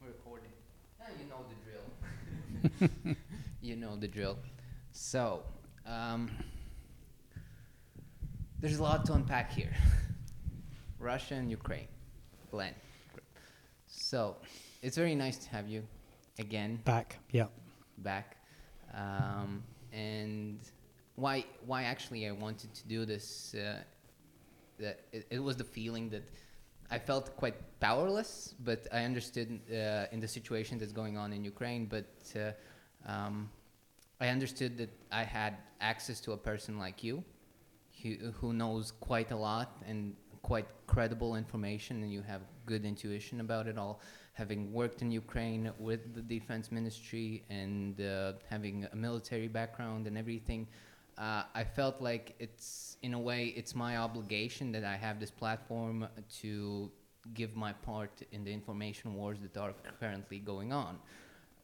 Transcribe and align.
We're 0.00 0.08
recording. 0.08 0.50
Yeah, 1.00 1.06
you 1.18 1.28
know 1.28 1.44
the 1.52 2.88
drill. 2.90 3.16
you 3.60 3.76
know 3.76 3.96
the 3.96 4.08
drill. 4.08 4.38
So, 4.92 5.42
um, 5.86 6.30
there's 8.60 8.78
a 8.78 8.82
lot 8.82 9.04
to 9.06 9.14
unpack 9.14 9.52
here. 9.52 9.74
Russia 10.98 11.34
and 11.34 11.50
Ukraine. 11.50 11.88
Glenn. 12.50 12.74
So, 13.86 14.36
it's 14.82 14.96
very 14.96 15.14
nice 15.14 15.36
to 15.38 15.48
have 15.50 15.68
you 15.68 15.82
again 16.38 16.80
Back, 16.84 17.18
yeah. 17.30 17.46
back. 17.98 18.36
Um, 18.94 19.62
and 19.92 20.58
why 21.16 21.44
why 21.66 21.84
actually 21.84 22.26
I 22.28 22.32
wanted 22.32 22.72
to 22.74 22.86
do 22.86 23.04
this? 23.04 23.54
Uh, 23.54 23.78
that 24.78 25.00
it, 25.12 25.26
it 25.30 25.38
was 25.40 25.56
the 25.56 25.64
feeling 25.64 26.08
that 26.10 26.22
I 26.90 26.98
felt 26.98 27.36
quite 27.36 27.54
powerless, 27.80 28.54
but 28.64 28.86
I 28.92 29.04
understood 29.04 29.60
uh, 29.70 30.06
in 30.10 30.20
the 30.20 30.28
situation 30.28 30.78
that's 30.78 30.92
going 30.92 31.18
on 31.18 31.32
in 31.32 31.44
Ukraine. 31.44 31.86
But 31.86 32.06
uh, 32.34 32.52
um, 33.10 33.50
I 34.20 34.28
understood 34.28 34.78
that 34.78 34.90
I 35.12 35.24
had 35.24 35.58
access 35.80 36.20
to 36.20 36.32
a 36.32 36.36
person 36.36 36.78
like 36.78 37.04
you, 37.04 37.22
who, 38.02 38.14
who 38.40 38.52
knows 38.52 38.92
quite 39.00 39.30
a 39.32 39.36
lot 39.36 39.76
and 39.86 40.14
quite 40.42 40.66
credible 40.86 41.36
information, 41.36 42.02
and 42.02 42.12
you 42.12 42.22
have 42.22 42.42
good 42.64 42.84
intuition 42.84 43.40
about 43.40 43.66
it 43.66 43.76
all. 43.76 44.00
Having 44.32 44.72
worked 44.72 45.02
in 45.02 45.10
Ukraine 45.10 45.70
with 45.78 46.14
the 46.14 46.22
defense 46.22 46.72
ministry 46.72 47.44
and 47.50 48.00
uh, 48.00 48.34
having 48.48 48.86
a 48.92 48.96
military 48.96 49.48
background 49.48 50.06
and 50.06 50.16
everything, 50.16 50.66
uh, 51.18 51.42
I 51.54 51.64
felt 51.64 52.00
like 52.00 52.34
it's 52.38 52.96
in 53.02 53.14
a 53.14 53.18
way 53.18 53.52
it's 53.56 53.74
my 53.74 53.96
obligation 53.96 54.72
that 54.72 54.84
I 54.84 54.96
have 54.96 55.18
this 55.18 55.30
platform 55.30 56.06
to 56.40 56.90
give 57.34 57.56
my 57.56 57.72
part 57.72 58.22
in 58.32 58.44
the 58.44 58.52
information 58.52 59.14
wars 59.14 59.38
that 59.42 59.60
are 59.60 59.74
currently 60.00 60.38
going 60.38 60.72
on. 60.72 60.98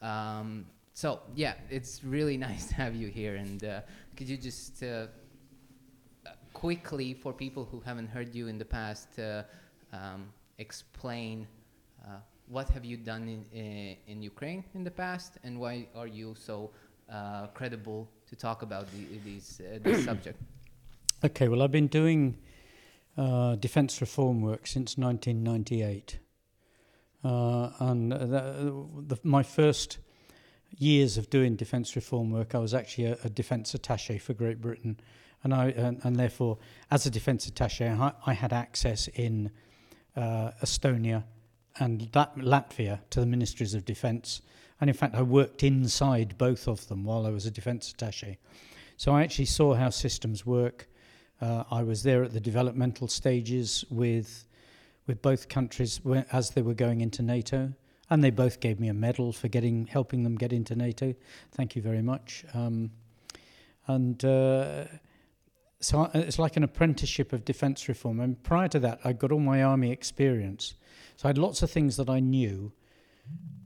Um, 0.02 0.66
so 0.92 1.20
yeah, 1.34 1.54
it's 1.70 2.02
really 2.04 2.36
nice 2.48 2.66
to 2.66 2.74
have 2.74 2.94
you 2.94 3.08
here. 3.08 3.36
And 3.36 3.64
uh, 3.64 3.80
could 4.16 4.28
you 4.28 4.36
just 4.36 4.82
uh, 4.82 5.06
quickly, 6.52 7.14
for 7.14 7.32
people 7.32 7.68
who 7.70 7.80
haven't 7.80 8.08
heard 8.08 8.34
you 8.34 8.48
in 8.48 8.58
the 8.58 8.64
past, 8.64 9.18
uh, 9.18 9.42
um, 9.92 10.32
explain 10.58 11.46
uh, 12.04 12.16
what 12.48 12.68
have 12.70 12.84
you 12.84 12.96
done 12.96 13.28
in, 13.28 13.44
in, 13.52 13.96
in 14.06 14.22
Ukraine 14.22 14.64
in 14.74 14.84
the 14.84 14.90
past, 14.90 15.38
and 15.42 15.58
why 15.58 15.86
are 15.94 16.06
you 16.06 16.34
so 16.36 16.70
uh, 17.14 17.46
credible 17.54 18.10
to 18.26 18.36
talk 18.36 18.62
about 18.62 18.86
the, 18.92 19.18
these 19.24 19.60
uh, 19.60 19.78
this 19.82 20.04
subject? 20.10 20.40
Okay, 21.24 21.48
well, 21.48 21.62
I've 21.62 21.70
been 21.70 21.86
doing 21.86 22.36
uh, 23.16 23.54
defence 23.56 24.00
reform 24.00 24.42
work 24.42 24.66
since 24.66 24.98
1998. 24.98 26.18
Uh, 27.22 27.70
and 27.78 28.12
the, 28.12 28.84
the, 29.06 29.18
my 29.22 29.42
first 29.42 29.98
years 30.76 31.16
of 31.16 31.30
doing 31.30 31.56
defence 31.56 31.96
reform 31.96 32.30
work, 32.30 32.54
I 32.54 32.58
was 32.58 32.74
actually 32.74 33.06
a, 33.06 33.18
a 33.24 33.30
defence 33.30 33.72
attaché 33.72 34.20
for 34.20 34.34
Great 34.34 34.60
Britain. 34.60 34.98
And, 35.42 35.54
I, 35.54 35.68
and, 35.68 36.00
and 36.02 36.16
therefore, 36.16 36.58
as 36.90 37.06
a 37.06 37.10
defence 37.10 37.48
attaché, 37.48 37.98
I, 37.98 38.12
I 38.26 38.32
had 38.34 38.52
access 38.52 39.08
in 39.08 39.50
uh, 40.16 40.50
Estonia 40.62 41.24
and 41.78 42.10
Lat- 42.14 42.36
Latvia 42.36 43.00
to 43.10 43.20
the 43.20 43.26
ministries 43.26 43.74
of 43.74 43.84
defence. 43.84 44.42
And 44.80 44.90
in 44.90 44.94
fact, 44.94 45.14
I 45.14 45.22
worked 45.22 45.62
inside 45.62 46.36
both 46.36 46.66
of 46.68 46.88
them 46.88 47.04
while 47.04 47.26
I 47.26 47.30
was 47.30 47.46
a 47.46 47.50
defence 47.50 47.92
attaché. 47.92 48.36
So 48.96 49.12
I 49.12 49.22
actually 49.22 49.46
saw 49.46 49.74
how 49.74 49.90
systems 49.90 50.44
work. 50.46 50.88
Uh, 51.40 51.64
I 51.70 51.82
was 51.82 52.02
there 52.02 52.24
at 52.24 52.32
the 52.32 52.40
developmental 52.40 53.08
stages 53.08 53.84
with 53.90 54.46
with 55.06 55.20
both 55.20 55.48
countries 55.48 56.00
as 56.32 56.50
they 56.50 56.62
were 56.62 56.74
going 56.74 57.02
into 57.02 57.22
NATO, 57.22 57.74
and 58.08 58.24
they 58.24 58.30
both 58.30 58.60
gave 58.60 58.80
me 58.80 58.88
a 58.88 58.94
medal 58.94 59.32
for 59.32 59.48
getting 59.48 59.86
helping 59.86 60.22
them 60.22 60.36
get 60.36 60.52
into 60.52 60.74
NATO. 60.74 61.14
Thank 61.52 61.76
you 61.76 61.82
very 61.82 62.02
much. 62.02 62.44
Um, 62.54 62.90
and 63.86 64.24
uh, 64.24 64.84
so 65.80 66.10
it's 66.14 66.38
like 66.38 66.56
an 66.56 66.62
apprenticeship 66.62 67.32
of 67.34 67.44
defence 67.44 67.86
reform. 67.88 68.20
And 68.20 68.42
prior 68.42 68.68
to 68.68 68.78
that, 68.80 69.00
I 69.04 69.12
got 69.12 69.30
all 69.30 69.40
my 69.40 69.62
army 69.62 69.90
experience, 69.90 70.74
so 71.16 71.26
I 71.26 71.30
had 71.30 71.38
lots 71.38 71.62
of 71.62 71.70
things 71.70 71.96
that 71.96 72.08
I 72.08 72.20
knew 72.20 72.72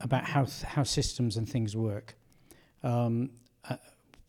about 0.01 0.25
how 0.25 0.45
how 0.65 0.83
systems 0.83 1.37
and 1.37 1.47
things 1.47 1.75
work. 1.75 2.15
Um, 2.83 3.31
uh, 3.69 3.75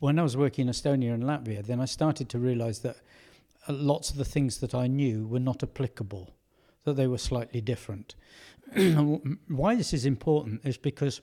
when 0.01 0.19
I 0.19 0.23
was 0.23 0.37
working 0.37 0.67
in 0.67 0.73
Estonia 0.73 1.15
and 1.15 1.23
Latvia, 1.23 1.65
then 1.65 1.81
I 1.81 1.85
started 1.85 2.29
to 2.31 2.39
realise 2.39 2.79
that 2.81 2.97
uh, 3.69 3.73
lots 3.73 4.11
of 4.11 4.17
the 4.17 4.25
things 4.25 4.59
that 4.59 4.75
I 4.75 4.87
knew 4.87 5.27
were 5.27 5.41
not 5.41 5.63
applicable, 5.63 6.31
that 6.85 6.95
they 6.95 7.07
were 7.07 7.19
slightly 7.19 7.61
different. 7.61 8.15
Why 9.49 9.75
this 9.75 9.93
is 9.93 10.07
important 10.07 10.63
is 10.65 10.77
because 10.77 11.21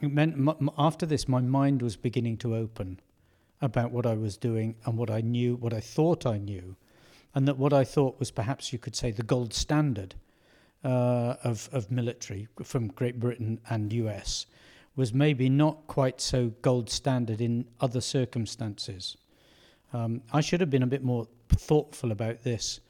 it 0.00 0.12
meant 0.12 0.34
m- 0.34 0.70
after 0.76 1.06
this, 1.06 1.26
my 1.26 1.40
mind 1.40 1.82
was 1.82 1.96
beginning 1.96 2.36
to 2.38 2.54
open 2.54 3.00
about 3.60 3.90
what 3.90 4.06
I 4.06 4.14
was 4.14 4.36
doing 4.36 4.76
and 4.84 4.96
what 4.96 5.10
I 5.10 5.20
knew, 5.20 5.56
what 5.56 5.72
I 5.72 5.80
thought 5.80 6.26
I 6.26 6.38
knew, 6.38 6.76
and 7.34 7.48
that 7.48 7.58
what 7.58 7.72
I 7.72 7.84
thought 7.84 8.18
was 8.18 8.30
perhaps 8.30 8.72
you 8.72 8.78
could 8.78 8.94
say 8.94 9.10
the 9.10 9.22
gold 9.22 9.52
standard 9.52 10.14
uh, 10.84 11.34
of, 11.44 11.68
of 11.72 11.90
military 11.90 12.48
from 12.62 12.88
Great 12.88 13.18
Britain 13.18 13.60
and 13.68 13.92
US 13.92 14.46
was 14.96 15.14
maybe 15.14 15.48
not 15.48 15.86
quite 15.86 16.20
so 16.20 16.52
gold 16.62 16.90
standard 16.90 17.40
in 17.40 17.64
other 17.80 18.00
circumstances. 18.00 19.16
Um, 19.92 20.22
I 20.32 20.40
should 20.40 20.60
have 20.60 20.70
been 20.70 20.82
a 20.82 20.88
bit 20.88 21.04
more 21.04 21.26
thoughtful 21.48 22.12
about 22.12 22.42
this 22.42 22.80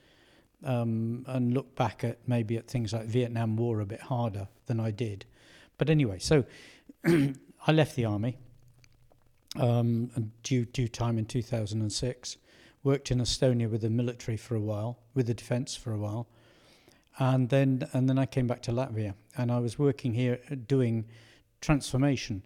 um, 0.64 1.24
and 1.28 1.54
look 1.54 1.74
back 1.76 2.04
at 2.04 2.18
maybe 2.26 2.56
at 2.56 2.66
things 2.66 2.92
like 2.92 3.06
Vietnam 3.06 3.56
War 3.56 3.80
a 3.80 3.86
bit 3.86 4.00
harder 4.00 4.48
than 4.66 4.80
I 4.80 4.90
did. 4.90 5.24
But 5.76 5.90
anyway, 5.90 6.18
so 6.18 6.44
I 7.06 7.72
left 7.72 7.94
the 7.94 8.04
army 8.04 8.36
um, 9.56 10.10
due 10.42 10.64
due 10.64 10.88
time 10.88 11.18
in 11.18 11.26
2006. 11.26 12.36
Worked 12.84 13.10
in 13.10 13.18
Estonia 13.18 13.68
with 13.68 13.82
the 13.82 13.90
military 13.90 14.36
for 14.36 14.54
a 14.54 14.60
while, 14.60 14.98
with 15.14 15.26
the 15.26 15.34
defence 15.34 15.74
for 15.74 15.92
a 15.92 15.98
while, 15.98 16.28
and 17.18 17.48
then 17.48 17.88
and 17.92 18.08
then 18.08 18.18
I 18.18 18.26
came 18.26 18.46
back 18.46 18.62
to 18.62 18.72
Latvia, 18.72 19.14
and 19.36 19.50
I 19.50 19.58
was 19.58 19.78
working 19.78 20.14
here 20.14 20.38
doing 20.66 21.06
transformation 21.60 22.42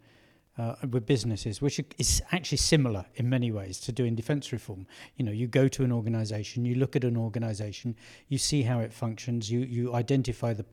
uh, 0.59 0.75
with 0.91 1.07
businesses, 1.07 1.61
which 1.61 1.81
is 1.99 2.23
actually 2.33 2.59
similar 2.59 3.07
in 3.15 3.29
many 3.29 3.51
ways 3.51 3.79
to 3.81 3.93
doing 3.93 4.15
defence 4.15 4.53
reform. 4.53 4.87
You 5.17 5.25
know, 5.25 5.33
you 5.33 5.47
go 5.47 5.69
to 5.69 5.85
an 5.85 5.93
organisation, 5.93 6.65
you 6.65 6.75
look 6.75 6.97
at 6.97 7.05
an 7.05 7.17
organisation, 7.17 7.97
you 8.29 8.39
see 8.39 8.63
how 8.63 8.81
it 8.81 8.93
functions, 8.93 9.51
you 9.51 9.61
you 9.61 9.95
identify 9.95 10.55
the 10.55 10.65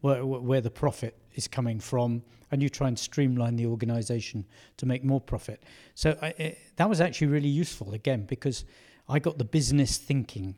where, 0.00 0.24
where 0.24 0.60
the 0.60 0.70
profit 0.70 1.18
is 1.34 1.48
coming 1.48 1.80
from, 1.80 2.22
and 2.50 2.62
you 2.62 2.68
try 2.68 2.88
and 2.88 2.98
streamline 2.98 3.56
the 3.56 3.66
organisation 3.66 4.46
to 4.76 4.86
make 4.86 5.04
more 5.04 5.20
profit. 5.20 5.62
So 5.94 6.16
I, 6.22 6.28
it, 6.38 6.58
that 6.76 6.88
was 6.88 7.00
actually 7.00 7.28
really 7.28 7.48
useful 7.48 7.94
again 7.94 8.24
because 8.24 8.64
I 9.08 9.18
got 9.18 9.38
the 9.38 9.44
business 9.44 9.98
thinking 9.98 10.56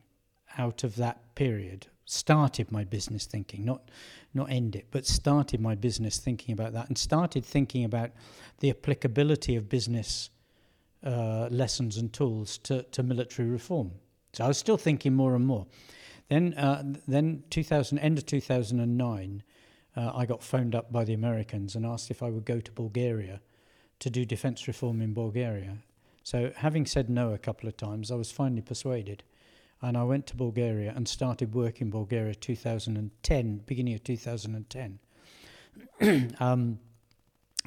out 0.58 0.84
of 0.84 0.96
that 0.96 1.34
period 1.34 1.88
started 2.04 2.70
my 2.70 2.84
business 2.84 3.26
thinking, 3.26 3.64
not 3.64 3.90
not 4.32 4.50
end 4.50 4.74
it, 4.76 4.86
but 4.90 5.06
started 5.06 5.60
my 5.60 5.74
business 5.74 6.18
thinking 6.18 6.52
about 6.52 6.72
that, 6.72 6.88
and 6.88 6.98
started 6.98 7.44
thinking 7.44 7.84
about 7.84 8.10
the 8.58 8.70
applicability 8.70 9.54
of 9.56 9.68
business 9.68 10.30
uh, 11.04 11.48
lessons 11.50 11.96
and 11.96 12.12
tools 12.12 12.58
to, 12.58 12.82
to 12.84 13.02
military 13.02 13.48
reform. 13.48 13.92
So 14.32 14.44
I 14.44 14.48
was 14.48 14.58
still 14.58 14.76
thinking 14.76 15.14
more 15.14 15.36
and 15.36 15.46
more. 15.46 15.66
Then, 16.28 16.54
uh, 16.54 16.82
then 17.06 17.44
2000, 17.50 17.98
end 17.98 18.18
of 18.18 18.26
2009, 18.26 19.42
uh, 19.96 20.12
I 20.14 20.26
got 20.26 20.42
phoned 20.42 20.74
up 20.74 20.90
by 20.90 21.04
the 21.04 21.12
Americans 21.12 21.76
and 21.76 21.84
asked 21.86 22.10
if 22.10 22.22
I 22.22 22.30
would 22.30 22.44
go 22.44 22.58
to 22.58 22.72
Bulgaria 22.72 23.40
to 24.00 24.10
do 24.10 24.24
defence 24.24 24.66
reform 24.66 25.00
in 25.00 25.14
Bulgaria. 25.14 25.78
So, 26.22 26.52
having 26.56 26.86
said 26.86 27.10
no 27.10 27.32
a 27.32 27.38
couple 27.38 27.68
of 27.68 27.76
times, 27.76 28.10
I 28.10 28.14
was 28.14 28.32
finally 28.32 28.62
persuaded 28.62 29.22
and 29.84 29.98
I 29.98 30.02
went 30.02 30.26
to 30.28 30.36
Bulgaria 30.36 30.92
and 30.96 31.06
started 31.06 31.54
work 31.54 31.80
in 31.82 31.90
Bulgaria 31.90 32.34
2010, 32.34 33.58
beginning 33.66 33.94
of 33.94 34.02
2010. 34.02 34.98
um, 36.40 36.78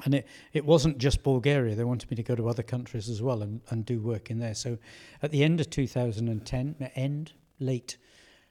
and 0.04 0.14
it, 0.14 0.26
it 0.52 0.64
wasn't 0.64 0.98
just 0.98 1.22
Bulgaria. 1.22 1.76
They 1.76 1.84
wanted 1.84 2.10
me 2.10 2.16
to 2.16 2.22
go 2.22 2.34
to 2.34 2.48
other 2.48 2.64
countries 2.64 3.08
as 3.08 3.22
well 3.22 3.42
and, 3.42 3.60
and 3.70 3.86
do 3.86 4.00
work 4.00 4.30
in 4.30 4.40
there. 4.40 4.54
So 4.54 4.78
at 5.22 5.30
the 5.30 5.44
end 5.44 5.60
of 5.60 5.70
2010, 5.70 6.90
end, 6.96 7.32
late, 7.60 7.96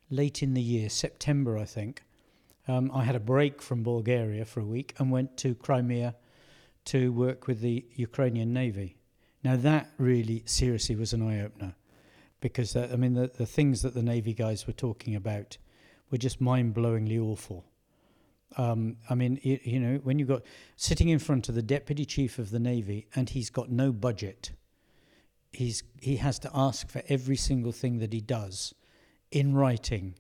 late 0.10 0.42
in 0.42 0.54
the 0.54 0.62
year, 0.62 0.90
September, 0.90 1.58
I 1.58 1.66
think, 1.66 2.04
um, 2.70 2.90
I 2.94 3.04
had 3.04 3.16
a 3.16 3.20
break 3.20 3.62
from 3.62 3.84
Bulgaria 3.84 4.46
for 4.46 4.62
a 4.62 4.66
week 4.66 4.94
and 4.98 5.12
went 5.12 5.36
to 5.38 5.56
Crimea 5.56 6.16
to 6.86 7.12
work 7.12 7.48
with 7.48 7.60
the 7.60 7.86
Ukrainian 7.96 8.54
Navy. 8.54 8.98
Now, 9.44 9.58
that 9.58 9.90
really 9.98 10.44
seriously 10.46 10.96
was 10.96 11.12
an 11.14 11.22
eye 11.22 11.42
opener 11.42 11.76
because 12.40 12.76
I 12.76 12.96
mean 12.96 13.14
the 13.14 13.28
the 13.28 13.46
things 13.46 13.82
that 13.82 13.94
the 13.94 14.04
Navy 14.04 14.34
guys 14.34 14.68
were 14.68 14.74
talking 14.74 15.16
about 15.16 15.58
were 16.12 16.18
just 16.18 16.40
mind 16.40 16.74
blowingly 16.74 17.20
awful. 17.20 17.66
Um, 18.56 18.96
I 19.10 19.16
mean, 19.16 19.40
you, 19.44 19.60
you 19.64 19.80
know, 19.80 20.00
when 20.04 20.20
you've 20.20 20.30
got 20.30 20.44
sitting 20.78 21.10
in 21.10 21.20
front 21.20 21.50
of 21.50 21.56
the 21.56 21.62
deputy 21.62 22.06
chief 22.06 22.40
of 22.40 22.50
the 22.50 22.60
Navy 22.60 23.08
and 23.14 23.30
he's 23.30 23.50
got 23.50 23.70
no 23.70 23.92
budget, 23.92 24.52
he's 25.52 25.84
he 26.02 26.18
has 26.18 26.40
to 26.40 26.52
ask 26.54 26.90
for 26.90 27.02
every 27.10 27.36
single 27.36 27.72
thing 27.72 28.00
that 28.00 28.14
he 28.14 28.22
does 28.22 28.74
in 29.32 29.54
writing, 29.54 30.16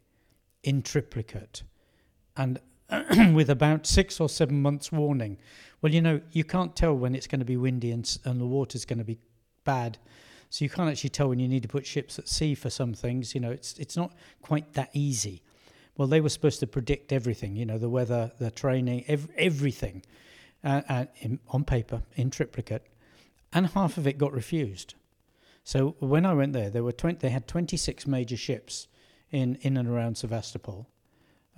in 0.64 0.81
triplicate, 0.81 1.64
and 2.36 2.60
with 3.34 3.50
about 3.50 3.86
six 3.86 4.19
or 4.19 4.30
seven 4.30 4.62
months 4.62 4.92
warning. 4.92 5.38
Well, 5.81 5.94
you 5.94 6.02
know, 6.02 6.22
you 6.31 6.44
can't 6.44 6.75
tell 6.75 6.96
when 6.96 7.16
it's 7.16 7.28
going 7.28 7.40
to 7.40 7.46
be 7.46 7.58
windy 7.58 7.92
and, 7.92 8.18
and 8.25 8.42
the 8.42 8.46
water's 8.46 8.86
going 8.86 9.00
to 9.00 9.06
be 9.06 9.19
bad. 9.64 9.98
So 10.50 10.64
you 10.64 10.70
can't 10.70 10.90
actually 10.90 11.10
tell 11.10 11.30
when 11.30 11.40
you 11.40 11.48
need 11.48 11.64
to 11.64 11.68
put 11.68 11.86
ships 11.86 12.18
at 12.18 12.28
sea 12.28 12.56
for 12.56 12.70
some 12.70 12.94
things. 12.94 13.36
You 13.36 13.42
know, 13.42 13.52
it's 13.52 13.78
it's 13.78 13.98
not 13.98 14.14
quite 14.42 14.74
that 14.74 14.90
easy. 14.94 15.42
Well, 15.98 16.08
they 16.08 16.22
were 16.22 16.30
supposed 16.30 16.60
to 16.60 16.68
predict 16.68 17.12
everything. 17.12 17.56
You 17.56 17.66
know, 17.66 17.78
the 17.78 17.90
weather, 17.90 18.32
the 18.40 18.52
training, 18.52 19.04
ev- 19.08 19.30
everything, 19.36 20.04
uh, 20.64 20.82
uh, 20.88 21.06
in, 21.18 21.40
on 21.50 21.64
paper 21.64 22.04
in 22.16 22.30
triplicate, 22.30 22.86
and 23.52 23.68
half 23.68 23.98
of 23.98 24.08
it 24.08 24.18
got 24.18 24.32
refused. 24.32 24.94
So 25.64 25.96
when 26.00 26.26
I 26.26 26.34
went 26.34 26.54
there, 26.54 26.70
there 26.70 26.84
were 26.84 26.94
20, 26.94 27.18
they 27.20 27.30
had 27.30 27.48
26 27.48 28.08
major 28.08 28.38
ships 28.38 28.88
in 29.32 29.56
in 29.62 29.76
and 29.76 29.90
around 29.90 30.18
Sevastopol, 30.18 30.88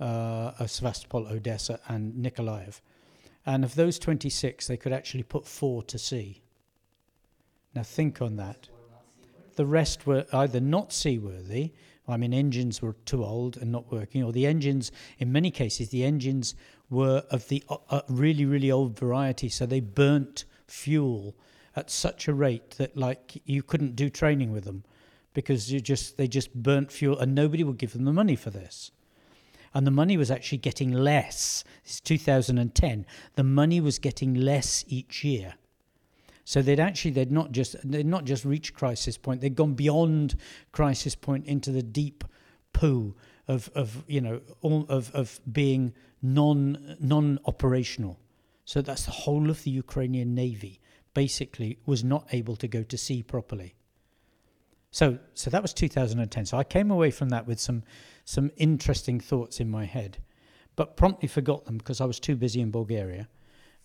uh, 0.00 0.66
Sevastopol, 0.66 1.28
Odessa, 1.28 1.78
and 1.86 2.14
Nikolaev, 2.14 2.80
and 3.46 3.64
of 3.64 3.74
those 3.76 3.98
26, 3.98 4.66
they 4.66 4.76
could 4.76 4.92
actually 4.92 5.22
put 5.22 5.46
four 5.46 5.82
to 5.84 5.98
sea. 5.98 6.42
Now 7.74 7.84
think 7.84 8.20
on 8.20 8.36
that. 8.36 8.68
The 9.60 9.66
rest 9.66 10.06
were 10.06 10.24
either 10.32 10.58
not 10.58 10.90
seaworthy. 10.90 11.72
I 12.08 12.16
mean, 12.16 12.32
engines 12.32 12.80
were 12.80 12.94
too 13.04 13.22
old 13.22 13.58
and 13.58 13.70
not 13.70 13.92
working, 13.92 14.24
or 14.24 14.32
the 14.32 14.46
engines, 14.46 14.90
in 15.18 15.32
many 15.32 15.50
cases, 15.50 15.90
the 15.90 16.02
engines 16.02 16.54
were 16.88 17.24
of 17.28 17.46
the 17.48 17.62
uh, 17.68 17.76
uh, 17.90 18.00
really, 18.08 18.46
really 18.46 18.70
old 18.70 18.98
variety, 18.98 19.50
so 19.50 19.66
they 19.66 19.80
burnt 19.80 20.46
fuel 20.66 21.36
at 21.76 21.90
such 21.90 22.26
a 22.26 22.32
rate 22.32 22.70
that, 22.78 22.96
like, 22.96 23.42
you 23.44 23.62
couldn't 23.62 23.96
do 23.96 24.08
training 24.08 24.50
with 24.50 24.64
them 24.64 24.82
because 25.34 25.70
you 25.70 25.78
just 25.78 26.16
they 26.16 26.26
just 26.26 26.54
burnt 26.54 26.90
fuel, 26.90 27.18
and 27.18 27.34
nobody 27.34 27.62
would 27.62 27.76
give 27.76 27.92
them 27.92 28.06
the 28.06 28.14
money 28.14 28.36
for 28.36 28.48
this. 28.48 28.92
And 29.74 29.86
the 29.86 29.90
money 29.90 30.16
was 30.16 30.30
actually 30.30 30.56
getting 30.56 30.90
less. 30.90 31.64
It's 31.84 32.00
2010. 32.00 33.04
The 33.34 33.44
money 33.44 33.78
was 33.82 33.98
getting 33.98 34.32
less 34.32 34.86
each 34.88 35.22
year. 35.22 35.56
So 36.44 36.62
they'd 36.62 36.80
actually 36.80 37.12
they'd 37.12 37.32
not 37.32 37.52
just 37.52 37.76
they'd 37.88 38.06
not 38.06 38.24
just 38.24 38.44
reached 38.44 38.74
crisis 38.74 39.16
point. 39.16 39.40
They'd 39.40 39.54
gone 39.54 39.74
beyond 39.74 40.36
crisis 40.72 41.14
point 41.14 41.46
into 41.46 41.70
the 41.70 41.82
deep 41.82 42.24
poo 42.72 43.14
of 43.48 43.70
of 43.74 44.04
you 44.06 44.20
know 44.20 44.40
all 44.60 44.86
of 44.88 45.10
of 45.14 45.40
being 45.50 45.92
non 46.22 46.96
non 47.00 47.38
operational. 47.44 48.18
So 48.64 48.82
that's 48.82 49.04
the 49.04 49.10
whole 49.10 49.50
of 49.50 49.64
the 49.64 49.70
Ukrainian 49.70 50.34
navy 50.34 50.80
basically 51.12 51.78
was 51.86 52.04
not 52.04 52.26
able 52.32 52.56
to 52.56 52.68
go 52.68 52.82
to 52.84 52.96
sea 52.96 53.22
properly. 53.22 53.74
So 54.90 55.18
so 55.34 55.50
that 55.50 55.62
was 55.62 55.72
2010. 55.72 56.46
So 56.46 56.56
I 56.58 56.64
came 56.64 56.90
away 56.90 57.10
from 57.10 57.28
that 57.30 57.46
with 57.46 57.60
some 57.60 57.82
some 58.24 58.50
interesting 58.56 59.20
thoughts 59.20 59.60
in 59.60 59.70
my 59.70 59.84
head, 59.84 60.18
but 60.76 60.96
promptly 60.96 61.28
forgot 61.28 61.64
them 61.64 61.78
because 61.78 62.00
I 62.00 62.04
was 62.04 62.20
too 62.20 62.36
busy 62.36 62.60
in 62.60 62.70
Bulgaria. 62.70 63.28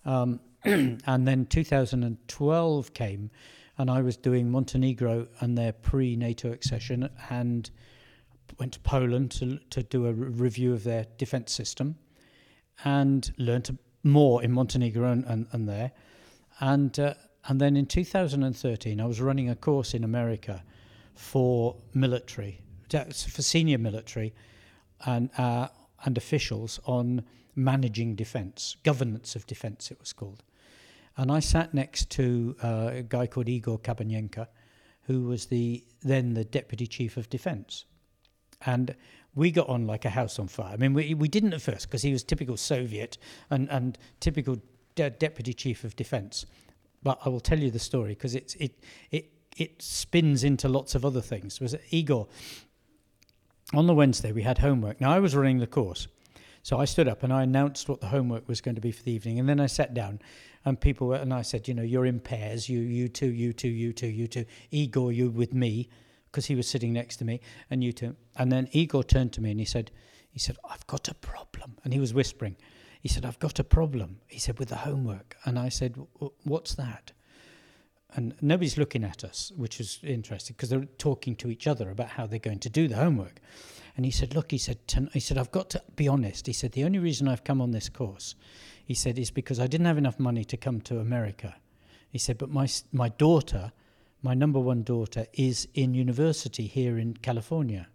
Um, 0.04 0.40
and 0.64 1.28
then 1.28 1.46
2012 1.46 2.94
came, 2.94 3.30
and 3.78 3.90
I 3.90 4.02
was 4.02 4.16
doing 4.16 4.50
Montenegro 4.50 5.28
and 5.40 5.56
their 5.56 5.72
pre-NATO 5.72 6.50
accession, 6.52 7.08
and 7.30 7.70
went 8.58 8.72
to 8.72 8.80
Poland 8.80 9.30
to 9.32 9.58
to 9.70 9.82
do 9.82 10.06
a 10.06 10.12
re- 10.12 10.28
review 10.28 10.72
of 10.72 10.84
their 10.84 11.06
defence 11.18 11.52
system, 11.52 11.96
and 12.84 13.32
learnt 13.38 13.70
more 14.02 14.42
in 14.42 14.52
Montenegro 14.52 15.10
and, 15.10 15.24
and, 15.24 15.46
and 15.52 15.68
there, 15.68 15.92
and 16.60 16.98
uh, 16.98 17.14
and 17.48 17.60
then 17.60 17.76
in 17.76 17.86
2013 17.86 19.00
I 19.00 19.04
was 19.06 19.20
running 19.20 19.50
a 19.50 19.56
course 19.56 19.94
in 19.94 20.04
America 20.04 20.62
for 21.14 21.76
military, 21.94 22.60
for 22.90 23.42
senior 23.42 23.78
military, 23.78 24.34
and 25.04 25.30
uh, 25.38 25.68
and 26.04 26.16
officials 26.16 26.80
on 26.86 27.24
managing 27.56 28.14
defence, 28.14 28.76
governance 28.84 29.34
of 29.34 29.46
defence, 29.46 29.90
it 29.90 29.98
was 29.98 30.12
called. 30.12 30.44
And 31.16 31.32
I 31.32 31.40
sat 31.40 31.72
next 31.72 32.10
to 32.10 32.54
uh, 32.62 32.90
a 32.92 33.02
guy 33.02 33.26
called 33.26 33.48
Igor 33.48 33.78
Kabanenko, 33.78 34.46
who 35.02 35.22
was 35.22 35.46
the 35.46 35.82
then 36.02 36.34
the 36.34 36.44
deputy 36.44 36.86
chief 36.86 37.16
of 37.16 37.30
defence, 37.30 37.86
and 38.64 38.94
we 39.34 39.50
got 39.50 39.68
on 39.68 39.86
like 39.86 40.04
a 40.04 40.10
house 40.10 40.38
on 40.38 40.48
fire. 40.48 40.74
I 40.74 40.76
mean, 40.76 40.92
we 40.92 41.14
we 41.14 41.28
didn't 41.28 41.54
at 41.54 41.62
first 41.62 41.88
because 41.88 42.02
he 42.02 42.12
was 42.12 42.22
typical 42.22 42.56
Soviet 42.56 43.16
and 43.48 43.70
and 43.70 43.96
typical 44.20 44.60
de- 44.94 45.10
deputy 45.10 45.54
chief 45.54 45.84
of 45.84 45.96
defence. 45.96 46.44
But 47.02 47.18
I 47.24 47.28
will 47.30 47.40
tell 47.40 47.58
you 47.58 47.70
the 47.70 47.78
story 47.78 48.10
because 48.10 48.34
it's 48.34 48.54
it 48.56 48.78
it 49.10 49.30
it 49.56 49.80
spins 49.80 50.44
into 50.44 50.68
lots 50.68 50.94
of 50.94 51.04
other 51.04 51.22
things. 51.22 51.60
Was 51.60 51.74
Igor? 51.90 52.28
On 53.72 53.86
the 53.86 53.94
Wednesday 53.94 54.32
we 54.32 54.42
had 54.42 54.58
homework. 54.58 55.00
Now 55.00 55.12
I 55.12 55.18
was 55.20 55.34
running 55.34 55.58
the 55.58 55.66
course. 55.66 56.08
So 56.66 56.80
I 56.80 56.84
stood 56.84 57.06
up 57.06 57.22
and 57.22 57.32
I 57.32 57.44
announced 57.44 57.88
what 57.88 58.00
the 58.00 58.08
homework 58.08 58.48
was 58.48 58.60
going 58.60 58.74
to 58.74 58.80
be 58.80 58.90
for 58.90 59.04
the 59.04 59.12
evening, 59.12 59.38
and 59.38 59.48
then 59.48 59.60
I 59.60 59.66
sat 59.66 59.94
down, 59.94 60.18
and 60.64 60.80
people 60.80 61.06
were, 61.06 61.14
and 61.14 61.32
I 61.32 61.42
said, 61.42 61.68
you 61.68 61.74
know, 61.74 61.84
you're 61.84 62.06
in 62.06 62.18
pairs, 62.18 62.68
you, 62.68 62.80
you 62.80 63.06
two, 63.06 63.28
you 63.28 63.52
two, 63.52 63.68
you 63.68 63.92
two, 63.92 64.08
you 64.08 64.26
two. 64.26 64.44
Igor, 64.72 65.12
you 65.12 65.30
with 65.30 65.54
me, 65.54 65.88
because 66.24 66.46
he 66.46 66.56
was 66.56 66.68
sitting 66.68 66.92
next 66.92 67.18
to 67.18 67.24
me, 67.24 67.40
and 67.70 67.84
you 67.84 67.92
two. 67.92 68.16
And 68.34 68.50
then 68.50 68.68
Igor 68.72 69.04
turned 69.04 69.32
to 69.34 69.40
me 69.40 69.52
and 69.52 69.60
he 69.60 69.64
said, 69.64 69.92
he 70.28 70.40
said, 70.40 70.56
I've 70.68 70.84
got 70.88 71.06
a 71.06 71.14
problem, 71.14 71.76
and 71.84 71.92
he 71.92 72.00
was 72.00 72.12
whispering. 72.12 72.56
He 73.00 73.08
said, 73.08 73.24
I've 73.24 73.38
got 73.38 73.60
a 73.60 73.64
problem. 73.64 74.18
He 74.26 74.40
said, 74.40 74.58
with 74.58 74.70
the 74.70 74.74
homework, 74.74 75.36
and 75.44 75.60
I 75.60 75.68
said, 75.68 75.94
what's 76.42 76.74
that? 76.74 77.12
And 78.16 78.34
nobody's 78.40 78.78
looking 78.78 79.04
at 79.04 79.24
us, 79.24 79.52
which 79.56 79.78
is 79.78 80.00
interesting 80.02 80.54
because 80.56 80.70
they're 80.70 80.86
talking 80.96 81.36
to 81.36 81.50
each 81.50 81.66
other 81.66 81.90
about 81.90 82.08
how 82.08 82.26
they're 82.26 82.38
going 82.38 82.60
to 82.60 82.70
do 82.70 82.88
the 82.88 82.96
homework. 82.96 83.40
And 83.94 84.06
he 84.06 84.10
said, 84.10 84.34
"Look," 84.34 84.50
he 84.50 84.58
said, 84.58 84.78
"he 85.12 85.20
said 85.20 85.36
I've 85.36 85.50
got 85.50 85.68
to 85.70 85.82
be 85.96 86.08
honest." 86.08 86.46
He 86.46 86.54
said, 86.54 86.72
"The 86.72 86.84
only 86.84 86.98
reason 86.98 87.28
I've 87.28 87.44
come 87.44 87.60
on 87.60 87.72
this 87.72 87.90
course," 87.90 88.34
he 88.82 88.94
said, 88.94 89.18
"is 89.18 89.30
because 89.30 89.60
I 89.60 89.66
didn't 89.66 89.86
have 89.86 89.98
enough 89.98 90.18
money 90.18 90.46
to 90.46 90.56
come 90.56 90.80
to 90.82 90.98
America." 90.98 91.56
He 92.08 92.18
said, 92.18 92.38
"But 92.38 92.48
my 92.48 92.68
my 92.90 93.10
daughter, 93.10 93.72
my 94.22 94.32
number 94.32 94.60
one 94.60 94.82
daughter, 94.82 95.26
is 95.34 95.68
in 95.74 95.92
university 95.92 96.66
here 96.66 96.96
in 96.96 97.18
California." 97.18 97.88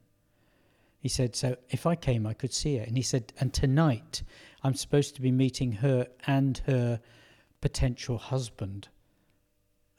He 1.00 1.09
said, 1.09 1.35
"So 1.35 1.57
if 1.71 1.88
I 1.88 1.95
came, 1.95 2.27
I 2.27 2.35
could 2.35 2.53
see 2.53 2.77
her." 2.77 2.83
And 2.83 2.95
he 2.95 3.03
said, 3.03 3.33
"And 3.39 3.51
tonight, 3.51 4.21
I'm 4.62 4.75
supposed 4.75 5.15
to 5.15 5.21
be 5.21 5.31
meeting 5.31 5.71
her 5.71 6.07
and 6.27 6.59
her 6.68 7.01
potential 7.59 8.19
husband." 8.19 8.88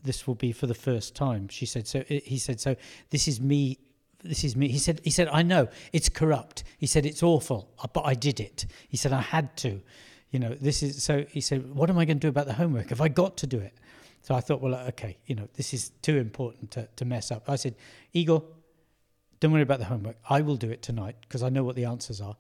This 0.03 0.27
will 0.27 0.35
be 0.35 0.53
for 0.53 0.67
the 0.67 0.75
first 0.75 1.15
time, 1.15 1.49
she 1.49 1.67
said. 1.67 1.87
So 1.87 2.03
he 2.09 2.39
said, 2.39 2.61
"So 2.61 2.77
this 3.11 3.29
is 3.29 3.41
me 3.41 3.79
this 4.23 4.45
is 4.45 4.57
me. 4.57 4.69
He 4.69 4.79
said, 4.79 5.01
he 5.03 5.11
said, 5.11 5.29
I 5.29 5.43
know 5.43 5.69
it's 5.93 6.09
corrupt. 6.09 6.65
He 6.79 6.87
said, 6.87 7.05
it's 7.05 7.23
awful, 7.23 7.71
uh, 7.81 7.89
but 7.93 8.03
I 8.07 8.15
did 8.15 8.41
it. 8.41 8.67
He 8.89 8.97
said, 8.97 9.13
I 9.13 9.21
had 9.21 9.57
to, 9.59 9.81
you 10.31 10.39
know, 10.39 10.55
this 10.55 10.83
is, 10.83 11.03
so 11.03 11.25
he 11.29 11.41
said, 11.41 11.75
what 11.75 11.91
am 11.91 11.99
I 11.99 12.05
going 12.05 12.19
to 12.19 12.21
do 12.21 12.29
about 12.29 12.47
the 12.47 12.55
homework? 12.55 12.91
Have 12.91 13.01
I 13.01 13.09
got 13.09 13.37
to 13.39 13.47
do 13.47 13.59
it? 13.59 13.75
So 14.23 14.35
I 14.35 14.41
thought, 14.41 14.61
well, 14.61 14.75
okay, 14.89 15.19
you 15.27 15.35
know, 15.35 15.49
this 15.55 15.75
is 15.75 15.91
too 16.03 16.17
important 16.19 16.71
to, 16.73 16.89
to 16.97 17.05
mess 17.05 17.33
up. 17.33 17.49
I 17.49 17.57
said, 17.57 17.75
Igor, 18.13 18.45
don't 19.41 19.51
worry 19.51 19.63
about 19.63 19.81
the 19.81 19.87
homework. 19.87 20.17
I 20.31 20.41
will 20.41 20.57
do 20.57 20.71
it 20.71 20.83
tonight 20.83 21.17
because 21.23 21.43
I 21.43 21.49
know 21.49 21.65
what 21.65 21.75
the 21.75 21.85
answers 21.85 22.21
are. 22.21 22.37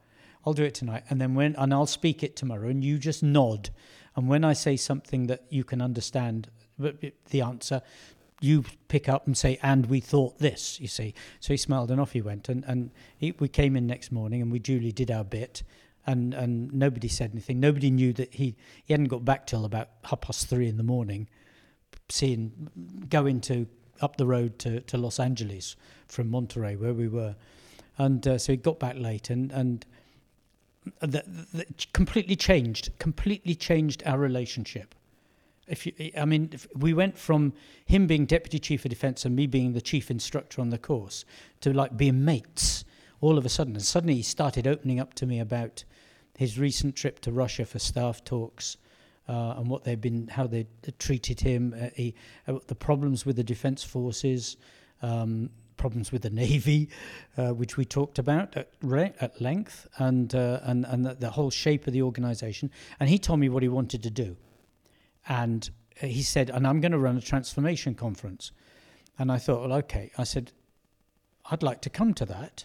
I'll 0.46 0.52
do 0.52 0.62
it 0.62 0.75
tonight. 0.75 1.02
And 1.10 1.20
then 1.20 1.34
when, 1.34 1.56
and 1.56 1.75
I'll 1.75 1.87
speak 1.87 2.22
it 2.22 2.37
tomorrow 2.37 2.68
and 2.68 2.84
you 2.84 2.98
just 2.98 3.25
nod. 3.25 3.70
And 4.14 4.28
when 4.28 4.44
I 4.44 4.52
say 4.52 4.76
something 4.76 5.26
that 5.26 5.44
you 5.48 5.64
can 5.64 5.82
understand 5.82 6.48
the 7.30 7.40
answer, 7.40 7.82
you 8.42 8.64
pick 8.88 9.08
up 9.08 9.26
and 9.26 9.38
say, 9.38 9.58
and 9.62 9.86
we 9.86 10.00
thought 10.00 10.38
this, 10.38 10.80
you 10.80 10.88
see. 10.88 11.14
So 11.40 11.52
he 11.52 11.56
smiled 11.56 11.90
and 11.90 12.00
off 12.00 12.12
he 12.12 12.20
went. 12.20 12.48
And, 12.48 12.64
and 12.66 12.90
he, 13.16 13.32
we 13.38 13.48
came 13.48 13.76
in 13.76 13.86
next 13.86 14.10
morning 14.10 14.42
and 14.42 14.50
we 14.50 14.58
duly 14.58 14.90
did 14.92 15.10
our 15.10 15.24
bit. 15.24 15.62
And, 16.04 16.34
and 16.34 16.72
nobody 16.72 17.06
said 17.06 17.30
anything. 17.32 17.60
Nobody 17.60 17.88
knew 17.88 18.12
that 18.14 18.34
he, 18.34 18.56
he 18.84 18.92
hadn't 18.92 19.06
got 19.06 19.24
back 19.24 19.46
till 19.46 19.64
about 19.64 19.90
half 20.04 20.22
past 20.22 20.48
three 20.48 20.66
in 20.66 20.76
the 20.76 20.82
morning, 20.82 21.28
seeing, 22.08 23.06
going 23.08 23.40
to 23.42 23.68
up 24.00 24.16
the 24.16 24.26
road 24.26 24.58
to, 24.58 24.80
to 24.80 24.98
Los 24.98 25.20
Angeles 25.20 25.76
from 26.08 26.28
Monterey, 26.28 26.74
where 26.74 26.92
we 26.92 27.06
were. 27.06 27.36
And 27.98 28.26
uh, 28.26 28.38
so 28.38 28.52
he 28.52 28.56
got 28.56 28.80
back 28.80 28.96
late 28.96 29.30
and, 29.30 29.52
and 29.52 29.86
the, 31.00 31.64
completely 31.92 32.34
changed, 32.34 32.90
completely 32.98 33.54
changed 33.54 34.02
our 34.04 34.18
relationship 34.18 34.96
if 35.72 35.86
you, 35.86 35.92
I 36.16 36.26
mean, 36.26 36.50
we 36.76 36.92
went 36.92 37.18
from 37.18 37.54
him 37.86 38.06
being 38.06 38.26
deputy 38.26 38.58
chief 38.58 38.84
of 38.84 38.90
defence 38.90 39.24
and 39.24 39.34
me 39.34 39.46
being 39.46 39.72
the 39.72 39.80
chief 39.80 40.10
instructor 40.10 40.60
on 40.60 40.68
the 40.68 40.76
course 40.76 41.24
to 41.62 41.72
like 41.72 41.96
being 41.96 42.24
mates 42.24 42.84
all 43.22 43.38
of 43.38 43.46
a 43.46 43.48
sudden. 43.48 43.74
And 43.74 43.82
suddenly 43.82 44.16
he 44.16 44.22
started 44.22 44.66
opening 44.66 45.00
up 45.00 45.14
to 45.14 45.26
me 45.26 45.40
about 45.40 45.84
his 46.36 46.58
recent 46.58 46.94
trip 46.94 47.20
to 47.20 47.32
Russia 47.32 47.64
for 47.64 47.78
staff 47.78 48.22
talks 48.22 48.76
uh, 49.28 49.54
and 49.56 49.68
what 49.68 49.84
they've 49.84 50.00
been, 50.00 50.28
how 50.28 50.46
they 50.46 50.66
treated 50.98 51.40
him, 51.40 51.74
uh, 51.80 51.88
he, 51.94 52.14
uh, 52.46 52.58
the 52.66 52.74
problems 52.74 53.24
with 53.24 53.36
the 53.36 53.44
defence 53.44 53.82
forces, 53.82 54.58
um, 55.00 55.48
problems 55.78 56.12
with 56.12 56.20
the 56.20 56.30
navy, 56.44 56.90
uh, 57.38 57.48
which 57.54 57.78
we 57.78 57.86
talked 57.86 58.18
about 58.18 58.54
at, 58.58 58.68
re- 58.82 59.14
at 59.22 59.40
length, 59.40 59.86
and 59.96 60.34
uh, 60.34 60.60
and 60.64 60.84
and 60.86 61.06
the 61.06 61.30
whole 61.30 61.50
shape 61.50 61.86
of 61.86 61.92
the 61.92 62.02
organisation. 62.02 62.70
And 63.00 63.08
he 63.08 63.18
told 63.18 63.40
me 63.40 63.48
what 63.48 63.62
he 63.62 63.68
wanted 63.68 64.02
to 64.02 64.10
do 64.10 64.36
and 65.28 65.70
uh, 66.02 66.06
he 66.06 66.22
said, 66.22 66.50
and 66.50 66.66
I'm 66.66 66.80
going 66.80 66.92
to 66.92 66.98
run 66.98 67.16
a 67.16 67.20
transformation 67.20 67.94
conference. 67.94 68.52
And 69.18 69.30
I 69.30 69.38
thought, 69.38 69.60
well, 69.60 69.78
okay. 69.78 70.10
I 70.18 70.24
said, 70.24 70.52
I'd 71.50 71.62
like 71.62 71.80
to 71.82 71.90
come 71.90 72.14
to 72.14 72.24
that. 72.26 72.64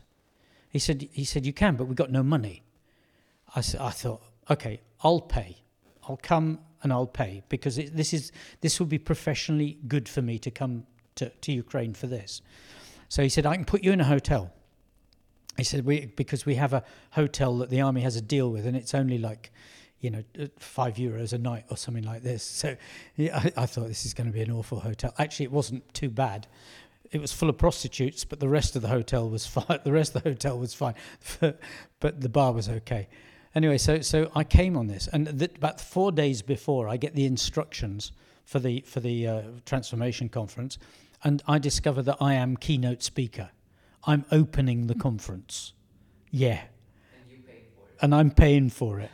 He 0.70 0.80
said, 0.80 1.08
he 1.12 1.24
said, 1.24 1.46
you 1.46 1.54
can, 1.54 1.76
but 1.76 1.86
we've 1.86 1.96
got 1.96 2.12
no 2.12 2.24
money. 2.24 2.64
I 3.56 3.62
said, 3.62 3.82
I 3.82 3.90
thought, 3.90 4.22
okay, 4.50 4.82
I'll 5.04 5.22
pay. 5.22 5.58
I'll 6.08 6.18
come 6.18 6.60
and 6.84 6.94
I'll 6.94 7.08
pay 7.08 7.44
because 7.50 7.78
it, 7.78 7.96
this 7.96 8.14
is 8.14 8.32
this 8.62 8.80
will 8.80 8.88
be 8.88 9.00
professionally 9.00 9.78
good 9.88 10.08
for 10.08 10.22
me 10.22 10.40
to 10.40 10.52
come 10.52 10.86
to, 11.16 11.30
to 11.30 11.52
Ukraine 11.52 11.94
for 11.94 12.08
this. 12.08 12.42
So 13.10 13.24
he 13.24 13.30
said, 13.30 13.46
I 13.46 13.56
can 13.56 13.66
put 13.66 13.84
you 13.84 13.92
in 13.92 14.02
a 14.02 14.06
hotel. 14.06 14.54
He 15.58 15.64
said, 15.64 15.86
we, 15.86 16.06
because 16.06 16.46
we 16.46 16.56
have 16.56 16.74
a 16.74 16.84
hotel 17.12 17.58
that 17.58 17.70
the 17.70 17.82
army 17.82 18.02
has 18.02 18.16
a 18.16 18.22
deal 18.22 18.52
with, 18.52 18.66
and 18.68 18.78
it's 18.78 18.94
only 18.94 19.18
like, 19.18 19.52
you 20.00 20.10
know, 20.10 20.24
uh, 20.40 20.46
five 20.60 20.96
euros 20.96 21.34
a 21.34 21.38
night 21.38 21.66
or 21.70 21.78
something 21.78 22.04
like 22.04 22.24
this. 22.24 22.44
So 22.44 22.76
yeah, 23.16 23.38
I, 23.38 23.64
I 23.64 23.66
thought 23.66 23.88
this 23.88 24.06
is 24.06 24.14
going 24.14 24.28
to 24.28 24.34
be 24.34 24.42
an 24.42 24.52
awful 24.52 24.80
hotel. 24.80 25.14
Actually, 25.18 25.46
it 25.46 25.52
wasn't 25.52 25.94
too 25.94 26.10
bad. 26.10 26.48
It 27.12 27.22
was 27.22 27.32
full 27.32 27.50
of 27.50 27.58
prostitutes, 27.58 28.26
but 28.26 28.40
the 28.40 28.50
rest 28.50 28.76
of 28.76 28.82
the 28.82 28.90
hotel 28.90 29.30
was 29.30 29.48
fine. 29.48 29.80
The 29.84 29.92
rest 29.92 30.16
of 30.16 30.24
the 30.24 30.30
hotel 30.30 30.58
was 30.60 30.74
fine, 30.74 30.96
but 32.00 32.22
the 32.22 32.30
bar 32.30 32.52
was 32.54 32.70
okay. 32.70 33.08
Anyway, 33.56 33.78
so 33.78 34.02
so 34.02 34.30
I 34.36 34.44
came 34.44 34.78
on 34.78 34.88
this, 34.88 35.08
and 35.08 35.40
th- 35.40 35.56
about 35.56 35.82
four 35.82 36.12
days 36.12 36.42
before, 36.42 36.88
I 36.88 36.98
get 36.98 37.16
the 37.16 37.26
instructions 37.26 38.12
for 38.46 38.60
the 38.60 38.82
for 38.82 39.00
the 39.00 39.28
uh, 39.28 39.42
transformation 39.66 40.30
conference, 40.30 40.78
and 41.24 41.42
I 41.48 41.58
discover 41.58 42.02
that 42.04 42.18
I 42.20 42.34
am 42.36 42.58
keynote 42.58 43.02
speaker. 43.02 43.50
I'm 44.04 44.26
opening 44.32 44.88
the 44.88 44.96
conference. 44.96 45.74
Yeah. 46.32 46.62
And 47.14 47.32
you 47.32 47.40
paid 47.40 47.66
for 47.76 47.90
it. 47.90 47.98
And 48.02 48.16
I'm 48.16 48.32
paying 48.32 48.70
for 48.70 49.00
it. 49.00 49.12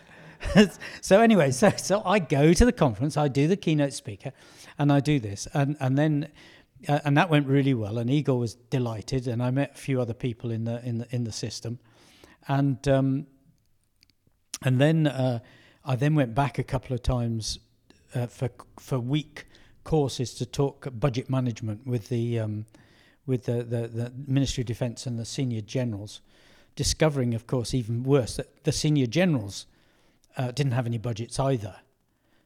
so 1.01 1.21
anyway, 1.21 1.51
so 1.51 1.71
so 1.77 2.01
I 2.05 2.19
go 2.19 2.53
to 2.53 2.65
the 2.65 2.71
conference, 2.71 3.17
I 3.17 3.27
do 3.27 3.47
the 3.47 3.57
keynote 3.57 3.93
speaker, 3.93 4.31
and 4.77 4.91
I 4.91 5.00
do 5.00 5.19
this, 5.19 5.47
and 5.53 5.77
and 5.79 5.97
then. 5.97 6.29
Uh, 6.85 7.00
and 7.05 7.15
that 7.15 7.29
went 7.29 7.47
really 7.47 7.73
well, 7.73 7.97
and 7.97 8.09
Igor 8.09 8.38
was 8.38 8.55
delighted, 8.55 9.25
and 9.25 9.41
I 9.41 9.51
met 9.51 9.71
a 9.73 9.77
few 9.77 10.01
other 10.01 10.13
people 10.13 10.51
in 10.51 10.65
the 10.65 10.85
in 10.85 10.97
the 10.97 11.07
in 11.15 11.23
the 11.23 11.31
system, 11.31 11.79
and 12.50 12.85
um, 12.89 13.25
and 14.62 14.81
then 14.81 15.07
uh, 15.07 15.39
I 15.85 15.95
then 15.95 16.13
went 16.13 16.35
back 16.35 16.59
a 16.59 16.63
couple 16.63 16.93
of 16.93 17.01
times 17.01 17.59
uh, 18.13 18.27
for 18.27 18.50
for 18.77 19.00
week 19.00 19.45
courses 19.85 20.33
to 20.33 20.45
talk 20.45 20.89
budget 20.91 21.29
management 21.29 21.88
with 21.88 22.09
the 22.09 22.39
um, 22.39 22.65
with 23.25 23.45
the, 23.45 23.63
the, 23.63 23.88
the 23.88 24.12
Ministry 24.27 24.62
of 24.62 24.67
Defence 24.67 25.05
and 25.05 25.17
the 25.17 25.25
senior 25.25 25.62
generals, 25.62 26.21
discovering, 26.75 27.33
of 27.33 27.47
course, 27.47 27.73
even 27.73 28.03
worse 28.03 28.35
that 28.35 28.63
the 28.63 28.71
senior 28.71 29.07
generals 29.07 29.65
uh, 30.38 30.52
didn't 30.52 30.74
have 30.74 30.86
any 30.86 30.98
budgets 30.98 31.40
either. 31.40 31.75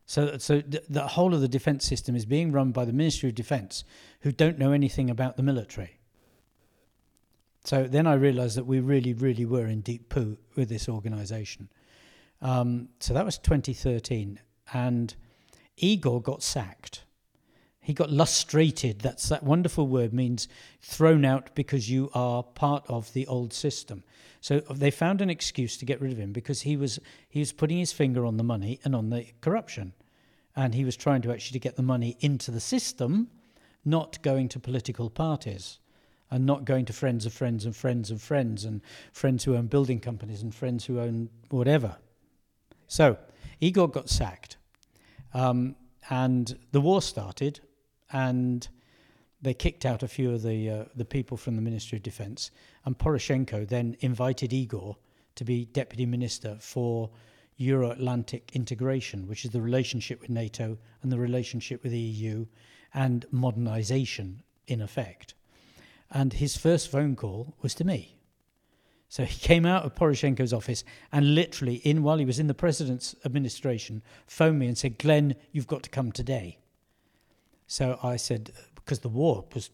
So, 0.05 0.37
so 0.37 0.61
th- 0.61 0.83
the 0.89 1.07
whole 1.07 1.33
of 1.33 1.41
the 1.41 1.47
defence 1.47 1.85
system 1.85 2.15
is 2.15 2.25
being 2.25 2.51
run 2.51 2.71
by 2.71 2.85
the 2.85 2.93
Ministry 2.93 3.29
of 3.29 3.35
Defence, 3.35 3.83
who 4.21 4.31
don't 4.31 4.57
know 4.57 4.71
anything 4.71 5.09
about 5.09 5.35
the 5.35 5.43
military. 5.43 5.99
So 7.65 7.83
then 7.83 8.07
I 8.07 8.13
realised 8.13 8.55
that 8.55 8.65
we 8.65 8.79
really, 8.79 9.13
really 9.13 9.45
were 9.45 9.67
in 9.67 9.81
deep 9.81 10.07
poo 10.07 10.37
with 10.55 10.69
this 10.69 10.87
organisation. 10.87 11.69
Um, 12.41 12.89
so 12.99 13.13
that 13.13 13.25
was 13.25 13.37
2013, 13.37 14.39
and 14.73 15.13
Igor 15.75 16.21
got 16.21 16.41
sacked 16.41 17.03
he 17.87 17.93
got 17.93 18.11
lustrated. 18.11 18.99
That's 18.99 19.29
that 19.29 19.43
wonderful 19.43 19.87
word 19.87 20.11
means 20.11 20.49
thrown 20.81 21.23
out 21.23 21.55
because 21.55 21.89
you 21.89 22.09
are 22.13 22.43
part 22.43 22.83
of 22.89 23.13
the 23.13 23.25
old 23.27 23.53
system. 23.53 24.03
So 24.41 24.59
they 24.59 24.91
found 24.91 25.21
an 25.21 25.29
excuse 25.29 25.77
to 25.77 25.85
get 25.85 26.01
rid 26.01 26.11
of 26.11 26.17
him 26.17 26.33
because 26.33 26.63
he 26.63 26.75
was 26.75 26.99
he 27.29 27.39
was 27.39 27.53
putting 27.53 27.77
his 27.77 27.93
finger 27.93 28.25
on 28.25 28.35
the 28.35 28.43
money 28.43 28.81
and 28.83 28.93
on 28.93 29.09
the 29.09 29.27
corruption, 29.39 29.93
and 30.53 30.75
he 30.75 30.83
was 30.83 30.97
trying 30.97 31.21
to 31.21 31.31
actually 31.31 31.61
get 31.61 31.77
the 31.77 31.81
money 31.81 32.17
into 32.19 32.51
the 32.51 32.59
system, 32.59 33.29
not 33.85 34.21
going 34.21 34.49
to 34.49 34.59
political 34.59 35.09
parties, 35.09 35.79
and 36.29 36.45
not 36.45 36.65
going 36.65 36.83
to 36.83 36.93
friends 36.93 37.25
of 37.25 37.31
friends 37.31 37.63
and 37.63 37.73
friends 37.73 38.11
of 38.11 38.21
friends 38.21 38.65
and 38.65 38.81
friends 39.13 39.45
who 39.45 39.55
own 39.55 39.67
building 39.67 40.01
companies 40.01 40.41
and 40.41 40.53
friends 40.53 40.83
who 40.83 40.99
own 40.99 41.29
whatever. 41.51 41.95
So 42.87 43.17
Igor 43.61 43.87
got 43.87 44.09
sacked, 44.09 44.57
um, 45.33 45.77
and 46.09 46.59
the 46.73 46.81
war 46.81 47.01
started 47.01 47.61
and 48.11 48.67
they 49.41 49.53
kicked 49.53 49.85
out 49.85 50.03
a 50.03 50.07
few 50.07 50.33
of 50.33 50.41
the 50.41 50.69
uh, 50.69 50.85
the 50.95 51.05
people 51.05 51.37
from 51.37 51.55
the 51.55 51.61
Ministry 51.61 51.97
of 51.97 52.03
Defence. 52.03 52.51
And 52.85 52.97
Poroshenko 52.97 53.67
then 53.67 53.95
invited 53.99 54.53
Igor 54.53 54.97
to 55.35 55.43
be 55.43 55.65
deputy 55.65 56.05
minister 56.05 56.57
for 56.59 57.11
Euro-Atlantic 57.57 58.51
integration, 58.53 59.27
which 59.27 59.45
is 59.45 59.51
the 59.51 59.61
relationship 59.61 60.21
with 60.21 60.29
NATO 60.29 60.77
and 61.01 61.11
the 61.11 61.19
relationship 61.19 61.83
with 61.83 61.91
the 61.91 61.99
EU, 61.99 62.45
and 62.93 63.25
modernisation 63.33 64.37
in 64.67 64.81
effect. 64.81 65.33
And 66.09 66.33
his 66.33 66.57
first 66.57 66.89
phone 66.89 67.15
call 67.15 67.55
was 67.61 67.73
to 67.75 67.83
me. 67.83 68.17
So 69.09 69.23
he 69.23 69.39
came 69.39 69.65
out 69.65 69.85
of 69.85 69.95
Poroshenko's 69.95 70.53
office 70.53 70.83
and 71.11 71.35
literally, 71.35 71.75
in 71.75 72.03
while 72.03 72.17
he 72.17 72.25
was 72.25 72.39
in 72.39 72.47
the 72.47 72.53
president's 72.53 73.15
administration, 73.23 74.03
phoned 74.25 74.59
me 74.59 74.67
and 74.67 74.77
said, 74.77 74.97
"Glenn, 74.97 75.35
you've 75.51 75.67
got 75.67 75.83
to 75.83 75.89
come 75.89 76.11
today." 76.11 76.57
So 77.67 77.99
I 78.01 78.15
said, 78.15 78.51
because 78.75 78.99
the 78.99 79.09
war 79.09 79.45
was, 79.53 79.69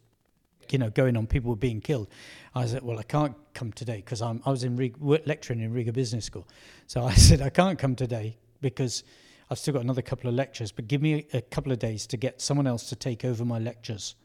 you 0.70 0.80
know, 0.80 0.90
going 0.90 1.16
on, 1.16 1.28
people 1.28 1.52
were 1.52 1.56
being 1.56 1.82
killed. 1.82 2.08
I 2.56 2.66
said, 2.66 2.84
well, 2.84 3.00
I 3.00 3.04
can't 3.04 3.36
come 3.54 3.72
today 3.72 3.98
because 3.98 4.22
I'm 4.22 4.42
I 4.46 4.50
was 4.50 4.64
in 4.64 4.76
Riga, 4.76 4.98
lecturing 5.26 5.62
in 5.62 5.72
Riga 5.72 5.94
Business 5.94 6.26
School. 6.26 6.48
So 6.88 7.04
I 7.04 7.14
said, 7.28 7.42
I 7.42 7.50
can't 7.50 7.78
come 7.78 7.96
today 7.96 8.38
because 8.62 9.04
I've 9.50 9.60
still 9.60 9.74
got 9.74 9.84
another 9.84 10.02
couple 10.02 10.30
of 10.30 10.36
lectures, 10.36 10.72
but 10.72 10.88
give 10.88 11.02
me 11.02 11.28
a, 11.34 11.38
a 11.38 11.42
couple 11.42 11.72
of 11.72 11.80
days 11.80 12.08
to 12.08 12.18
get 12.18 12.42
someone 12.42 12.66
else 12.66 12.90
to 12.90 12.96
take 12.96 13.24
over 13.24 13.46
my 13.46 13.60
lectures. 13.60 14.16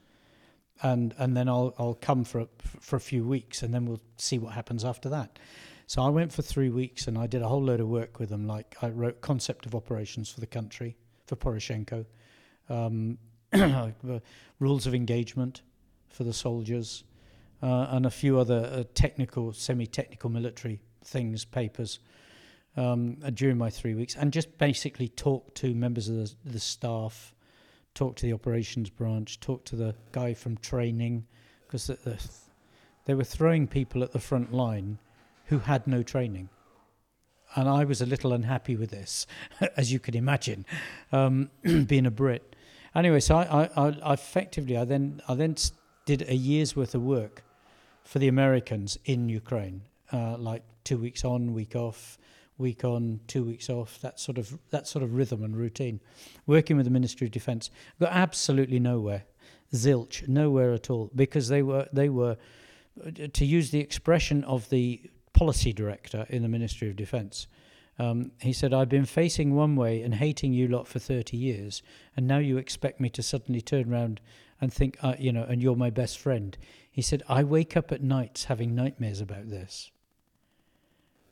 And, 0.83 1.15
and 1.19 1.37
then 1.37 1.49
I'll, 1.49 1.75
I'll 1.79 1.99
come 2.01 2.25
for 2.25 2.41
a, 2.41 2.49
for 2.81 2.97
a 2.97 3.01
few 3.01 3.25
weeks 3.25 3.63
and 3.63 3.75
then 3.75 3.85
we'll 3.85 4.01
see 4.17 4.39
what 4.39 4.55
happens 4.55 4.85
after 4.85 5.09
that. 5.09 5.39
So 5.87 6.03
I 6.03 6.09
went 6.09 6.33
for 6.33 6.43
three 6.43 6.69
weeks 6.71 7.09
and 7.09 7.19
I 7.19 7.27
did 7.27 7.43
a 7.43 7.49
whole 7.49 7.63
load 7.63 7.81
of 7.81 7.89
work 7.89 8.21
with 8.21 8.29
them. 8.29 8.47
Like 8.47 8.77
I 8.81 8.91
wrote 8.91 9.21
concept 9.21 9.67
of 9.67 9.75
operations 9.75 10.31
for 10.31 10.39
the 10.39 10.47
country 10.47 10.97
for 11.27 11.35
Poroshenko, 11.35 12.07
um, 12.69 13.19
rules 14.59 14.87
of 14.87 14.95
engagement 14.95 15.63
for 16.09 16.25
the 16.25 16.33
soldiers, 16.33 17.05
uh, 17.63 17.89
and 17.91 18.07
a 18.07 18.11
few 18.11 18.39
other 18.39 18.71
uh, 18.73 18.85
technical, 18.95 19.53
semi-technical 19.53 20.31
military 20.31 20.81
things, 21.05 21.45
papers 21.45 21.99
um, 22.77 23.15
during 23.35 23.59
my 23.59 23.71
three 23.71 23.95
weeks, 23.95 24.15
and 24.15 24.33
just 24.33 24.59
basically 24.59 25.09
talk 25.09 25.55
to 25.55 25.75
members 25.75 26.09
of 26.09 26.17
the, 26.17 26.35
the 26.45 26.61
staff, 26.61 27.35
talk 27.95 28.17
to 28.17 28.27
the 28.27 28.33
operations 28.33 28.91
branch, 28.91 29.41
talk 29.41 29.65
to 29.65 29.77
the 29.77 29.95
guy 30.13 30.35
from 30.35 30.57
training, 30.59 31.27
because 31.67 31.87
the, 31.89 31.95
the, 32.05 32.31
they 33.07 33.15
were 33.15 33.25
throwing 33.25 33.67
people 33.67 34.03
at 34.03 34.13
the 34.13 34.21
front 34.21 34.53
line 34.53 34.99
who 35.47 35.59
had 35.59 35.87
no 35.87 36.03
training 36.03 36.49
and 37.55 37.69
I 37.69 37.85
was 37.85 38.01
a 38.01 38.07
little 38.07 38.33
unhappy 38.33 38.77
with 38.77 38.91
this, 38.91 39.27
as 39.77 39.93
you 39.93 39.99
can 39.99 40.15
imagine, 40.15 40.67
um, 41.13 41.51
being 41.87 42.07
a 42.07 42.11
Brit. 42.11 42.55
Anyway, 42.95 43.21
so 43.21 43.37
I, 43.37 43.71
I, 43.77 43.97
I 44.03 44.13
effectively 44.15 44.77
I 44.77 44.85
then 44.85 45.21
I 45.29 45.35
then 45.35 45.57
did 46.07 46.23
a 46.29 46.35
year's 46.35 46.75
worth 46.75 46.95
of 46.95 47.03
work 47.03 47.45
for 48.03 48.19
the 48.19 48.29
Americans 48.29 48.99
in 49.05 49.29
Ukraine, 49.29 49.83
uh, 50.13 50.37
like 50.39 50.63
two 50.85 50.97
weeks 50.97 51.25
on, 51.25 51.53
week 51.53 51.77
off, 51.77 52.17
week 52.57 52.83
on, 52.85 53.21
two 53.27 53.45
weeks 53.45 53.69
off, 53.69 54.01
that 54.01 54.19
sort 54.19 54.39
of 54.39 54.59
that 54.71 54.87
sort 54.87 55.03
of 55.03 55.15
rhythm 55.15 55.45
and 55.45 55.57
routine. 55.57 56.01
Working 56.47 56.77
with 56.77 56.87
the 56.87 56.91
Ministry 56.91 57.27
of 57.27 57.31
Defence, 57.31 57.71
got 58.01 58.13
absolutely 58.13 58.81
nowhere, 58.81 59.25
zilch, 59.75 60.27
nowhere 60.27 60.73
at 60.73 60.89
all, 60.91 61.11
because 61.15 61.49
they 61.49 61.63
were 61.63 61.87
they 61.93 62.09
were, 62.09 62.37
to 63.33 63.45
use 63.45 63.71
the 63.71 63.81
expression 63.81 64.45
of 64.45 64.69
the 64.71 65.03
policy 65.35 65.73
director 65.73 66.27
in 66.31 66.43
the 66.43 66.49
Ministry 66.49 66.89
of 66.89 66.97
Defence. 66.97 67.47
Um, 67.99 68.33
he 68.41 68.53
said, 68.53 68.73
I've 68.73 68.89
been 68.89 69.07
facing 69.07 69.55
one 69.55 69.75
way 69.75 70.03
and 70.03 70.15
hating 70.15 70.53
you 70.53 70.69
lot 70.69 70.87
for 70.87 70.99
30 70.99 71.37
years, 71.37 71.83
and 72.17 72.27
now 72.27 72.39
you 72.39 72.57
expect 72.57 73.01
me 73.01 73.09
to 73.11 73.23
suddenly 73.23 73.61
turn 73.61 73.93
around 73.93 74.21
and 74.61 74.73
think, 74.73 74.97
uh, 75.03 75.15
you 75.19 75.33
know, 75.33 75.43
and 75.43 75.63
you're 75.63 75.77
my 75.77 75.91
best 75.91 76.19
friend. 76.19 76.57
He 76.91 77.03
said, 77.03 77.23
I 77.29 77.45
wake 77.45 77.77
up 77.77 77.91
at 77.91 78.03
nights 78.03 78.45
having 78.45 78.75
nightmares 78.75 79.21
about 79.21 79.49
this. 79.49 79.91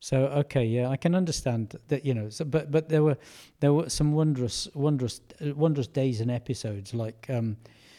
So 0.01 0.27
okay, 0.27 0.65
yeah, 0.65 0.89
I 0.89 0.97
can 0.97 1.15
understand 1.15 1.77
that, 1.89 2.05
you 2.05 2.15
know. 2.15 2.29
So, 2.29 2.45
but 2.45 2.71
but 2.71 2.89
there 2.89 3.03
were 3.03 3.17
there 3.59 3.73
were 3.73 3.89
some 3.89 4.13
wondrous 4.13 4.69
wondrous 4.75 5.21
uh, 5.41 5.55
wondrous 5.55 5.89
days 5.89 6.21
and 6.21 6.31
episodes 6.31 6.95
like 6.95 7.27
um, 7.29 7.57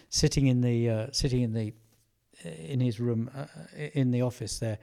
sitting 0.10 0.48
in 0.48 0.62
the 0.62 0.90
uh, 0.90 1.08
sitting 1.12 1.42
in 1.42 1.54
the 1.54 1.74
uh, 2.46 2.50
in 2.50 2.80
his 2.80 3.00
room 3.00 3.30
uh, 3.36 3.46
in 3.94 4.12
the 4.12 4.22
office 4.22 4.60
there 4.60 4.78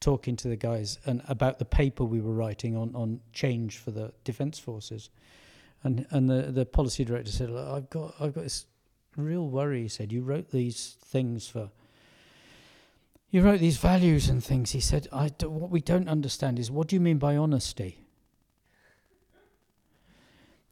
talking 0.00 0.36
to 0.36 0.48
the 0.48 0.56
guys 0.56 0.98
and 1.04 1.22
about 1.28 1.58
the 1.58 1.64
paper 1.64 2.04
we 2.04 2.20
were 2.20 2.32
writing 2.32 2.76
on, 2.76 2.94
on 2.94 3.20
change 3.32 3.78
for 3.78 3.90
the 3.90 4.12
defence 4.24 4.58
forces. 4.58 5.10
And 5.82 6.06
and 6.10 6.28
the, 6.28 6.42
the 6.52 6.66
policy 6.66 7.04
director 7.04 7.30
said, 7.30 7.50
I've 7.50 7.88
got 7.90 8.14
I've 8.20 8.34
got 8.34 8.44
this 8.44 8.66
real 9.16 9.48
worry. 9.48 9.82
He 9.82 9.88
said, 9.88 10.12
You 10.12 10.22
wrote 10.22 10.50
these 10.50 10.96
things 11.00 11.48
for 11.48 11.70
you 13.30 13.42
wrote 13.42 13.60
these 13.60 13.76
values 13.76 14.28
and 14.28 14.42
things. 14.42 14.72
He 14.72 14.80
said, 14.80 15.06
I 15.12 15.28
do, 15.28 15.48
what 15.48 15.70
we 15.70 15.80
don't 15.80 16.08
understand 16.08 16.58
is 16.58 16.70
what 16.70 16.88
do 16.88 16.96
you 16.96 17.00
mean 17.00 17.18
by 17.18 17.36
honesty? 17.36 18.00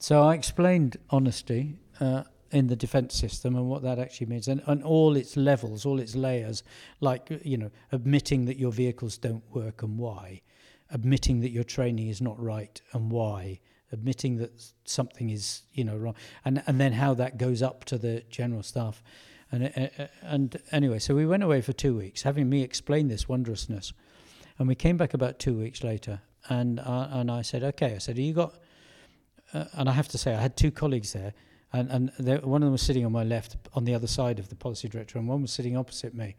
So 0.01 0.23
I 0.23 0.35
explained 0.35 0.97
honesty, 1.11 1.77
uh, 2.01 2.25
in 2.51 2.67
the 2.69 2.77
defense 2.77 3.15
system 3.15 3.55
and 3.57 3.69
what 3.69 3.83
that 3.83 3.99
actually 3.99 4.27
means 4.27 4.49
and, 4.49 4.63
and 4.67 4.83
all 4.83 5.17
its 5.17 5.37
levels 5.37 5.85
all 5.85 5.99
its 5.99 6.15
layers 6.15 6.63
like 7.01 7.29
you 7.45 7.57
know 7.57 7.71
admitting 7.93 8.47
that 8.47 8.59
your 8.59 8.73
vehicles 8.73 9.19
don't 9.19 9.45
work 9.53 9.83
and 9.83 9.99
why 9.99 10.41
admitting 10.91 11.41
that 11.41 11.51
your 11.51 11.65
training 11.65 12.09
is 12.09 12.21
not 12.21 12.41
right 12.41 12.81
and 12.93 13.11
why, 13.11 13.61
admitting 13.93 14.37
that 14.37 14.53
something 14.85 15.31
is 15.31 15.63
you 15.73 15.85
know 15.85 15.97
wrong, 15.97 16.15
and 16.45 16.63
and 16.67 16.81
then 16.81 16.93
how 16.93 17.15
that 17.15 17.39
goes 17.39 17.63
up 17.63 17.85
to 17.85 17.99
the 17.99 18.23
general 18.31 18.63
staff, 18.63 19.03
and 19.53 19.73
uh, 19.77 20.07
and 20.23 20.61
anyway, 20.73 20.99
so 20.99 21.15
we 21.15 21.27
went 21.27 21.43
away 21.43 21.61
for 21.61 21.73
two 21.73 21.97
weeks, 21.97 22.23
having 22.23 22.49
me 22.49 22.63
explain 22.63 23.09
this 23.09 23.29
wondrousness, 23.29 23.93
and 24.59 24.69
we 24.69 24.75
came 24.75 24.97
back 24.97 25.15
about 25.15 25.39
two 25.39 25.59
weeks 25.59 25.83
later, 25.83 26.21
and 26.49 26.81
uh, 26.81 27.09
and 27.11 27.31
I 27.31 27.43
said, 27.43 27.63
okay, 27.63 27.95
I 27.95 27.99
said, 27.99 28.19
you 28.19 28.33
got, 28.33 28.55
uh, 29.53 29.65
and 29.75 29.89
I 29.89 29.93
have 29.93 30.09
to 30.09 30.19
say, 30.19 30.35
I 30.35 30.41
had 30.41 30.57
two 30.57 30.71
colleagues 30.71 31.13
there. 31.13 31.35
And, 31.73 31.91
and 31.91 32.13
they, 32.19 32.37
one 32.37 32.63
of 32.63 32.67
them 32.67 32.73
was 32.73 32.83
sitting 32.83 33.05
on 33.05 33.13
my 33.13 33.25
left, 33.25 33.57
on 33.75 33.85
the 33.85 33.95
other 33.95 34.07
side 34.07 34.39
of 34.39 34.49
the 34.49 34.57
policy 34.57 34.89
director, 34.89 35.19
and 35.19 35.29
one 35.29 35.43
was 35.43 35.53
sitting 35.53 35.77
opposite 35.77 36.15
me, 36.15 36.37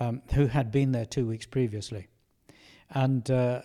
um, 0.00 0.22
who 0.32 0.46
had 0.46 0.70
been 0.70 0.92
there 0.92 1.04
two 1.04 1.26
weeks 1.26 1.46
previously. 1.46 2.08
And 2.90 3.30
uh, 3.30 3.62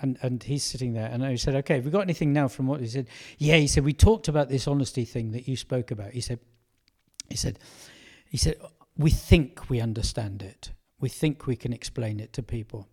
and 0.00 0.18
and 0.22 0.42
he's 0.42 0.62
sitting 0.62 0.92
there 0.92 1.08
and 1.10 1.24
he 1.24 1.36
said 1.36 1.54
okay 1.56 1.76
have 1.76 1.84
we 1.84 1.90
got 1.90 2.02
anything 2.02 2.32
now 2.32 2.46
from 2.46 2.66
what 2.68 2.80
he 2.80 2.86
said 2.86 3.08
yeah 3.38 3.56
he 3.56 3.66
said 3.66 3.84
we 3.84 3.92
talked 3.92 4.28
about 4.28 4.48
this 4.48 4.68
honesty 4.68 5.04
thing 5.04 5.32
that 5.32 5.48
you 5.48 5.56
spoke 5.56 5.90
about. 5.90 6.12
He 6.12 6.20
said 6.20 6.38
he 7.28 7.36
said 7.36 7.58
he 8.28 8.36
said 8.36 8.56
we 8.96 9.10
think 9.10 9.68
we 9.70 9.80
understand 9.80 10.42
it. 10.42 10.72
We 11.00 11.08
think 11.08 11.46
we 11.46 11.56
can 11.56 11.72
explain 11.72 12.20
it 12.20 12.32
to 12.34 12.42
people. 12.42 12.86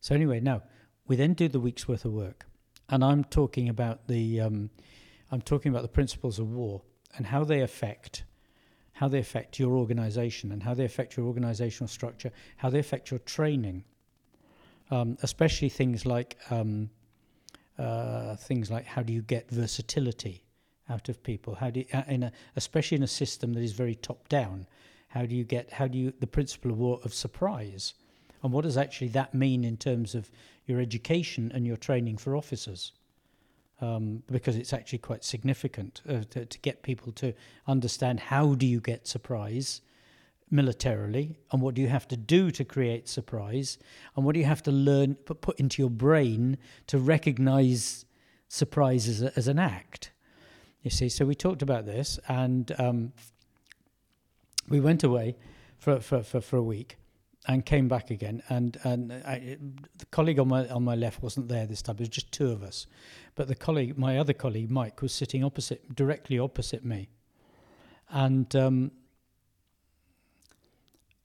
So 0.00 0.14
anyway 0.14 0.40
now 0.40 0.62
we 1.06 1.16
then 1.16 1.34
do 1.34 1.48
the 1.48 1.60
week's 1.60 1.86
worth 1.86 2.04
of 2.04 2.12
work 2.12 2.46
and 2.88 3.04
i'm 3.04 3.24
talking 3.24 3.68
about 3.68 4.06
the 4.08 4.40
um, 4.40 4.70
i'm 5.34 5.42
talking 5.42 5.70
about 5.70 5.82
the 5.82 5.88
principles 5.88 6.38
of 6.38 6.50
war 6.52 6.82
and 7.16 7.26
how 7.26 7.44
they 7.44 7.60
affect 7.60 8.24
how 8.92 9.08
they 9.08 9.18
affect 9.18 9.58
your 9.58 9.76
organization 9.76 10.52
and 10.52 10.62
how 10.62 10.74
they 10.74 10.84
affect 10.84 11.16
your 11.16 11.26
organizational 11.26 11.88
structure 11.88 12.30
how 12.56 12.70
they 12.70 12.78
affect 12.78 13.10
your 13.10 13.20
training 13.20 13.84
um, 14.90 15.16
especially 15.22 15.68
things 15.68 16.06
like 16.06 16.36
um, 16.50 16.90
uh, 17.78 18.36
things 18.36 18.70
like 18.70 18.84
how 18.84 19.02
do 19.02 19.12
you 19.12 19.22
get 19.22 19.50
versatility 19.50 20.44
out 20.88 21.08
of 21.08 21.22
people? 21.22 21.54
How 21.54 21.70
do 21.70 21.80
you, 21.80 21.86
uh, 21.92 22.02
in 22.08 22.24
a, 22.24 22.32
especially 22.56 22.96
in 22.96 23.02
a 23.02 23.08
system 23.08 23.52
that 23.54 23.62
is 23.62 23.72
very 23.72 23.94
top 23.94 24.28
down? 24.28 24.66
How 25.08 25.26
do 25.26 25.34
you 25.34 25.44
get 25.44 25.72
how 25.72 25.86
do 25.86 25.98
you 25.98 26.12
the 26.18 26.26
principle 26.26 26.70
of 26.72 26.78
war 26.78 27.00
of 27.04 27.14
surprise, 27.14 27.94
and 28.42 28.52
what 28.52 28.62
does 28.62 28.76
actually 28.76 29.08
that 29.08 29.32
mean 29.34 29.64
in 29.64 29.76
terms 29.76 30.14
of 30.14 30.30
your 30.66 30.80
education 30.80 31.52
and 31.54 31.66
your 31.66 31.76
training 31.76 32.16
for 32.16 32.36
officers? 32.36 32.92
Um, 33.80 34.22
because 34.30 34.54
it's 34.54 34.72
actually 34.72 35.00
quite 35.00 35.24
significant 35.24 36.00
uh, 36.08 36.22
to, 36.30 36.46
to 36.46 36.58
get 36.60 36.82
people 36.82 37.10
to 37.12 37.34
understand 37.66 38.20
how 38.20 38.54
do 38.54 38.66
you 38.66 38.80
get 38.80 39.08
surprise 39.08 39.80
militarily 40.50 41.36
and 41.50 41.60
what 41.60 41.74
do 41.74 41.82
you 41.82 41.88
have 41.88 42.06
to 42.08 42.16
do 42.16 42.50
to 42.52 42.64
create 42.64 43.08
surprise 43.08 43.76
and 44.14 44.24
what 44.24 44.34
do 44.34 44.40
you 44.40 44.46
have 44.46 44.62
to 44.62 44.70
learn 44.70 45.16
put, 45.16 45.40
put 45.40 45.58
into 45.58 45.82
your 45.82 45.90
brain 45.90 46.56
to 46.86 46.98
recognize 46.98 48.04
surprise 48.48 49.08
as, 49.08 49.22
a, 49.22 49.36
as 49.36 49.48
an 49.48 49.58
act. 49.58 50.12
You 50.82 50.90
see 50.90 51.08
so 51.08 51.24
we 51.24 51.34
talked 51.34 51.62
about 51.62 51.86
this 51.86 52.20
and 52.28 52.72
um, 52.78 53.12
we 54.68 54.80
went 54.80 55.02
away 55.02 55.36
for, 55.78 56.00
for, 56.00 56.22
for, 56.22 56.40
for 56.40 56.56
a 56.56 56.62
week 56.62 56.96
and 57.46 57.64
came 57.64 57.88
back 57.88 58.10
again. 58.10 58.42
And 58.48 58.78
and 58.84 59.12
I, 59.12 59.58
the 59.98 60.06
colleague 60.06 60.38
on 60.38 60.48
my 60.48 60.68
on 60.68 60.84
my 60.84 60.94
left 60.94 61.22
wasn't 61.22 61.48
there 61.48 61.66
this 61.66 61.82
time. 61.82 61.96
It 61.96 62.00
was 62.00 62.08
just 62.08 62.32
two 62.32 62.50
of 62.50 62.62
us. 62.62 62.86
But 63.34 63.48
the 63.48 63.54
colleague 63.54 63.98
my 63.98 64.18
other 64.18 64.32
colleague 64.32 64.70
Mike 64.70 65.02
was 65.02 65.12
sitting 65.12 65.44
opposite 65.44 65.94
directly 65.94 66.38
opposite 66.38 66.84
me. 66.84 67.08
And 68.10 68.54
um, 68.54 68.92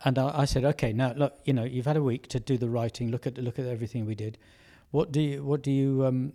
and 0.04 0.18
I, 0.18 0.40
I, 0.40 0.46
said, 0.46 0.64
okay, 0.64 0.94
now 0.94 1.14
look, 1.14 1.40
you 1.44 1.52
know, 1.52 1.66
you've 1.66 1.86
had 1.86 1.98
a 1.98 2.04
week 2.04 2.28
to 2.30 2.40
do 2.40 2.58
the 2.58 2.70
writing. 2.70 3.12
Look 3.12 3.28
at 3.28 3.38
look 3.38 3.60
at 3.60 3.66
everything 3.66 4.06
we 4.06 4.16
did. 4.16 4.38
What 4.92 5.12
do 5.12 5.22
you 5.22 5.44
what 5.44 5.62
do 5.62 5.72
you 5.72 6.06
um, 6.06 6.34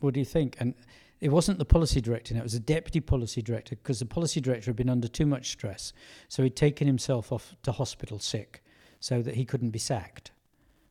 what 0.00 0.14
do 0.14 0.20
you 0.20 0.26
think? 0.26 0.56
And 0.58 0.74
it 1.20 1.30
wasn't 1.30 1.58
the 1.58 1.66
policy 1.66 2.00
director; 2.00 2.34
it 2.34 2.42
was 2.42 2.54
a 2.54 2.60
deputy 2.60 3.00
policy 3.00 3.42
director 3.42 3.76
because 3.76 3.98
the 3.98 4.06
policy 4.06 4.40
director 4.40 4.70
had 4.70 4.76
been 4.76 4.88
under 4.88 5.08
too 5.08 5.26
much 5.26 5.50
stress, 5.50 5.92
so 6.28 6.42
he'd 6.42 6.56
taken 6.56 6.86
himself 6.86 7.30
off 7.30 7.54
to 7.62 7.72
hospital 7.72 8.18
sick, 8.18 8.64
so 9.00 9.22
that 9.22 9.34
he 9.34 9.44
couldn't 9.44 9.70
be 9.70 9.78
sacked, 9.78 10.30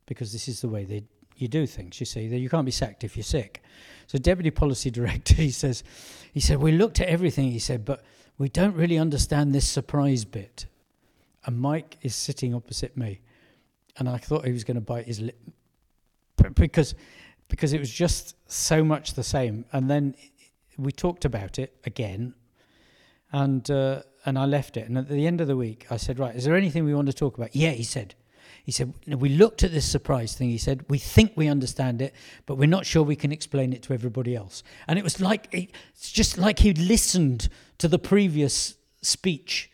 because 0.05 0.33
this 0.33 0.47
is 0.47 0.61
the 0.61 0.67
way 0.67 0.83
they 0.83 1.03
you 1.37 1.47
do 1.47 1.65
things. 1.65 1.99
You 2.01 2.05
see, 2.05 2.25
you 2.25 2.49
can't 2.49 2.65
be 2.65 2.71
sacked 2.71 3.05
if 3.05 3.15
you're 3.15 3.23
sick. 3.23 3.63
So 4.07 4.17
deputy 4.17 4.51
policy 4.51 4.91
director, 4.99 5.35
he 5.35 5.51
says, 5.51 5.83
he 6.33 6.41
said 6.41 6.57
we 6.57 6.73
looked 6.73 6.99
at 6.99 7.07
everything. 7.07 7.51
He 7.51 7.59
said, 7.59 7.85
but 7.85 8.03
we 8.37 8.49
don't 8.49 8.75
really 8.75 8.97
understand 8.97 9.53
this 9.53 9.67
surprise 9.67 10.25
bit 10.25 10.65
and 11.45 11.59
Mike 11.59 11.97
is 12.01 12.15
sitting 12.15 12.53
opposite 12.53 12.95
me, 12.97 13.21
and 13.97 14.09
I 14.09 14.17
thought 14.17 14.45
he 14.45 14.51
was 14.51 14.63
going 14.63 14.75
to 14.75 14.81
bite 14.81 15.05
his 15.05 15.19
lip 15.19 15.37
because 16.53 16.95
because 17.47 17.73
it 17.73 17.79
was 17.79 17.91
just 17.91 18.35
so 18.49 18.83
much 18.83 19.15
the 19.15 19.23
same. 19.23 19.65
And 19.71 19.89
then 19.89 20.15
we 20.77 20.91
talked 20.91 21.25
about 21.25 21.57
it 21.57 21.75
again, 21.85 22.35
and 23.31 23.69
uh, 23.69 24.01
and 24.25 24.37
I 24.37 24.45
left 24.45 24.77
it. 24.77 24.87
And 24.87 24.97
at 24.97 25.07
the 25.07 25.27
end 25.27 25.41
of 25.41 25.47
the 25.47 25.57
week, 25.57 25.85
I 25.89 25.97
said, 25.97 26.19
"Right, 26.19 26.35
is 26.35 26.45
there 26.45 26.55
anything 26.55 26.85
we 26.85 26.93
want 26.93 27.07
to 27.07 27.13
talk 27.13 27.37
about?" 27.37 27.55
Yeah, 27.55 27.71
he 27.71 27.83
said. 27.83 28.15
He 28.63 28.71
said, 28.71 28.93
We 29.07 29.29
looked 29.29 29.63
at 29.63 29.71
this 29.71 29.89
surprise 29.89 30.35
thing. 30.35 30.49
He 30.49 30.59
said, 30.59 30.85
We 30.89 30.99
think 30.99 31.31
we 31.35 31.47
understand 31.47 32.03
it, 32.03 32.13
but 32.45 32.55
we're 32.55 32.67
not 32.67 32.85
sure 32.85 33.01
we 33.01 33.15
can 33.15 33.31
explain 33.31 33.73
it 33.73 33.81
to 33.83 33.93
everybody 33.93 34.35
else. 34.35 34.61
And 34.87 34.99
it 34.99 35.03
was 35.03 35.19
like, 35.19 35.47
it's 35.51 36.11
just 36.11 36.37
like 36.37 36.59
he'd 36.59 36.77
listened 36.77 37.49
to 37.79 37.87
the 37.87 37.97
previous 37.97 38.75
speech 39.01 39.71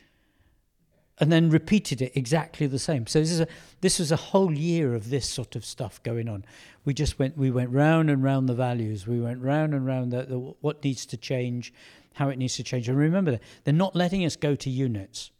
and 1.18 1.32
then 1.32 1.50
repeated 1.50 2.02
it 2.02 2.12
exactly 2.16 2.68
the 2.68 2.80
same. 2.80 3.08
So 3.08 3.20
this 3.20 3.32
is 3.32 3.40
a 3.40 3.48
this 3.82 4.00
was 4.00 4.12
a 4.12 4.18
whole 4.18 4.54
year 4.54 4.94
of 4.94 5.10
this 5.10 5.28
sort 5.28 5.56
of 5.56 5.66
stuff 5.66 6.02
going 6.04 6.28
on. 6.28 6.46
We 6.84 6.94
just 6.94 7.20
went 7.20 7.38
we 7.38 7.52
went 7.52 7.72
round 7.72 8.10
and 8.10 8.24
round 8.24 8.50
the 8.50 8.54
values. 8.54 9.08
We 9.08 9.22
went 9.22 9.42
round 9.42 9.74
and 9.74 9.86
round 9.86 10.12
the, 10.12 10.24
the 10.24 10.40
what 10.40 10.84
needs 10.84 11.06
to 11.08 11.18
change, 11.18 11.74
how 12.16 12.30
it 12.30 12.38
needs 12.38 12.56
to 12.56 12.64
change. 12.64 12.90
And 12.90 12.98
remember 12.98 13.40
they're 13.64 13.74
not 13.74 13.96
letting 13.96 14.26
us 14.26 14.36
go 14.36 14.56
to 14.56 14.70
units. 14.70 15.32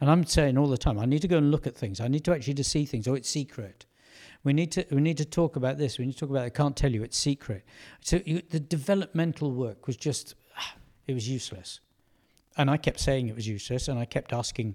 And 0.00 0.10
I'm 0.10 0.24
saying 0.24 0.58
all 0.58 0.68
the 0.68 0.78
time, 0.78 0.98
I 0.98 1.06
need 1.06 1.22
to 1.22 1.28
go 1.28 1.38
and 1.38 1.50
look 1.50 1.66
at 1.66 1.76
things. 1.76 2.00
I 2.00 2.08
need 2.08 2.24
to 2.24 2.34
actually 2.34 2.54
to 2.54 2.64
see 2.64 2.84
things. 2.84 3.08
Oh, 3.08 3.14
it's 3.14 3.28
secret. 3.28 3.86
We 4.44 4.52
need 4.52 4.70
to 4.72 4.86
we 4.90 5.00
need 5.00 5.16
to 5.18 5.24
talk 5.24 5.56
about 5.56 5.78
this. 5.78 5.98
We 5.98 6.06
need 6.06 6.12
to 6.12 6.20
talk 6.20 6.30
about. 6.30 6.42
It. 6.42 6.46
I 6.46 6.50
can't 6.50 6.76
tell 6.76 6.92
you. 6.92 7.02
It's 7.02 7.18
secret. 7.18 7.64
So 8.00 8.20
you, 8.24 8.42
the 8.48 8.60
developmental 8.60 9.52
work 9.52 9.86
was 9.86 9.96
just 9.96 10.34
it 11.06 11.14
was 11.14 11.28
useless. 11.28 11.80
And 12.56 12.70
I 12.70 12.76
kept 12.76 12.98
saying 12.98 13.28
it 13.28 13.36
was 13.36 13.46
useless, 13.46 13.86
and 13.86 14.00
I 14.00 14.04
kept 14.04 14.32
asking, 14.32 14.74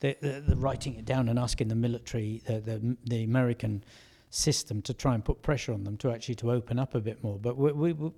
the, 0.00 0.16
the, 0.20 0.40
the 0.40 0.56
writing 0.56 0.96
it 0.96 1.04
down 1.04 1.28
and 1.28 1.38
asking 1.38 1.68
the 1.68 1.74
military, 1.74 2.42
the, 2.46 2.60
the, 2.60 2.96
the 3.04 3.24
American 3.24 3.84
system 4.30 4.82
to 4.82 4.94
try 4.94 5.14
and 5.14 5.24
put 5.24 5.42
pressure 5.42 5.72
on 5.72 5.84
them 5.84 5.96
to 5.98 6.10
actually 6.10 6.34
to 6.36 6.50
open 6.50 6.78
up 6.78 6.94
a 6.94 7.00
bit 7.00 7.22
more. 7.22 7.38
But 7.38 7.56
we, 7.56 7.72
we, 7.72 7.92
we, 7.92 8.10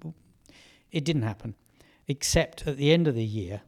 it 0.91 1.05
didn't 1.05 1.23
happen, 1.23 1.55
except 2.09 2.67
at 2.67 2.77
the 2.77 2.93
end 2.93 3.09
of 3.09 3.15
the 3.15 3.25
year. 3.25 3.63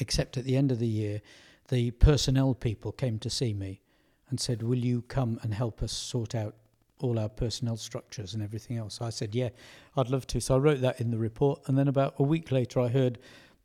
Except 0.00 0.36
at 0.36 0.44
the 0.44 0.56
end 0.56 0.72
of 0.72 0.80
the 0.80 0.88
year, 0.88 1.22
the 1.68 1.92
personnel 1.92 2.54
people 2.54 2.90
came 2.90 3.18
to 3.20 3.30
see 3.30 3.54
me 3.54 3.80
and 4.28 4.40
said, 4.40 4.62
"Will 4.62 4.78
you 4.78 5.02
come 5.02 5.38
and 5.42 5.54
help 5.54 5.82
us 5.82 5.92
sort 5.92 6.34
out 6.34 6.56
all 6.98 7.18
our 7.18 7.28
personnel 7.28 7.76
structures 7.76 8.34
and 8.34 8.42
everything 8.42 8.76
else?" 8.76 9.00
I 9.00 9.10
said, 9.10 9.34
"Yeah, 9.34 9.50
I'd 9.96 10.10
love 10.10 10.26
to." 10.28 10.40
So 10.40 10.56
I 10.56 10.58
wrote 10.58 10.80
that 10.80 11.00
in 11.00 11.12
the 11.12 11.18
report, 11.18 11.62
and 11.66 11.78
then 11.78 11.86
about 11.86 12.14
a 12.18 12.24
week 12.24 12.50
later, 12.50 12.80
I 12.80 12.88
heard 12.88 13.18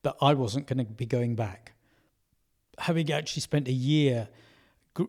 that 0.03 0.15
I 0.21 0.35
wasn't 0.35 0.67
going 0.67 0.77
to 0.77 0.85
be 0.85 1.07
going 1.07 1.35
back. 1.35 1.73
Having 2.77 3.11
actually 3.11 3.41
spent 3.41 3.67
a 3.67 3.73
year, 3.73 4.29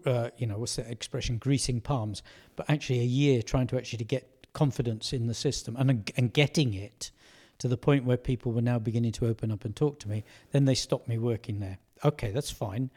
uh, 0.06 0.30
you 0.38 0.46
know, 0.46 0.58
what's 0.58 0.76
that 0.76 0.90
expression, 0.90 1.36
greasing 1.36 1.82
palms, 1.82 2.22
but 2.56 2.68
actually 2.70 3.00
a 3.00 3.04
year 3.04 3.42
trying 3.42 3.66
to 3.66 3.76
actually 3.76 3.98
to 3.98 4.04
get 4.04 4.46
confidence 4.54 5.12
in 5.12 5.26
the 5.26 5.34
system 5.34 5.76
and 5.76 6.10
and 6.16 6.32
getting 6.32 6.72
it 6.72 7.10
to 7.58 7.68
the 7.68 7.76
point 7.76 8.04
where 8.04 8.16
people 8.16 8.52
were 8.52 8.62
now 8.62 8.78
beginning 8.78 9.12
to 9.12 9.26
open 9.26 9.50
up 9.50 9.64
and 9.64 9.74
talk 9.74 9.98
to 10.00 10.08
me, 10.08 10.24
then 10.52 10.64
they 10.64 10.74
stopped 10.74 11.08
me 11.08 11.18
working 11.18 11.60
there. 11.60 11.78
Okay, 12.04 12.30
that's 12.30 12.50
fine. 12.50 12.90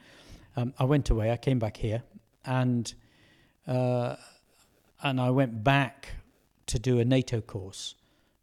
Um, 0.55 0.73
I 0.77 0.83
went 0.83 1.09
away. 1.09 1.31
I 1.31 1.37
came 1.37 1.59
back 1.59 1.77
here, 1.77 2.03
and 2.45 2.93
uh, 3.67 4.15
and 5.01 5.21
I 5.21 5.29
went 5.29 5.63
back 5.63 6.09
to 6.67 6.79
do 6.79 6.99
a 6.99 7.05
NATO 7.05 7.41
course 7.41 7.95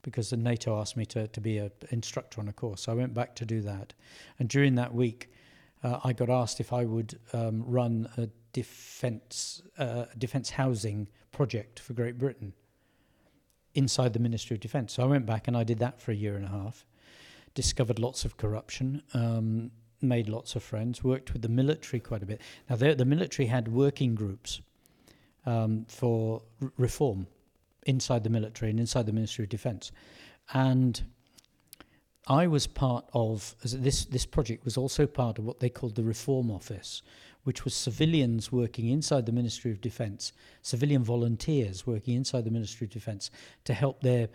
because 0.03 0.31
the 0.31 0.37
NATO 0.37 0.81
asked 0.81 0.97
me 0.97 1.05
to, 1.07 1.27
to 1.29 1.41
be 1.41 1.59
an 1.59 1.71
instructor 1.91 2.41
on 2.41 2.49
a 2.49 2.53
course. 2.53 2.83
So 2.83 2.93
I 2.93 2.95
went 2.95 3.13
back 3.13 3.35
to 3.37 3.45
do 3.45 3.61
that. 3.63 3.93
And 4.39 4.49
during 4.49 4.77
that 4.77 4.95
week, 4.95 5.31
uh, 5.83 5.99
I 6.05 6.13
got 6.13 6.31
asked 6.31 6.61
if 6.61 6.73
I 6.73 6.85
would 6.85 7.19
um, 7.33 7.65
run 7.67 8.09
a 8.17 8.29
defence 8.53 9.63
uh, 9.79 10.07
defence 10.17 10.51
housing 10.51 11.09
project 11.33 11.81
for 11.81 11.93
Great 11.93 12.19
Britain 12.19 12.55
inside 13.77 14.13
the 14.13 14.19
Ministry 14.19 14.55
of 14.55 14.61
Defence. 14.61 14.95
So 14.95 15.03
I 15.03 15.07
went 15.07 15.27
back 15.27 15.47
and 15.47 15.57
I 15.57 15.65
did 15.65 15.79
that 15.79 16.01
for 16.01 16.11
a 16.11 16.15
year 16.15 16.35
and 16.37 16.45
a 16.45 16.49
half. 16.49 16.85
Discovered 17.55 17.99
lots 17.99 18.25
of 18.25 18.37
corruption, 18.37 19.03
um, 19.15 19.71
made 20.03 20.29
lots 20.29 20.57
of 20.57 20.63
friends, 20.63 21.05
worked 21.05 21.33
with 21.33 21.43
the 21.43 21.49
military 21.49 22.01
quite 22.01 22.23
a 22.23 22.27
bit. 22.27 22.41
Now 22.69 22.77
the 22.77 23.05
military 23.05 23.47
had 23.47 23.69
working 23.69 24.15
groups 24.15 24.61
um, 25.47 25.87
for 25.89 26.43
r- 26.61 26.73
reform 26.77 27.27
inside 27.85 28.25
the 28.25 28.31
military 28.31 28.71
and 28.71 28.81
inside 28.81 29.07
the 29.07 29.13
Ministry 29.13 29.45
of 29.45 29.49
Defence. 29.49 29.93
And 30.53 31.03
I 32.27 32.47
was 32.47 32.67
part 32.67 33.05
of 33.13 33.55
this. 33.63 34.05
This 34.05 34.27
project 34.27 34.65
was 34.65 34.77
also 34.77 35.07
part 35.07 35.39
of 35.39 35.45
what 35.45 35.61
they 35.61 35.69
called 35.69 35.95
the 35.95 36.03
Reform 36.03 36.51
Office, 36.51 37.03
which 37.47 37.65
was 37.65 37.75
civilians 37.75 38.51
working 38.51 38.89
inside 38.89 39.25
the 39.25 39.31
Ministry 39.31 39.71
of 39.71 39.81
Defence, 39.81 40.33
civilian 40.63 41.05
volunteers 41.05 41.87
working 41.87 42.17
inside 42.17 42.45
the 42.45 42.51
Ministry 42.51 42.87
of 42.87 42.91
Defence 42.91 43.31
to 43.65 43.73
help 43.73 44.01
their 44.01 44.29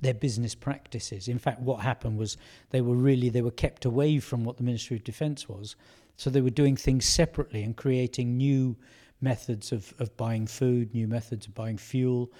their 0.00 0.14
business 0.14 0.56
practices. 0.56 1.28
In 1.28 1.38
fact, 1.38 1.60
what 1.60 1.80
happened 1.80 2.18
was 2.18 2.36
they 2.70 2.80
were 2.80 2.96
really 2.96 3.28
they 3.28 3.42
were 3.42 3.52
kept 3.52 3.84
away 3.84 4.18
from 4.18 4.44
what 4.44 4.56
the 4.56 4.64
Ministry 4.64 4.96
of 4.96 5.04
Defence 5.04 5.48
was, 5.48 5.76
so 6.16 6.30
they 6.30 6.40
were 6.40 6.50
doing 6.50 6.74
things 6.74 7.06
separately 7.06 7.62
and 7.62 7.76
creating 7.76 8.36
new 8.36 8.76
methods 9.20 9.70
of, 9.70 9.94
of 10.00 10.16
buying 10.16 10.48
food, 10.48 10.92
new 10.92 11.06
methods 11.06 11.46
of 11.46 11.54
buying 11.54 11.78
fuel, 11.78 12.32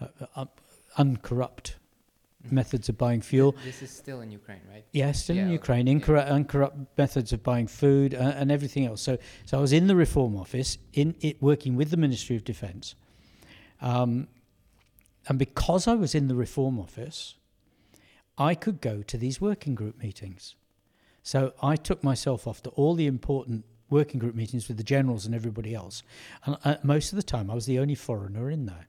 uh, 0.00 0.06
uh, 0.36 0.46
uncorrupt 0.96 1.76
methods 2.52 2.88
of 2.88 2.96
buying 2.98 3.20
fuel. 3.20 3.54
This 3.64 3.82
is 3.82 3.90
still 3.90 4.20
in 4.20 4.30
Ukraine, 4.30 4.60
right? 4.70 4.84
Yes, 4.92 5.22
still 5.24 5.36
in 5.36 5.46
Yeah, 5.46 5.52
Ukraine, 5.52 5.86
yeah. 5.86 5.92
incorrupt, 5.92 6.30
uncorrupt 6.30 6.76
methods 6.98 7.32
of 7.32 7.42
buying 7.42 7.66
food 7.66 8.14
uh, 8.14 8.18
and 8.36 8.50
everything 8.50 8.86
else. 8.86 9.02
So, 9.02 9.18
so 9.44 9.58
I 9.58 9.60
was 9.60 9.72
in 9.72 9.86
the 9.86 9.96
Reform 9.96 10.36
Office, 10.36 10.78
in 10.92 11.14
it 11.20 11.40
working 11.42 11.76
with 11.76 11.90
the 11.90 11.96
Ministry 11.96 12.36
of 12.36 12.44
Defence, 12.44 12.94
um, 13.80 14.28
and 15.28 15.38
because 15.38 15.88
I 15.88 15.94
was 15.94 16.14
in 16.14 16.28
the 16.28 16.34
Reform 16.36 16.78
Office, 16.78 17.34
I 18.38 18.54
could 18.54 18.80
go 18.80 19.02
to 19.02 19.16
these 19.16 19.40
working 19.40 19.74
group 19.74 19.98
meetings. 19.98 20.54
So 21.22 21.54
I 21.62 21.74
took 21.76 22.04
myself 22.04 22.46
off 22.46 22.62
to 22.62 22.70
all 22.70 22.94
the 22.94 23.06
important 23.06 23.64
working 23.90 24.20
group 24.20 24.34
meetings 24.34 24.68
with 24.68 24.76
the 24.76 24.84
generals 24.84 25.26
and 25.26 25.34
everybody 25.34 25.74
else, 25.74 26.02
and 26.44 26.56
uh, 26.64 26.76
most 26.82 27.12
of 27.12 27.16
the 27.16 27.22
time 27.22 27.50
I 27.50 27.54
was 27.54 27.66
the 27.66 27.78
only 27.78 27.94
foreigner 27.94 28.50
in 28.50 28.66
there. 28.66 28.88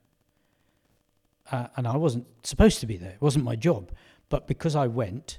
Uh, 1.50 1.68
and 1.76 1.86
I 1.86 1.96
wasn't 1.96 2.26
supposed 2.42 2.80
to 2.80 2.86
be 2.86 2.96
there; 2.96 3.12
it 3.12 3.22
wasn't 3.22 3.44
my 3.44 3.56
job. 3.56 3.90
But 4.28 4.46
because 4.46 4.76
I 4.76 4.86
went, 4.86 5.38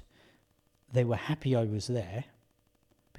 they 0.92 1.04
were 1.04 1.16
happy 1.16 1.54
I 1.54 1.64
was 1.64 1.86
there 1.86 2.24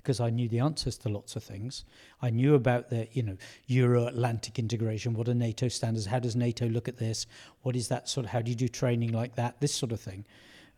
because 0.01 0.19
I 0.19 0.31
knew 0.31 0.49
the 0.49 0.59
answers 0.59 0.97
to 0.99 1.09
lots 1.09 1.35
of 1.35 1.43
things. 1.43 1.85
I 2.21 2.31
knew 2.31 2.55
about 2.55 2.89
the, 2.89 3.07
you 3.13 3.21
know, 3.21 3.37
Euro-Atlantic 3.67 4.57
integration. 4.57 5.13
What 5.13 5.29
are 5.29 5.33
NATO 5.35 5.67
standards? 5.67 6.07
How 6.07 6.19
does 6.19 6.35
NATO 6.35 6.67
look 6.67 6.87
at 6.87 6.97
this? 6.97 7.27
What 7.61 7.75
is 7.75 7.87
that 7.89 8.09
sort 8.09 8.25
of? 8.25 8.31
How 8.31 8.41
do 8.41 8.49
you 8.49 8.55
do 8.55 8.67
training 8.67 9.11
like 9.11 9.35
that? 9.35 9.61
This 9.61 9.73
sort 9.73 9.91
of 9.91 10.01
thing. 10.01 10.25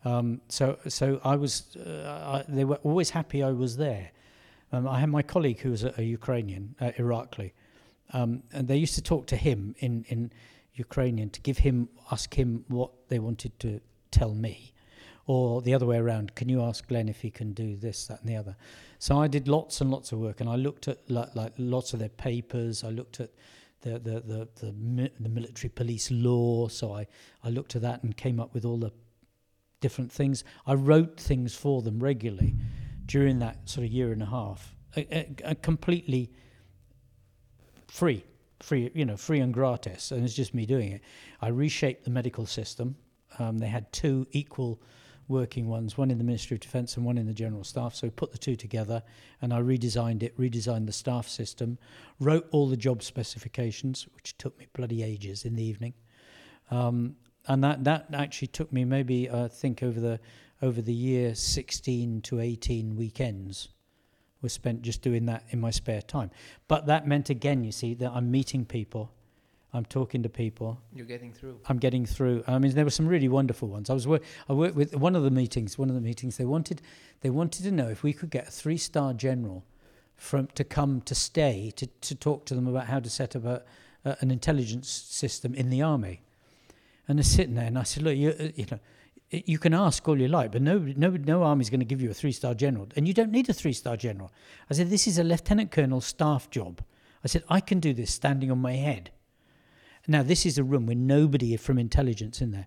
Um, 0.04 0.42
so, 0.48 0.78
so 0.88 1.20
I 1.24 1.36
was. 1.36 1.76
Uh, 1.76 2.44
I, 2.46 2.52
they 2.52 2.64
were 2.64 2.78
always 2.82 3.10
happy 3.10 3.42
I 3.42 3.52
was 3.52 3.76
there. 3.78 4.10
Um, 4.72 4.86
I 4.86 5.00
had 5.00 5.08
my 5.08 5.22
colleague 5.22 5.60
who 5.60 5.70
was 5.70 5.84
a, 5.84 5.94
a 5.96 6.02
Ukrainian, 6.02 6.74
uh, 6.80 6.90
Irakli, 6.98 7.52
um, 8.12 8.42
and 8.52 8.68
they 8.68 8.76
used 8.76 8.94
to 8.96 9.02
talk 9.02 9.26
to 9.28 9.36
him 9.36 9.74
in 9.78 10.04
in 10.08 10.30
Ukrainian 10.74 11.30
to 11.30 11.40
give 11.40 11.58
him 11.58 11.88
ask 12.10 12.34
him 12.34 12.64
what 12.68 12.90
they 13.08 13.18
wanted 13.18 13.58
to 13.60 13.80
tell 14.10 14.34
me. 14.34 14.72
Or 15.26 15.62
the 15.62 15.72
other 15.72 15.86
way 15.86 15.96
around 15.96 16.34
can 16.34 16.48
you 16.48 16.62
ask 16.62 16.86
glenn 16.86 17.08
if 17.08 17.20
he 17.20 17.30
can 17.30 17.52
do 17.52 17.76
this 17.76 18.06
that 18.08 18.20
and 18.20 18.28
the 18.28 18.36
other? 18.36 18.56
So 18.98 19.18
i 19.18 19.26
did 19.28 19.48
lots 19.48 19.80
and 19.80 19.90
lots 19.90 20.12
of 20.12 20.18
work 20.18 20.40
and 20.40 20.50
i 20.50 20.56
looked 20.56 20.88
at 20.88 20.98
like, 21.08 21.34
like 21.34 21.52
lots 21.58 21.92
of 21.92 22.00
their 22.00 22.08
papers. 22.10 22.84
I 22.84 22.90
looked 22.90 23.20
at 23.20 23.30
the 23.82 23.98
the 23.98 24.20
the, 24.20 24.48
the, 24.60 24.72
mi- 24.72 25.12
the 25.18 25.28
military 25.28 25.70
police 25.70 26.10
law. 26.10 26.68
So 26.68 26.92
i 26.92 27.06
i 27.42 27.48
looked 27.48 27.76
at 27.76 27.82
that 27.82 28.02
and 28.02 28.16
came 28.16 28.40
up 28.40 28.52
with 28.52 28.64
all 28.64 28.78
the 28.78 28.92
different 29.80 30.10
things. 30.10 30.44
I 30.66 30.74
wrote 30.74 31.20
things 31.20 31.54
for 31.54 31.82
them 31.82 32.00
regularly 32.00 32.54
during 33.06 33.38
that 33.40 33.68
sort 33.68 33.86
of 33.86 33.92
year 33.92 34.12
and 34.12 34.22
a 34.22 34.26
half. 34.26 34.74
Completely 35.62 36.30
free 37.88 38.24
free 38.64 38.90
you 38.94 39.04
know 39.04 39.16
free 39.16 39.40
and 39.40 39.52
gratis 39.52 40.10
and 40.10 40.24
it's 40.24 40.34
just 40.34 40.54
me 40.54 40.66
doing 40.66 40.92
it. 40.92 41.02
I 41.40 41.48
reshaped 41.48 42.04
the 42.04 42.10
medical 42.10 42.46
system. 42.46 42.96
Um, 43.38 43.58
they 43.58 43.66
had 43.66 43.92
two 43.92 44.26
equal 44.30 44.80
working 45.28 45.68
ones 45.68 45.96
one 45.96 46.10
in 46.10 46.18
the 46.18 46.24
ministry 46.24 46.54
of 46.54 46.60
defence 46.60 46.96
and 46.96 47.06
one 47.06 47.16
in 47.16 47.26
the 47.26 47.32
general 47.32 47.64
staff 47.64 47.94
so 47.94 48.10
put 48.10 48.30
the 48.30 48.36
two 48.36 48.54
together 48.54 49.02
and 49.40 49.54
i 49.54 49.58
redesigned 49.58 50.22
it 50.22 50.36
redesigned 50.38 50.84
the 50.84 50.92
staff 50.92 51.26
system 51.26 51.78
wrote 52.20 52.46
all 52.50 52.68
the 52.68 52.76
job 52.76 53.02
specifications 53.02 54.06
which 54.14 54.36
took 54.36 54.58
me 54.58 54.66
bloody 54.74 55.02
ages 55.02 55.46
in 55.46 55.56
the 55.56 55.64
evening. 55.64 55.94
Um, 56.70 57.16
and 57.46 57.62
that 57.64 57.84
that 57.84 58.06
actually 58.12 58.48
took 58.48 58.72
me 58.72 58.84
maybe 58.84 59.30
i 59.30 59.48
think 59.48 59.82
over 59.82 60.00
the 60.00 60.20
over 60.62 60.80
the 60.80 60.92
year 60.94 61.34
16 61.34 62.22
to 62.22 62.40
18 62.40 62.96
weekends 62.96 63.68
was 64.44 64.52
spent 64.52 64.82
just 64.82 65.02
doing 65.02 65.26
that 65.26 65.42
in 65.48 65.60
my 65.60 65.70
spare 65.70 66.02
time. 66.02 66.30
But 66.68 66.86
that 66.86 67.08
meant 67.08 67.30
again, 67.30 67.64
you 67.64 67.72
see, 67.72 67.94
that 67.94 68.12
I'm 68.12 68.30
meeting 68.30 68.64
people, 68.64 69.10
I'm 69.72 69.86
talking 69.86 70.22
to 70.22 70.28
people, 70.28 70.80
You're 70.94 71.06
getting 71.06 71.32
through. 71.32 71.58
I'm 71.66 71.78
getting 71.78 72.06
through. 72.06 72.44
I 72.46 72.58
mean, 72.58 72.72
there 72.74 72.84
were 72.84 72.90
some 72.90 73.08
really 73.08 73.28
wonderful 73.28 73.68
ones. 73.68 73.90
I 73.90 73.94
was 73.94 74.06
wor- 74.06 74.20
I 74.48 74.52
worked 74.52 74.76
with 74.76 74.94
one 74.94 75.16
of 75.16 75.24
the 75.24 75.30
meetings. 75.32 75.76
One 75.76 75.88
of 75.88 75.96
the 75.96 76.00
meetings 76.00 76.36
they 76.36 76.44
wanted 76.44 76.80
they 77.22 77.30
wanted 77.30 77.64
to 77.64 77.72
know 77.72 77.88
if 77.88 78.04
we 78.04 78.12
could 78.12 78.30
get 78.30 78.46
a 78.46 78.50
three 78.52 78.76
star 78.76 79.14
general 79.14 79.64
from 80.14 80.46
to 80.54 80.62
come 80.62 81.00
to 81.00 81.14
stay 81.14 81.72
to 81.74 81.86
to 81.86 82.14
talk 82.14 82.44
to 82.44 82.54
them 82.54 82.68
about 82.68 82.86
how 82.86 83.00
to 83.00 83.10
set 83.10 83.34
up 83.34 83.44
a, 83.44 83.62
a 84.04 84.16
an 84.20 84.30
intelligence 84.30 84.88
system 84.88 85.54
in 85.54 85.70
the 85.70 85.82
army. 85.82 86.20
And 87.08 87.18
they're 87.18 87.24
sitting 87.24 87.54
there, 87.54 87.66
and 87.66 87.78
I 87.78 87.82
said, 87.82 88.02
look, 88.02 88.16
you 88.16 88.30
uh, 88.30 88.48
you 88.54 88.66
know. 88.70 88.78
You 89.30 89.58
can 89.58 89.74
ask 89.74 90.06
all 90.06 90.20
you 90.20 90.28
like, 90.28 90.52
but 90.52 90.62
no, 90.62 90.78
no, 90.78 91.10
no 91.10 91.42
army's 91.42 91.70
going 91.70 91.80
to 91.80 91.86
give 91.86 92.00
you 92.00 92.10
a 92.10 92.14
three-star 92.14 92.54
general, 92.54 92.88
and 92.94 93.08
you 93.08 93.14
don't 93.14 93.32
need 93.32 93.48
a 93.48 93.52
three-star 93.52 93.96
general. 93.96 94.30
I 94.70 94.74
said, 94.74 94.90
this 94.90 95.06
is 95.06 95.18
a 95.18 95.24
lieutenant 95.24 95.70
colonel 95.70 96.00
staff 96.00 96.50
job. 96.50 96.82
I 97.24 97.28
said, 97.28 97.42
I 97.48 97.60
can 97.60 97.80
do 97.80 97.94
this 97.94 98.12
standing 98.12 98.50
on 98.50 98.58
my 98.58 98.74
head. 98.74 99.10
Now, 100.06 100.22
this 100.22 100.44
is 100.44 100.58
a 100.58 100.64
room 100.64 100.86
with 100.86 100.98
nobody 100.98 101.56
from 101.56 101.78
intelligence 101.78 102.40
in 102.40 102.50
there. 102.50 102.66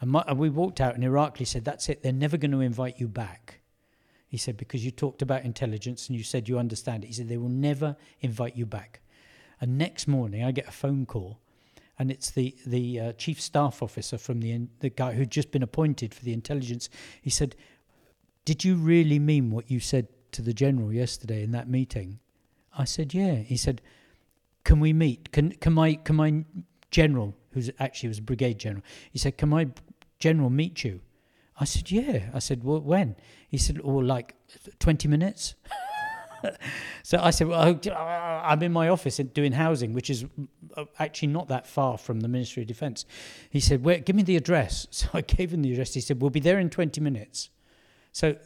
And, 0.00 0.10
my, 0.10 0.22
and 0.28 0.38
we 0.38 0.50
walked 0.50 0.80
out, 0.80 0.94
and 0.94 1.02
Irakli 1.02 1.46
said, 1.46 1.64
That's 1.64 1.88
it, 1.88 2.02
they're 2.02 2.12
never 2.12 2.36
going 2.36 2.50
to 2.50 2.60
invite 2.60 3.00
you 3.00 3.08
back. 3.08 3.60
He 4.28 4.36
said, 4.36 4.56
Because 4.56 4.84
you 4.84 4.90
talked 4.90 5.22
about 5.22 5.44
intelligence 5.44 6.08
and 6.08 6.18
you 6.18 6.24
said 6.24 6.48
you 6.48 6.58
understand 6.58 7.04
it. 7.04 7.06
He 7.06 7.12
said, 7.14 7.28
They 7.28 7.38
will 7.38 7.48
never 7.48 7.96
invite 8.20 8.56
you 8.56 8.66
back. 8.66 9.00
And 9.60 9.78
next 9.78 10.06
morning, 10.06 10.44
I 10.44 10.50
get 10.50 10.68
a 10.68 10.72
phone 10.72 11.06
call, 11.06 11.38
and 11.98 12.10
it's 12.10 12.30
the, 12.30 12.54
the 12.66 13.00
uh, 13.00 13.12
chief 13.12 13.40
staff 13.40 13.82
officer 13.82 14.18
from 14.18 14.40
the, 14.40 14.50
in- 14.50 14.70
the 14.80 14.90
guy 14.90 15.12
who'd 15.12 15.30
just 15.30 15.50
been 15.50 15.62
appointed 15.62 16.14
for 16.14 16.24
the 16.24 16.32
intelligence. 16.32 16.88
He 17.22 17.30
said, 17.30 17.54
Did 18.44 18.64
you 18.64 18.76
really 18.76 19.18
mean 19.18 19.50
what 19.50 19.70
you 19.70 19.80
said 19.80 20.08
to 20.32 20.42
the 20.42 20.52
general 20.52 20.92
yesterday 20.92 21.42
in 21.42 21.52
that 21.52 21.68
meeting? 21.68 22.18
I 22.76 22.84
said, 22.84 23.14
Yeah. 23.14 23.36
He 23.36 23.56
said, 23.56 23.80
Can 24.64 24.80
we 24.80 24.92
meet? 24.92 25.30
Can, 25.32 25.52
can, 25.52 25.72
my, 25.72 25.94
can 25.94 26.16
my 26.16 26.44
general, 26.90 27.34
who's 27.52 27.70
actually 27.78 28.08
was 28.08 28.20
brigade 28.20 28.58
general, 28.58 28.84
he 29.12 29.18
said, 29.18 29.38
Can 29.38 29.48
my 29.48 29.68
general 30.18 30.50
meet 30.50 30.82
you? 30.82 31.00
I 31.60 31.64
said, 31.64 31.92
Yeah. 31.92 32.30
I 32.34 32.40
said, 32.40 32.64
Well, 32.64 32.80
when? 32.80 33.14
He 33.48 33.58
said, 33.58 33.80
Oh, 33.84 33.90
like 33.90 34.34
20 34.80 35.06
minutes. 35.06 35.54
so 37.02 37.18
I 37.20 37.30
said, 37.30 37.48
Well, 37.48 37.80
I'm 38.44 38.62
in 38.62 38.72
my 38.72 38.88
office 38.88 39.16
doing 39.16 39.52
housing, 39.52 39.92
which 39.92 40.10
is 40.10 40.24
uh, 40.76 40.84
actually 40.98 41.28
not 41.28 41.48
that 41.48 41.66
far 41.66 41.98
from 41.98 42.20
the 42.20 42.28
Ministry 42.28 42.62
of 42.62 42.68
Defence. 42.68 43.04
He 43.50 43.60
said, 43.60 43.84
Where, 43.84 43.98
Give 43.98 44.16
me 44.16 44.22
the 44.22 44.36
address. 44.36 44.86
So 44.94 45.08
I 45.12 45.20
gave 45.20 45.52
him 45.52 45.62
the 45.62 45.72
address. 45.72 45.94
He 45.94 46.00
said, 46.00 46.20
We'll 46.20 46.30
be 46.30 46.40
there 46.40 46.58
in 46.58 46.70
20 46.70 47.00
minutes. 47.00 47.50
So, 48.12 48.36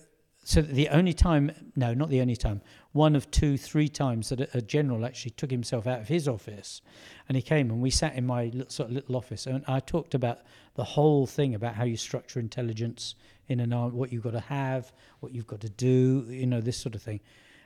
so 0.45 0.63
the 0.63 0.89
only 0.89 1.13
time, 1.13 1.53
no, 1.77 1.93
not 1.93 2.09
the 2.09 2.23
only 2.23 2.37
time, 2.37 2.63
one 2.93 3.15
of 3.15 3.31
two, 3.31 3.59
three 3.59 3.89
times 3.89 4.31
that 4.31 4.55
a, 4.55 4.63
general 4.63 5.05
actually 5.05 5.33
took 5.33 5.51
himself 5.51 5.87
out 5.87 6.01
of 6.01 6.09
his 6.09 6.27
office 6.27 6.81
and 7.29 7.37
he 7.37 7.43
came 7.43 7.71
and 7.71 7.83
we 7.83 7.91
sat 7.91 8.15
in 8.15 8.27
my 8.27 8.45
little, 8.47 8.71
sort 8.71 8.89
of 8.89 8.95
little 8.95 9.15
office 9.15 9.47
and 9.47 9.63
I 9.69 9.81
talked 9.81 10.15
about 10.15 10.41
the 10.75 10.85
whole 10.85 11.27
thing 11.27 11.55
about 11.55 11.75
how 11.75 11.85
you 11.85 11.99
structure 11.99 12.41
intelligence 12.41 13.15
in 13.49 13.61
an 13.61 13.75
army, 13.75 13.95
what 13.95 14.11
you've 14.11 14.23
got 14.23 14.33
to 14.33 14.41
have, 14.41 14.93
what 15.21 15.35
you've 15.35 15.47
got 15.47 15.61
to 15.61 15.69
do, 15.69 16.25
you 16.29 16.47
know, 16.47 16.61
this 16.61 16.79
sort 16.79 16.95
of 16.95 17.03
thing. 17.03 17.21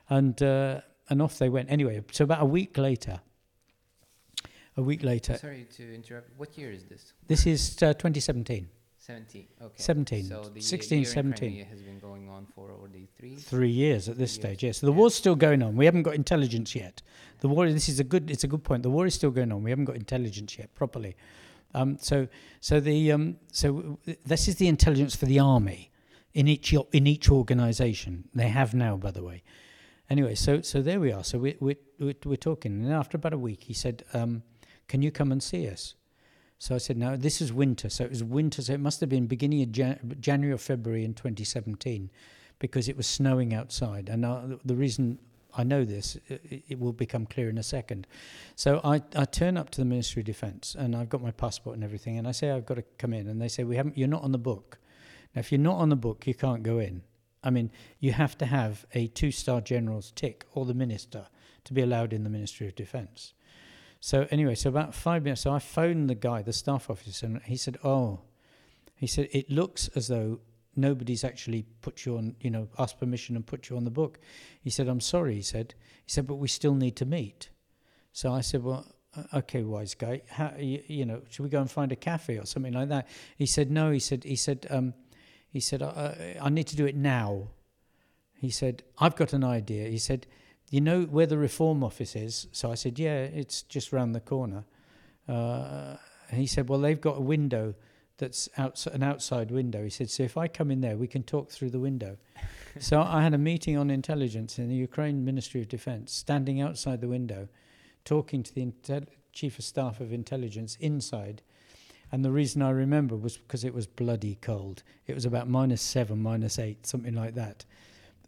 And, 0.09 0.43
uh, 0.43 0.81
and 1.09 1.23
off 1.23 1.39
they 1.39 1.49
went. 1.49 1.71
Anyway, 1.71 2.03
so 2.13 2.25
about 2.25 2.43
a 2.43 2.47
week 2.47 2.77
later, 2.79 3.21
a 4.77 4.83
week 4.83 5.03
later, 5.03 5.37
Sorry 5.37 5.67
to 5.77 5.95
interrupt. 5.95 6.31
What 6.39 6.57
year 6.57 6.71
is 6.71 6.85
this? 6.85 7.13
this 7.27 7.47
is 7.47 7.77
uh, 7.83 7.93
2017, 7.95 8.69
17. 8.99 9.47
Okay. 9.61 9.75
17, 9.77 10.25
So 10.25 10.43
the 10.55 10.61
16, 10.61 10.99
year 10.99 11.07
in 11.07 11.13
17. 11.13 11.51
Crimea 11.51 11.65
has 11.67 11.83
been 11.83 11.99
going 11.99 12.29
on 12.29 12.47
for 12.55 12.71
already 12.71 13.09
three. 13.19 13.37
three 13.37 13.69
years 13.69 14.09
at 14.09 14.17
this 14.17 14.33
years, 14.37 14.41
stage. 14.41 14.63
Yes, 14.63 14.79
so 14.79 14.87
the 14.87 14.93
yeah. 14.93 14.99
war's 14.99 15.15
still 15.15 15.35
going 15.35 15.63
on. 15.63 15.77
We 15.77 15.85
haven't 15.85 16.05
got 16.05 16.15
intelligence 16.15 16.75
yet. 16.75 17.03
The 17.41 17.49
war. 17.49 17.71
This 17.71 17.89
is 17.89 18.01
a 18.01 18.05
good. 18.05 18.31
It's 18.31 18.45
a 18.45 18.49
good 18.49 18.65
point. 18.65 18.83
The 18.83 18.91
war 18.91 19.07
is 19.07 19.15
still 19.15 19.31
going 19.31 19.53
on. 19.53 19.63
We 19.63 19.71
haven't 19.71 19.87
got 19.87 19.97
intelligence 19.97 20.57
yet 20.57 20.75
properly. 20.75 21.17
Um, 21.75 21.99
so, 22.01 22.29
so 22.61 22.81
the 22.81 23.13
um, 23.13 23.37
so 23.51 23.99
this 24.25 24.49
is 24.49 24.57
the 24.57 24.69
intelligence 24.69 25.17
for 25.17 25.27
the 25.27 25.39
army 25.39 25.91
in 26.33 26.49
each 26.49 26.73
in 26.93 27.07
each 27.07 27.31
organisation. 27.31 28.29
They 28.35 28.49
have 28.49 28.73
now, 28.75 28.97
by 28.97 29.11
the 29.11 29.23
way. 29.23 29.43
Anyway, 30.13 30.35
so 30.35 30.61
so 30.61 30.83
there 30.83 31.01
we 31.01 31.11
are. 31.11 31.25
So 31.25 31.39
we 31.39 31.57
we 31.59 31.75
we're, 31.99 32.15
we're 32.27 32.37
talking, 32.37 32.85
and 32.85 32.93
after 32.93 33.17
about 33.17 33.33
a 33.33 33.39
week, 33.39 33.63
he 33.63 33.73
said, 33.73 34.05
um, 34.13 34.43
"Can 34.87 35.01
you 35.01 35.11
come 35.11 35.33
and 35.33 35.43
see 35.43 35.67
us?" 35.67 35.95
So 36.59 36.75
I 36.75 36.79
said, 36.79 36.99
"No, 36.99 37.17
this 37.17 37.41
is 37.41 37.51
winter. 37.51 37.89
So 37.89 38.05
it 38.05 38.11
was 38.11 38.23
winter. 38.23 38.61
So 38.61 38.75
it 38.75 38.81
must 38.81 39.01
have 39.01 39.09
been 39.09 39.27
beginning 39.27 39.63
of 39.63 39.73
Jan- 39.73 40.19
January 40.21 40.53
or 40.53 40.59
February 40.59 41.07
in 41.07 41.15
2017, 41.15 42.11
because 42.59 42.91
it 42.91 42.97
was 42.99 43.07
snowing 43.07 43.55
outside. 43.55 44.11
And 44.11 44.27
uh, 44.27 44.59
the 44.63 44.77
reason 44.77 45.19
I 45.57 45.65
know 45.65 45.83
this, 45.83 46.19
it, 46.29 46.63
it 46.69 46.79
will 46.79 46.93
become 46.93 47.25
clear 47.25 47.49
in 47.49 47.57
a 47.57 47.63
second. 47.63 48.07
So 48.55 48.83
I, 48.85 49.01
I 49.17 49.25
turn 49.25 49.57
up 49.57 49.71
to 49.71 49.81
the 49.81 49.87
Ministry 49.87 50.21
of 50.21 50.27
Defence, 50.27 50.77
and 50.79 50.95
I've 50.95 51.09
got 51.09 51.23
my 51.23 51.31
passport 51.31 51.77
and 51.77 51.83
everything, 51.83 52.19
and 52.19 52.29
I 52.29 52.33
say 52.33 52.51
I've 52.51 52.67
got 52.67 52.75
to 52.75 52.85
come 52.99 53.15
in, 53.15 53.29
and 53.29 53.41
they 53.41 53.49
say 53.49 53.65
we 53.65 53.77
haven't. 53.77 53.97
You're 53.97 54.09
not 54.09 54.25
on 54.25 54.33
the 54.33 54.45
book. 54.53 54.79
Now, 55.35 55.41
if 55.41 55.51
you're 55.51 55.59
not 55.59 55.79
on 55.79 55.89
the 55.89 55.97
book, 55.97 56.27
you 56.27 56.35
can't 56.35 56.63
go 56.63 56.81
in. 56.81 57.01
I 57.43 57.51
mean, 57.51 57.71
you 57.99 58.13
have 58.13 58.39
to 58.39 58.47
have 58.47 58.87
a 58.95 59.09
two-star 59.09 59.61
general's 59.61 60.13
tick 60.13 60.47
or 60.53 60.65
the 60.65 60.75
minister 60.75 61.27
to 61.65 61.73
be 61.73 61.83
allowed 61.83 62.13
in 62.13 62.25
the 62.25 62.31
Ministry 62.31 62.69
of 62.69 62.75
Defence. 62.75 63.35
So 64.01 64.27
anyway, 64.31 64.57
so 64.57 64.69
about 64.69 64.95
five 64.95 65.23
minutes, 65.23 65.43
so 65.43 65.53
I 65.53 65.59
phoned 65.61 66.11
the 66.11 66.15
guy, 66.17 66.43
the 66.43 66.53
staff 66.53 66.91
officer, 66.91 67.27
and 67.27 67.41
he 67.43 67.57
said, 67.57 67.79
"Oh," 67.85 68.21
he 68.97 69.07
said, 69.07 69.29
"it 69.31 69.49
looks 69.49 69.89
as 69.95 70.09
though 70.09 70.41
nobody's 70.75 71.23
actually 71.23 71.67
put 71.83 72.05
you 72.05 72.17
on, 72.17 72.35
you 72.41 72.51
know, 72.51 72.69
asked 72.79 72.99
permission 72.99 73.37
and 73.37 73.47
put 73.47 73.71
you 73.71 73.77
on 73.77 73.85
the 73.85 73.91
book." 73.91 74.19
He 74.61 74.71
said, 74.71 74.89
"I'm 74.89 75.01
sorry," 75.01 75.37
he 75.37 75.43
said. 75.43 75.75
He 76.05 76.11
said, 76.11 76.27
"But 76.27 76.37
we 76.37 76.49
still 76.49 76.75
need 76.75 76.97
to 76.97 77.07
meet." 77.07 77.51
So 78.13 78.33
I 78.33 78.41
said, 78.41 78.63
"Well." 78.63 78.87
uh, 79.17 79.23
Okay, 79.35 79.63
wise 79.63 79.95
guy. 79.95 80.23
How, 80.29 80.55
you, 80.59 80.83
you 80.87 81.05
know, 81.05 81.23
should 81.29 81.45
we 81.45 81.49
go 81.49 81.61
and 81.61 81.71
find 81.71 81.93
a 81.93 81.97
cafe 81.97 82.39
or 82.39 82.47
something 82.47 82.73
like 82.73 82.89
that? 82.89 83.07
He 83.37 83.47
said, 83.47 83.71
no. 83.71 83.91
He 83.91 83.99
said, 83.99 84.25
he 84.25 84.37
said, 84.37 84.67
um, 84.71 84.95
he 85.53 85.61
said, 85.61 85.83
uh, 85.83 86.15
I 86.41 86.49
need 86.49 86.67
to 86.69 86.77
do 86.77 86.87
it 86.87 86.97
now. 86.97 87.49
He 88.33 88.51
said, 88.51 88.83
I've 88.99 89.15
got 89.15 89.35
an 89.35 89.45
idea. 89.45 89.89
He 89.89 89.99
said, 89.99 90.27
you 90.71 90.81
know 90.81 91.03
where 91.03 91.27
the 91.27 91.37
reform 91.37 91.85
office 91.85 92.17
is? 92.17 92.47
So 92.53 92.73
I 92.73 92.75
said, 92.75 92.99
yeah, 92.99 93.25
it's 93.25 93.61
just 93.63 93.93
round 93.93 94.15
the 94.15 94.21
corner. 94.21 94.65
Uh, 95.29 95.97
he 96.31 96.47
said, 96.47 96.71
well, 96.71 96.81
they've 96.81 97.01
got 97.01 97.19
a 97.19 97.21
window 97.21 97.75
that's 98.17 98.49
outs- 98.57 98.87
an 98.87 99.03
outside 99.03 99.51
window. 99.51 99.85
He 99.85 99.91
said, 99.91 100.09
so 100.09 100.23
if 100.23 100.39
I 100.39 100.49
come 100.49 100.71
in 100.71 100.81
there, 100.81 100.97
we 100.97 101.07
can 101.07 101.23
talk 101.23 101.51
through 101.51 101.71
the 101.71 101.79
window. 101.79 102.17
so 102.81 103.03
I 103.03 103.23
had 103.23 103.35
a 103.35 103.39
meeting 103.39 103.77
on 103.77 103.91
intelligence 103.91 104.59
in 104.59 104.71
the 104.71 104.75
Ukraine 104.75 105.23
Ministry 105.23 105.61
of 105.61 105.69
Defense, 105.69 106.13
standing 106.13 106.63
outside 106.63 107.03
the 107.03 107.09
window, 107.09 107.49
talking 108.07 108.43
to 108.43 108.55
the 108.55 108.65
intel- 108.65 109.09
chief 109.33 109.59
of 109.59 109.67
staff 109.67 110.01
of 110.01 110.13
intelligence 110.13 110.77
inside. 110.81 111.43
And 112.13 112.25
the 112.25 112.31
reason 112.31 112.61
I 112.63 112.71
remember 112.71 113.17
was 113.17 113.39
because 113.39 113.65
it 113.65 113.75
was 113.75 113.87
bloody 113.87 114.37
cold. 114.41 114.83
It 115.07 115.15
was 115.15 115.25
about 115.25 115.49
minus 115.49 115.81
seven, 115.81 116.23
minus 116.23 116.59
eight, 116.59 116.87
something 116.87 117.15
like 117.15 117.35
that. 117.35 117.65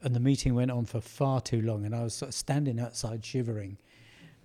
And 0.03 0.15
the 0.15 0.21
meeting 0.21 0.55
went 0.55 0.71
on 0.71 0.87
for 0.87 1.01
far 1.01 1.41
too 1.41 1.61
long, 1.61 1.85
and 1.85 1.95
I 1.95 2.03
was 2.03 2.15
sort 2.15 2.31
of 2.31 2.35
standing 2.35 2.81
outside 2.81 3.25
shivering. 3.25 3.79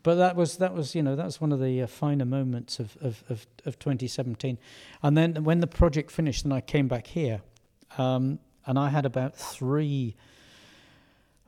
But 0.04 0.16
that 0.16 0.36
was 0.36 0.58
that 0.58 0.74
was 0.74 0.94
you 0.94 1.02
know 1.02 1.16
that 1.16 1.26
was 1.26 1.42
one 1.42 1.52
of 1.52 1.60
the 1.60 1.82
uh, 1.82 1.88
finer 1.88 2.26
moments 2.26 2.80
of, 2.80 2.98
of, 3.02 3.24
of, 3.30 3.48
of 3.66 3.80
2017. 3.80 4.58
And 5.02 5.18
then 5.18 5.44
when 5.44 5.60
the 5.60 5.68
project 5.68 6.12
finished, 6.12 6.46
and 6.46 6.54
I 6.54 6.62
came 6.62 6.88
back 6.88 7.08
here, 7.08 7.42
um, 7.98 8.40
and 8.66 8.78
I 8.78 8.90
had 8.90 9.06
about 9.06 9.36
three 9.36 10.16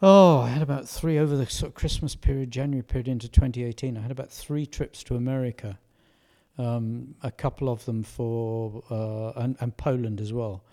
Oh, 0.03 0.39
I 0.39 0.49
had 0.49 0.63
about 0.63 0.89
three 0.89 1.19
over 1.19 1.37
the 1.37 1.45
sort 1.45 1.69
of 1.69 1.75
Christmas 1.75 2.15
period, 2.15 2.49
January 2.49 2.81
period 2.81 3.07
into 3.07 3.29
2018. 3.29 3.97
I 3.97 4.01
had 4.01 4.09
about 4.09 4.31
three 4.31 4.65
trips 4.65 5.03
to 5.03 5.15
America, 5.15 5.77
um, 6.61 7.15
a 7.23 7.31
couple 7.31 7.69
of 7.69 7.85
them 7.85 8.03
for 8.03 8.83
uh, 8.89 9.41
and, 9.41 9.57
and 9.59 9.75
Poland 9.77 10.21
as 10.21 10.31
well 10.31 10.63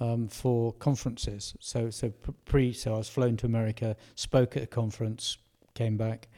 um, 0.00 0.28
for 0.28 0.72
conferences. 0.74 1.54
So 1.60 1.90
so 1.90 2.12
pre 2.44 2.72
so 2.72 2.94
I 2.94 2.98
was 2.98 3.08
flown 3.08 3.36
to 3.38 3.46
America, 3.46 3.96
spoke 4.14 4.56
at 4.56 4.62
a 4.62 4.66
conference, 4.66 5.38
came 5.74 5.96
back, 5.96 6.28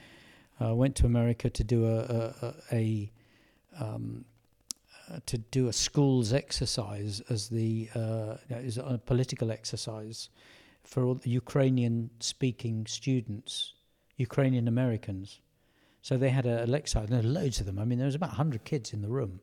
uh, 0.61 0.75
went 0.75 0.95
to 0.97 1.07
America 1.07 1.51
to 1.51 1.65
do 1.65 1.87
a 1.87 1.99
a, 1.99 2.35
a, 2.43 2.55
a 2.73 3.11
um, 3.81 4.25
uh, 5.11 5.19
to 5.27 5.39
do 5.39 5.69
a 5.69 5.73
school's 5.73 6.33
exercise 6.33 7.21
as 7.29 7.49
the 7.49 7.89
uh, 7.95 8.37
is 8.51 8.79
a 8.79 9.01
political 9.05 9.51
exercise 9.51 10.31
for 10.83 11.05
all 11.05 11.15
the 11.15 11.31
Ukrainian 11.31 12.11
speaking 12.21 12.87
students, 12.87 13.75
Ukrainian 14.17 14.69
Americans. 14.69 15.41
So 16.05 16.19
they 16.19 16.29
had 16.29 16.45
a, 16.45 16.67
lecture, 16.67 16.99
and 16.99 17.09
there 17.09 17.23
were 17.23 17.27
loads 17.27 17.61
of 17.61 17.65
them. 17.65 17.79
I 17.79 17.87
mean, 17.87 17.97
there 17.97 18.05
was 18.05 18.15
about 18.15 18.33
100 18.33 18.65
kids 18.65 18.93
in 18.93 19.01
the 19.01 19.09
room, 19.09 19.41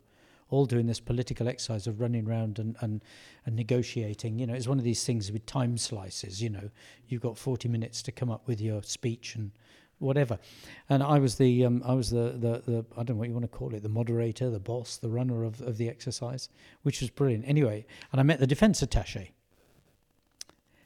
all 0.52 0.68
doing 0.68 0.86
this 0.86 1.00
political 1.00 1.48
exercise 1.48 1.88
of 1.88 2.00
running 2.00 2.28
around 2.28 2.60
and, 2.60 2.76
and, 2.82 3.02
and 3.48 3.56
negotiating. 3.56 4.38
You 4.38 4.46
know, 4.46 4.54
it's 4.54 4.68
one 4.68 4.78
of 4.78 4.84
these 4.84 5.04
things 5.04 5.32
with 5.32 5.44
time 5.48 5.76
slices, 5.80 6.40
you 6.40 6.52
know. 6.52 6.70
You've 7.08 7.24
got 7.24 7.36
40 7.36 7.68
minutes 7.68 8.04
to 8.04 8.12
come 8.12 8.30
up 8.30 8.48
with 8.48 8.62
your 8.62 8.84
speech 8.84 9.34
and 9.34 9.50
whatever. 9.98 10.38
And 10.88 11.02
I 11.02 11.18
was 11.18 11.34
the, 11.34 11.66
um, 11.66 11.82
I 11.84 11.96
was 11.96 12.12
the, 12.12 12.36
the, 12.38 12.62
the, 12.72 12.86
I 12.96 13.02
don't 13.02 13.16
know 13.16 13.22
what 13.22 13.30
you 13.30 13.34
want 13.34 13.52
to 13.52 13.58
call 13.58 13.74
it, 13.74 13.82
the 13.82 13.90
moderator, 13.90 14.52
the 14.52 14.60
boss, 14.60 14.98
the 14.98 15.10
runner 15.10 15.44
of, 15.44 15.62
of 15.62 15.78
the 15.78 15.90
exercise, 15.90 16.48
which 16.84 17.02
was 17.02 17.10
brilliant. 17.10 17.46
Anyway, 17.48 17.88
and 18.12 18.22
I 18.22 18.24
met 18.24 18.40
the 18.40 18.46
defense 18.46 18.84
attache 18.84 19.32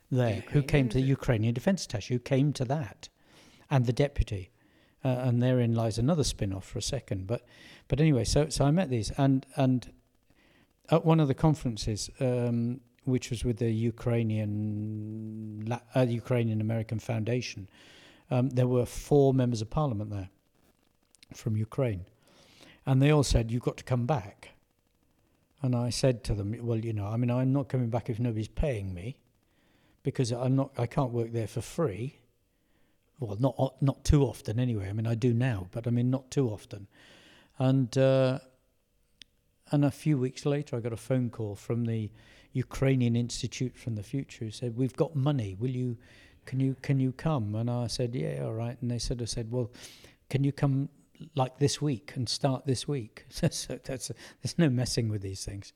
there 0.10 0.46
who 0.52 0.64
came 0.64 0.88
to 0.88 0.98
the 0.98 1.04
Ukrainian 1.04 1.54
defense 1.54 1.84
attache, 1.84 2.14
who 2.14 2.20
came 2.20 2.54
to 2.54 2.64
that, 2.64 3.10
and 3.70 3.86
the 3.86 3.92
deputy. 3.92 4.52
Uh, 5.06 5.26
and 5.26 5.44
therein 5.44 5.76
lies 5.76 6.00
another 6.00 6.24
spin-off 6.24 6.66
for 6.66 6.80
a 6.80 6.82
second. 6.82 7.28
But, 7.28 7.46
but 7.88 8.02
anyway, 8.02 8.24
so 8.24 8.50
so 8.50 8.66
I 8.66 8.72
met 8.72 8.90
these, 8.90 9.12
and 9.12 9.46
and 9.56 9.94
at 10.90 11.06
one 11.06 11.20
of 11.20 11.28
the 11.28 11.36
conferences, 11.36 12.10
um, 12.20 12.82
which 13.04 13.30
was 13.30 13.46
with 13.46 13.58
the 13.58 13.72
Ukrainian 13.72 15.80
uh, 15.96 16.02
Ukrainian 16.02 16.60
American 16.60 16.98
Foundation, 16.98 17.70
um, 18.32 18.50
there 18.50 18.68
were 18.68 18.86
four 18.86 19.32
members 19.32 19.62
of 19.62 19.70
parliament 19.70 20.10
there 20.10 20.30
from 21.36 21.56
Ukraine, 21.56 22.06
and 22.88 23.00
they 23.00 23.12
all 23.12 23.24
said, 23.24 23.52
"You've 23.52 23.70
got 23.70 23.78
to 23.78 23.84
come 23.84 24.08
back." 24.08 24.56
And 25.62 25.76
I 25.76 25.92
said 25.92 26.24
to 26.24 26.34
them, 26.34 26.56
"Well, 26.62 26.80
you 26.80 26.94
know, 26.94 27.06
I 27.06 27.18
mean, 27.18 27.30
I'm 27.30 27.54
not 27.54 27.70
coming 27.70 27.92
back 27.92 28.10
if 28.10 28.20
nobody's 28.20 28.48
paying 28.48 28.92
me." 28.92 29.18
because 30.06 30.32
I'm 30.32 30.56
not 30.56 30.72
I 30.78 30.86
can't 30.86 31.12
work 31.12 31.34
there 31.34 31.48
for 31.48 31.62
free. 31.62 32.20
Well, 33.20 33.38
not 33.40 33.82
not 33.82 34.04
too 34.04 34.24
often 34.24 34.60
anyway. 34.60 34.90
I 34.90 34.94
mean, 34.94 35.08
I 35.08 35.16
do 35.16 35.34
now, 35.34 35.68
but 35.72 35.88
I 35.88 35.90
mean 35.90 36.10
not 36.10 36.32
too 36.32 36.50
often. 36.50 36.88
And 37.58 37.98
uh, 37.98 38.40
and 39.72 39.86
a 39.86 39.92
few 39.92 40.18
weeks 40.18 40.46
later, 40.46 40.76
I 40.76 40.80
got 40.80 40.94
a 40.94 40.98
phone 40.98 41.30
call 41.30 41.56
from 41.56 41.86
the 41.86 42.12
Ukrainian 42.52 43.16
Institute 43.16 43.78
from 43.78 43.96
the 43.96 44.04
Future 44.04 44.46
who 44.46 44.52
said, 44.52 44.76
"We've 44.76 44.96
got 44.96 45.16
money. 45.16 45.56
Will 45.60 45.70
you? 45.70 45.98
Can 46.46 46.60
you 46.60 46.76
can 46.82 47.00
you 47.00 47.14
come?" 47.14 47.56
And 47.56 47.70
I 47.70 47.88
said, 47.88 48.14
"Yeah, 48.16 48.44
all 48.44 48.54
right." 48.54 48.78
And 48.82 48.92
they 48.92 49.00
sort 49.00 49.22
of 49.22 49.30
said, 49.30 49.50
"Well, 49.50 49.72
can 50.30 50.44
you 50.44 50.52
come 50.52 50.90
like 51.36 51.58
this 51.58 51.82
week 51.82 52.14
and 52.16 52.28
start 52.28 52.66
this 52.66 52.88
week?" 52.88 53.26
so 53.30 53.80
that's 53.84 54.12
there's 54.42 54.58
no 54.58 54.70
messing 54.70 55.08
with 55.08 55.22
these 55.22 55.46
things. 55.46 55.72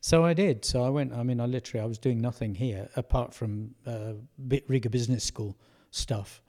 So 0.00 0.24
I 0.24 0.34
did. 0.34 0.64
So 0.64 0.84
I 0.84 0.90
went. 0.90 1.14
I 1.14 1.22
mean, 1.22 1.40
I 1.40 1.46
literally 1.46 1.82
I 1.82 1.86
was 1.86 1.98
doing 1.98 2.20
nothing 2.20 2.54
here 2.54 2.90
apart 2.96 3.32
from 3.32 3.74
uh, 3.86 4.12
bit 4.46 4.64
Riga 4.68 4.90
Business 4.90 5.24
School 5.24 5.56
stuff. 5.90 6.42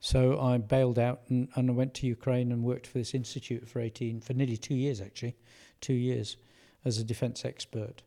So 0.00 0.40
I 0.40 0.58
bailed 0.58 0.98
out 0.98 1.22
and, 1.28 1.48
and 1.56 1.70
I 1.70 1.72
went 1.72 1.94
to 1.94 2.06
Ukraine 2.06 2.52
and 2.52 2.62
worked 2.62 2.86
for 2.86 2.98
this 2.98 3.14
institute 3.14 3.68
for 3.68 3.80
eighteen 3.80 4.20
for 4.20 4.32
nearly 4.32 4.56
two 4.56 4.74
years 4.74 5.00
actually, 5.00 5.36
two 5.80 5.94
years 5.94 6.36
as 6.84 6.98
a 6.98 7.04
defence 7.04 7.44
expert. 7.44 8.02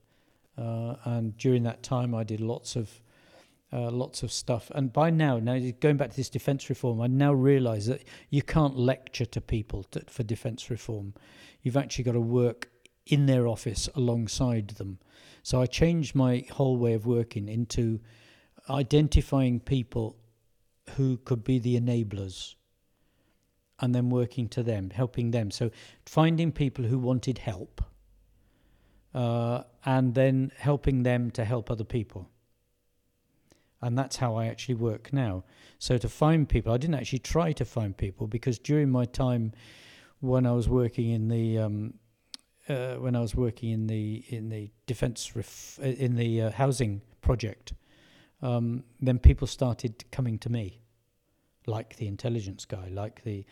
Uh, 0.58 0.96
and 1.06 1.38
during 1.38 1.64
that 1.64 1.84
time, 1.84 2.16
I 2.16 2.24
did 2.24 2.40
lots 2.40 2.76
of 2.76 3.02
uh, 3.74 3.90
lots 3.90 4.24
of 4.24 4.32
stuff. 4.32 4.72
And 4.76 4.92
by 4.92 5.10
now, 5.10 5.40
now 5.40 5.58
going 5.80 5.98
back 5.98 6.12
to 6.12 6.16
this 6.16 6.30
defence 6.30 6.70
reform, 6.70 7.02
I 7.02 7.08
now 7.08 7.34
realise 7.34 7.86
that 7.88 8.04
you 8.30 8.42
can't 8.42 8.78
lecture 8.78 9.26
to 9.26 9.42
people 9.42 9.84
to, 9.92 10.02
for 10.08 10.24
defence 10.24 10.70
reform. 10.70 11.14
You've 11.62 11.78
actually 11.78 12.04
got 12.04 12.14
to 12.14 12.22
work 12.22 12.70
in 13.06 13.26
their 13.26 13.48
office 13.48 13.90
alongside 13.96 14.70
them. 14.72 15.00
So 15.44 15.62
I 15.62 15.66
changed 15.66 16.16
my 16.16 16.46
whole 16.52 16.78
way 16.78 16.94
of 16.94 17.06
working 17.06 17.48
into 17.50 18.00
identifying 18.70 19.60
people 19.60 20.18
who 20.98 21.18
could 21.18 21.44
be 21.44 21.60
the 21.60 21.80
enablers 21.80 22.56
and 23.80 23.96
then 23.96 24.10
working 24.10 24.48
to 24.50 24.64
them, 24.64 24.92
helping 24.92 25.32
them. 25.32 25.52
So 25.52 25.72
finding 26.06 26.52
people 26.52 26.86
who 26.86 27.00
wanted 27.00 27.40
help 27.40 27.82
uh, 29.14 29.64
and 29.86 30.14
then 30.14 30.52
helping 30.58 31.04
them 31.04 31.32
to 31.32 31.44
help 31.44 31.70
other 31.70 31.84
people. 31.84 32.30
And 33.82 33.98
that's 33.98 34.18
how 34.18 34.36
I 34.36 34.46
actually 34.46 34.76
work 34.76 35.12
now. 35.12 35.44
So 35.80 35.98
to 35.98 36.08
find 36.08 36.48
people, 36.48 36.72
I 36.72 36.78
didn't 36.78 36.96
actually 36.96 37.20
try 37.20 37.52
to 37.54 37.66
find 37.66 37.98
people 37.98 38.28
because 38.28 38.60
during 38.60 38.92
my 38.92 39.06
time 39.06 39.54
when 40.20 40.46
I 40.46 40.52
was 40.52 40.70
working 40.70 41.10
in 41.10 41.30
the 41.30 41.58
um, 41.58 41.96
uh, 42.70 42.96
when 42.96 43.16
I 43.16 43.20
was 43.20 43.36
working 43.36 43.72
in 43.72 43.88
the 43.88 44.24
in 44.30 44.50
the 44.50 44.70
defence 44.86 45.36
ref- 45.36 45.80
uh, 45.82 45.88
in 45.88 46.16
the 46.16 46.44
uh, 46.44 46.52
housing 46.52 47.02
project, 47.22 47.74
um, 48.42 48.84
then 49.00 49.18
people 49.18 49.48
started 49.48 50.06
coming 50.12 50.38
to 50.40 50.50
me, 50.52 50.81
like 51.65 51.97
the 51.97 52.08
intelligence 52.08 52.65
guy, 52.65 52.88
like 52.89 53.24
the, 53.24 53.45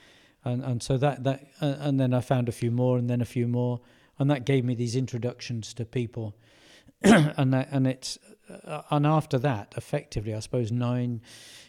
and 0.44 0.64
and 0.64 0.82
so 0.82 0.98
that 0.98 1.24
that 1.24 1.48
uh, 1.62 1.76
and 1.80 2.00
then 2.00 2.14
I 2.14 2.22
found 2.22 2.50
a 2.50 2.54
few 2.54 2.72
more, 2.72 2.98
and 2.98 3.10
then 3.10 3.22
a 3.22 3.26
few 3.26 3.48
more, 3.48 3.82
and 4.18 4.30
that 4.32 4.46
gave 4.46 4.66
me 4.66 4.76
these 4.76 4.96
introductions 4.96 5.74
to 5.76 5.86
people, 5.86 6.36
and 7.02 7.54
that, 7.54 7.70
and 7.72 7.88
it's 7.88 8.18
uh, 8.66 8.82
and 8.90 9.06
after 9.06 9.38
that, 9.40 9.74
effectively, 9.78 10.34
I 10.34 10.40
suppose 10.40 10.72
nine, 10.72 11.22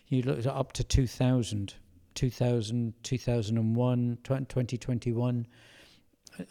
you 0.09 0.23
looked 0.23 0.47
up 0.47 0.73
to 0.75 0.85
2000, 0.85 1.75
2000, 2.15 2.95
2001, 3.03 4.19
2021 4.25 5.47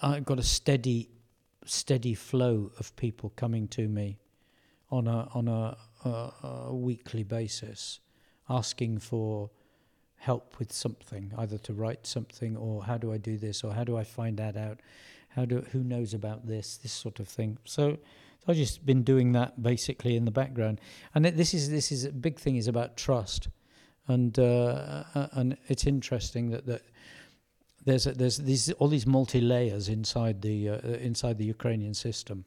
I 0.01 0.19
got 0.19 0.39
a 0.39 0.43
steady, 0.43 1.09
steady 1.65 2.13
flow 2.13 2.71
of 2.79 2.95
people 2.95 3.31
coming 3.35 3.67
to 3.69 3.87
me 3.87 4.19
on 4.91 5.07
a 5.07 5.29
on 5.33 5.47
a, 5.47 5.77
a, 6.03 6.09
a 6.69 6.75
weekly 6.75 7.23
basis, 7.23 7.99
asking 8.49 8.99
for 8.99 9.51
help 10.19 10.59
with 10.59 10.71
something, 10.71 11.31
either 11.37 11.57
to 11.57 11.73
write 11.73 12.05
something 12.05 12.57
or 12.57 12.83
how 12.83 12.97
do 12.97 13.11
I 13.11 13.17
do 13.17 13.37
this 13.37 13.63
or 13.63 13.73
how 13.73 13.83
do 13.83 13.97
I 13.97 14.03
find 14.03 14.37
that 14.37 14.55
out, 14.57 14.79
how 15.29 15.45
do 15.45 15.65
who 15.71 15.83
knows 15.83 16.13
about 16.13 16.47
this, 16.47 16.77
this 16.77 16.91
sort 16.91 17.19
of 17.19 17.27
thing. 17.27 17.57
So, 17.63 17.97
so 18.39 18.45
I've 18.47 18.57
just 18.57 18.85
been 18.85 19.03
doing 19.03 19.33
that 19.33 19.61
basically 19.61 20.15
in 20.15 20.25
the 20.25 20.31
background, 20.31 20.79
and 21.13 21.25
it, 21.25 21.37
this 21.37 21.53
is 21.53 21.69
this 21.69 21.91
is 21.91 22.05
a 22.05 22.11
big 22.11 22.39
thing 22.39 22.55
is 22.55 22.67
about 22.67 22.97
trust. 22.97 23.47
and 24.09 24.37
uh, 24.39 25.03
uh, 25.15 25.27
and 25.33 25.57
it's 25.67 25.85
interesting 25.85 26.49
that 26.49 26.65
that 26.65 26.81
there's 27.85 28.07
a, 28.07 28.11
there's 28.11 28.37
these 28.37 28.71
all 28.73 28.89
these 28.89 29.07
multi 29.07 29.39
layers 29.39 29.87
inside 29.87 30.41
the 30.41 30.69
uh, 30.69 30.77
inside 31.09 31.37
the 31.37 31.45
Ukrainian 31.45 31.93
system. 31.93 32.45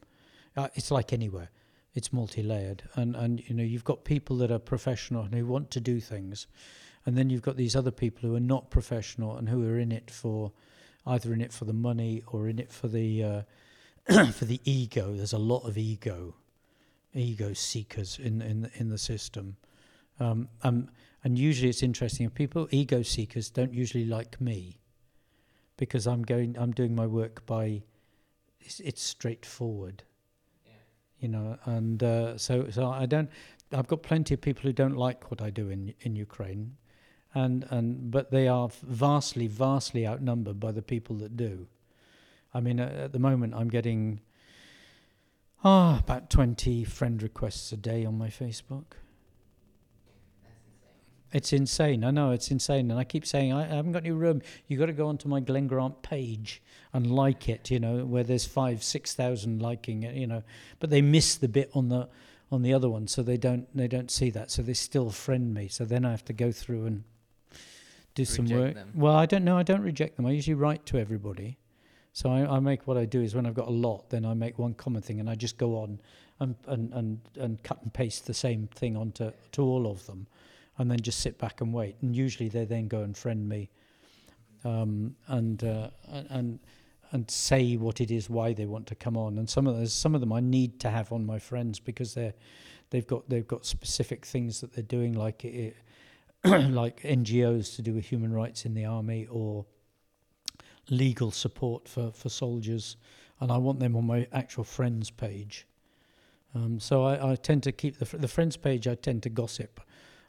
Uh, 0.57 0.69
it's 0.75 0.91
like 0.91 1.13
anywhere, 1.13 1.49
it's 1.95 2.13
multi 2.13 2.43
layered, 2.43 2.83
and 2.97 3.17
and 3.17 3.49
you 3.49 3.55
know 3.55 3.63
you've 3.63 3.85
got 3.85 4.05
people 4.05 4.37
that 4.39 4.51
are 4.51 4.59
professional 4.59 5.23
and 5.23 5.35
who 5.35 5.47
want 5.47 5.71
to 5.71 5.81
do 5.81 6.01
things, 6.01 6.47
and 7.05 7.17
then 7.17 7.31
you've 7.31 7.43
got 7.43 7.57
these 7.57 7.75
other 7.75 7.91
people 7.91 8.29
who 8.29 8.37
are 8.37 8.41
not 8.41 8.71
professional 8.71 9.37
and 9.37 9.49
who 9.49 9.69
are 9.69 9.79
in 9.79 9.91
it 9.91 10.11
for 10.11 10.53
either 11.07 11.33
in 11.33 11.41
it 11.41 11.53
for 11.53 11.65
the 11.65 11.73
money 11.73 12.23
or 12.29 12.49
in 12.49 12.59
it 12.59 12.71
for 12.71 12.89
the 12.89 13.25
uh, 13.25 13.43
for 14.33 14.45
the 14.45 14.61
ego. 14.65 15.13
There's 15.13 15.33
a 15.33 15.39
lot 15.39 15.67
of 15.67 15.77
ego, 15.77 16.35
ego 17.15 17.53
seekers 17.53 18.19
in 18.19 18.41
in 18.43 18.71
in 18.75 18.89
the 18.89 18.99
system, 18.99 19.57
um, 20.21 20.49
um, 20.63 20.89
and 21.25 21.39
usually 21.39 21.71
it's 21.71 21.83
interesting. 21.83 22.29
People 22.31 22.69
ego 22.71 23.03
seekers 23.03 23.51
don't 23.51 23.73
usually 23.73 24.05
like 24.05 24.41
me 24.41 24.79
because 25.77 26.07
I'm 26.07 26.23
going. 26.23 26.57
I'm 26.59 26.73
doing 26.73 26.95
my 26.95 27.07
work 27.07 27.45
by. 27.47 27.83
It's, 28.61 28.79
it's 28.81 29.03
straightforward. 29.03 30.05
Yeah. 30.65 30.73
You 31.19 31.29
know, 31.29 31.59
and 31.65 32.03
uh, 32.03 32.39
so 32.39 32.69
so 32.71 32.89
I 32.89 33.07
don't. 33.07 33.31
I've 33.73 33.89
got 33.89 34.03
plenty 34.03 34.35
of 34.35 34.41
people 34.41 34.63
who 34.63 34.73
don't 34.73 34.97
like 34.97 35.31
what 35.31 35.41
I 35.43 35.51
do 35.51 35.71
in 35.71 35.95
in 36.03 36.17
Ukraine, 36.17 36.77
and 37.35 37.67
and 37.71 38.11
but 38.11 38.31
they 38.31 38.49
are 38.49 38.69
vastly 38.83 39.47
vastly 39.47 40.07
outnumbered 40.07 40.61
by 40.61 40.73
the 40.73 40.83
people 40.83 41.17
that 41.17 41.37
do. 41.37 41.67
I 42.55 42.61
mean, 42.61 42.81
at 42.81 43.13
the 43.13 43.19
moment, 43.19 43.55
I'm 43.55 43.69
getting 43.69 44.21
ah 45.65 45.99
about 46.01 46.29
twenty 46.29 46.85
friend 46.85 47.23
requests 47.23 47.73
a 47.73 47.77
day 47.77 48.05
on 48.05 48.19
my 48.19 48.29
Facebook. 48.29 48.97
It's 51.33 51.55
insane. 51.55 52.05
I 52.05 52.11
know 52.11 52.33
it's 52.33 52.51
insane, 52.51 52.91
and 52.91 53.01
I 53.01 53.05
keep 53.05 53.25
saying 53.25 53.55
I, 53.55 53.63
I 53.63 53.77
haven't 53.77 53.93
got 53.93 54.03
any 54.03 54.11
room. 54.11 54.43
You 54.69 54.77
got 54.79 54.87
to 54.87 54.93
go 54.93 55.09
onto 55.09 55.29
my 55.29 55.41
Glen 55.41 55.67
Grant 55.67 56.03
page 56.03 56.63
and 56.93 57.11
like 57.11 57.49
it. 57.49 57.71
You 57.71 57.81
know, 57.81 58.05
where 58.05 58.23
there's 58.23 58.45
five, 58.45 58.83
six 58.83 59.15
thousand 59.15 59.63
liking 59.63 60.03
it. 60.03 60.15
You 60.15 60.27
know, 60.27 60.43
but 60.79 60.91
they 60.91 61.01
miss 61.01 61.37
the 61.37 61.49
bit 61.49 61.71
on 61.73 61.89
the 61.89 62.11
on 62.51 62.61
the 62.61 62.75
other 62.75 62.91
one, 62.91 63.09
so 63.09 63.23
they 63.23 63.39
don't 63.39 63.67
they 63.75 63.89
don't 63.89 64.11
see 64.11 64.29
that. 64.29 64.51
So 64.51 64.61
they 64.61 64.75
still 64.75 65.09
friend 65.09 65.55
me. 65.55 65.69
So 65.69 65.87
then 65.87 66.05
I 66.05 66.11
have 66.11 66.25
to 66.27 66.35
go 66.35 66.53
through 66.53 66.85
and 66.85 67.05
do 68.15 68.25
some 68.25 68.47
work. 68.61 68.75
them. 68.75 68.91
Well, 68.95 69.15
I 69.15 69.27
don't 69.27 69.45
know. 69.45 69.57
I 69.57 69.63
don't 69.63 69.83
reject 69.83 70.17
them. 70.17 70.27
I 70.27 70.31
usually 70.33 70.55
write 70.55 70.85
to 70.87 70.99
everybody. 70.99 71.59
So 72.13 72.31
I, 72.31 72.57
I 72.57 72.61
make 72.61 72.87
what 72.87 72.97
I 72.99 73.07
do 73.07 73.23
is 73.23 73.35
when 73.35 73.47
I've 73.47 73.55
got 73.55 73.69
a 73.69 73.73
lot, 73.73 74.11
then 74.11 74.25
I 74.27 74.35
make 74.35 74.59
one 74.59 74.75
common 74.75 75.01
thing, 75.03 75.19
and 75.21 75.31
I 75.31 75.35
just 75.35 75.57
go 75.59 75.77
on 75.79 75.99
and 76.41 76.55
and 76.67 76.93
and, 76.93 77.21
and 77.39 77.63
cut 77.63 77.81
and 77.83 77.93
paste 77.93 78.27
the 78.27 78.35
same 78.35 78.67
thing 78.75 78.97
onto 78.97 79.31
to 79.53 79.63
all 79.63 79.87
of 79.87 80.05
them, 80.07 80.27
and 80.79 80.91
then 80.91 81.01
just 81.01 81.21
sit 81.21 81.39
back 81.39 81.61
and 81.63 81.73
wait. 81.73 81.97
And 82.03 82.15
usually 82.15 82.49
they 82.51 82.67
then 82.67 82.87
go 82.89 83.01
and 83.03 83.17
friend 83.17 83.49
me, 83.49 83.71
um, 84.65 85.17
and 85.29 85.63
uh, 85.65 85.91
and- 86.09 86.27
and 86.31 86.59
and 87.15 87.31
say 87.31 87.77
what 87.77 88.01
it 88.01 88.11
is 88.11 88.31
why 88.31 88.55
they 88.55 88.65
want 88.65 88.87
to 88.87 88.95
come 88.95 89.19
on. 89.19 89.37
And 89.37 89.49
some 89.49 89.67
of 89.67 89.77
those, 89.77 89.93
some 89.93 90.15
of 90.15 90.23
them 90.23 90.33
I 90.33 90.41
need 90.41 90.81
to 90.81 90.89
have 90.89 91.13
on 91.13 91.27
my 91.27 91.39
friends 91.39 91.79
because 91.79 92.15
they're 92.15 92.33
they've 92.89 93.07
got 93.07 93.29
they've 93.29 93.47
got 93.47 93.67
specific 93.67 94.25
things 94.25 94.61
that 94.63 94.73
they're 94.73 94.83
doing, 94.85 95.13
like 95.15 95.45
it, 95.45 95.77
like 96.45 97.03
NGOs 97.03 97.77
to 97.77 97.83
do 97.83 97.95
with 97.95 98.07
human 98.07 98.33
rights 98.33 98.65
in 98.65 98.75
the 98.75 98.85
army 98.85 99.27
or 99.31 99.65
legal 100.91 101.31
support 101.31 101.89
for, 101.89 102.11
for 102.11 102.29
soldiers, 102.29 102.97
and 103.41 103.53
I 103.53 103.59
want 103.59 103.79
them 103.79 103.97
on 103.97 104.07
my 104.07 104.27
actual 104.33 104.65
friends 104.65 105.11
page. 105.11 105.67
Um, 106.55 106.81
so 106.81 107.05
I, 107.05 107.33
I 107.33 107.37
tend 107.37 107.63
to 107.63 107.73
keep 107.73 107.99
the 107.99 108.07
fr- 108.07 108.19
the 108.19 108.29
friends 108.29 108.57
page. 108.57 108.87
I 108.89 108.95
tend 108.95 109.23
to 109.23 109.31
gossip, 109.31 109.81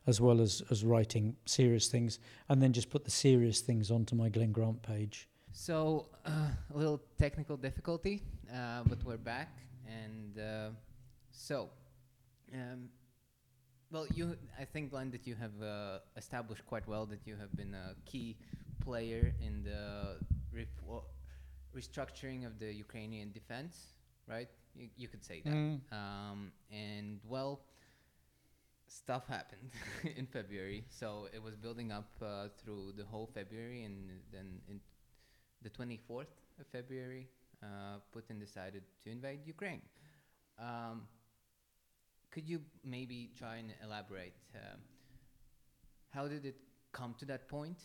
as 0.07 0.21
well 0.21 0.39
as 0.39 0.61
as 0.69 0.85
writing 0.85 1.35
serious 1.45 1.87
things, 1.87 2.19
and 2.47 2.61
then 2.61 2.73
just 2.73 2.89
put 2.89 3.03
the 3.03 3.11
serious 3.11 3.59
things 3.61 3.91
onto 3.91 4.15
my 4.15 4.29
Glen 4.29 4.51
Grant 4.51 4.81
page. 4.81 5.27
So 5.51 6.07
uh, 6.25 6.49
a 6.73 6.77
little 6.77 7.01
technical 7.17 7.57
difficulty, 7.57 8.21
uh, 8.53 8.83
but 8.87 9.03
we're 9.03 9.17
back, 9.17 9.57
and 9.87 10.39
uh, 10.39 10.69
so, 11.31 11.69
um, 12.53 12.89
well, 13.93 14.07
you, 14.15 14.35
I 14.59 14.65
think, 14.65 14.89
Glen, 14.89 15.11
that 15.11 15.27
you 15.27 15.35
have 15.35 15.61
uh, 15.61 15.99
established 16.17 16.65
quite 16.65 16.87
well 16.87 17.05
that 17.05 17.19
you 17.25 17.35
have 17.35 17.55
been 17.55 17.75
a 17.75 17.93
key 18.09 18.35
player 18.83 19.33
in 19.39 19.63
the 19.63 20.17
restructuring 21.75 22.45
of 22.45 22.57
the 22.59 22.73
Ukrainian 22.73 23.31
defense, 23.31 23.93
right? 24.27 24.49
You, 24.75 24.87
you 24.97 25.07
could 25.07 25.23
say 25.23 25.41
that. 25.45 25.53
Mm. 25.53 25.79
Um, 25.91 26.51
and 26.71 27.19
well, 27.23 27.61
stuff 28.87 29.27
happened 29.27 29.69
in 30.17 30.25
February, 30.25 30.85
so 30.89 31.27
it 31.31 31.41
was 31.41 31.55
building 31.55 31.91
up 31.91 32.09
uh, 32.21 32.47
through 32.57 32.93
the 32.97 33.05
whole 33.05 33.29
February, 33.31 33.83
and 33.83 34.09
then 34.31 34.59
in 34.67 34.79
the 35.61 35.69
24th 35.69 36.33
of 36.59 36.65
February, 36.71 37.27
uh, 37.61 37.99
Putin 38.15 38.39
decided 38.39 38.81
to 39.03 39.11
invade 39.11 39.41
Ukraine. 39.45 39.81
Um, 40.59 41.03
could 42.33 42.49
you 42.49 42.61
maybe 42.83 43.29
try 43.37 43.57
and 43.57 43.73
elaborate? 43.83 44.33
Um, 44.55 44.79
how 46.09 46.27
did 46.27 46.45
it 46.45 46.55
come 46.91 47.13
to 47.19 47.25
that 47.25 47.47
point? 47.47 47.77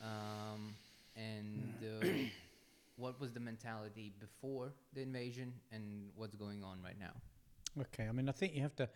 Um, 0.00 0.74
and 1.14 1.74
uh, 2.02 2.06
what 2.96 3.20
was 3.20 3.32
the 3.32 3.40
mentality 3.40 4.12
before 4.18 4.72
the 4.94 5.02
invasion, 5.02 5.52
and 5.70 6.10
what's 6.16 6.34
going 6.34 6.64
on 6.64 6.82
right 6.82 6.98
now? 6.98 7.12
Okay, 7.80 8.08
I 8.08 8.12
mean, 8.12 8.28
I 8.28 8.32
think 8.32 8.54
you 8.54 8.62
have 8.62 8.74
to, 8.76 8.88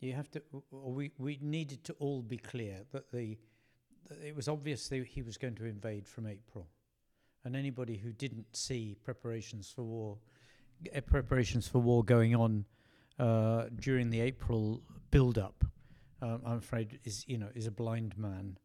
you 0.00 0.12
have 0.12 0.30
to. 0.32 0.42
Or 0.70 0.92
we 0.92 1.10
we 1.18 1.38
needed 1.42 1.82
to 1.84 1.94
all 1.94 2.22
be 2.22 2.36
clear 2.36 2.82
that 2.92 3.10
the, 3.10 3.36
that 4.08 4.18
it 4.22 4.36
was 4.36 4.46
obvious 4.46 4.86
that 4.88 5.04
he 5.04 5.22
was 5.22 5.36
going 5.36 5.56
to 5.56 5.64
invade 5.64 6.06
from 6.06 6.28
April, 6.28 6.68
and 7.44 7.56
anybody 7.56 7.96
who 7.96 8.12
didn't 8.12 8.56
see 8.56 8.96
preparations 9.02 9.72
for 9.74 9.82
war, 9.82 10.18
uh, 10.94 11.00
preparations 11.00 11.66
for 11.66 11.80
war 11.80 12.04
going 12.04 12.36
on 12.36 12.64
uh, 13.18 13.66
during 13.80 14.10
the 14.10 14.20
April 14.20 14.82
build-up, 15.10 15.64
um, 16.22 16.42
I'm 16.44 16.58
afraid 16.58 17.00
is 17.04 17.24
you 17.28 17.38
know 17.38 17.48
is 17.54 17.66
a 17.66 17.70
blind 17.70 18.16
man 18.16 18.58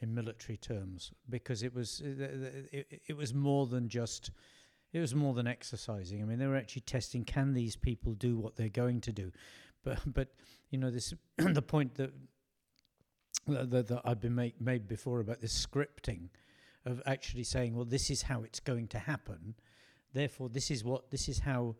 in 0.00 0.14
military 0.14 0.56
terms 0.56 1.12
because 1.28 1.62
it 1.62 1.74
was 1.74 2.02
uh, 2.04 2.28
it, 2.72 3.02
it 3.06 3.16
was 3.16 3.32
more 3.32 3.66
than 3.66 3.88
just 3.88 4.30
it 4.92 5.00
was 5.00 5.14
more 5.14 5.34
than 5.34 5.46
exercising. 5.46 6.22
I 6.22 6.24
mean, 6.24 6.38
they 6.38 6.46
were 6.46 6.56
actually 6.56 6.82
testing 6.82 7.24
can 7.24 7.52
these 7.52 7.76
people 7.76 8.14
do 8.14 8.36
what 8.36 8.56
they're 8.56 8.68
going 8.68 9.00
to 9.02 9.12
do, 9.12 9.32
but 9.82 9.98
but 10.06 10.28
you 10.70 10.78
know 10.78 10.90
this 10.90 11.14
the 11.36 11.62
point 11.62 11.94
that 11.96 12.12
that, 13.46 13.70
that, 13.70 13.88
that 13.88 14.02
I've 14.04 14.20
been 14.20 14.34
make, 14.34 14.60
made 14.60 14.88
before 14.88 15.20
about 15.20 15.40
this 15.40 15.66
scripting 15.66 16.28
of 16.86 17.02
actually 17.06 17.44
saying, 17.44 17.74
well, 17.74 17.84
this 17.84 18.10
is 18.10 18.22
how 18.22 18.42
it's 18.42 18.60
going 18.60 18.88
to 18.88 18.98
happen. 18.98 19.54
Therefore, 20.12 20.48
this 20.48 20.70
is 20.70 20.84
what 20.84 21.10
this 21.10 21.28
is 21.28 21.40
how 21.40 21.76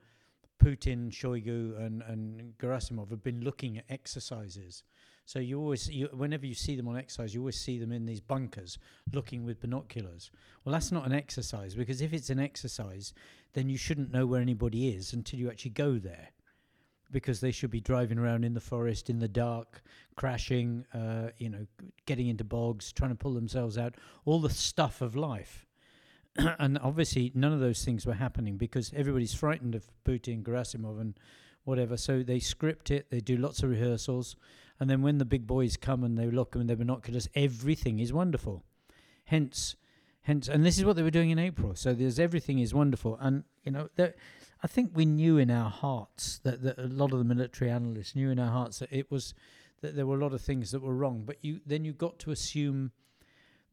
Putin, 0.62 1.10
Shoigu, 1.10 1.78
and 1.84 2.02
and 2.02 2.54
Gerasimov 2.58 3.10
have 3.10 3.22
been 3.22 3.42
looking 3.42 3.78
at 3.78 3.84
exercises. 3.88 4.82
So 5.26 5.38
you 5.38 5.58
always, 5.58 5.88
you, 5.88 6.08
whenever 6.12 6.44
you 6.44 6.54
see 6.54 6.76
them 6.76 6.86
on 6.86 6.98
exercise, 6.98 7.34
you 7.34 7.40
always 7.40 7.58
see 7.58 7.78
them 7.78 7.92
in 7.92 8.04
these 8.04 8.20
bunkers 8.20 8.78
looking 9.12 9.42
with 9.42 9.60
binoculars. 9.60 10.30
Well, 10.64 10.74
that's 10.74 10.92
not 10.92 11.06
an 11.06 11.14
exercise 11.14 11.74
because 11.74 12.02
if 12.02 12.12
it's 12.12 12.28
an 12.28 12.38
exercise, 12.38 13.14
then 13.54 13.70
you 13.70 13.78
shouldn't 13.78 14.12
know 14.12 14.26
where 14.26 14.42
anybody 14.42 14.88
is 14.88 15.14
until 15.14 15.40
you 15.40 15.48
actually 15.48 15.70
go 15.70 15.98
there, 15.98 16.28
because 17.10 17.40
they 17.40 17.52
should 17.52 17.70
be 17.70 17.80
driving 17.80 18.18
around 18.18 18.44
in 18.44 18.52
the 18.52 18.60
forest 18.60 19.08
in 19.08 19.18
the 19.18 19.28
dark, 19.28 19.82
crashing, 20.14 20.84
uh, 20.92 21.30
you 21.38 21.48
know, 21.48 21.66
getting 22.04 22.28
into 22.28 22.44
bogs, 22.44 22.92
trying 22.92 23.10
to 23.10 23.16
pull 23.16 23.32
themselves 23.32 23.78
out, 23.78 23.94
all 24.26 24.40
the 24.40 24.50
stuff 24.50 25.00
of 25.00 25.16
life. 25.16 25.63
and 26.58 26.78
obviously, 26.78 27.32
none 27.34 27.52
of 27.52 27.60
those 27.60 27.84
things 27.84 28.06
were 28.06 28.14
happening 28.14 28.56
because 28.56 28.92
everybody's 28.94 29.34
frightened 29.34 29.74
of 29.74 29.86
Putin, 30.04 30.42
Gerasimov, 30.42 31.00
and 31.00 31.14
whatever. 31.64 31.96
So 31.96 32.22
they 32.22 32.40
script 32.40 32.90
it, 32.90 33.10
they 33.10 33.20
do 33.20 33.36
lots 33.36 33.62
of 33.62 33.70
rehearsals, 33.70 34.36
and 34.80 34.90
then 34.90 35.02
when 35.02 35.18
the 35.18 35.24
big 35.24 35.46
boys 35.46 35.76
come 35.76 36.04
and 36.04 36.18
they 36.18 36.26
look 36.26 36.56
in 36.56 36.66
their 36.66 36.76
binoculars, 36.76 37.28
everything 37.34 38.00
is 38.00 38.12
wonderful. 38.12 38.64
Hence, 39.26 39.76
hence, 40.22 40.48
and 40.48 40.66
this 40.66 40.78
is 40.78 40.84
what 40.84 40.96
they 40.96 41.02
were 41.02 41.10
doing 41.10 41.30
in 41.30 41.38
April. 41.38 41.74
So 41.74 41.94
there's 41.94 42.18
everything 42.18 42.58
is 42.58 42.74
wonderful, 42.74 43.16
and 43.20 43.44
you 43.62 43.72
know, 43.72 43.88
there, 43.96 44.14
I 44.62 44.66
think 44.66 44.92
we 44.94 45.04
knew 45.04 45.38
in 45.38 45.50
our 45.50 45.70
hearts 45.70 46.40
that, 46.42 46.62
that 46.62 46.78
a 46.78 46.88
lot 46.88 47.12
of 47.12 47.18
the 47.18 47.24
military 47.24 47.70
analysts 47.70 48.16
knew 48.16 48.30
in 48.30 48.38
our 48.38 48.50
hearts 48.50 48.78
that 48.80 48.90
it 48.90 49.10
was 49.10 49.34
that 49.82 49.94
there 49.94 50.06
were 50.06 50.16
a 50.16 50.20
lot 50.20 50.32
of 50.32 50.40
things 50.40 50.70
that 50.70 50.80
were 50.80 50.94
wrong. 50.94 51.24
But 51.26 51.36
you 51.42 51.60
then 51.66 51.84
you 51.84 51.92
got 51.92 52.18
to 52.20 52.30
assume 52.30 52.92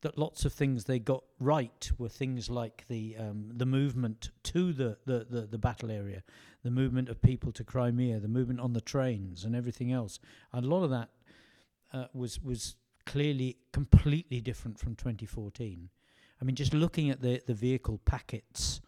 that 0.01 0.17
lots 0.17 0.45
of 0.45 0.53
things 0.53 0.85
they 0.85 0.99
got 0.99 1.23
right 1.39 1.91
were 1.97 2.09
things 2.09 2.49
like 2.49 2.85
the 2.87 3.15
um, 3.17 3.51
the 3.53 3.65
movement 3.65 4.31
to 4.43 4.73
the, 4.73 4.97
the, 5.05 5.25
the, 5.29 5.41
the 5.41 5.57
battle 5.57 5.91
area, 5.91 6.23
the 6.63 6.71
movement 6.71 7.09
of 7.09 7.21
people 7.21 7.51
to 7.53 7.63
Crimea, 7.63 8.19
the 8.19 8.27
movement 8.27 8.59
on 8.59 8.73
the 8.73 8.81
trains, 8.81 9.45
and 9.45 9.55
everything 9.55 9.91
else. 9.91 10.19
And 10.53 10.65
a 10.65 10.67
lot 10.67 10.83
of 10.83 10.89
that 10.89 11.09
uh, 11.93 12.05
was 12.13 12.41
was 12.41 12.75
clearly 13.05 13.57
completely 13.71 14.41
different 14.41 14.79
from 14.79 14.95
2014. 14.95 15.89
I 16.39 16.45
mean, 16.45 16.55
just 16.55 16.73
looking 16.73 17.09
at 17.09 17.21
the 17.21 17.41
the 17.45 17.53
vehicle 17.53 17.99
packets, 18.05 18.81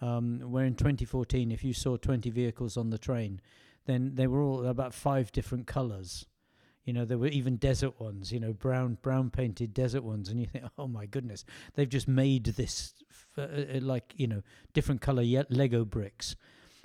um, 0.00 0.40
where 0.40 0.64
in 0.64 0.74
2014, 0.74 1.50
if 1.50 1.64
you 1.64 1.72
saw 1.72 1.96
20 1.96 2.30
vehicles 2.30 2.76
on 2.76 2.90
the 2.90 2.98
train, 2.98 3.40
then 3.86 4.14
they 4.14 4.26
were 4.26 4.42
all 4.42 4.66
about 4.66 4.94
five 4.94 5.32
different 5.32 5.66
colours. 5.66 6.26
You 6.84 6.92
know, 6.92 7.04
there 7.04 7.18
were 7.18 7.28
even 7.28 7.56
desert 7.56 8.00
ones. 8.00 8.32
You 8.32 8.40
know, 8.40 8.52
brown 8.52 8.98
brown 9.02 9.30
painted 9.30 9.72
desert 9.72 10.02
ones, 10.02 10.28
and 10.28 10.40
you 10.40 10.46
think, 10.46 10.64
oh 10.78 10.88
my 10.88 11.06
goodness, 11.06 11.44
they've 11.74 11.88
just 11.88 12.08
made 12.08 12.44
this 12.44 12.94
f- 13.10 13.26
uh, 13.38 13.76
uh, 13.76 13.80
like 13.80 14.14
you 14.16 14.26
know 14.26 14.42
different 14.72 15.00
color 15.00 15.22
ye- 15.22 15.44
Lego 15.48 15.84
bricks. 15.84 16.36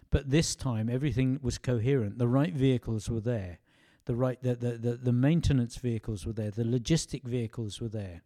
But 0.09 0.29
this 0.29 0.55
time, 0.55 0.89
everything 0.89 1.39
was 1.41 1.57
coherent. 1.57 2.17
The 2.17 2.27
right 2.27 2.53
vehicles 2.53 3.09
were 3.09 3.19
there. 3.19 3.59
The 4.05 4.15
right 4.15 4.41
the, 4.41 4.55
the, 4.55 4.71
the, 4.77 4.93
the 4.95 5.11
maintenance 5.11 5.75
vehicles 5.75 6.25
were 6.25 6.33
there. 6.33 6.51
The 6.51 6.63
logistic 6.63 7.23
vehicles 7.23 7.81
were 7.81 7.89
there. 7.89 8.21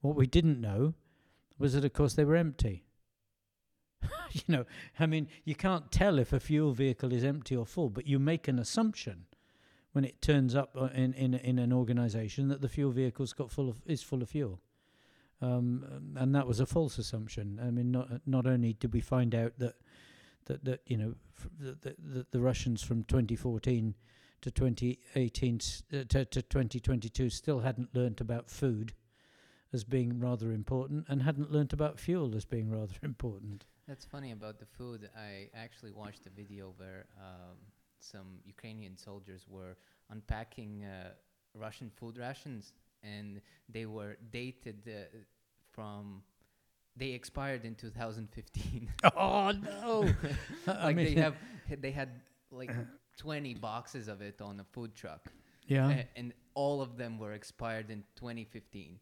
What 0.00 0.16
we 0.16 0.26
didn't 0.26 0.60
know 0.60 0.94
was 1.58 1.74
that, 1.74 1.84
of 1.84 1.92
course, 1.92 2.14
they 2.14 2.24
were 2.24 2.36
empty. 2.36 2.84
you 4.32 4.42
know, 4.48 4.64
I 4.98 5.06
mean, 5.06 5.28
you 5.44 5.54
can't 5.54 5.92
tell 5.92 6.18
if 6.18 6.32
a 6.32 6.40
fuel 6.40 6.72
vehicle 6.72 7.12
is 7.12 7.24
empty 7.24 7.56
or 7.56 7.66
full, 7.66 7.88
but 7.88 8.06
you 8.06 8.18
make 8.18 8.48
an 8.48 8.58
assumption 8.58 9.26
when 9.96 10.04
it 10.04 10.20
turns 10.20 10.54
up 10.54 10.76
uh, 10.78 10.90
in 10.94 11.14
in, 11.14 11.32
in 11.32 11.58
an 11.58 11.72
organisation 11.72 12.48
that 12.48 12.60
the 12.60 12.68
fuel 12.68 12.92
vehicle's 12.92 13.32
got 13.32 13.50
full 13.50 13.70
of 13.70 13.80
is 13.86 14.02
full 14.02 14.20
of 14.20 14.28
fuel, 14.28 14.60
um, 15.40 16.12
and 16.16 16.34
that 16.34 16.46
was 16.46 16.60
a 16.60 16.66
false 16.66 16.98
assumption. 16.98 17.58
I 17.66 17.70
mean, 17.70 17.92
not 17.92 18.20
not 18.26 18.46
only 18.46 18.74
did 18.74 18.92
we 18.92 19.00
find 19.00 19.34
out 19.34 19.54
that 19.56 19.76
that 20.44 20.66
that 20.66 20.80
you 20.86 20.98
know 20.98 21.14
the 21.58 21.96
the, 21.98 22.26
the 22.30 22.40
Russians 22.40 22.82
from 22.82 23.04
2014 23.04 23.94
to 24.42 24.50
2018 24.50 25.60
uh, 25.94 26.04
to, 26.10 26.24
to 26.26 26.42
2022 26.42 27.30
still 27.30 27.60
hadn't 27.60 27.94
learnt 27.94 28.20
about 28.20 28.50
food 28.50 28.92
as 29.72 29.82
being 29.82 30.20
rather 30.20 30.52
important 30.52 31.06
and 31.08 31.22
hadn't 31.22 31.50
learnt 31.50 31.72
about 31.72 31.98
fuel 31.98 32.36
as 32.36 32.44
being 32.44 32.70
rather 32.78 32.96
important. 33.02 33.64
That's 33.88 34.04
funny 34.04 34.32
about 34.32 34.58
the 34.58 34.66
food. 34.66 35.08
I 35.16 35.48
actually 35.54 35.92
watched 35.92 36.26
a 36.26 36.30
video 36.30 36.74
where 36.76 37.06
um, 37.18 37.56
some 38.00 38.38
Ukrainian 38.44 38.96
soldiers 38.96 39.46
were 39.48 39.76
unpacking 40.10 40.84
uh, 40.84 41.10
Russian 41.54 41.90
food 41.96 42.18
rations, 42.18 42.72
and 43.02 43.40
they 43.68 43.86
were 43.86 44.16
dated 44.30 44.78
uh, 44.88 45.00
from. 45.72 46.22
They 46.98 47.10
expired 47.10 47.64
in 47.66 47.74
2015. 47.74 48.88
Oh 49.16 49.50
no! 49.52 50.08
I 50.66 50.84
like 50.86 50.96
mean, 50.96 51.14
they 51.14 51.20
have, 51.20 51.36
they 51.80 51.90
had 51.90 52.08
like 52.50 52.70
20 53.18 53.54
boxes 53.54 54.08
of 54.08 54.22
it 54.22 54.40
on 54.40 54.60
a 54.60 54.64
food 54.64 54.94
truck, 54.94 55.28
yeah. 55.66 55.90
a- 55.90 56.06
and 56.16 56.32
all 56.54 56.80
of 56.80 56.96
them 56.96 57.18
were 57.18 57.32
expired 57.32 57.90
in 57.90 58.02
2015. 58.16 58.98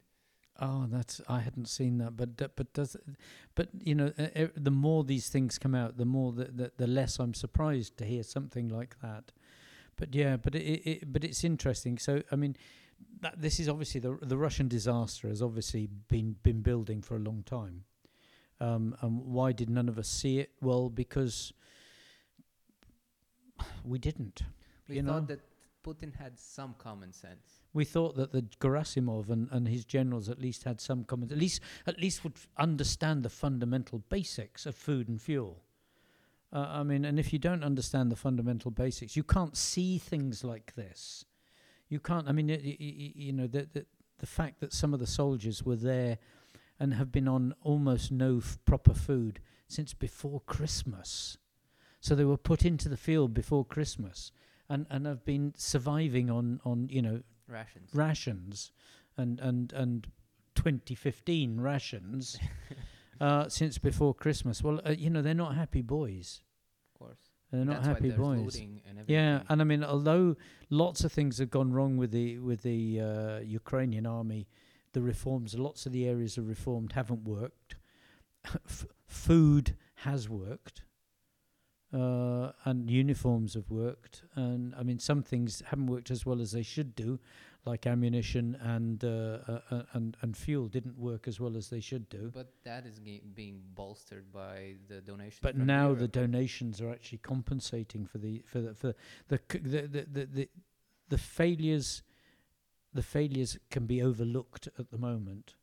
Oh, 0.61 0.87
that's 0.89 1.21
I 1.29 1.41
hadn't 1.41 1.69
seen 1.69 1.99
that, 1.99 2.17
but 2.17 2.37
but 2.55 2.73
does 2.73 2.97
but 3.57 3.69
you 3.83 3.95
know 3.95 4.13
uh, 4.19 4.47
the 4.57 4.71
more 4.71 5.03
these 5.03 5.29
things 5.29 5.59
come 5.59 5.75
out, 5.75 5.97
the 5.97 6.05
more 6.05 6.33
the, 6.33 6.45
the 6.45 6.73
the 6.77 6.87
less 6.87 7.19
I'm 7.19 7.35
surprised 7.35 7.97
to 7.99 8.05
hear 8.05 8.23
something 8.23 8.69
like 8.69 8.97
that. 9.03 9.33
But 9.97 10.15
yeah, 10.15 10.37
but 10.37 10.55
it, 10.55 10.61
it 10.89 11.13
but 11.13 11.25
it's 11.25 11.43
interesting. 11.45 11.99
So 11.99 12.23
I 12.31 12.37
mean, 12.37 12.57
that 13.21 13.41
this 13.41 13.59
is 13.59 13.69
obviously 13.69 14.01
the 14.01 14.17
the 14.23 14.37
Russian 14.37 14.69
disaster 14.69 15.29
has 15.29 15.43
obviously 15.43 15.89
been 16.09 16.37
been 16.43 16.61
building 16.63 17.03
for 17.03 17.17
a 17.17 17.21
long 17.21 17.43
time. 17.45 17.85
Um, 18.61 18.97
and 19.03 19.25
why 19.27 19.51
did 19.53 19.69
none 19.69 19.89
of 19.89 19.99
us 19.99 20.09
see 20.09 20.39
it? 20.39 20.51
Well, 20.61 20.89
because 20.89 21.53
we 23.85 23.99
didn't. 23.99 24.43
We 24.89 24.97
You 24.97 25.03
thought 25.03 25.23
know? 25.23 25.27
that 25.27 25.41
Putin 25.85 26.15
had 26.17 26.39
some 26.39 26.75
common 26.79 27.13
sense. 27.13 27.63
We 27.73 27.85
thought 27.85 28.17
that 28.17 28.33
the 28.33 28.43
Gerasimov 28.61 29.29
and, 29.31 29.49
and 29.51 29.69
his 29.69 29.85
generals 29.85 30.29
at 30.29 30.41
least 30.41 30.65
had 30.65 30.81
some 30.81 31.05
common, 31.05 31.31
at 31.31 31.39
least 31.39 31.61
at 31.87 32.01
least 32.01 32.25
would 32.25 32.35
f- 32.37 32.49
understand 32.57 33.23
the 33.23 33.29
fundamental 33.31 34.03
basics 34.09 34.65
of 34.67 34.75
food 34.75 35.09
and 35.09 35.21
fuel. 35.21 35.63
Uh, 36.53 36.67
I 36.69 36.83
mean, 36.85 37.05
and 37.05 37.19
if 37.19 37.33
you 37.33 37.39
don't 37.39 37.65
understand 37.65 38.11
the 38.11 38.17
fundamental 38.17 38.71
basics, 38.71 39.17
you 39.17 39.25
can't 39.25 39.57
see 39.57 39.99
things 39.99 40.45
like 40.45 40.75
this. 40.75 41.25
You 41.89 42.01
can't. 42.01 42.29
I 42.29 42.33
mean, 42.33 42.49
y- 42.49 42.61
y- 42.63 43.13
you 43.15 43.33
know, 43.33 43.47
the, 43.47 43.69
the 43.73 43.87
the 44.19 44.27
fact 44.27 44.61
that 44.61 44.73
some 44.73 44.95
of 44.95 45.01
the 45.01 45.07
soldiers 45.07 45.65
were 45.65 45.77
there 45.77 46.19
and 46.81 46.95
have 46.95 47.13
been 47.13 47.29
on 47.29 47.55
almost 47.63 48.11
no 48.11 48.39
f- 48.39 48.59
proper 48.65 48.95
food 48.95 49.41
since 49.69 49.93
before 49.93 50.41
Christmas. 50.47 51.37
So 52.01 52.15
they 52.15 52.25
were 52.25 52.37
put 52.37 52.65
into 52.65 52.89
the 52.89 52.97
field 52.97 53.35
before 53.35 53.65
Christmas 53.65 54.31
and, 54.75 54.87
and 54.91 55.07
have 55.07 55.25
been 55.25 55.55
surviving 55.57 56.31
on, 56.31 56.61
on 56.65 56.89
you 56.91 57.03
know 57.03 57.21
Rations. 57.49 57.91
rations 57.95 58.73
and 59.17 59.39
and 59.41 59.73
and 59.73 60.07
2015 60.55 61.61
rations 61.61 62.37
uh, 63.21 63.49
since 63.49 63.79
before 63.79 64.15
Christmas. 64.15 64.63
Well, 64.63 64.81
uh, 64.87 64.91
you 64.91 65.11
know 65.11 65.23
they're 65.23 65.35
not 65.35 65.55
happy 65.55 65.83
boys. 65.83 66.41
of 66.95 66.99
course. 66.99 67.23
They're 67.53 67.65
not 67.65 67.83
That's 67.85 67.87
happy 67.89 68.11
boys. 68.11 68.57
and. 68.57 68.81
Yeah, 69.07 69.43
and 69.49 69.61
I 69.61 69.65
mean, 69.65 69.85
although 69.85 70.37
lots 70.71 71.05
of 71.05 71.13
things 71.13 71.39
have 71.39 71.51
gone 71.51 71.73
wrong 71.73 71.97
with 71.97 72.11
the 72.11 72.39
with 72.39 72.63
the 72.63 73.01
uh, 73.01 73.39
Ukrainian 73.61 74.07
army, 74.07 74.49
the 74.93 75.03
reforms, 75.03 75.55
lots 75.57 75.87
of 75.87 75.93
the 75.93 76.07
areas 76.09 76.37
of 76.39 76.49
reformed 76.49 76.93
haven't 76.93 77.23
worked. 77.25 77.77
F- 78.67 78.87
food 79.07 79.77
has 80.07 80.29
worked, 80.29 80.83
uh, 81.95 82.53
and 82.65 82.91
uniforms 82.91 83.55
have 83.55 83.71
worked, 83.71 84.23
and 84.35 84.75
I 84.75 84.83
mean, 84.83 84.99
some 84.99 85.23
things 85.23 85.63
haven't 85.67 85.87
worked 85.87 86.11
as 86.11 86.27
well 86.27 86.41
as 86.41 86.51
they 86.53 86.63
should 86.63 86.95
do, 86.97 87.21
like 87.65 87.87
ammunition 87.87 88.57
and 88.61 89.05
uh, 89.05 89.39
uh, 89.47 89.61
uh, 89.71 89.83
and 89.93 90.17
and 90.21 90.37
fuel 90.37 90.67
didn't 90.69 90.99
work 90.99 91.29
as 91.29 91.39
well 91.39 91.57
as 91.57 91.71
they 91.71 91.81
should 91.81 92.09
do. 92.09 92.33
But 92.35 92.53
that 92.65 92.85
is 92.85 92.99
ge- 92.99 93.23
being 93.35 93.63
bolstered 93.75 94.33
by 94.33 94.75
the 94.89 95.01
donations. 95.01 95.41
But 95.41 95.57
now 95.57 95.95
the 95.95 96.09
donations 96.09 96.81
are 96.81 96.91
actually 96.91 97.19
compensating 97.19 98.07
for 98.07 98.19
the 98.19 98.43
for 98.45 98.61
the 98.61 98.75
for 98.75 98.95
the 99.29 99.41
c- 99.51 99.59
the 99.59 99.83
the, 99.83 100.07
the, 100.13 100.27
the, 100.27 100.49
the 101.11 101.19
failures. 101.19 102.03
The 102.93 103.03
failures 103.03 103.59
can 103.71 103.87
be 103.87 104.01
overlooked 104.01 104.69
at 104.79 104.93
the 104.93 104.99
moment, 104.99 105.57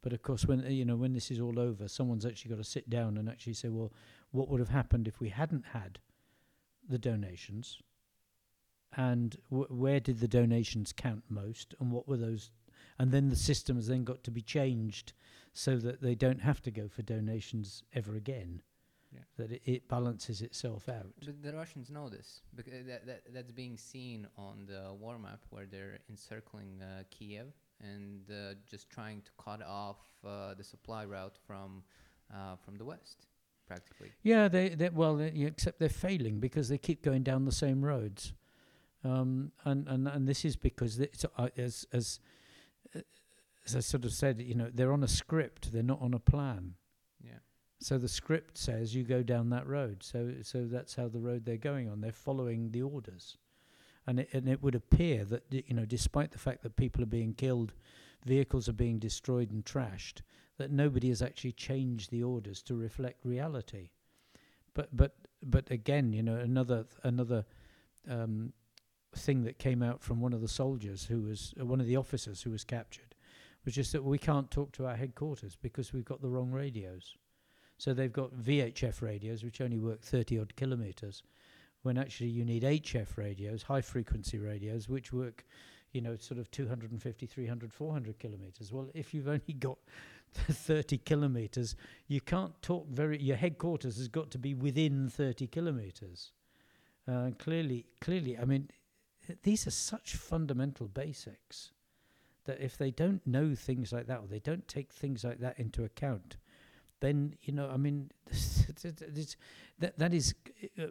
but 0.00 0.12
of 0.12 0.22
course, 0.22 0.44
when 0.44 0.64
you 0.70 0.84
know 0.84 0.94
when 0.94 1.12
this 1.12 1.30
is 1.30 1.40
all 1.40 1.58
over, 1.58 1.88
someone's 1.88 2.24
actually 2.24 2.50
got 2.50 2.58
to 2.58 2.64
sit 2.64 2.88
down 2.88 3.16
and 3.18 3.28
actually 3.28 3.54
say, 3.54 3.68
well, 3.68 3.92
what 4.30 4.48
would 4.48 4.60
have 4.60 4.68
happened 4.68 5.08
if 5.08 5.20
we 5.20 5.28
hadn't 5.30 5.66
had 5.72 5.98
the 6.88 6.98
donations, 6.98 7.78
and 8.96 9.36
w- 9.50 9.68
where 9.68 10.00
did 10.00 10.20
the 10.20 10.28
donations 10.28 10.92
count 10.92 11.24
most, 11.28 11.74
and 11.80 11.92
what 11.92 12.08
were 12.08 12.16
those, 12.16 12.50
and 12.98 13.12
then 13.12 13.28
the 13.28 13.36
system 13.36 13.76
has 13.76 13.86
then 13.88 14.04
got 14.04 14.22
to 14.24 14.30
be 14.30 14.42
changed 14.42 15.12
so 15.52 15.76
that 15.76 16.00
they 16.02 16.14
don't 16.14 16.40
have 16.40 16.60
to 16.62 16.70
go 16.70 16.88
for 16.88 17.02
donations 17.02 17.82
ever 17.94 18.14
again 18.16 18.62
Yeah. 19.12 19.20
that 19.36 19.52
it, 19.52 19.62
it 19.64 19.88
balances 19.88 20.40
itself 20.42 20.88
out. 20.88 21.12
But 21.24 21.42
the 21.42 21.54
Russians 21.54 21.90
know 21.90 22.08
this 22.08 22.42
because 22.54 22.86
that, 22.86 23.06
that 23.06 23.22
that's 23.32 23.52
being 23.52 23.76
seen 23.76 24.26
on 24.36 24.66
the 24.66 24.92
war 24.94 25.18
map 25.18 25.40
where 25.50 25.66
they're 25.66 25.98
encircling 26.10 26.82
uh, 26.82 27.04
Kiev 27.10 27.48
and 27.80 28.30
uh, 28.30 28.54
just 28.70 28.90
trying 28.90 29.22
to 29.22 29.30
cut 29.42 29.62
off 29.62 29.98
uh, 30.26 30.54
the 30.54 30.64
supply 30.64 31.04
route 31.04 31.38
from 31.46 31.82
uh, 32.34 32.56
from 32.56 32.76
the 32.76 32.84
west, 32.84 33.26
practically. 33.68 34.12
Yeah, 34.22 34.48
they, 34.48 34.70
they 34.70 34.88
well, 34.88 35.16
they, 35.16 35.28
except 35.28 35.78
they're 35.78 35.88
failing 35.88 36.40
because 36.40 36.68
they 36.68 36.78
keep 36.78 37.02
going 37.02 37.22
down 37.22 37.44
the 37.44 37.52
same 37.52 37.84
roads, 37.84 38.32
um, 39.04 39.52
and 39.64 39.86
and 39.86 40.08
and 40.08 40.26
this 40.26 40.44
is 40.44 40.56
because 40.56 40.98
it's 40.98 41.24
uh, 41.36 41.48
as 41.56 41.86
as 41.92 42.18
uh, 42.96 43.00
as 43.66 43.76
I 43.76 43.80
sort 43.80 44.04
of 44.04 44.12
said, 44.12 44.40
you 44.40 44.54
know, 44.54 44.70
they're 44.72 44.92
on 44.92 45.04
a 45.04 45.08
script, 45.08 45.70
they're 45.72 45.82
not 45.82 46.00
on 46.00 46.14
a 46.14 46.18
plan. 46.18 46.74
Yeah. 47.22 47.38
So 47.80 47.98
the 47.98 48.08
script 48.08 48.56
says 48.56 48.94
you 48.94 49.04
go 49.04 49.22
down 49.22 49.50
that 49.50 49.66
road. 49.66 50.02
So 50.02 50.32
so 50.42 50.64
that's 50.64 50.96
how 50.96 51.08
the 51.08 51.20
road 51.20 51.44
they're 51.44 51.56
going 51.56 51.88
on. 51.88 52.00
They're 52.00 52.12
following 52.12 52.70
the 52.72 52.82
orders, 52.82 53.36
and 54.06 54.20
it, 54.20 54.30
and 54.32 54.48
it 54.48 54.62
would 54.62 54.74
appear 54.74 55.24
that 55.26 55.44
you 55.50 55.74
know, 55.74 55.84
despite 55.84 56.32
the 56.32 56.38
fact 56.38 56.62
that 56.62 56.76
people 56.76 57.02
are 57.02 57.06
being 57.06 57.34
killed, 57.34 57.74
vehicles 58.24 58.68
are 58.68 58.72
being 58.74 58.98
destroyed 58.98 59.50
and 59.50 59.64
trashed, 59.64 60.22
that 60.58 60.70
nobody 60.70 61.08
has 61.08 61.22
actually 61.22 61.52
changed 61.52 62.10
the 62.10 62.22
orders 62.22 62.62
to 62.62 62.74
reflect 62.74 63.24
reality. 63.24 63.90
But 64.74 64.94
but 64.96 65.16
but 65.42 65.70
again, 65.70 66.12
you 66.12 66.22
know, 66.22 66.36
another 66.36 66.84
another 67.02 67.46
um, 68.08 68.52
thing 69.14 69.44
that 69.44 69.58
came 69.58 69.82
out 69.82 70.02
from 70.02 70.20
one 70.20 70.32
of 70.32 70.40
the 70.40 70.48
soldiers 70.48 71.06
who 71.06 71.22
was 71.22 71.54
uh, 71.60 71.64
one 71.64 71.80
of 71.80 71.86
the 71.86 71.96
officers 71.96 72.42
who 72.42 72.50
was 72.50 72.64
captured 72.64 73.14
was 73.64 73.74
just 73.74 73.92
that 73.92 74.04
we 74.04 74.18
can't 74.18 74.50
talk 74.50 74.72
to 74.72 74.86
our 74.86 74.96
headquarters 74.96 75.56
because 75.60 75.92
we've 75.92 76.04
got 76.04 76.22
the 76.22 76.28
wrong 76.28 76.50
radios. 76.50 77.16
So 77.76 77.94
they've 77.94 78.12
got 78.12 78.34
VHF 78.34 79.02
radios 79.02 79.44
which 79.44 79.60
only 79.60 79.78
work 79.78 80.02
30 80.02 80.40
odd 80.40 80.56
kilometers 80.56 81.22
when 81.82 81.96
actually 81.96 82.30
you 82.30 82.44
need 82.44 82.64
HF 82.64 83.16
radios, 83.16 83.62
high 83.62 83.80
frequency 83.80 84.38
radios 84.38 84.88
which 84.88 85.12
work 85.12 85.44
you 85.92 86.00
know 86.00 86.16
sort 86.16 86.38
of 86.38 86.50
250 86.50 87.26
300 87.26 87.72
400 87.72 88.18
kilometers. 88.18 88.72
Well, 88.72 88.88
if 88.94 89.14
you've 89.14 89.28
only 89.28 89.52
got 89.58 89.78
30 90.34 90.98
kilometers, 90.98 91.76
you 92.06 92.20
can't 92.20 92.60
talk 92.62 92.88
very 92.88 93.20
your 93.20 93.36
headquarters 93.36 93.98
has 93.98 94.08
got 94.08 94.30
to 94.30 94.38
be 94.38 94.54
within 94.54 95.08
30 95.08 95.46
kilometers. 95.46 96.32
Uh, 97.06 97.30
clearly 97.38 97.86
clearly 98.00 98.36
I 98.36 98.44
mean 98.44 98.68
these 99.42 99.66
are 99.66 99.70
such 99.72 100.14
fundamental 100.14 100.88
basics 100.88 101.72
that 102.44 102.60
if 102.60 102.78
they 102.78 102.90
don't 102.90 103.24
know 103.26 103.54
things 103.54 103.92
like 103.92 104.06
that 104.06 104.20
or 104.20 104.26
they 104.26 104.38
don't 104.38 104.66
take 104.66 104.90
things 104.90 105.22
like 105.22 105.38
that 105.40 105.58
into 105.58 105.84
account, 105.84 106.36
then 107.00 107.34
you 107.42 107.52
know, 107.52 107.68
I 107.68 107.76
mean, 107.76 108.10
that 109.78 109.98
that 109.98 110.14
is 110.14 110.34
uh, 110.78 110.86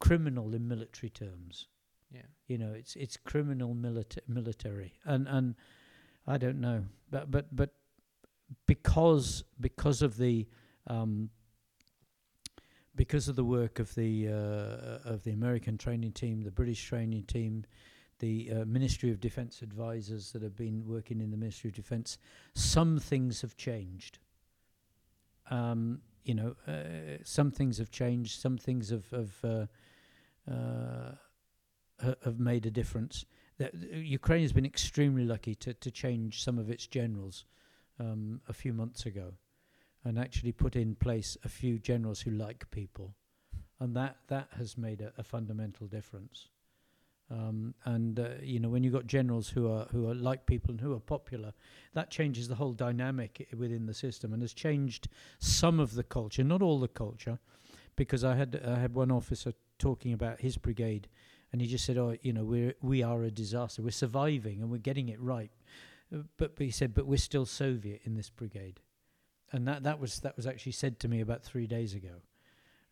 criminal 0.00 0.54
in 0.54 0.66
military 0.66 1.10
terms. 1.10 1.68
Yeah. 2.10 2.22
You 2.46 2.58
know, 2.58 2.72
it's 2.72 2.96
it's 2.96 3.16
criminal 3.16 3.74
milita- 3.74 4.22
military, 4.26 4.94
and 5.04 5.28
and 5.28 5.54
I 6.26 6.38
don't 6.38 6.60
know, 6.60 6.84
but 7.10 7.30
but 7.30 7.54
but 7.54 7.70
because 8.66 9.44
because 9.60 10.02
of 10.02 10.16
the 10.16 10.46
um, 10.86 11.30
because 12.96 13.28
of 13.28 13.36
the 13.36 13.44
work 13.44 13.78
of 13.78 13.94
the 13.94 14.28
uh, 14.28 15.10
of 15.10 15.24
the 15.24 15.32
American 15.32 15.78
training 15.78 16.12
team, 16.12 16.42
the 16.42 16.50
British 16.50 16.84
training 16.84 17.24
team, 17.24 17.64
the 18.18 18.50
uh, 18.52 18.64
Ministry 18.64 19.10
of 19.10 19.20
Defence 19.20 19.62
advisors 19.62 20.32
that 20.32 20.42
have 20.42 20.56
been 20.56 20.86
working 20.86 21.20
in 21.20 21.30
the 21.30 21.36
Ministry 21.36 21.68
of 21.68 21.74
Defence, 21.74 22.18
some 22.54 22.98
things 22.98 23.40
have 23.42 23.56
changed. 23.56 24.18
Um, 25.50 26.00
you 26.24 26.34
know, 26.34 26.54
uh, 26.66 27.18
some 27.24 27.50
things 27.50 27.78
have 27.78 27.90
changed. 27.90 28.40
Some 28.40 28.56
things 28.56 28.90
have 28.90 29.10
have 29.10 29.34
uh, 29.44 29.66
uh, 30.50 31.12
have 32.24 32.38
made 32.38 32.66
a 32.66 32.70
difference. 32.70 33.24
That 33.58 33.74
uh, 33.74 33.96
Ukraine 33.96 34.42
has 34.42 34.52
been 34.52 34.66
extremely 34.66 35.24
lucky 35.24 35.54
to 35.56 35.74
to 35.74 35.90
change 35.90 36.42
some 36.42 36.58
of 36.58 36.70
its 36.70 36.86
generals 36.86 37.44
um, 38.00 38.40
a 38.48 38.52
few 38.52 38.72
months 38.72 39.06
ago, 39.06 39.34
and 40.04 40.18
actually 40.18 40.52
put 40.52 40.76
in 40.76 40.94
place 40.94 41.36
a 41.44 41.48
few 41.48 41.78
generals 41.78 42.20
who 42.20 42.30
like 42.30 42.70
people, 42.70 43.14
and 43.80 43.94
that 43.96 44.16
that 44.28 44.48
has 44.56 44.76
made 44.76 45.00
a, 45.00 45.12
a 45.18 45.22
fundamental 45.22 45.86
difference. 45.86 46.48
Um, 47.30 47.74
and 47.84 48.20
uh, 48.20 48.28
you 48.42 48.60
know, 48.60 48.68
when 48.68 48.84
you've 48.84 48.92
got 48.92 49.06
generals 49.06 49.48
who 49.48 49.70
are 49.70 49.86
who 49.90 50.08
are 50.10 50.14
like 50.14 50.44
people 50.44 50.70
and 50.72 50.80
who 50.80 50.92
are 50.94 51.00
popular, 51.00 51.52
that 51.94 52.10
changes 52.10 52.48
the 52.48 52.54
whole 52.54 52.72
dynamic 52.72 53.48
i- 53.50 53.56
within 53.56 53.86
the 53.86 53.94
system 53.94 54.32
and 54.34 54.42
has 54.42 54.52
changed 54.52 55.08
some 55.38 55.80
of 55.80 55.94
the 55.94 56.02
culture, 56.04 56.44
not 56.44 56.60
all 56.60 56.78
the 56.78 56.88
culture, 56.88 57.38
because 57.96 58.24
I 58.24 58.36
had 58.36 58.60
I 58.66 58.78
had 58.78 58.94
one 58.94 59.10
officer 59.10 59.52
talking 59.78 60.12
about 60.12 60.40
his 60.40 60.58
brigade, 60.58 61.08
and 61.50 61.62
he 61.62 61.66
just 61.66 61.86
said, 61.86 61.96
"Oh, 61.96 62.14
you 62.20 62.34
know, 62.34 62.44
we're 62.44 62.74
we 62.82 63.02
are 63.02 63.24
a 63.24 63.30
disaster. 63.30 63.80
We're 63.80 63.90
surviving 63.90 64.60
and 64.60 64.70
we're 64.70 64.78
getting 64.78 65.08
it 65.08 65.20
right." 65.20 65.50
Uh, 66.12 66.22
But, 66.36 66.56
but 66.56 66.64
he 66.64 66.70
said, 66.70 66.94
"But 66.94 67.06
we're 67.06 67.16
still 67.16 67.46
Soviet 67.46 68.02
in 68.04 68.14
this 68.14 68.30
brigade," 68.30 68.80
and 69.52 69.66
that 69.68 69.82
that 69.82 70.00
was 70.00 70.20
that 70.20 70.36
was 70.36 70.46
actually 70.46 70.72
said 70.72 70.98
to 71.00 71.08
me 71.08 71.20
about 71.20 71.42
three 71.42 71.66
days 71.66 71.94
ago. 71.94 72.22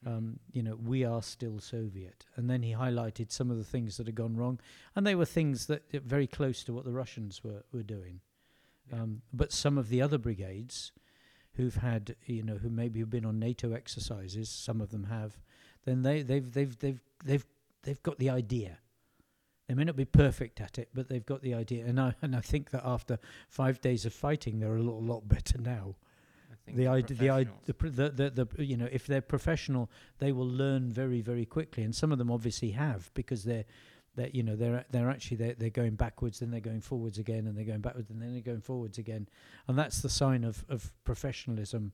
Um, 0.04 0.40
you 0.50 0.62
know, 0.62 0.74
we 0.74 1.04
are 1.04 1.22
still 1.22 1.60
Soviet. 1.60 2.24
And 2.34 2.50
then 2.50 2.62
he 2.62 2.72
highlighted 2.72 3.30
some 3.30 3.52
of 3.52 3.56
the 3.56 3.64
things 3.64 3.96
that 3.96 4.06
had 4.06 4.16
gone 4.16 4.36
wrong, 4.36 4.58
and 4.96 5.06
they 5.06 5.14
were 5.14 5.24
things 5.24 5.66
that 5.66 5.82
are 5.94 6.00
very 6.00 6.26
close 6.26 6.64
to 6.64 6.72
what 6.72 6.84
the 6.84 6.92
Russians 6.92 7.44
were 7.44 7.62
were 7.72 7.84
doing. 7.84 8.20
Yeah. 8.90 9.02
Um, 9.02 9.22
but 9.32 9.52
some 9.52 9.78
of 9.78 9.88
the 9.88 10.02
other 10.02 10.18
brigades, 10.18 10.92
who've 11.54 11.76
had, 11.76 12.16
you 12.26 12.42
know, 12.42 12.56
who 12.56 12.70
maybe 12.70 13.00
have 13.00 13.10
been 13.10 13.24
on 13.24 13.38
NATO 13.38 13.72
exercises, 13.72 14.48
some 14.48 14.80
of 14.80 14.90
them 14.90 15.04
have, 15.04 15.38
then 15.84 16.02
they 16.02 16.22
they've 16.22 16.52
they've 16.52 16.78
they've 16.78 17.00
they've 17.24 17.46
they've 17.82 18.02
got 18.02 18.18
the 18.18 18.30
idea. 18.30 18.78
They 19.68 19.74
may 19.74 19.84
not 19.84 19.96
be 19.96 20.04
perfect 20.04 20.60
at 20.60 20.78
it, 20.78 20.88
but 20.92 21.08
they've 21.08 21.24
got 21.24 21.42
the 21.42 21.54
idea. 21.54 21.86
And 21.86 22.00
I 22.00 22.14
and 22.20 22.34
I 22.36 22.40
think 22.40 22.70
that 22.70 22.82
after 22.84 23.18
five 23.48 23.80
days 23.80 24.04
of 24.04 24.12
fighting, 24.12 24.58
they're 24.58 24.76
a 24.76 24.82
lot 24.82 25.02
lot 25.02 25.28
better 25.28 25.58
now 25.58 25.96
I 26.52 26.54
think 26.64 26.76
the 26.76 26.88
idea, 26.88 27.16
the, 27.16 27.66
the, 27.66 27.74
pr- 27.74 27.88
the, 27.88 28.10
the, 28.10 28.46
the, 28.46 28.64
you 28.64 28.76
know, 28.76 28.88
if 28.90 29.06
they're 29.06 29.20
professional, 29.20 29.90
they 30.18 30.32
will 30.32 30.48
learn 30.48 30.90
very, 30.90 31.20
very 31.20 31.44
quickly, 31.44 31.82
and 31.82 31.94
some 31.94 32.12
of 32.12 32.18
them 32.18 32.30
obviously 32.30 32.70
have 32.72 33.10
because 33.14 33.44
they're, 33.44 33.64
they're, 34.14 34.28
you 34.32 34.42
know, 34.42 34.54
they're 34.54 34.84
they're 34.90 35.10
actually 35.10 35.38
they're, 35.38 35.54
they're 35.54 35.70
going 35.70 35.94
backwards, 35.94 36.40
then 36.40 36.50
they're 36.50 36.60
going 36.60 36.80
forwards 36.80 37.18
again, 37.18 37.46
and 37.46 37.56
they're 37.56 37.64
going 37.64 37.80
backwards, 37.80 38.10
and 38.10 38.20
then 38.20 38.32
they're 38.32 38.42
going 38.42 38.60
forwards 38.60 38.98
again, 38.98 39.28
and 39.66 39.78
that's 39.78 40.02
the 40.02 40.10
sign 40.10 40.44
of 40.44 40.64
of 40.68 40.92
professionalism, 41.04 41.92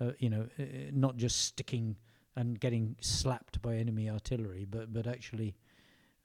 uh, 0.00 0.12
you 0.18 0.30
know, 0.30 0.48
uh, 0.58 0.64
not 0.92 1.16
just 1.16 1.42
sticking 1.44 1.96
and 2.36 2.58
getting 2.58 2.96
slapped 3.00 3.60
by 3.60 3.76
enemy 3.76 4.08
artillery, 4.08 4.66
but 4.68 4.92
but 4.92 5.06
actually. 5.06 5.54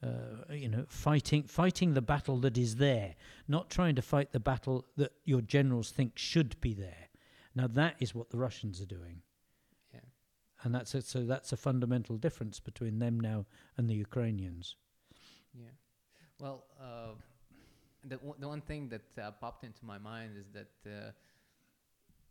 Uh, 0.06 0.54
you 0.54 0.70
know, 0.70 0.86
fighting 0.88 1.44
fighting 1.44 1.94
the 1.94 2.02
battle 2.02 2.38
that 2.38 2.58
is 2.58 2.76
there, 2.76 3.16
not 3.48 3.70
trying 3.70 3.96
to 3.96 4.02
fight 4.02 4.32
the 4.32 4.40
battle 4.40 4.86
that 4.98 5.12
your 5.24 5.42
generals 5.42 5.90
think 5.90 6.12
should 6.16 6.60
be 6.62 6.74
there. 6.74 7.10
Now 7.56 7.68
that 7.68 7.96
is 8.00 8.14
what 8.14 8.30
the 8.30 8.38
Russians 8.38 8.82
are 8.82 8.86
doing, 8.86 9.22
yeah. 9.94 10.02
and 10.62 10.76
that's 10.76 10.94
a, 10.94 11.02
so 11.02 11.26
that's 11.26 11.54
a 11.54 11.58
fundamental 11.58 12.18
difference 12.18 12.60
between 12.60 13.00
them 13.00 13.20
now 13.20 13.46
and 13.78 13.90
the 13.90 13.96
Ukrainians. 13.96 14.76
Yeah. 15.54 15.74
Well, 16.40 16.66
uh, 16.80 17.14
the 18.04 18.18
one- 18.18 18.40
the 18.40 18.48
one 18.48 18.62
thing 18.62 18.90
that 18.90 19.08
uh, 19.18 19.32
popped 19.32 19.64
into 19.64 19.84
my 19.86 19.98
mind 19.98 20.38
is 20.38 20.48
that 20.58 20.74
uh, 20.86 21.12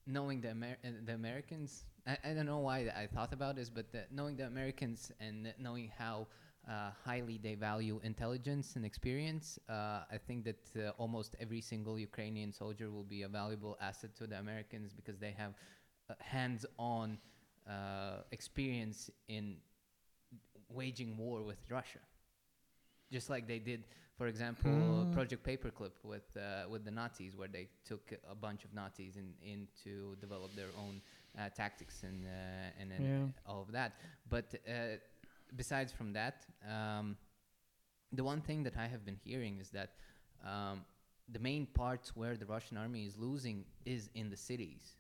knowing 0.07 0.41
the 0.41 0.51
Amer- 0.51 0.79
uh, 0.85 0.89
the 1.07 1.15
Americans, 1.15 1.87
I, 2.07 2.19
I 2.23 2.35
don't 2.35 2.47
know 2.47 2.59
why 2.59 2.79
I 3.03 3.07
thought 3.07 3.33
about 3.33 3.57
this, 3.57 3.71
but 3.71 3.87
knowing 4.13 4.37
the 4.37 4.47
Americans 4.47 5.11
and 5.19 5.53
knowing 5.59 5.91
how 5.99 6.29
uh, 6.69 6.91
highly 7.05 7.39
they 7.43 7.55
value 7.55 8.01
intelligence 8.03 8.77
and 8.77 8.85
experience, 8.85 9.59
uh, 9.69 10.03
I 10.11 10.19
think 10.27 10.45
that 10.45 10.63
uh, 10.77 10.91
almost 10.99 11.37
every 11.41 11.61
single 11.61 11.99
Ukrainian 11.99 12.53
soldier 12.53 12.91
will 12.91 13.05
be 13.05 13.23
a 13.23 13.29
valuable 13.29 13.77
asset 13.81 14.15
to 14.17 14.27
the 14.27 14.39
Americans 14.39 14.93
because 14.93 15.19
they 15.19 15.33
have 15.33 15.55
uh, 16.11 16.15
hands-on 16.21 17.19
uh, 17.69 18.19
experience 18.33 19.11
in 19.29 19.57
waging 20.69 21.17
war 21.17 21.43
with 21.43 21.59
Russia 21.71 22.01
just 23.11 23.31
like 23.31 23.47
they 23.47 23.59
did, 23.59 23.85
for 24.17 24.27
example, 24.27 25.07
Mm. 25.07 25.13
Project 25.13 25.45
Paperclip 25.47 25.93
with 26.03 26.25
uh, 26.37 26.69
with 26.69 26.85
the 26.85 26.91
Nazis, 26.91 27.37
where 27.37 27.49
they 27.49 27.69
took 27.85 28.13
a 28.31 28.35
bunch 28.35 28.65
of 28.65 28.73
Nazis 28.75 29.17
in, 29.17 29.35
in 29.43 29.69
to 29.85 30.17
develop 30.21 30.55
their 30.57 30.71
own 30.77 31.01
uh, 31.39 31.49
tactics 31.51 32.03
and 32.03 32.27
uh, 32.27 32.81
and, 32.81 32.93
and 32.93 33.05
Yeah. 33.05 33.27
all 33.47 33.63
of 33.63 33.73
that. 33.73 33.93
But 34.29 34.55
uh, 34.69 34.97
besides 35.57 35.93
from 35.93 36.13
that, 36.13 36.47
um, 36.69 37.17
the 38.13 38.25
one 38.25 38.41
thing 38.41 38.63
that 38.65 38.77
I 38.77 38.87
have 38.87 39.05
been 39.05 39.19
hearing 39.25 39.59
is 39.61 39.71
that 39.71 39.91
um, 40.45 40.85
the 41.29 41.39
main 41.39 41.67
parts 41.67 42.15
where 42.15 42.37
the 42.37 42.47
Russian 42.47 42.77
army 42.77 43.07
is 43.07 43.17
losing 43.17 43.65
is 43.85 44.11
in 44.15 44.31
the 44.31 44.37
cities, 44.37 44.97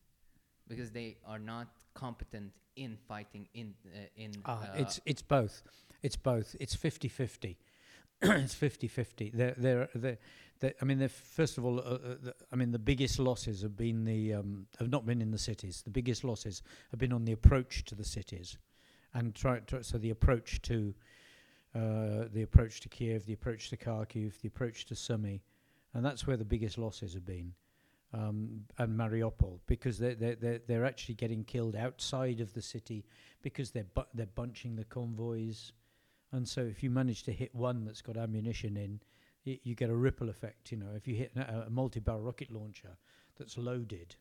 because 0.68 0.90
they 0.90 1.16
are 1.26 1.38
not 1.38 1.68
competent 1.94 2.52
in 2.76 2.96
fighting 3.08 3.46
in 3.54 3.74
uh, 3.86 3.98
in. 4.16 4.32
Ah, 4.44 4.62
uh, 4.62 4.66
it's 4.76 5.00
it's 5.04 5.22
both. 5.22 5.62
It's 6.02 6.16
both. 6.16 6.54
It's 6.60 6.76
50-50. 6.76 7.56
it's 8.22 8.54
50-50. 8.54 9.32
They're, 9.32 9.54
they're, 9.56 9.88
they're, 9.94 10.18
they're, 10.60 10.74
I 10.82 10.84
mean, 10.84 11.08
first 11.08 11.56
of 11.56 11.64
all, 11.64 11.78
uh, 11.80 11.82
uh, 11.82 11.98
the, 12.22 12.34
I 12.52 12.56
mean, 12.56 12.72
the 12.72 12.78
biggest 12.78 13.18
losses 13.18 13.62
have 13.62 13.74
been 13.74 14.04
the 14.04 14.34
um, 14.34 14.66
have 14.78 14.90
not 14.90 15.06
been 15.06 15.22
in 15.22 15.30
the 15.30 15.38
cities. 15.38 15.82
The 15.82 15.90
biggest 15.90 16.24
losses 16.24 16.62
have 16.90 17.00
been 17.00 17.12
on 17.12 17.24
the 17.24 17.32
approach 17.32 17.84
to 17.86 17.94
the 17.94 18.04
cities, 18.04 18.58
and 19.14 19.34
try, 19.34 19.60
try 19.60 19.80
so 19.80 19.98
the 19.98 20.10
approach 20.10 20.60
to 20.62 20.94
uh, 21.74 22.28
the 22.32 22.42
approach 22.42 22.80
to 22.80 22.88
Kiev, 22.88 23.26
the 23.26 23.32
approach 23.32 23.70
to 23.70 23.76
Kharkiv, 23.76 24.40
the 24.40 24.48
approach 24.48 24.86
to 24.86 24.94
Sumy, 24.94 25.42
and 25.92 26.04
that's 26.04 26.26
where 26.26 26.36
the 26.36 26.44
biggest 26.44 26.78
losses 26.78 27.14
have 27.14 27.24
been. 27.24 27.52
Um, 28.12 28.60
and 28.78 28.96
Mariupol, 28.96 29.58
because 29.66 29.98
they're, 29.98 30.14
they're, 30.14 30.36
they're, 30.36 30.60
they're 30.68 30.84
actually 30.84 31.16
getting 31.16 31.42
killed 31.42 31.74
outside 31.74 32.38
of 32.38 32.52
the 32.52 32.62
city 32.62 33.04
because 33.42 33.72
they're, 33.72 33.90
bu- 33.92 34.02
they're 34.14 34.26
bunching 34.26 34.76
the 34.76 34.84
convoys. 34.84 35.72
And 36.30 36.46
so 36.48 36.60
if 36.60 36.80
you 36.84 36.90
manage 36.90 37.24
to 37.24 37.32
hit 37.32 37.52
one 37.52 37.84
that's 37.84 38.02
got 38.02 38.16
ammunition 38.16 38.76
in, 38.76 39.00
y- 39.44 39.58
you 39.64 39.74
get 39.74 39.90
a 39.90 39.96
ripple 39.96 40.28
effect. 40.28 40.70
You 40.70 40.78
know, 40.78 40.90
if 40.94 41.08
you 41.08 41.16
hit 41.16 41.32
a, 41.36 41.64
a 41.66 41.70
multi-barrel 41.70 42.20
rocket 42.20 42.52
launcher 42.52 42.96
that's 43.36 43.58
loaded, 43.58 44.14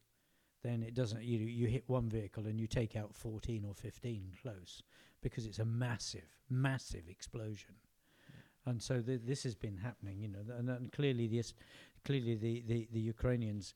then 0.63 0.81
it 0.83 0.93
doesn't. 0.93 1.23
You 1.23 1.39
you 1.39 1.67
hit 1.67 1.83
one 1.87 2.09
vehicle 2.09 2.45
and 2.47 2.59
you 2.59 2.67
take 2.67 2.95
out 2.95 3.13
14 3.15 3.65
or 3.65 3.73
15 3.73 4.31
close 4.41 4.81
because 5.21 5.45
it's 5.45 5.59
a 5.59 5.65
massive, 5.65 6.37
massive 6.49 7.07
explosion. 7.09 7.75
And 8.65 8.81
so 8.81 9.01
th- 9.01 9.21
this 9.25 9.43
has 9.43 9.55
been 9.55 9.77
happening, 9.77 10.19
you 10.21 10.27
know, 10.27 10.39
th- 10.39 10.59
and, 10.59 10.69
and 10.69 10.91
clearly 10.91 11.27
this, 11.27 11.53
clearly 12.05 12.35
the, 12.35 12.63
the, 12.67 12.87
the 12.91 12.99
Ukrainians, 12.99 13.73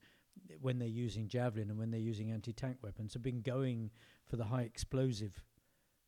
when 0.60 0.78
they're 0.78 0.88
using 0.88 1.28
javelin 1.28 1.70
and 1.70 1.78
when 1.78 1.90
they're 1.90 2.00
using 2.00 2.30
anti-tank 2.30 2.78
weapons, 2.82 3.12
have 3.14 3.22
been 3.22 3.42
going 3.42 3.90
for 4.26 4.36
the 4.36 4.44
high 4.44 4.62
explosive, 4.62 5.42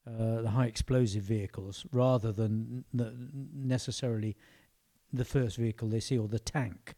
uh, 0.06 0.42
the 0.42 0.50
high 0.50 0.66
explosive 0.66 1.24
vehicles 1.24 1.84
rather 1.92 2.32
than 2.32 2.84
n- 2.98 3.50
necessarily 3.54 4.36
the 5.12 5.24
first 5.24 5.56
vehicle 5.56 5.88
they 5.88 6.00
see 6.00 6.16
or 6.16 6.28
the 6.28 6.38
tank, 6.38 6.94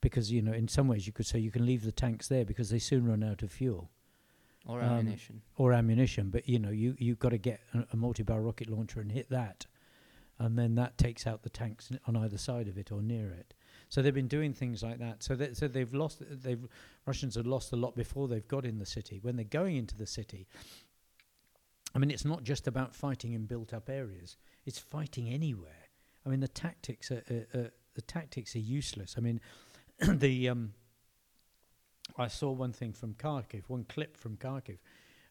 because 0.00 0.30
you 0.30 0.42
know 0.42 0.52
in 0.52 0.68
some 0.68 0.88
ways 0.88 1.06
you 1.06 1.12
could 1.12 1.26
say 1.26 1.38
you 1.38 1.50
can 1.50 1.66
leave 1.66 1.84
the 1.84 1.92
tanks 1.92 2.28
there 2.28 2.44
because 2.44 2.70
they 2.70 2.78
soon 2.78 3.06
run 3.06 3.22
out 3.22 3.42
of 3.42 3.50
fuel 3.50 3.90
or 4.66 4.80
um, 4.82 4.90
ammunition. 4.90 5.42
or 5.56 5.72
ammunition. 5.72 6.30
But 6.30 6.48
you 6.48 6.58
know, 6.58 6.70
you 6.70 6.96
you've 6.98 7.18
got 7.18 7.30
to 7.30 7.38
get 7.38 7.60
a, 7.74 7.86
a 7.92 7.96
multi-barrel 7.96 8.42
rocket 8.42 8.68
launcher 8.68 9.00
and 9.00 9.10
hit 9.10 9.30
that, 9.30 9.66
and 10.38 10.58
then 10.58 10.74
that 10.76 10.98
takes 10.98 11.26
out 11.26 11.42
the 11.42 11.50
tanks 11.50 11.88
n- 11.90 12.00
on 12.06 12.16
either 12.16 12.38
side 12.38 12.68
of 12.68 12.76
it 12.78 12.92
or 12.92 13.00
near 13.00 13.30
it. 13.30 13.54
So 13.88 14.02
they've 14.02 14.12
been 14.14 14.28
doing 14.28 14.52
things 14.52 14.82
like 14.82 14.98
that. 14.98 15.22
So 15.22 15.36
that, 15.36 15.56
so 15.56 15.68
they've 15.68 15.92
lost. 15.94 16.22
They've 16.28 16.66
Russians 17.06 17.36
have 17.36 17.46
lost 17.46 17.72
a 17.72 17.76
lot 17.76 17.94
before 17.94 18.28
they've 18.28 18.46
got 18.48 18.64
in 18.64 18.78
the 18.78 18.86
city. 18.86 19.20
When 19.22 19.36
they're 19.36 19.44
going 19.44 19.76
into 19.76 19.96
the 19.96 20.06
city, 20.06 20.48
I 21.94 21.98
mean, 21.98 22.10
it's 22.10 22.24
not 22.24 22.42
just 22.42 22.66
about 22.66 22.94
fighting 22.94 23.32
in 23.32 23.46
built-up 23.46 23.88
areas. 23.88 24.36
It's 24.64 24.78
fighting 24.78 25.28
anywhere. 25.28 25.88
I 26.24 26.28
mean, 26.28 26.40
the 26.40 26.48
tactics 26.48 27.12
are, 27.12 27.22
are, 27.30 27.60
are 27.60 27.70
the 27.94 28.02
tactics 28.02 28.56
are 28.56 28.60
useless. 28.60 29.14
I 29.16 29.20
mean, 29.20 29.40
the 30.08 30.48
um, 30.48 30.72
I 32.18 32.28
saw 32.28 32.50
one 32.50 32.72
thing 32.72 32.92
from 32.92 33.14
Kharkiv, 33.14 33.64
one 33.68 33.84
clip 33.84 34.16
from 34.16 34.36
Kharkiv, 34.36 34.78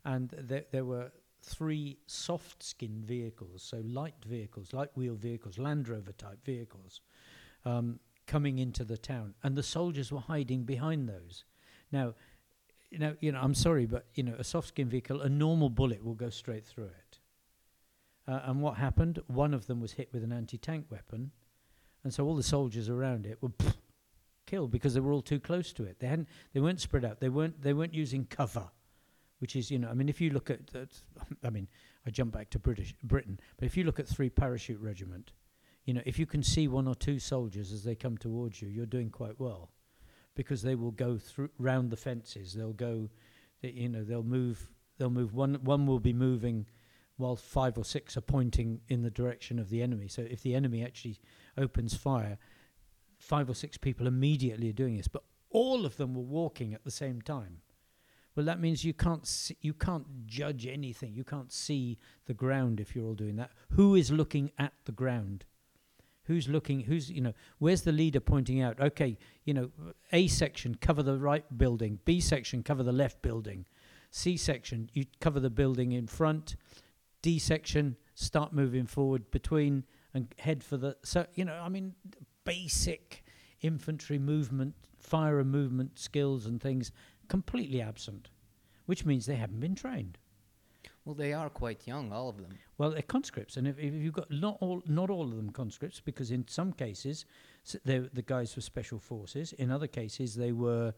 and 0.04 0.30
there, 0.38 0.66
there 0.72 0.86
were 0.86 1.12
three 1.42 1.98
soft 2.08 2.64
skin 2.64 3.04
vehicles, 3.06 3.62
so 3.62 3.82
light 3.86 4.16
vehicles, 4.26 4.74
light 4.74 4.90
wheel 4.96 5.16
vehicles, 5.16 5.58
Land 5.58 5.88
Rover 5.88 6.12
type 6.12 6.44
vehicles, 6.44 7.02
um, 7.66 8.00
coming 8.28 8.58
into 8.60 8.84
the 8.84 8.98
town, 8.98 9.36
and 9.44 9.56
the 9.56 9.64
soldiers 9.64 10.12
were 10.12 10.20
hiding 10.20 10.64
behind 10.64 11.08
those. 11.08 11.44
Now, 11.92 12.16
you 12.90 13.00
know, 13.00 13.16
you 13.20 13.32
know, 13.32 13.40
I'm 13.42 13.56
sorry, 13.56 13.86
but 13.86 14.06
you 14.16 14.24
know, 14.24 14.36
a 14.38 14.44
soft 14.44 14.70
skin 14.70 14.90
vehicle, 14.90 15.22
a 15.22 15.30
normal 15.30 15.70
bullet 15.70 16.04
will 16.04 16.14
go 16.14 16.30
straight 16.30 16.66
through 16.66 16.86
it. 16.86 17.20
Uh, 18.28 18.42
and 18.46 18.62
what 18.62 18.78
happened? 18.78 19.22
One 19.28 19.54
of 19.54 19.68
them 19.68 19.80
was 19.80 19.94
hit 19.94 20.10
with 20.12 20.24
an 20.24 20.32
anti-tank 20.32 20.88
weapon, 20.90 21.32
and 22.04 22.12
so 22.12 22.26
all 22.26 22.36
the 22.36 22.44
soldiers 22.44 22.90
around 22.90 23.28
it 23.28 23.38
were 23.42 23.50
pff, 23.50 23.76
killed 24.56 24.72
because 24.72 24.94
they 24.94 25.02
were 25.02 25.12
all 25.12 25.22
too 25.22 25.40
close 25.40 25.74
to 25.74 25.84
it. 25.84 26.00
They 26.00 26.08
hadn't, 26.08 26.30
they 26.54 26.62
weren't 26.62 26.80
spread 26.80 27.04
out. 27.04 27.20
They 27.20 27.30
weren't, 27.30 27.62
they 27.62 27.74
weren't 27.74 27.94
using 27.94 28.26
cover, 28.26 28.70
which 29.40 29.56
is, 29.56 29.70
you 29.70 29.80
know, 29.80 29.90
I 29.90 29.94
mean, 29.94 30.10
if 30.10 30.22
you 30.22 30.30
look 30.30 30.50
at, 30.50 30.60
I 31.44 31.50
mean, 31.50 31.68
I 32.08 32.10
jump 32.10 32.34
back 32.34 32.50
to 32.52 32.60
British 32.60 32.96
Britain, 33.04 33.40
but 33.58 33.66
if 33.66 33.76
you 33.76 33.84
look 33.84 34.00
at 34.00 34.08
Three 34.08 34.30
Parachute 34.30 34.80
Regiment, 34.80 35.34
you 35.84 35.94
know, 35.94 36.02
if 36.06 36.18
you 36.18 36.26
can 36.26 36.42
see 36.42 36.68
one 36.68 36.88
or 36.88 36.96
two 36.96 37.20
soldiers 37.20 37.72
as 37.72 37.84
they 37.84 37.96
come 37.96 38.18
towards 38.18 38.62
you, 38.62 38.70
you're 38.70 38.86
doing 38.86 39.10
quite 39.10 39.40
well, 39.40 39.72
because 40.36 40.62
they 40.62 40.76
will 40.76 40.92
go 40.92 41.18
through 41.18 41.50
round 41.60 41.90
the 41.90 41.98
fences. 41.98 42.54
They'll 42.54 42.74
go, 42.74 43.10
they, 43.62 43.72
you 43.72 43.90
know, 43.90 44.04
they'll 44.04 44.24
move. 44.24 44.72
They'll 44.98 45.10
move. 45.10 45.34
One 45.34 45.56
one 45.64 45.86
will 45.86 46.00
be 46.00 46.14
moving, 46.14 46.66
while 47.18 47.36
five 47.36 47.78
or 47.78 47.86
six 47.86 48.16
are 48.18 48.22
pointing 48.22 48.82
in 48.88 49.02
the 49.02 49.12
direction 49.12 49.60
of 49.60 49.70
the 49.70 49.82
enemy. 49.82 50.08
So 50.08 50.22
if 50.22 50.42
the 50.42 50.56
enemy 50.56 50.84
actually 50.84 51.20
opens 51.58 51.94
fire, 51.96 52.38
five 53.26 53.50
or 53.50 53.56
six 53.56 53.78
people 53.78 54.08
immediately 54.08 54.70
are 54.70 54.74
doing 54.74 54.98
this, 54.98 55.08
but 55.08 55.24
all 55.50 55.86
of 55.86 55.98
them 55.98 56.14
were 56.14 56.22
walking 56.22 56.74
at 56.74 56.84
the 56.84 56.92
same 56.92 57.22
time. 57.22 57.58
Well, 58.36 58.46
that 58.46 58.60
means 58.60 58.84
you 58.84 58.94
can't 58.94 59.26
see, 59.26 59.58
you 59.62 59.74
can't 59.74 60.28
judge 60.28 60.68
anything. 60.68 61.16
You 61.16 61.24
can't 61.24 61.52
see 61.52 61.98
the 62.26 62.34
ground 62.34 62.80
if 62.80 62.96
you're 62.96 63.06
all 63.06 63.14
doing 63.14 63.38
that. 63.38 63.52
Who 63.72 63.96
is 63.96 64.12
looking 64.12 64.52
at 64.60 64.74
the 64.84 64.92
ground? 64.92 65.46
Who's 66.26 66.50
looking? 66.50 66.82
Who's 66.82 67.10
you 67.10 67.22
know? 67.22 67.34
Where's 67.60 67.84
the 67.84 67.92
leader 67.92 68.20
pointing 68.20 68.62
out? 68.62 68.80
Okay, 68.80 69.18
you 69.46 69.54
know, 69.54 69.72
A 70.12 70.28
section 70.28 70.76
cover 70.76 71.04
the 71.04 71.18
right 71.18 71.46
building. 71.58 72.00
B 72.04 72.20
section 72.20 72.62
cover 72.64 72.84
the 72.84 72.92
left 72.92 73.22
building. 73.22 73.66
C 74.10 74.36
section 74.36 74.90
you 74.94 75.06
cover 75.22 75.40
the 75.40 75.50
building 75.50 75.92
in 75.94 76.08
front. 76.08 76.56
D 77.22 77.40
section 77.40 77.96
start 78.16 78.54
moving 78.54 78.86
forward 78.86 79.30
between 79.32 79.86
and 80.14 80.34
head 80.40 80.64
for 80.64 80.78
the. 80.78 80.98
So 81.04 81.26
you 81.36 81.46
know, 81.46 81.54
I 81.54 81.70
mean, 81.70 81.94
basic 82.46 83.24
infantry 83.62 84.18
movement, 84.20 84.76
fire 85.00 85.40
and 85.40 85.52
movement 85.52 86.00
skills 86.00 86.46
and 86.46 86.62
things 86.62 86.92
completely 87.28 87.82
absent, 87.82 88.30
which 88.86 89.06
means 89.06 89.26
they 89.26 89.36
haven't 89.36 89.60
been 89.60 89.76
trained. 89.76 90.18
Well, 91.04 91.16
they 91.16 91.34
are 91.34 91.50
quite 91.50 91.86
young, 91.86 92.12
all 92.12 92.30
of 92.30 92.38
them. 92.38 92.58
Well, 92.80 92.90
they're 92.92 93.02
conscripts, 93.04 93.58
and 93.58 93.68
if, 93.68 93.78
if 93.78 93.94
you've 93.94 94.14
got 94.14 94.30
not 94.32 94.58
all, 94.60 94.82
not 94.88 95.10
all 95.12 95.24
of 95.24 95.36
them 95.36 95.52
conscripts, 95.52 96.00
because 96.00 96.32
in 96.32 96.48
some 96.48 96.72
cases 96.74 97.26
s- 97.66 97.76
they're 97.86 98.10
the 98.14 98.24
guys 98.24 98.56
were 98.56 98.64
special 98.64 98.98
forces. 98.98 99.54
In 99.54 99.70
other 99.72 99.86
cases, 99.88 100.34
they 100.36 100.52
were 100.52 100.94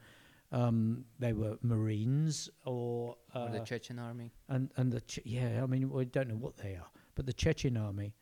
um, 0.53 1.03
they 1.19 1.33
were 1.33 1.57
Marines 1.61 2.49
or, 2.63 3.17
uh, 3.35 3.43
or 3.43 3.49
the 3.49 3.59
Chechen 3.59 3.99
army. 3.99 4.31
and 4.47 4.71
and 4.77 4.93
the 4.93 5.01
Che- 5.01 5.23
yeah. 5.25 5.61
I 5.61 5.65
mean, 5.65 5.89
we 5.89 6.05
don't 6.05 6.29
know 6.29 6.35
what 6.37 6.55
they 6.57 6.75
are, 6.75 6.87
but 7.15 7.25
the 7.25 7.33
Chechen 7.33 7.75
army. 7.75 8.13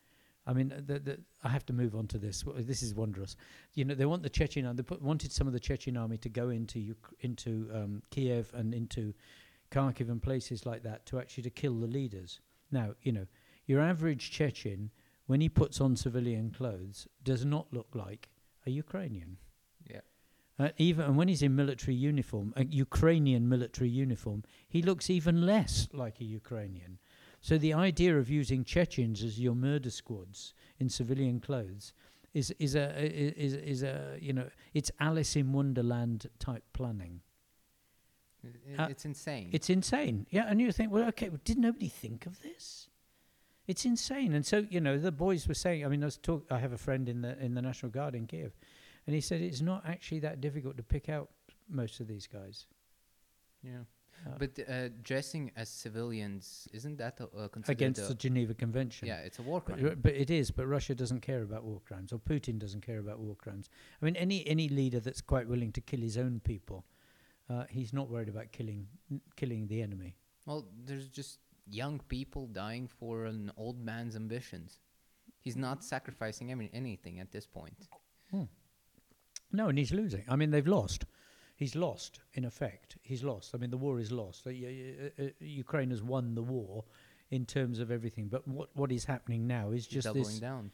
I 0.48 0.54
mean, 0.54 0.70
the, 0.86 1.00
the, 1.00 1.20
I 1.44 1.50
have 1.50 1.66
to 1.68 1.74
move 1.74 1.96
on 1.96 2.08
to 2.08 2.18
this. 2.20 2.44
This 2.58 2.84
is 2.84 2.94
wondrous. 2.94 3.36
You 3.74 3.86
know, 3.86 3.96
they 3.96 4.06
want 4.06 4.22
the 4.22 4.30
Chechen. 4.30 4.76
They 4.76 4.84
put, 4.84 5.02
wanted 5.02 5.32
some 5.32 5.48
of 5.48 5.54
the 5.54 5.60
Chechen 5.60 5.98
army 5.98 6.18
to 6.20 6.30
go 6.30 6.50
into 6.50 6.92
Uk- 6.92 7.16
into 7.22 7.70
um, 7.74 8.04
Kiev 8.12 8.52
and 8.54 8.74
into 8.74 9.14
Kharkiv 9.72 10.10
and 10.10 10.22
places 10.22 10.66
like 10.66 10.84
that 10.84 11.06
to 11.08 11.20
actually 11.20 11.44
to 11.44 11.50
kill 11.50 11.80
the 11.80 11.88
leaders. 11.88 12.40
Now, 12.72 12.94
you 13.02 13.12
know, 13.12 13.26
your 13.66 13.82
average 13.82 14.30
Chechen, 14.32 14.92
when 15.26 15.42
he 15.42 15.50
puts 15.50 15.82
on 15.82 15.96
civilian 15.96 16.52
clothes, 16.52 17.08
does 17.24 17.44
not 17.44 17.68
look 17.72 17.88
like 17.94 18.30
a 18.68 18.70
Ukrainian. 18.70 19.38
Yeah. 19.90 20.02
Uh, 20.58 20.70
even 20.78 21.06
and 21.06 21.18
when 21.18 21.28
he's 21.28 21.42
in 21.42 21.56
military 21.56 21.96
uniform, 21.96 22.54
a 22.56 22.66
Ukrainian 22.66 23.50
military 23.50 23.90
uniform, 23.90 24.44
he 24.70 24.82
looks 24.82 25.10
even 25.10 25.46
less 25.46 25.88
like 25.92 26.22
a 26.22 26.26
Ukrainian. 26.26 27.00
So 27.46 27.60
the 27.60 27.76
idea 27.76 28.18
of 28.18 28.28
using 28.28 28.64
Chechens 28.64 29.24
as 29.24 29.40
your 29.40 29.54
murder 29.54 29.92
squads 29.92 30.56
in 30.80 30.90
civilian 30.90 31.40
clothes 31.40 31.94
is 32.34 32.50
is 32.58 32.74
a 32.74 32.90
is 33.40 33.54
is 33.54 33.84
a 33.84 34.18
you 34.20 34.34
know 34.34 34.50
it's 34.74 34.90
Alice 35.00 35.36
in 35.36 35.54
Wonderland 35.54 36.26
type 36.40 36.64
planning. 36.74 37.22
Uh, 38.44 38.88
it's 38.90 39.06
insane. 39.06 39.52
It's 39.52 39.70
insane. 39.70 40.26
Yeah, 40.32 40.46
and 40.48 40.60
you 40.60 40.72
think, 40.72 40.92
well, 40.92 41.08
okay, 41.10 41.30
well, 41.30 41.40
did 41.44 41.60
nobody 41.60 41.88
think 41.88 42.26
of 42.26 42.42
this? 42.42 42.90
It's 43.68 43.86
insane. 43.86 44.34
And 44.34 44.44
so, 44.44 44.66
you 44.72 44.82
know, 44.82 44.98
the 44.98 45.12
boys 45.12 45.48
were 45.48 45.54
saying, 45.54 45.86
I 45.86 45.88
mean, 45.88 46.02
I 46.02 46.08
was 46.08 46.18
talk 46.18 46.48
I 46.50 46.58
have 46.58 46.74
a 46.74 46.80
friend 46.80 47.08
in 47.08 47.22
the 47.22 47.38
in 47.38 47.54
the 47.54 47.62
National 47.62 47.92
Guard 47.92 48.16
in 48.16 48.26
Kiev, 48.26 48.54
and 49.06 49.14
he 49.14 49.22
said 49.22 49.42
it's 49.42 49.62
not 49.62 49.84
actually 49.86 50.22
that 50.22 50.42
difficult 50.42 50.78
to 50.78 50.84
pick 50.84 51.10
out 51.10 51.30
most 51.70 52.00
of 52.00 52.08
these 52.08 52.26
guys. 52.26 52.66
yeah. 53.62 53.84
But 54.40 54.58
uh, 54.68 54.90
dressing 55.04 55.52
as 55.56 55.70
civilians 55.70 56.68
isn't 56.74 56.98
that 56.98 57.20
uh, 57.22 57.26
uh, 57.38 57.48
considered 57.48 57.78
against 57.78 58.02
a, 58.02 58.08
the 58.08 58.16
Geneva 58.16 58.54
Convention. 58.54 59.08
yeah, 59.08 59.20
it's 59.20 59.40
a 59.40 59.44
war 59.44 59.62
crime. 59.62 59.86
uh, 59.86 59.96
but 59.96 60.14
it 60.14 60.30
is. 60.30 60.50
But 60.52 60.66
Russia 60.68 60.96
doesn't 60.96 61.22
care 61.22 61.44
about 61.44 61.64
war 61.64 61.80
crimes, 61.88 62.12
or 62.12 62.20
Putin 62.20 62.58
doesn't 62.58 62.82
care 62.82 63.00
about 63.00 63.20
war 63.20 63.36
crimes. 63.36 63.70
I 64.02 64.06
mean, 64.06 64.16
any 64.16 64.46
any 64.48 64.68
leader 64.68 65.00
that's 65.00 65.22
quite 65.22 65.48
willing 65.48 65.72
to 65.74 65.82
kill 65.82 66.00
his 66.02 66.18
own 66.18 66.40
people, 66.40 66.86
uh, 67.50 67.66
he's 67.70 67.94
not 67.94 68.10
worried 68.10 68.30
about 68.30 68.52
killing 68.52 68.88
n- 69.12 69.22
killing 69.36 69.68
the 69.68 69.82
enemy. 69.82 70.16
Well, 70.48 70.66
there's 70.86 71.08
just 71.08 71.40
young 71.68 72.00
people 72.08 72.48
dying 72.48 72.88
for 72.88 73.26
an 73.26 73.52
old 73.58 73.80
man's 73.80 74.16
ambitions. 74.16 74.80
He's 75.40 75.56
not 75.56 75.84
sacrificing 75.84 76.52
any, 76.52 76.70
anything 76.74 77.20
at 77.20 77.32
this 77.32 77.46
point. 77.46 77.88
No, 79.52 79.70
and 79.70 79.78
he's 79.78 79.92
losing. 79.92 80.24
I 80.28 80.36
mean, 80.36 80.52
they've 80.52 80.68
lost. 80.68 81.06
He's 81.56 81.76
lost, 81.76 82.20
in 82.34 82.44
effect. 82.46 82.98
He's 83.02 83.24
lost. 83.24 83.56
I 83.56 83.58
mean, 83.58 83.70
the 83.70 83.78
war 83.78 84.00
is 84.00 84.12
lost. 84.12 84.46
Uh, 84.46 84.50
uh, 84.50 85.24
uh, 85.26 85.30
Ukraine 85.40 85.90
has 85.92 86.04
won 86.04 86.36
the 86.36 86.42
war 86.42 86.84
in 87.32 87.46
terms 87.46 87.80
of 87.80 87.92
everything. 87.92 88.28
But 88.28 88.46
what 88.48 88.70
what 88.76 88.92
is 88.92 89.06
happening 89.06 89.48
now 89.48 89.72
is 89.72 89.88
just 89.88 90.06
doubling 90.06 90.26
this. 90.26 90.40
down. 90.40 90.72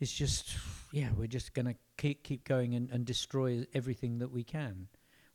It's 0.00 0.12
just, 0.12 0.56
yeah, 0.90 1.10
we're 1.16 1.28
just 1.28 1.54
going 1.54 1.66
to 1.66 1.76
keep 1.96 2.22
keep 2.22 2.44
going 2.44 2.74
and, 2.74 2.90
and 2.90 3.04
destroy 3.04 3.66
everything 3.74 4.18
that 4.18 4.30
we 4.32 4.42
can. 4.44 4.88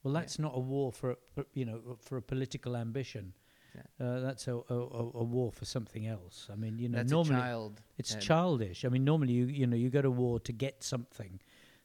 Well, 0.04 0.14
Yeah. 0.14 0.22
that's 0.22 0.40
not 0.40 0.54
a 0.56 0.60
war 0.60 0.92
for, 0.92 1.12
a, 1.12 1.46
you 1.54 1.66
know 1.66 1.98
for 2.00 2.18
a 2.18 2.22
political 2.22 2.76
ambition. 2.76 3.34
Yeah. 3.76 4.06
Uh, 4.08 4.20
that's 4.22 4.48
a, 4.48 4.56
a, 4.56 4.76
a 4.76 5.24
war 5.24 5.52
for 5.52 5.66
something 5.66 6.08
else. 6.08 6.48
I 6.52 6.56
mean, 6.56 6.80
you 6.80 6.90
know, 6.90 6.98
That's 6.98 7.12
normally 7.12 7.36
a 7.36 7.40
child. 7.44 7.82
it's 7.98 8.16
childish. 8.16 8.86
I 8.86 8.90
mean, 8.90 9.04
normally 9.04 9.34
you 9.34 9.46
you 9.46 9.68
know 9.68 9.76
you 9.78 9.90
go 9.90 10.02
to 10.02 10.10
war 10.12 10.40
to 10.40 10.54
get 10.54 10.84
something, 10.84 11.40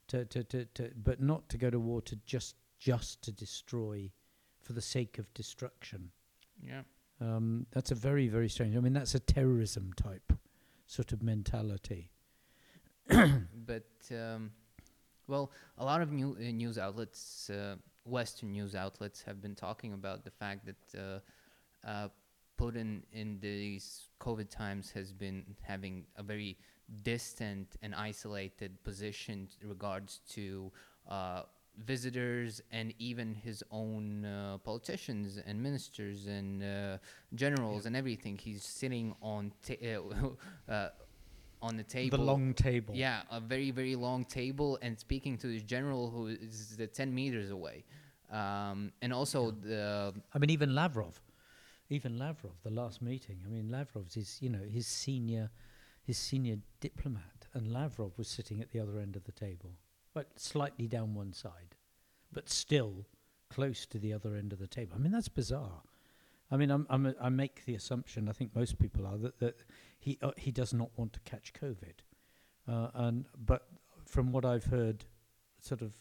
to 0.08 0.24
to, 0.24 0.44
to, 0.44 0.64
to 0.76 0.90
but 0.96 1.20
not 1.20 1.48
to 1.50 1.58
go 1.58 1.68
to 1.68 1.78
war 1.78 2.00
to 2.02 2.16
just 2.24 2.56
just 2.82 3.22
to 3.22 3.30
destroy, 3.30 4.10
for 4.60 4.72
the 4.72 4.80
sake 4.80 5.18
of 5.18 5.32
destruction. 5.34 6.10
Yeah. 6.60 6.82
Um, 7.20 7.66
that's 7.70 7.92
a 7.92 7.94
very 7.94 8.26
very 8.28 8.48
strange. 8.48 8.76
I 8.76 8.80
mean, 8.80 8.92
that's 8.92 9.14
a 9.14 9.20
terrorism 9.20 9.92
type 9.96 10.32
sort 10.86 11.12
of 11.12 11.22
mentality. 11.22 12.10
but 13.08 13.86
um, 14.10 14.50
well, 15.28 15.52
a 15.78 15.84
lot 15.84 16.02
of 16.02 16.10
new 16.10 16.36
uh, 16.38 16.50
news 16.50 16.78
outlets, 16.78 17.50
uh, 17.50 17.76
Western 18.04 18.50
news 18.50 18.74
outlets, 18.74 19.22
have 19.22 19.40
been 19.40 19.54
talking 19.54 19.92
about 19.92 20.24
the 20.24 20.30
fact 20.30 20.66
that 20.66 20.98
uh, 20.98 21.86
uh, 21.88 22.08
Putin 22.60 23.02
in 23.12 23.38
these 23.40 24.08
COVID 24.20 24.50
times 24.50 24.90
has 24.90 25.12
been 25.12 25.44
having 25.60 26.04
a 26.16 26.22
very 26.22 26.58
distant 27.02 27.76
and 27.80 27.94
isolated 27.94 28.82
position 28.82 29.48
in 29.60 29.68
regards 29.68 30.20
to 30.30 30.72
uh, 31.08 31.42
visitors 31.78 32.60
and 32.70 32.94
even 32.98 33.34
his 33.34 33.62
own 33.70 34.24
uh, 34.24 34.58
politicians 34.58 35.38
and 35.44 35.62
ministers 35.62 36.26
and 36.26 36.62
uh, 36.62 36.98
generals 37.34 37.86
and 37.86 37.96
everything. 37.96 38.36
He's 38.38 38.64
sitting 38.64 39.14
on 39.22 39.52
ta- 39.66 39.74
uh, 40.68 40.72
uh, 40.72 40.88
on 41.60 41.76
the 41.76 41.82
table. 41.82 42.18
The 42.18 42.24
long 42.24 42.54
table. 42.54 42.94
Yeah, 42.94 43.22
a 43.30 43.40
very 43.40 43.70
very 43.70 43.96
long 43.96 44.24
table 44.24 44.78
and 44.82 44.98
speaking 44.98 45.38
to 45.38 45.46
the 45.46 45.60
general 45.60 46.10
who 46.10 46.26
is 46.26 46.76
the 46.76 46.86
ten 46.86 47.14
meters 47.14 47.50
away, 47.50 47.84
um, 48.30 48.92
and 49.00 49.12
also 49.12 49.50
the 49.50 50.12
I 50.34 50.38
mean, 50.38 50.50
even 50.50 50.74
Lavrov, 50.74 51.20
even 51.88 52.18
Lavrov, 52.18 52.54
the 52.62 52.70
last 52.70 53.02
meeting. 53.02 53.38
I 53.46 53.48
mean, 53.48 53.70
Lavrov's 53.70 54.14
his, 54.14 54.38
you 54.40 54.48
know, 54.48 54.62
his 54.68 54.86
senior, 54.86 55.50
his 56.02 56.18
senior 56.18 56.56
diplomat, 56.80 57.46
and 57.54 57.72
Lavrov 57.72 58.18
was 58.18 58.28
sitting 58.28 58.60
at 58.60 58.70
the 58.72 58.80
other 58.80 58.98
end 58.98 59.14
of 59.16 59.24
the 59.24 59.32
table, 59.32 59.72
but 60.14 60.28
slightly 60.36 60.86
down 60.86 61.14
one 61.14 61.32
side, 61.32 61.76
but 62.32 62.48
still 62.48 63.06
close 63.48 63.86
to 63.86 63.98
the 63.98 64.12
other 64.12 64.36
end 64.36 64.52
of 64.52 64.58
the 64.58 64.66
table. 64.66 64.94
I 64.96 64.98
mean, 64.98 65.12
that's 65.12 65.28
bizarre. 65.28 65.82
I 66.50 66.56
mean, 66.56 66.70
I'm, 66.70 66.86
I'm 66.90 67.06
a, 67.06 67.14
I 67.20 67.28
make 67.30 67.64
the 67.64 67.74
assumption, 67.74 68.28
I 68.28 68.32
think 68.32 68.54
most 68.54 68.78
people 68.78 69.06
are, 69.06 69.16
that, 69.18 69.38
that 69.40 69.56
he 69.98 70.18
uh, 70.22 70.32
he 70.36 70.50
does 70.50 70.74
not 70.74 70.90
want 70.96 71.12
to 71.14 71.20
catch 71.20 71.52
COVID, 71.54 72.00
uh, 72.68 72.88
and 72.94 73.26
but 73.46 73.68
from 74.04 74.32
what 74.32 74.44
I've 74.44 74.64
heard, 74.64 75.04
sort 75.60 75.80
of 75.80 75.96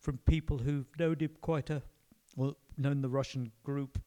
from 0.00 0.18
people 0.18 0.58
who've 0.58 0.86
known 0.98 1.16
him 1.18 1.30
quite 1.40 1.70
a 1.70 1.82
well, 2.36 2.56
known 2.76 3.00
the 3.00 3.08
Russian 3.08 3.52
group 3.64 3.98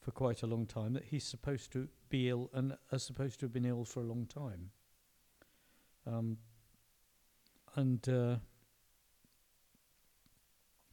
for 0.00 0.12
quite 0.12 0.42
a 0.42 0.46
long 0.46 0.66
time, 0.66 0.94
that 0.94 1.04
he's 1.04 1.24
supposed 1.24 1.72
to 1.72 1.88
be 2.08 2.28
ill 2.28 2.50
and 2.54 2.76
are 2.92 2.98
supposed 2.98 3.40
to 3.40 3.46
have 3.46 3.52
been 3.52 3.66
ill 3.66 3.84
for 3.84 4.00
a 4.00 4.04
long 4.04 4.26
time. 4.26 4.70
Um, 6.06 6.38
and 7.76 8.08
uh, 8.08 8.36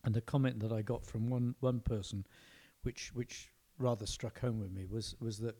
and 0.03 0.13
the 0.13 0.21
comment 0.21 0.59
that 0.59 0.71
I 0.71 0.81
got 0.81 1.05
from 1.05 1.29
one 1.29 1.55
one 1.59 1.79
person, 1.79 2.25
which 2.83 3.11
which 3.13 3.51
rather 3.77 4.05
struck 4.05 4.39
home 4.39 4.59
with 4.59 4.71
me, 4.71 4.85
was 4.85 5.15
was 5.19 5.39
that 5.39 5.55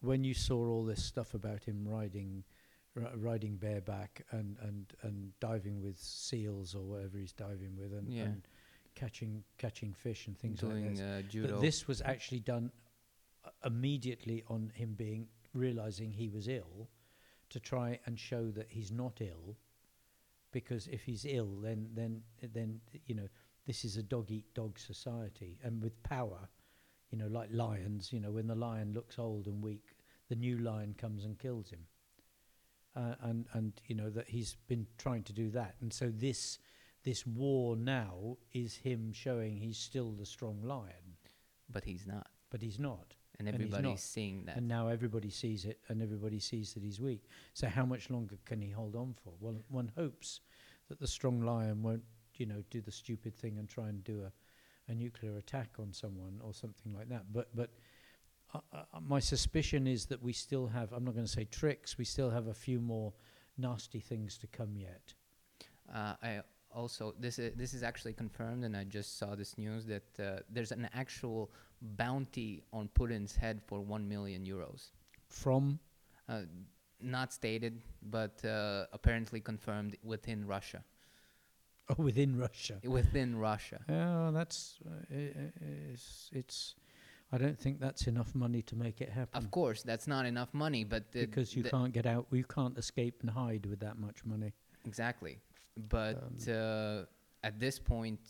when 0.00 0.24
you 0.24 0.34
saw 0.34 0.68
all 0.68 0.84
this 0.84 1.02
stuff 1.04 1.34
about 1.34 1.64
him 1.64 1.86
riding 1.86 2.44
r- 2.96 3.10
riding 3.16 3.56
bareback 3.56 4.22
and, 4.30 4.56
and 4.60 4.92
and 5.02 5.32
diving 5.40 5.80
with 5.80 5.98
seals 5.98 6.74
or 6.74 6.82
whatever 6.84 7.16
he's 7.18 7.32
diving 7.32 7.76
with 7.76 7.92
and, 7.92 8.08
Yeah. 8.12 8.24
and 8.24 8.42
catching 8.94 9.42
catching 9.58 9.92
fish 9.92 10.26
and 10.26 10.38
things 10.38 10.60
doing 10.60 10.86
like 10.86 10.96
this. 10.96 11.00
uh, 11.34 11.46
That 11.46 11.60
this 11.60 11.88
was 11.88 12.00
actually 12.02 12.40
done 12.40 12.70
uh, 13.44 13.50
immediately 13.64 14.44
on 14.48 14.70
him 14.74 14.94
being 14.94 15.28
realizing 15.52 16.12
he 16.12 16.28
was 16.28 16.48
ill 16.48 16.88
to 17.50 17.60
try 17.60 17.98
and 18.06 18.18
show 18.18 18.50
that 18.50 18.66
he's 18.70 18.90
not 18.92 19.20
ill 19.20 19.56
because 20.52 20.86
if 20.88 21.02
he's 21.02 21.24
ill 21.24 21.56
then 21.60 21.88
then 21.94 22.22
then 22.52 22.80
you 23.06 23.14
know 23.14 23.28
this 23.66 23.84
is 23.84 23.96
a 23.96 24.02
dog 24.02 24.30
eat 24.30 24.52
dog 24.54 24.78
society 24.78 25.58
and 25.62 25.82
with 25.82 26.02
power 26.02 26.48
you 27.10 27.18
know 27.18 27.26
like 27.28 27.48
lions 27.52 28.12
you 28.12 28.20
know 28.20 28.30
when 28.32 28.46
the 28.46 28.54
lion 28.54 28.92
looks 28.92 29.18
old 29.18 29.46
and 29.46 29.62
weak 29.62 29.96
the 30.28 30.36
new 30.36 30.58
lion 30.58 30.94
comes 30.96 31.24
and 31.26 31.38
kills 31.38 31.68
him. 31.70 31.80
Uh, 32.96 33.14
and 33.22 33.46
and 33.52 33.72
you 33.86 33.94
know 33.94 34.08
that 34.08 34.28
he's 34.28 34.56
been 34.68 34.86
trying 34.98 35.22
to 35.24 35.32
do 35.32 35.50
that. 35.50 35.74
And 35.80 35.92
so 35.92 36.10
this 36.14 36.58
this 37.02 37.26
war 37.26 37.76
now 37.76 38.38
is 38.52 38.74
him 38.76 39.12
showing 39.12 39.56
he's 39.56 39.76
still 39.76 40.12
the 40.12 40.24
strong 40.24 40.62
lion. 40.62 41.18
But 41.70 41.84
he's 41.84 42.06
not, 42.06 42.28
but 42.50 42.62
he's 42.62 42.78
not. 42.78 43.14
And 43.38 43.48
And 43.48 43.54
everybody's 43.56 43.82
not. 43.84 43.98
seeing 44.00 44.44
that. 44.46 44.56
and 44.56 44.68
now 44.68 44.88
everybody 44.88 45.28
sees 45.28 45.64
it 45.64 45.80
and 45.88 46.00
everybody 46.00 46.38
sees 46.38 46.72
that 46.74 46.82
he's 46.84 47.00
weak. 47.00 47.28
So 47.52 47.66
how 47.66 47.84
much 47.84 48.08
longer 48.10 48.38
can 48.46 48.62
he 48.62 48.70
hold 48.70 48.94
on 48.96 49.14
for? 49.22 49.34
Well 49.40 49.56
one 49.68 49.90
hopes 49.96 50.40
that 50.88 51.00
the 51.00 51.06
strong 51.08 51.42
lion 51.42 51.82
won't 51.82 52.04
you 52.40 52.46
know 52.46 52.62
do 52.70 52.80
the 52.80 52.90
stupid 52.92 53.34
thing 53.34 53.58
and 53.58 53.68
try 53.68 53.88
and 53.88 54.04
do 54.04 54.22
a, 54.22 54.92
a 54.92 54.94
nuclear 54.94 55.36
attack 55.36 55.70
on 55.78 55.92
someone 55.92 56.40
or 56.42 56.52
something 56.54 56.92
like 56.94 57.08
that 57.08 57.24
but 57.32 57.48
but 57.54 57.70
uh, 58.54 58.60
uh, 58.72 58.84
my 59.00 59.18
suspicion 59.20 59.86
is 59.86 60.06
that 60.06 60.22
we 60.22 60.32
still 60.32 60.66
have 60.66 60.92
i'm 60.92 61.04
not 61.04 61.14
going 61.14 61.26
to 61.26 61.32
say 61.32 61.44
tricks 61.44 61.98
we 61.98 62.04
still 62.04 62.30
have 62.30 62.46
a 62.48 62.54
few 62.54 62.80
more 62.80 63.12
nasty 63.58 64.00
things 64.00 64.38
to 64.38 64.46
come 64.46 64.76
yet 64.76 65.14
Uh, 65.92 66.14
I 66.22 66.42
also 66.70 67.14
this 67.20 67.38
is 67.38 67.52
this 67.56 67.74
is 67.74 67.82
actually 67.82 68.14
confirmed, 68.14 68.64
and 68.64 68.76
I 68.76 68.84
just 68.84 69.18
saw 69.18 69.34
this 69.36 69.58
news 69.58 69.84
that 69.86 70.20
uh, 70.20 70.40
there's 70.48 70.72
an 70.72 70.88
actual 70.94 71.50
bounty 71.80 72.62
on 72.72 72.88
Putin's 72.88 73.36
head 73.36 73.60
for 73.66 73.80
one 73.80 74.08
million 74.08 74.44
euros. 74.44 74.90
from 75.28 75.78
Uh, 76.28 76.42
not 77.00 77.32
stated, 77.32 77.82
but 78.02 78.42
uh, 78.44 78.86
apparently 78.92 79.40
confirmed 79.40 79.96
within 80.02 80.46
Russia. 80.46 80.82
Oh, 81.90 81.94
within 82.08 82.36
russia 82.38 82.76
Within 82.84 83.36
Russia. 83.38 83.80
yeah 83.88 84.30
that's 84.32 84.78
uh, 84.86 85.16
it's, 85.92 86.30
it's 86.32 86.74
i 87.32 87.38
don't 87.38 87.58
think 87.58 87.80
that's 87.80 88.06
enough 88.06 88.34
money 88.34 88.62
to 88.62 88.74
make 88.76 89.00
it 89.00 89.10
happen 89.10 89.36
Of 89.42 89.50
course, 89.50 89.82
that's 89.82 90.06
not 90.06 90.24
enough 90.26 90.52
money, 90.54 90.84
but 90.84 91.02
the, 91.12 91.26
because 91.26 91.54
you 91.56 91.64
can't 91.64 91.92
get 91.92 92.06
out 92.06 92.26
you 92.30 92.44
can't 92.44 92.76
escape 92.78 93.16
and 93.22 93.30
hide 93.30 93.66
with 93.66 93.80
that 93.80 93.96
much 93.98 94.24
money 94.24 94.52
exactly. 94.86 95.38
But 95.76 96.14
Um, 96.22 96.36
uh, 96.48 97.48
at 97.48 97.58
this 97.58 97.78
point, 97.80 98.20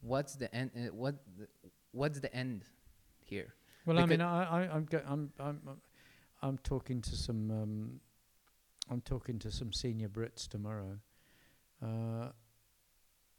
what's 0.00 0.34
the 0.36 0.54
end? 0.54 0.70
Uh, 0.76 0.92
what 0.94 1.14
the, 1.38 1.46
what's 1.92 2.20
the 2.20 2.32
end 2.34 2.62
here? 3.24 3.54
well 3.86 3.98
i 3.98 4.06
mean 4.06 4.20
i, 4.20 4.44
I 4.44 4.58
i'm 4.74 4.84
go- 4.84 5.02
i'm 5.06 5.30
i'm 5.38 5.60
I'm- 5.66 5.82
i'm 6.42 6.58
talking 6.58 7.00
to 7.02 7.14
some 7.16 7.50
um 7.50 8.00
i'm 8.90 9.00
talking 9.02 9.38
to 9.40 9.50
some 9.50 9.72
senior 9.72 10.08
brits 10.08 10.46
tomorrow 10.48 10.98
uh 11.84 12.28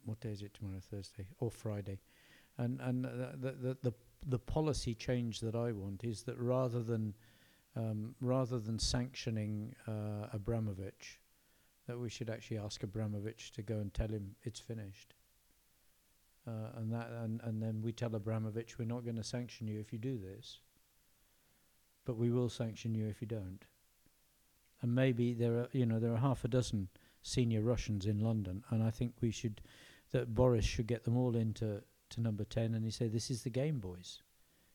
what 0.05 0.19
day 0.19 0.29
is 0.29 0.41
it 0.41 0.53
tomorrow 0.53 0.79
thursday 0.91 1.25
or 1.39 1.49
friday 1.49 1.99
and 2.57 2.79
and 2.81 3.05
the 3.05 3.53
the 3.61 3.77
the, 3.81 3.93
the 4.27 4.39
policy 4.39 4.95
change 4.95 5.39
that 5.41 5.55
I 5.55 5.71
want 5.71 6.03
is 6.03 6.23
that 6.23 6.37
rather 6.39 6.81
than 6.81 7.13
um, 7.75 8.15
rather 8.21 8.57
than 8.57 8.79
sanctioning 8.79 9.75
uh, 9.87 10.27
Abramovich, 10.33 11.19
that 11.87 11.99
we 11.99 12.09
should 12.09 12.29
actually 12.29 12.57
ask 12.57 12.83
Abramovich 12.83 13.51
to 13.51 13.61
go 13.61 13.75
and 13.75 13.93
tell 13.93 14.07
him 14.07 14.35
it's 14.43 14.61
finished. 14.61 15.13
Uh, 16.47 16.77
and 16.77 16.93
that 16.93 17.09
and, 17.23 17.41
and 17.43 17.61
then 17.61 17.81
we 17.81 17.91
tell 17.91 18.15
Abramovich 18.15 18.79
we're 18.79 18.85
not 18.85 19.03
going 19.03 19.17
to 19.17 19.23
sanction 19.23 19.67
you 19.67 19.79
if 19.79 19.91
you 19.91 19.99
do 19.99 20.17
this, 20.17 20.59
but 22.05 22.17
we 22.17 22.31
will 22.31 22.49
sanction 22.49 22.95
you 22.95 23.07
if 23.07 23.21
you 23.21 23.27
don't. 23.27 23.65
And 24.81 24.95
maybe 24.95 25.33
there 25.33 25.53
are 25.59 25.67
you 25.71 25.85
know 25.85 25.99
there 25.99 26.13
are 26.13 26.17
half 26.17 26.45
a 26.45 26.47
dozen 26.47 26.87
senior 27.26 27.61
Russians 27.61 28.05
in 28.05 28.19
London, 28.19 28.63
and 28.69 28.84
I 28.84 28.91
think 28.91 29.13
we 29.19 29.32
should 29.32 29.61
that 30.11 30.36
Boris 30.36 30.63
should 30.63 30.86
get 30.86 31.03
them 31.03 31.17
all 31.17 31.36
into 31.36 31.82
to 32.11 32.21
number 32.21 32.43
ten, 32.45 32.76
and 32.76 32.86
he 32.86 32.91
said, 32.91 33.11
"This 33.11 33.32
is 33.32 33.41
the 33.41 33.49
game, 33.49 33.80
boys. 33.80 34.21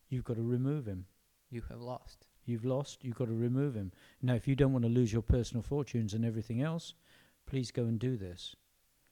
You've 0.09 0.24
got 0.24 0.36
to 0.36 0.42
remove 0.42 0.86
him. 0.86 1.07
You 1.51 1.62
have 1.68 1.80
lost. 1.80 2.26
You've 2.44 2.64
lost. 2.64 3.05
You've 3.05 3.14
got 3.14 3.26
to 3.28 3.34
remove 3.34 3.76
him. 3.76 3.92
Now, 4.20 4.34
if 4.34 4.48
you 4.48 4.57
don't 4.57 4.72
want 4.72 4.84
to 4.84 4.90
lose 4.90 5.12
your 5.12 5.22
personal 5.22 5.62
fortunes 5.62 6.14
and 6.14 6.24
everything 6.24 6.61
else, 6.61 6.94
please 7.46 7.70
go 7.70 7.84
and 7.84 7.98
do 8.01 8.16
this. 8.16 8.57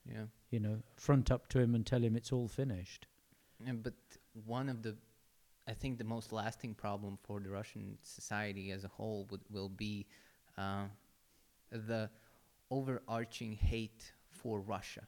Yeah. 0.04 0.24
You 0.50 0.58
know, 0.58 0.78
front 0.96 1.30
up 1.30 1.48
to 1.50 1.60
him 1.60 1.76
and 1.76 1.86
tell 1.86 2.02
him 2.02 2.16
it's 2.16 2.32
all 2.32 2.48
finished. 2.48 3.06
Yeah, 3.64 3.72
but 3.72 3.94
one 4.46 4.68
of 4.68 4.82
the, 4.82 4.96
I 5.68 5.74
think 5.74 5.98
the 5.98 6.04
most 6.04 6.32
lasting 6.32 6.74
problem 6.74 7.18
for 7.22 7.38
the 7.38 7.50
Russian 7.50 7.98
society 8.02 8.72
as 8.72 8.82
a 8.84 8.88
whole 8.88 9.26
would, 9.30 9.42
will 9.50 9.68
be 9.68 10.06
uh, 10.56 10.86
the 11.70 12.10
overarching 12.70 13.52
hate 13.52 14.12
for 14.28 14.60
Russia 14.60 15.02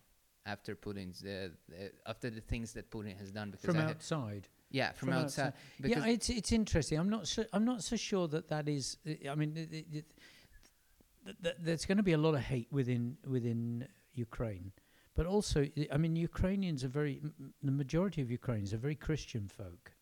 after 0.46 0.74
Putin's 0.74 1.22
uh, 1.24 1.48
uh, 1.72 1.84
after 2.06 2.30
the 2.30 2.40
things 2.40 2.72
that 2.72 2.90
Putin 2.90 3.16
has 3.18 3.30
done. 3.30 3.50
Because 3.50 3.64
From 3.66 3.76
outside. 3.76 4.48
yeah, 4.70 4.92
from, 4.92 5.08
from 5.10 5.18
outside. 5.18 5.52
outside. 5.84 5.90
Yeah, 5.90 6.06
it's 6.06 6.30
it's 6.30 6.52
interesting. 6.52 6.98
I'm 6.98 7.10
not 7.10 7.26
so 7.28 7.44
I'm 7.52 7.64
not 7.64 7.82
so 7.82 7.96
sure 7.96 8.26
that 8.28 8.48
that 8.48 8.68
is. 8.68 8.96
I 9.30 9.34
mean, 9.34 9.56
it, 9.56 9.72
it, 9.72 9.86
it, 9.92 10.04
th- 11.24 11.36
th- 11.42 11.56
there's 11.60 11.84
going 11.84 11.98
to 11.98 12.02
be 12.04 12.12
a 12.12 12.18
lot 12.18 12.34
of 12.34 12.40
hate 12.40 12.68
within 12.72 13.16
within 13.26 13.86
Ukraine, 14.14 14.72
but 15.14 15.26
also, 15.26 15.66
I- 15.92 15.96
mean, 15.98 16.16
Ukrainians 16.16 16.84
are 16.84 16.88
very. 16.88 17.20
m- 17.22 17.54
The 17.62 17.72
majority 17.72 18.22
of 18.22 18.30
Ukrainians 18.30 18.72
are 18.74 18.78
very 18.78 18.96
Christian 18.96 19.46
folk, 19.48 19.92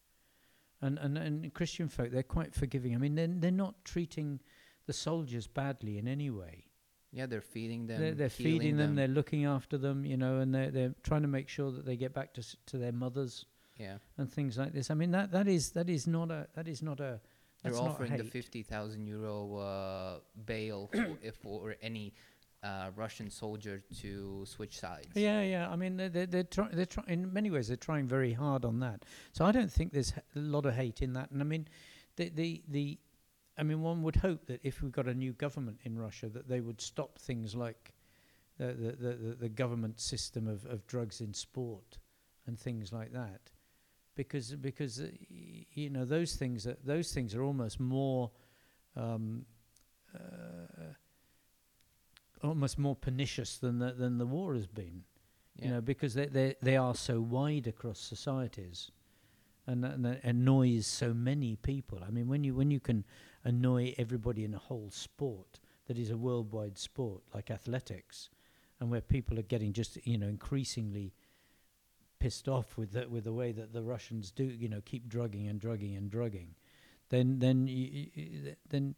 and 0.81 0.99
and 0.99 1.19
and 1.19 1.53
Christian 1.53 1.89
folk 1.89 2.11
they're 2.13 2.23
quite 2.23 2.55
forgiving. 2.55 2.95
I 2.95 2.99
mean, 2.99 3.15
they're 3.17 3.27
they're 3.43 3.51
not 3.67 3.85
treating 3.85 4.41
the 4.87 4.93
soldiers 4.93 5.47
badly 5.49 5.99
in 5.99 6.07
any 6.09 6.31
way. 6.31 6.65
Yeah, 7.13 7.27
they're 7.27 7.41
feeding 7.41 7.87
them. 7.87 8.01
They're, 8.01 8.15
they're 8.15 8.29
feeding 8.29 8.77
them, 8.77 8.95
They're 8.95 9.09
looking 9.09 9.45
after 9.45 9.79
them, 9.79 10.05
you 10.05 10.17
know, 10.17 10.41
and 10.41 10.55
they're 10.55 10.71
they're 10.71 10.95
trying 11.03 11.23
to 11.23 11.29
make 11.29 11.49
sure 11.49 11.71
that 11.73 11.85
they 11.87 11.97
get 11.97 12.13
back 12.15 12.35
to 12.35 12.41
s- 12.41 12.57
to 12.67 12.79
their 12.79 12.93
mothers 12.93 13.47
yeah, 13.79 13.99
and 14.17 14.31
things 14.31 14.59
like 14.59 14.73
this. 14.73 14.91
I 14.91 14.95
mean 14.95 15.13
that 15.13 15.33
that 15.33 15.49
is 15.49 15.71
that 15.73 15.89
is 15.89 16.07
not 16.07 16.31
a 16.31 16.49
that 16.55 16.69
is 16.69 16.83
not 16.83 17.01
a 17.01 17.21
they're 17.63 17.77
offering 17.77 18.17
the 18.17 18.25
fifty 18.25 18.63
thousand 18.63 19.07
euro 19.07 19.57
uh, 19.57 20.19
bail 20.45 20.91
for, 20.93 21.19
if 21.23 21.37
for 21.37 21.77
any 21.81 22.13
uh, 22.63 22.91
Russian 22.97 23.31
soldier 23.31 23.83
to 24.01 24.45
switch 24.47 24.79
sides. 24.79 25.09
Yeah, 25.15 25.43
yeah. 25.43 25.71
I 25.71 25.77
mean 25.77 25.97
they're 25.97 26.09
they're, 26.09 26.27
they're 26.27 26.43
trying 26.43 26.71
they're 26.73 26.87
trying 26.87 27.09
in 27.09 27.33
many 27.33 27.51
ways 27.51 27.69
they're 27.69 27.77
trying 27.77 28.07
very 28.07 28.33
hard 28.33 28.65
on 28.65 28.81
that. 28.81 29.05
So 29.33 29.45
I 29.45 29.53
don't 29.53 29.71
think 29.73 29.93
there's 29.93 30.13
a 30.13 30.39
lot 30.39 30.67
of 30.67 30.75
hate 30.75 31.01
in 31.03 31.13
that. 31.15 31.31
And 31.31 31.41
I 31.41 31.45
mean 31.45 31.69
the 32.17 32.29
the 32.31 32.63
the 32.69 32.99
I 33.59 33.65
mean 33.65 33.83
one 33.83 34.03
would 34.05 34.17
hope 34.17 34.47
that 34.47 34.61
if 34.63 34.83
we 34.83 34.91
got 34.91 35.09
a 35.09 35.15
new 35.15 35.33
government 35.33 35.81
in 35.85 35.99
Russia 35.99 36.29
that 36.29 36.49
they 36.49 36.61
would 36.61 36.81
stop 36.81 37.19
things 37.19 37.55
like 37.55 37.93
the 38.59 38.67
the 38.67 38.93
the, 38.93 39.15
the, 39.15 39.37
the 39.41 39.49
government 39.49 40.01
system 40.01 40.47
of, 40.47 40.65
of 40.67 40.87
drugs 40.87 41.21
in 41.21 41.35
sport 41.35 41.99
and 42.47 42.59
things 42.59 42.93
like 42.93 43.13
that. 43.13 43.41
Because 44.15 44.55
because 44.55 45.01
uh, 45.01 45.09
y- 45.31 45.67
you 45.75 45.91
know 45.91 46.05
those 46.05 46.37
things 46.37 46.67
are 46.67 46.77
those 46.85 47.13
things 47.13 47.35
are 47.35 47.43
almost 47.43 47.81
more 47.81 48.31
um, 48.97 49.45
uh, 50.15 50.93
almost 52.43 52.79
more 52.79 52.97
pernicious 52.97 53.59
than 53.59 53.79
the, 53.79 53.93
than 53.93 54.19
the 54.19 54.27
war 54.27 54.55
has 54.55 54.67
been. 54.67 55.03
Yeah. 55.57 55.65
You 55.65 55.71
know, 55.75 55.81
because 55.81 56.15
they 56.15 56.27
they 56.27 56.55
they 56.63 56.77
are 56.77 56.95
so 56.95 57.21
wide 57.21 57.67
across 57.67 57.99
societies, 57.99 58.91
and 59.69 59.85
and 59.85 60.05
that 60.05 60.25
annoys 60.25 60.87
so 60.87 61.15
many 61.15 61.57
people. 61.57 62.01
I 62.07 62.11
mean, 62.11 62.27
when 62.29 62.43
you 62.43 62.55
when 62.55 62.71
you 62.71 62.81
can 62.81 63.05
annoy 63.45 63.95
everybody 63.99 64.45
in 64.45 64.55
a 64.55 64.59
whole 64.59 64.91
sport 64.91 65.61
that 65.87 65.99
is 65.99 66.11
a 66.11 66.17
worldwide 66.17 66.79
sport 66.79 67.23
like 67.35 67.51
athletics, 67.51 68.31
and 68.81 68.91
where 68.91 69.01
people 69.01 69.39
are 69.39 69.43
getting 69.43 69.73
just 69.73 69.99
you 70.07 70.19
know 70.19 70.29
increasingly 70.29 71.15
pissed 72.19 72.49
off 72.49 72.77
with 72.77 72.93
the 72.93 73.09
with 73.09 73.25
the 73.25 73.33
way 73.33 73.53
that 73.53 73.73
the 73.73 73.83
Russians 73.83 74.31
do 74.33 74.45
you 74.45 74.69
know 74.69 74.81
keep 74.85 75.09
drugging 75.09 75.47
and 75.47 75.61
drugging 75.61 75.95
and 75.97 76.11
drugging, 76.11 76.55
then 77.11 77.39
then 77.39 77.67
y 77.67 78.11
y 78.17 78.57
then 78.69 78.95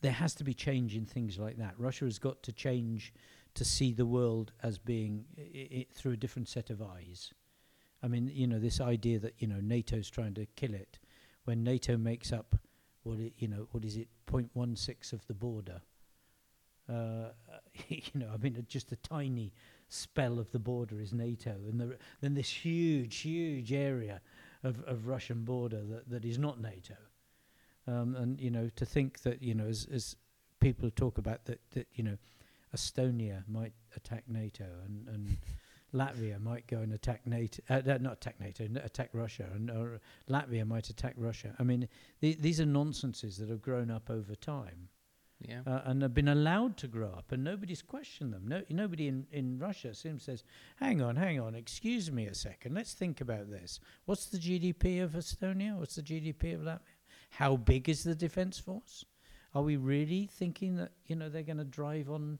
there 0.00 0.12
has 0.12 0.34
to 0.34 0.44
be 0.44 0.54
change 0.54 0.94
in 0.94 1.04
things 1.04 1.38
like 1.38 1.56
that. 1.56 1.74
Russia 1.76 2.04
has 2.04 2.18
got 2.18 2.42
to 2.44 2.52
change 2.52 3.12
to 3.54 3.64
see 3.64 3.92
the 3.92 4.06
world 4.06 4.52
as 4.62 4.78
being 4.78 5.24
I- 5.36 5.68
I- 5.78 5.86
through 5.92 6.12
a 6.12 6.16
different 6.16 6.48
set 6.48 6.70
of 6.70 6.80
eyes. 6.80 7.32
I 8.02 8.08
mean, 8.08 8.30
you 8.32 8.46
know, 8.46 8.58
this 8.58 8.80
idea 8.80 9.18
that 9.18 9.34
you 9.38 9.46
know 9.46 9.60
NATO's 9.60 10.10
trying 10.10 10.34
to 10.34 10.46
kill 10.56 10.74
it, 10.74 10.98
when 11.44 11.64
NATO 11.64 11.96
makes 11.96 12.32
up 12.32 12.56
what 13.02 13.18
it, 13.18 13.32
you 13.38 13.48
know 13.48 13.68
what 13.72 13.84
is 13.84 13.96
it 13.96 14.08
0.16 14.26 15.12
of 15.12 15.26
the 15.26 15.34
border. 15.34 15.80
Uh, 16.88 17.30
you 17.88 18.02
know, 18.14 18.30
I 18.32 18.36
mean, 18.38 18.64
just 18.68 18.92
a 18.92 18.96
tiny 18.96 19.52
spell 19.88 20.38
of 20.38 20.50
the 20.52 20.58
border 20.58 21.00
is 21.00 21.12
NATO, 21.12 21.54
and 21.70 21.80
the, 21.80 21.98
then 22.20 22.34
this 22.34 22.50
huge, 22.50 23.18
huge 23.18 23.72
area 23.72 24.20
of, 24.62 24.82
of 24.84 25.06
Russian 25.06 25.44
border 25.44 25.82
that, 25.84 26.08
that 26.10 26.24
is 26.24 26.38
not 26.38 26.60
NATO. 26.60 26.96
Um, 27.86 28.14
and 28.16 28.40
you 28.40 28.50
know, 28.50 28.68
to 28.76 28.84
think 28.84 29.22
that 29.22 29.42
you 29.42 29.54
know, 29.54 29.66
as, 29.66 29.86
as 29.92 30.16
people 30.60 30.90
talk 30.90 31.18
about 31.18 31.44
that, 31.46 31.60
that 31.72 31.86
you 31.94 32.04
know, 32.04 32.18
Estonia 32.74 33.44
might 33.48 33.72
attack 33.96 34.24
NATO 34.28 34.66
and, 34.84 35.08
and 35.08 35.36
Latvia 35.94 36.40
might 36.40 36.66
go 36.66 36.78
and 36.80 36.92
attack 36.92 37.26
NATO, 37.26 37.62
uh, 37.70 37.80
not 38.00 38.14
attack 38.14 38.38
NATO, 38.40 38.68
attack 38.82 39.10
Russia, 39.12 39.48
and 39.54 39.70
or 39.70 40.00
Latvia 40.28 40.66
might 40.66 40.90
attack 40.90 41.14
Russia. 41.16 41.54
I 41.58 41.62
mean, 41.62 41.88
th- 42.20 42.38
these 42.38 42.60
are 42.60 42.66
nonsenses 42.66 43.38
that 43.38 43.48
have 43.48 43.62
grown 43.62 43.90
up 43.90 44.10
over 44.10 44.34
time 44.34 44.90
Yeah. 45.40 45.62
uh, 45.66 45.82
and 45.84 46.02
have 46.02 46.12
been 46.12 46.28
allowed 46.28 46.76
to 46.78 46.88
grow 46.88 47.08
up, 47.10 47.32
and 47.32 47.42
nobody's 47.42 47.80
questioned 47.80 48.32
them. 48.34 48.46
No, 48.46 48.62
nobody 48.68 49.08
in, 49.08 49.26
in 49.32 49.58
Russia 49.58 49.94
seems 49.94 50.24
says, 50.24 50.44
"Hang 50.76 51.00
on, 51.00 51.16
hang 51.16 51.40
on, 51.40 51.54
excuse 51.54 52.10
me 52.12 52.26
a 52.26 52.34
second. 52.34 52.74
Let's 52.74 52.92
think 52.92 53.20
about 53.22 53.48
this. 53.50 53.80
What's 54.04 54.26
the 54.26 54.38
GDP 54.38 55.00
of 55.02 55.12
Estonia? 55.12 55.78
What's 55.78 55.94
the 55.96 56.02
GDP 56.02 56.54
of 56.54 56.60
Latvia? 56.62 56.80
How 57.30 57.56
big 57.56 57.88
is 57.88 58.04
the 58.04 58.14
defence 58.14 58.58
force? 58.58 59.04
Are 59.54 59.62
we 59.62 59.76
really 59.76 60.26
thinking 60.26 60.76
that 60.76 60.92
you 61.06 61.16
know 61.16 61.30
they're 61.30 61.42
going 61.42 61.56
to 61.58 61.64
drive 61.64 62.10
on?" 62.10 62.38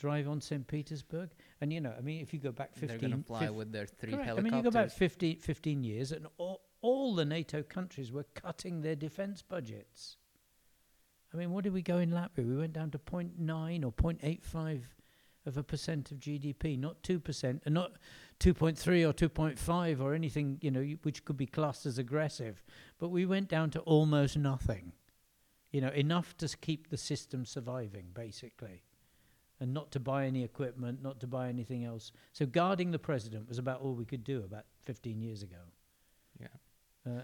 Drive 0.00 0.26
on 0.28 0.40
St. 0.40 0.66
Petersburg, 0.66 1.28
and 1.60 1.70
you 1.72 1.80
know, 1.80 1.94
I 1.96 2.00
mean, 2.00 2.22
if 2.22 2.32
you 2.32 2.40
go 2.40 2.52
back 2.52 2.72
15... 2.74 2.88
They're 2.88 2.98
15, 2.98 3.10
gonna 3.10 3.22
fly 3.22 3.40
fif- 3.46 3.50
with 3.54 3.70
their 3.72 3.86
three 3.86 4.12
Correct. 4.12 4.30
I 4.30 4.40
mean, 4.40 4.54
you 4.54 4.62
go 4.62 4.70
back 4.70 4.90
15, 4.90 5.36
15 5.38 5.84
years, 5.84 6.10
and 6.12 6.26
all, 6.38 6.62
all 6.80 7.14
the 7.14 7.26
NATO 7.26 7.62
countries 7.62 8.10
were 8.10 8.24
cutting 8.34 8.80
their 8.80 8.96
defence 8.96 9.42
budgets. 9.42 10.16
I 11.34 11.36
mean, 11.36 11.50
what 11.52 11.64
did 11.64 11.74
we 11.74 11.82
go 11.82 11.98
in 11.98 12.10
Latvia? 12.10 12.46
We 12.46 12.56
went 12.56 12.72
down 12.72 12.90
to 12.92 12.98
0.9 12.98 13.84
or 13.84 13.92
0.85 13.92 14.82
of 15.46 15.56
a 15.58 15.62
percent 15.62 16.10
of 16.10 16.18
GDP, 16.18 16.78
not 16.78 17.02
2%, 17.02 17.44
and 17.44 17.60
uh, 17.66 17.70
not 17.82 17.92
2.3 18.40 19.08
or 19.08 19.12
2.5 19.12 20.00
or 20.00 20.14
anything, 20.14 20.58
you 20.62 20.70
know, 20.70 20.80
y- 20.80 20.96
which 21.02 21.24
could 21.24 21.36
be 21.36 21.46
classed 21.46 21.84
as 21.86 21.98
aggressive. 21.98 22.62
But 22.98 23.08
we 23.10 23.26
went 23.26 23.48
down 23.48 23.70
to 23.72 23.80
almost 23.80 24.36
nothing. 24.36 24.92
You 25.70 25.82
know, 25.82 25.90
enough 25.90 26.36
to 26.38 26.46
s- 26.46 26.54
keep 26.56 26.88
the 26.88 26.96
system 26.96 27.44
surviving, 27.44 28.06
basically. 28.12 28.82
And 29.60 29.74
not 29.74 29.90
to 29.92 30.00
buy 30.00 30.24
any 30.24 30.42
equipment, 30.42 31.02
not 31.02 31.20
to 31.20 31.26
buy 31.26 31.48
anything 31.48 31.84
else. 31.84 32.12
So 32.32 32.46
guarding 32.46 32.90
the 32.90 32.98
president 32.98 33.46
was 33.46 33.58
about 33.58 33.82
all 33.82 33.94
we 33.94 34.06
could 34.06 34.24
do 34.24 34.42
about 34.42 34.64
15 34.86 35.20
years 35.20 35.42
ago. 35.42 35.58
Yeah. 36.40 36.46
Uh, 37.06 37.22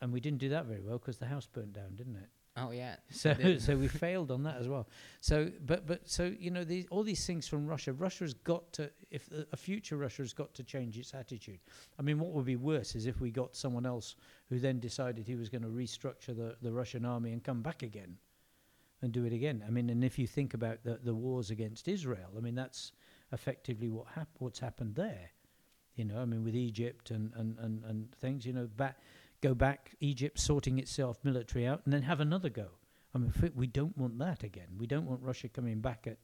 and 0.00 0.12
we 0.12 0.20
didn't 0.20 0.38
do 0.38 0.50
that 0.50 0.66
very 0.66 0.80
well 0.80 0.98
because 0.98 1.18
the 1.18 1.26
house 1.26 1.46
burnt 1.46 1.72
down, 1.72 1.96
didn't 1.96 2.16
it? 2.16 2.28
Oh 2.56 2.70
yeah. 2.70 2.96
So 3.10 3.34
so 3.58 3.76
we 3.76 3.88
failed 3.88 4.30
on 4.30 4.42
that 4.44 4.56
as 4.56 4.68
well. 4.68 4.88
So 5.20 5.50
but 5.64 5.86
but 5.86 6.08
so 6.08 6.32
you 6.38 6.50
know 6.50 6.64
these 6.64 6.86
all 6.90 7.02
these 7.02 7.24
things 7.26 7.46
from 7.46 7.66
Russia. 7.66 7.92
Russia's 7.92 8.34
got 8.34 8.72
to 8.74 8.90
if 9.10 9.30
a- 9.32 9.46
a 9.52 9.56
future 9.56 9.96
Russia 9.96 10.22
has 10.22 10.32
got 10.32 10.54
to 10.54 10.64
change 10.64 10.98
its 10.98 11.14
attitude. 11.14 11.60
I 11.98 12.02
mean, 12.02 12.18
what 12.18 12.32
would 12.32 12.44
be 12.44 12.56
worse 12.56 12.94
is 12.94 13.06
if 13.06 13.20
we 13.20 13.30
got 13.30 13.56
someone 13.56 13.86
else 13.86 14.16
who 14.48 14.58
then 14.58 14.80
decided 14.80 15.26
he 15.26 15.36
was 15.36 15.48
going 15.48 15.62
to 15.62 15.68
restructure 15.68 16.36
the 16.36 16.56
the 16.62 16.72
Russian 16.72 17.04
army 17.04 17.32
and 17.32 17.42
come 17.42 17.62
back 17.62 17.82
again 17.82 18.16
and 19.02 19.12
do 19.12 19.24
it 19.24 19.32
again. 19.32 19.62
I 19.66 19.70
mean, 19.70 19.90
and 19.90 20.02
if 20.04 20.18
you 20.18 20.26
think 20.26 20.54
about 20.54 20.82
the 20.84 20.98
the 21.02 21.14
wars 21.14 21.50
against 21.50 21.88
Israel, 21.88 22.30
I 22.36 22.40
mean 22.40 22.54
that's 22.54 22.92
effectively 23.32 23.88
what 23.88 24.06
hap- 24.14 24.36
what's 24.38 24.58
happened 24.58 24.94
there. 24.94 25.30
You 25.94 26.04
know, 26.04 26.18
I 26.18 26.24
mean, 26.24 26.44
with 26.44 26.54
Egypt 26.56 27.10
and 27.10 27.32
and 27.34 27.58
and, 27.58 27.84
and 27.84 28.12
things. 28.16 28.44
You 28.46 28.52
know, 28.52 28.66
back 28.66 28.98
go 29.40 29.54
back, 29.54 29.94
Egypt 30.00 30.38
sorting 30.38 30.78
itself 30.78 31.18
military 31.22 31.66
out, 31.66 31.82
and 31.84 31.92
then 31.92 32.02
have 32.02 32.20
another 32.20 32.48
go. 32.48 32.68
I 33.14 33.18
mean, 33.18 33.32
we 33.54 33.66
don't 33.66 33.96
want 33.96 34.18
that 34.18 34.42
again. 34.42 34.68
We 34.76 34.86
don't 34.86 35.06
want 35.06 35.22
Russia 35.22 35.48
coming 35.48 35.80
back 35.80 36.06
at, 36.06 36.18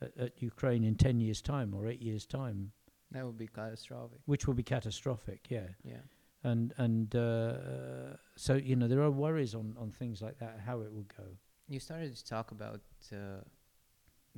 at, 0.00 0.16
at 0.18 0.42
Ukraine 0.42 0.84
in 0.84 0.94
10 0.94 1.20
years' 1.20 1.42
time 1.42 1.74
or 1.74 1.86
8 1.88 2.00
years' 2.00 2.26
time, 2.26 2.70
That 3.10 3.24
would 3.26 3.36
be 3.38 3.48
catastrophic. 3.48 4.20
which 4.26 4.46
will 4.46 4.54
be 4.54 4.62
catastrophic, 4.62 5.46
yeah. 5.50 5.68
Yeah. 5.82 6.02
And 6.44 6.72
and 6.76 7.16
uh, 7.16 8.16
so, 8.36 8.54
you 8.54 8.76
know, 8.76 8.86
there 8.88 9.02
are 9.02 9.10
worries 9.10 9.54
on, 9.54 9.74
on 9.78 9.90
things 9.90 10.20
like 10.22 10.38
that, 10.38 10.60
how 10.64 10.80
it 10.82 10.92
will 10.92 11.08
go. 11.16 11.24
You 11.68 11.80
started 11.80 12.14
to 12.16 12.24
talk 12.24 12.50
about 12.50 12.80
uh, 13.12 13.16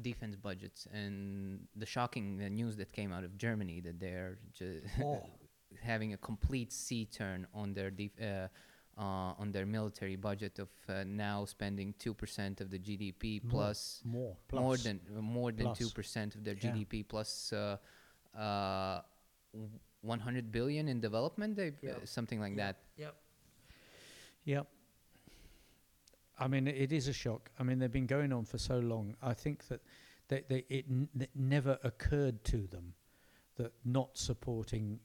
defense 0.01 0.37
budgets 0.37 0.87
and 0.93 1.67
the 1.75 1.87
shocking 1.87 2.41
uh, 2.45 2.49
news 2.49 2.77
that 2.77 2.93
came 2.93 3.13
out 3.13 3.25
of 3.25 3.37
Germany 3.37 3.81
that 3.81 3.99
they're 3.99 4.39
ju- 4.55 4.83
having 5.83 6.13
a 6.13 6.17
complete 6.17 6.73
C 6.73 7.05
turn 7.05 7.47
on 7.53 7.75
their 7.75 7.91
def- 7.91 8.21
uh, 8.21 8.47
uh, 8.99 9.35
on 9.39 9.51
their 9.53 9.67
military 9.67 10.17
budget 10.17 10.59
of 10.59 10.69
uh, 10.89 11.05
now 11.05 11.45
spending 11.45 11.95
two 11.99 12.15
percent 12.15 12.61
of 12.61 12.71
the 12.71 12.79
GDP 12.79 13.43
More. 13.43 13.51
plus 13.51 14.01
More. 14.05 14.37
more 14.53 14.71
plus. 14.77 14.85
than 14.85 15.01
uh, 15.17 15.21
more 15.21 15.53
than 15.53 15.75
two 15.75 15.91
percent 15.91 16.35
of 16.37 16.45
their 16.45 16.55
Yeah. 16.55 16.71
GDP 16.73 17.07
plus 17.07 17.53
uh, 17.53 17.77
uh, 18.39 19.01
100 20.03 20.53
billion 20.53 20.89
in 20.89 21.01
development, 21.01 21.57
they 21.57 21.73
Yeah. 21.83 21.93
uh, 21.93 22.07
something 22.07 22.39
like 22.41 22.53
Yeah. 22.57 22.65
that. 22.73 22.77
Yep. 22.97 23.15
Yep. 24.45 24.67
I 26.39 26.49
mean, 26.49 26.67
it 26.69 26.93
is 26.93 27.09
a 27.09 27.13
shock. 27.13 27.51
I 27.59 27.63
mean, 27.63 27.79
they've 27.79 27.91
been 27.91 28.07
going 28.07 28.33
on 28.33 28.45
for 28.45 28.59
so 28.59 28.79
long. 28.79 29.17
I 29.23 29.33
think 29.33 29.67
that 29.69 29.81
they, 30.29 30.43
they, 30.49 30.65
it, 30.69 30.85
n- 30.91 31.09
it 31.19 31.31
never 31.35 31.79
occurred 31.83 32.45
to 32.45 32.67
them 32.67 32.95
that 33.57 33.73
not 33.85 34.19
supporting, 34.19 35.01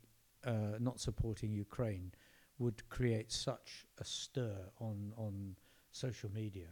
uh, 0.45 0.77
not 0.79 0.99
supporting 0.99 1.53
Ukraine 1.53 2.11
would 2.59 2.87
create 2.89 3.31
such 3.31 3.87
a 3.99 4.03
stir 4.03 4.55
on 4.79 5.13
on 5.17 5.55
social 5.91 6.29
media. 6.31 6.67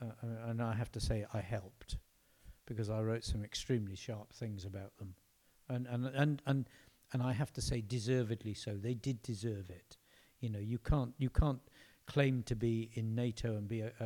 Uh, 0.00 0.06
and 0.48 0.60
I 0.62 0.74
have 0.74 0.92
to 0.92 1.00
say, 1.00 1.24
I 1.32 1.40
helped 1.40 1.96
because 2.66 2.90
I 2.90 3.00
wrote 3.00 3.24
some 3.24 3.44
extremely 3.44 3.96
sharp 3.96 4.32
things 4.32 4.64
about 4.64 4.96
them, 4.98 5.14
and 5.68 5.86
and 5.86 6.06
and 6.06 6.42
and 6.46 6.68
and 7.12 7.22
I 7.22 7.32
have 7.32 7.52
to 7.54 7.62
say, 7.62 7.80
deservedly 7.80 8.54
so. 8.54 8.76
They 8.76 8.94
did 8.94 9.22
deserve 9.22 9.70
it. 9.70 9.96
You 10.40 10.50
know, 10.50 10.58
you 10.58 10.78
can't 10.78 11.14
you 11.18 11.30
can't 11.30 11.60
claim 12.06 12.42
to 12.44 12.54
be 12.54 12.90
in 12.94 13.14
NATO 13.14 13.56
and 13.56 13.66
be 13.68 13.80
a, 13.80 13.92
a, 14.00 14.04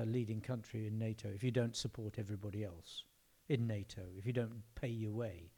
a, 0.00 0.02
a, 0.02 0.04
leading 0.04 0.40
country 0.40 0.86
in 0.86 0.98
NATO 0.98 1.28
if 1.28 1.42
you 1.42 1.50
don't 1.50 1.76
support 1.76 2.18
everybody 2.18 2.64
else 2.64 3.04
in 3.48 3.66
NATO. 3.66 4.02
If 4.18 4.26
you 4.26 4.32
don't 4.32 4.62
pay 4.74 4.88
your 4.88 5.12
way, 5.12 5.50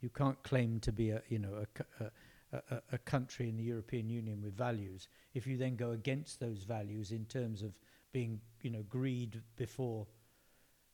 you 0.00 0.08
can't 0.10 0.42
claim 0.42 0.80
to 0.80 0.92
be 0.92 1.10
a 1.10 1.22
you 1.28 1.38
know 1.38 1.64
a, 1.64 2.04
a 2.04 2.10
a, 2.52 2.62
a- 2.76 2.82
a 2.92 2.98
country 2.98 3.48
in 3.48 3.56
the 3.56 3.62
European 3.62 4.08
Union 4.10 4.42
with 4.42 4.56
values 4.56 5.06
if 5.34 5.46
you 5.46 5.56
then 5.56 5.76
go 5.76 5.92
against 5.92 6.40
those 6.40 6.64
values 6.64 7.12
in 7.12 7.24
terms 7.26 7.62
of 7.62 7.72
being 8.12 8.40
you 8.62 8.70
know 8.70 8.82
greed 8.88 9.40
before 9.56 10.06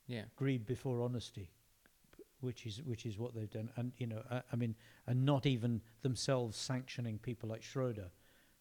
Yeah. 0.07 0.25
greed 0.37 0.67
before 0.67 1.01
honesty, 1.03 1.51
which 2.41 2.67
is 2.67 2.83
which 2.83 3.07
is 3.07 3.19
what 3.19 3.35
they've 3.35 3.51
done. 3.51 3.71
And 3.77 3.93
you 3.99 4.07
know, 4.07 4.23
I, 4.31 4.43
I 4.53 4.57
mean, 4.57 4.75
and 5.07 5.25
not 5.25 5.47
even 5.47 5.81
themselves 6.03 6.57
sanctioning 6.57 7.19
people 7.19 7.49
like 7.49 7.63
Schroeder, 7.63 8.11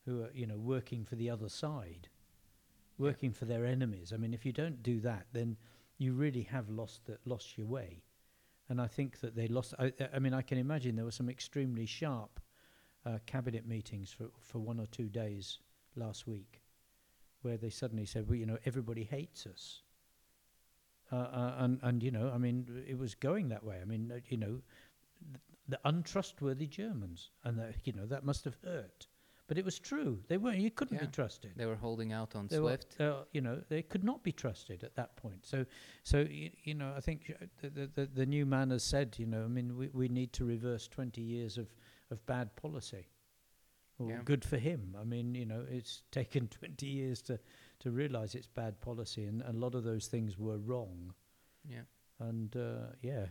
who 0.06 0.24
are 0.24 0.32
you 0.34 0.46
know 0.46 0.58
working 0.58 1.06
for 1.06 1.16
the 1.16 1.30
other 1.30 1.50
side, 1.50 2.10
working 2.98 3.34
for 3.34 3.46
their 3.46 3.66
enemies. 3.66 4.12
I 4.14 4.18
mean, 4.18 4.34
if 4.34 4.46
you 4.46 4.52
don't 4.52 4.84
do 4.84 5.00
that, 5.02 5.28
then 5.34 5.58
you 5.98 6.14
really 6.14 6.44
have 6.44 6.70
lost 6.70 7.06
the, 7.06 7.18
lost 7.26 7.58
your 7.58 7.68
way. 7.68 8.04
And 8.68 8.82
I 8.82 8.88
think 8.88 9.20
that 9.20 9.36
they 9.36 9.48
lost. 9.48 9.74
I, 9.80 9.94
I 10.14 10.20
mean, 10.20 10.34
I 10.34 10.42
can 10.42 10.58
imagine 10.58 10.96
there 10.96 11.06
were 11.06 11.12
some 11.12 11.30
extremely 11.30 11.86
sharp 11.86 12.40
uh, 13.06 13.20
cabinet 13.26 13.68
meetings 13.68 14.12
for 14.12 14.30
for 14.42 14.60
one 14.60 14.80
or 14.80 14.88
two 14.88 15.10
days 15.10 15.60
last 15.96 16.28
week, 16.28 16.62
where 17.42 17.58
they 17.58 17.70
suddenly 17.70 18.06
said, 18.06 18.28
"Well, 18.28 18.38
you 18.38 18.46
know, 18.46 18.58
everybody 18.66 19.04
hates 19.04 19.46
us." 19.46 19.82
uh, 21.12 21.16
uh, 21.16 21.56
and 21.60 21.80
and 21.84 22.04
you 22.04 22.12
know, 22.12 22.32
I 22.34 22.38
mean, 22.38 22.84
it 22.88 22.98
was 22.98 23.16
going 23.16 23.50
that 23.50 23.64
way. 23.64 23.78
I 23.82 23.86
mean, 23.86 24.12
uh, 24.12 24.20
you 24.28 24.38
know, 24.38 24.62
th- 25.32 25.42
the 25.68 25.80
untrustworthy 25.86 26.68
Germans, 26.68 27.30
and 27.44 27.60
that 27.60 27.76
you 27.84 27.94
know 27.94 28.06
that 28.08 28.26
must 28.26 28.46
have 28.46 28.58
hurt. 28.64 29.08
But 29.48 29.60
it 29.60 29.66
was 29.66 29.78
true. 29.78 30.24
They 30.28 30.38
weren't. 30.38 30.58
You 30.58 30.72
couldn't 30.72 31.00
be 31.00 31.06
trusted. 31.08 31.52
They 31.56 31.68
were 31.68 31.76
holding 31.76 32.12
out 32.12 32.36
on 32.36 32.48
They 32.48 32.60
were, 32.60 32.70
Swift. 32.80 33.00
uh, 33.00 33.26
you 33.32 33.42
know, 33.42 33.62
they 33.70 33.84
could 33.84 34.04
not 34.04 34.24
be 34.24 34.32
trusted 34.32 34.84
at 34.84 34.96
that 34.96 35.16
point. 35.18 35.46
So, 35.46 35.66
so 36.04 36.22
you, 36.22 36.50
you 36.64 36.74
know, 36.74 36.92
I 36.98 37.00
think 37.00 37.32
uh, 37.40 37.46
the, 37.62 37.86
the 37.94 38.06
the 38.08 38.26
new 38.26 38.46
man 38.48 38.72
has 38.72 38.84
said, 38.84 39.16
you 39.20 39.28
know, 39.28 39.44
I 39.44 39.48
mean, 39.48 39.78
we 39.78 39.90
we 39.94 40.08
need 40.08 40.34
to 40.34 40.46
reverse 40.46 40.88
twenty 40.88 41.22
years 41.22 41.58
of 41.60 41.68
of 42.12 42.26
bad 42.26 42.56
policy. 42.56 43.08
Well, 44.00 44.10
Yeah. 44.10 44.22
good 44.26 44.44
for 44.44 44.58
him. 44.58 44.96
I 45.00 45.04
mean, 45.04 45.36
you 45.36 45.46
know, 45.46 45.64
it's 45.70 46.02
taken 46.12 46.48
twenty 46.48 46.88
years 46.88 47.22
to 47.24 47.40
to 47.80 47.92
realise 47.92 48.34
it's 48.34 48.48
bad 48.48 48.82
policy, 48.82 49.26
and, 49.26 49.42
and 49.44 49.56
a 49.58 49.60
lot 49.60 49.76
of 49.76 49.84
those 49.84 50.08
things 50.08 50.38
were 50.40 50.58
wrong. 50.58 51.14
yeah. 51.70 51.84
And 52.20 52.56
uh, 52.56 52.94
yeah, 53.02 53.26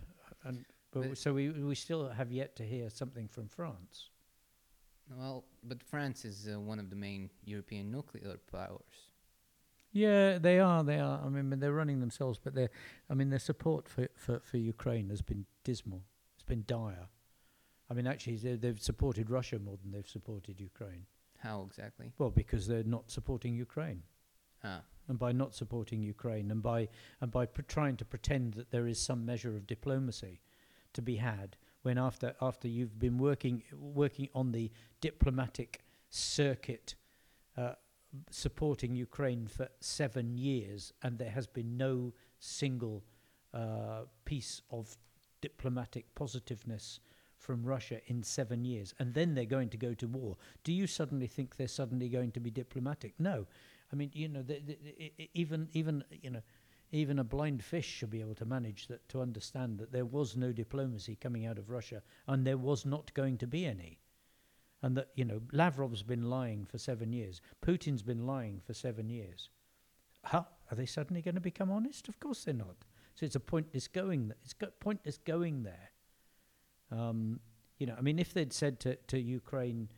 and 0.45 0.65
but 0.93 1.09
But- 1.09 1.19
so 1.19 1.35
we 1.35 1.51
we 1.51 1.75
still 1.75 2.09
have 2.09 2.31
yet 2.31 2.55
to 2.57 2.63
hear 2.63 2.89
something 2.91 3.27
from 3.29 3.49
France. 3.49 4.11
Well, 5.11 5.45
but 5.63 5.83
France 5.83 6.25
is 6.25 6.49
uh, 6.53 6.59
one 6.59 6.79
of 6.79 6.91
the 6.91 6.97
main 6.97 7.31
European 7.45 7.91
nuclear 7.91 8.37
powers. 8.51 9.11
Yeah, 9.93 10.39
they 10.39 10.59
are. 10.59 10.83
They 10.83 10.99
are. 10.99 11.21
I 11.25 11.29
mean, 11.29 11.61
they're 11.61 11.73
running 11.73 12.01
themselves, 12.01 12.41
but 12.43 12.55
they 12.55 12.69
I 13.09 13.15
mean, 13.15 13.31
their 13.31 13.39
support 13.39 13.89
for, 13.89 14.09
for, 14.17 14.41
for 14.41 14.57
Ukraine 14.57 15.11
has 15.11 15.23
been 15.23 15.47
dismal. 15.63 16.03
It's 16.35 16.45
been 16.45 16.65
dire. 16.67 17.09
I 17.89 17.95
mean, 17.95 18.07
actually, 18.07 18.37
they, 18.37 18.57
they've 18.57 18.81
supported 18.81 19.31
Russia 19.31 19.59
more 19.59 19.77
than 19.81 19.93
they've 19.93 20.09
supported 20.09 20.59
Ukraine. 20.59 21.07
How 21.39 21.63
exactly? 21.63 22.13
Well, 22.19 22.31
because 22.31 22.67
they're 22.67 22.83
not 22.83 23.11
supporting 23.11 23.55
Ukraine. 23.55 24.03
Ah, 24.65 24.81
and 25.09 25.19
by 25.19 25.33
not 25.33 25.55
supporting 25.55 26.03
Ukraine 26.03 26.51
and 26.51 26.63
by 26.63 26.89
and 27.21 27.31
by 27.31 27.47
pr- 27.47 27.63
trying 27.63 27.97
to 27.97 28.05
pretend 28.05 28.55
that 28.55 28.71
there 28.71 28.87
is 28.87 28.99
some 29.01 29.25
measure 29.25 29.57
of 29.57 29.67
diplomacy 29.67 30.41
to 30.93 31.03
be 31.03 31.17
had 31.17 31.57
when 31.85 31.99
after 31.99 32.35
after 32.41 32.67
you've 32.67 32.99
been 32.99 33.19
working 33.19 33.63
working 33.73 34.29
on 34.35 34.53
the 34.53 34.71
diplomatic 35.01 35.85
circuit 36.11 36.95
uh, 37.57 37.75
supporting 38.31 38.97
Ukraine 38.97 39.47
for 39.47 39.69
seven 39.81 40.37
years 40.39 40.93
and 41.03 41.19
there 41.19 41.31
has 41.31 41.47
been 41.47 41.77
no 41.77 42.13
single 42.39 43.05
uh, 43.53 44.03
piece 44.25 44.63
of 44.71 44.97
diplomatic 45.41 46.15
positiveness 46.15 47.01
from 47.37 47.63
Russia 47.63 48.01
in 48.07 48.23
seven 48.23 48.65
years 48.65 48.95
and 48.99 49.13
then 49.13 49.35
they're 49.35 49.45
going 49.45 49.69
to 49.69 49.77
go 49.77 49.93
to 49.93 50.09
war. 50.09 50.37
Do 50.63 50.73
you 50.73 50.87
suddenly 50.87 51.27
think 51.27 51.57
they're 51.57 51.69
suddenly 51.69 52.09
going 52.09 52.33
to 52.33 52.41
be 52.41 52.51
diplomatic? 52.51 53.13
No. 53.19 53.47
I 53.93 53.97
mean, 53.97 54.11
you 54.15 54.29
know, 54.29 54.43
the, 54.43 54.61
the, 54.61 54.79
the, 54.83 55.31
even 55.35 55.69
even 55.75 56.03
you 56.11 56.31
know, 56.31 56.43
even 56.95 57.19
a 57.19 57.25
blind 57.25 57.63
fish 57.63 57.87
should 57.87 58.11
be 58.11 58.21
able 58.21 58.35
to 58.37 58.45
manage 58.45 58.87
that 58.87 59.09
to 59.09 59.21
understand 59.21 59.79
that 59.79 59.93
there 59.93 60.05
was 60.05 60.37
no 60.37 60.53
diplomacy 60.53 61.17
coming 61.17 61.47
out 61.47 61.59
of 61.59 61.71
Russia, 61.71 62.03
and 62.27 62.47
there 62.47 62.59
was 62.59 62.87
not 62.87 63.13
going 63.15 63.37
to 63.39 63.47
be 63.47 63.67
any, 63.67 63.99
and 64.83 64.97
that 64.97 65.09
you 65.15 65.25
know, 65.25 65.41
Lavrov's 65.53 66.03
been 66.03 66.31
lying 66.31 66.65
for 66.65 66.79
seven 66.79 67.13
years, 67.13 67.41
Putin's 67.65 68.03
been 68.03 68.27
lying 68.27 68.61
for 68.65 68.75
seven 68.75 69.09
years. 69.09 69.51
Huh? 70.25 70.45
Are 70.71 70.75
they 70.75 70.87
suddenly 70.87 71.21
going 71.21 71.35
to 71.35 71.41
become 71.41 71.71
honest? 71.71 72.09
Of 72.09 72.19
course 72.19 72.45
they're 72.45 72.55
not. 72.55 72.77
So 73.15 73.27
it's 73.27 73.37
a 73.37 73.41
pointless 73.41 73.89
going. 73.89 74.27
Th- 74.29 74.39
it's 74.43 74.55
pointless 74.81 75.19
going 75.19 75.63
there. 75.63 75.91
Um, 76.91 77.41
you 77.79 77.87
know, 77.87 77.95
I 77.99 78.01
mean, 78.01 78.19
if 78.19 78.33
they'd 78.33 78.53
said 78.53 78.81
to, 78.81 78.97
to 79.09 79.19
Ukraine 79.19 79.89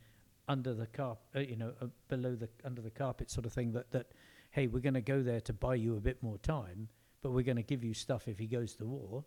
under 0.47 0.73
the 0.73 0.87
carpet, 0.87 1.23
uh, 1.35 1.39
you 1.39 1.55
know, 1.55 1.73
uh, 1.81 1.87
below 2.07 2.35
the 2.35 2.49
under 2.63 2.81
the 2.81 2.89
carpet 2.89 3.29
sort 3.29 3.45
of 3.45 3.53
thing 3.53 3.71
that 3.73 3.91
that, 3.91 4.07
hey, 4.51 4.67
we're 4.67 4.79
going 4.79 4.93
to 4.93 5.01
go 5.01 5.21
there 5.21 5.41
to 5.41 5.53
buy 5.53 5.75
you 5.75 5.95
a 5.95 6.01
bit 6.01 6.21
more 6.23 6.37
time, 6.37 6.89
but 7.21 7.31
we're 7.31 7.43
going 7.43 7.57
to 7.57 7.63
give 7.63 7.83
you 7.83 7.93
stuff 7.93 8.27
if 8.27 8.39
he 8.39 8.47
goes 8.47 8.75
to 8.75 8.85
war. 8.85 9.25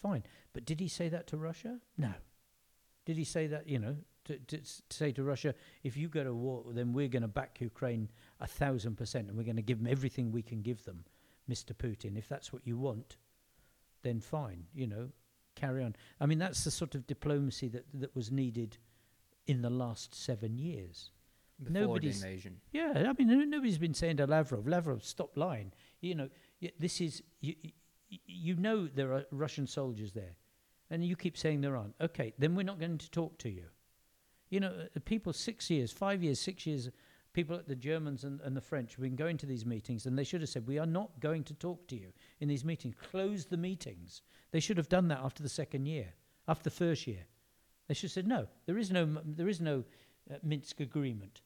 Fine, 0.00 0.22
but 0.52 0.64
did 0.64 0.80
he 0.80 0.88
say 0.88 1.08
that 1.08 1.26
to 1.28 1.36
Russia? 1.36 1.78
No. 1.96 2.12
Did 3.04 3.16
he 3.16 3.24
say 3.24 3.46
that? 3.48 3.68
You 3.68 3.78
know, 3.78 3.96
to, 4.26 4.38
to, 4.38 4.58
to 4.58 4.82
say 4.90 5.12
to 5.12 5.24
Russia, 5.24 5.54
if 5.82 5.96
you 5.96 6.08
go 6.08 6.22
to 6.22 6.34
war, 6.34 6.64
then 6.68 6.92
we're 6.92 7.08
going 7.08 7.22
to 7.22 7.28
back 7.28 7.58
Ukraine 7.60 8.08
a 8.40 8.46
thousand 8.46 8.96
percent, 8.96 9.28
and 9.28 9.36
we're 9.36 9.44
going 9.44 9.56
to 9.56 9.62
give 9.62 9.78
them 9.78 9.90
everything 9.90 10.30
we 10.30 10.42
can 10.42 10.62
give 10.62 10.84
them, 10.84 11.04
Mr. 11.50 11.72
Putin. 11.72 12.16
If 12.16 12.28
that's 12.28 12.52
what 12.52 12.66
you 12.66 12.78
want, 12.78 13.16
then 14.02 14.20
fine. 14.20 14.66
You 14.74 14.86
know, 14.86 15.08
carry 15.56 15.82
on. 15.82 15.96
I 16.20 16.26
mean, 16.26 16.38
that's 16.38 16.64
the 16.64 16.70
sort 16.70 16.94
of 16.94 17.06
diplomacy 17.06 17.68
that 17.68 17.86
that 17.94 18.14
was 18.14 18.30
needed 18.30 18.78
in 19.46 19.62
the 19.62 19.70
last 19.70 20.14
seven 20.14 20.58
years. 20.58 21.10
Before 21.62 21.72
the 21.72 22.08
invasion. 22.22 22.60
Yeah, 22.72 22.92
I 23.08 23.12
mean, 23.22 23.50
nobody's 23.50 23.78
been 23.78 23.94
saying 23.94 24.18
to 24.18 24.26
Lavrov, 24.26 24.66
Lavrov, 24.66 25.04
stop 25.04 25.36
lying. 25.36 25.72
You 26.00 26.14
know, 26.14 26.28
y- 26.62 26.72
this 26.78 27.00
is, 27.00 27.22
you, 27.40 27.54
y- 27.64 27.72
you 28.26 28.56
know 28.56 28.86
there 28.86 29.12
are 29.12 29.24
Russian 29.30 29.66
soldiers 29.66 30.12
there, 30.12 30.36
and 30.90 31.04
you 31.04 31.16
keep 31.16 31.36
saying 31.36 31.60
there 31.60 31.76
aren't. 31.76 31.94
Okay, 32.00 32.32
then 32.38 32.54
we're 32.54 32.62
not 32.62 32.78
going 32.78 32.98
to 32.98 33.10
talk 33.10 33.38
to 33.38 33.50
you. 33.50 33.64
You 34.50 34.60
know, 34.60 34.72
uh, 34.96 35.00
people 35.04 35.32
six 35.32 35.68
years, 35.70 35.92
five 35.92 36.22
years, 36.22 36.40
six 36.40 36.66
years, 36.66 36.88
people 37.34 37.54
at 37.56 37.68
the 37.68 37.76
Germans 37.76 38.24
and, 38.24 38.40
and 38.40 38.56
the 38.56 38.60
French 38.60 38.92
have 38.92 39.02
been 39.02 39.14
going 39.16 39.36
to 39.38 39.46
these 39.46 39.66
meetings, 39.66 40.06
and 40.06 40.18
they 40.18 40.24
should 40.24 40.40
have 40.40 40.48
said, 40.50 40.66
we 40.66 40.78
are 40.78 40.86
not 40.86 41.20
going 41.20 41.44
to 41.44 41.54
talk 41.54 41.86
to 41.88 41.96
you 41.96 42.12
in 42.40 42.48
these 42.48 42.64
meetings. 42.64 42.94
Close 43.10 43.44
the 43.44 43.56
meetings. 43.56 44.22
They 44.50 44.60
should 44.60 44.78
have 44.78 44.88
done 44.88 45.08
that 45.08 45.20
after 45.22 45.42
the 45.42 45.48
second 45.48 45.86
year, 45.86 46.14
after 46.46 46.64
the 46.64 46.70
first 46.76 47.06
year. 47.06 47.26
They 47.86 47.94
should 47.94 48.04
have 48.08 48.12
said, 48.12 48.26
no, 48.28 48.46
there 48.66 48.78
is 48.78 48.90
no, 48.90 49.06
there 49.24 49.48
is 49.48 49.60
no 49.60 49.84
uh, 50.30 50.36
Minsk 50.42 50.80
agreement. 50.80 51.42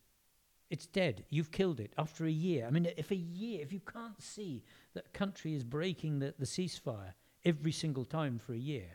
It's 0.73 0.87
dead. 0.87 1.27
You've 1.29 1.51
killed 1.51 1.81
it 1.81 1.93
after 1.99 2.25
a 2.25 2.31
year. 2.31 2.67
I 2.67 2.71
mean, 2.71 2.89
if 2.97 3.11
a 3.11 3.15
year, 3.15 3.61
if 3.61 3.75
you 3.75 3.81
can't 3.81 4.23
see 4.23 4.65
that 4.95 5.05
a 5.05 5.19
country 5.19 5.55
is 5.55 5.65
breaking 5.65 6.19
the, 6.19 6.33
the 6.39 6.47
ceasefire 6.47 7.13
every 7.45 7.73
single 7.73 8.07
time 8.07 8.39
for 8.39 8.55
a 8.55 8.59
year, 8.59 8.87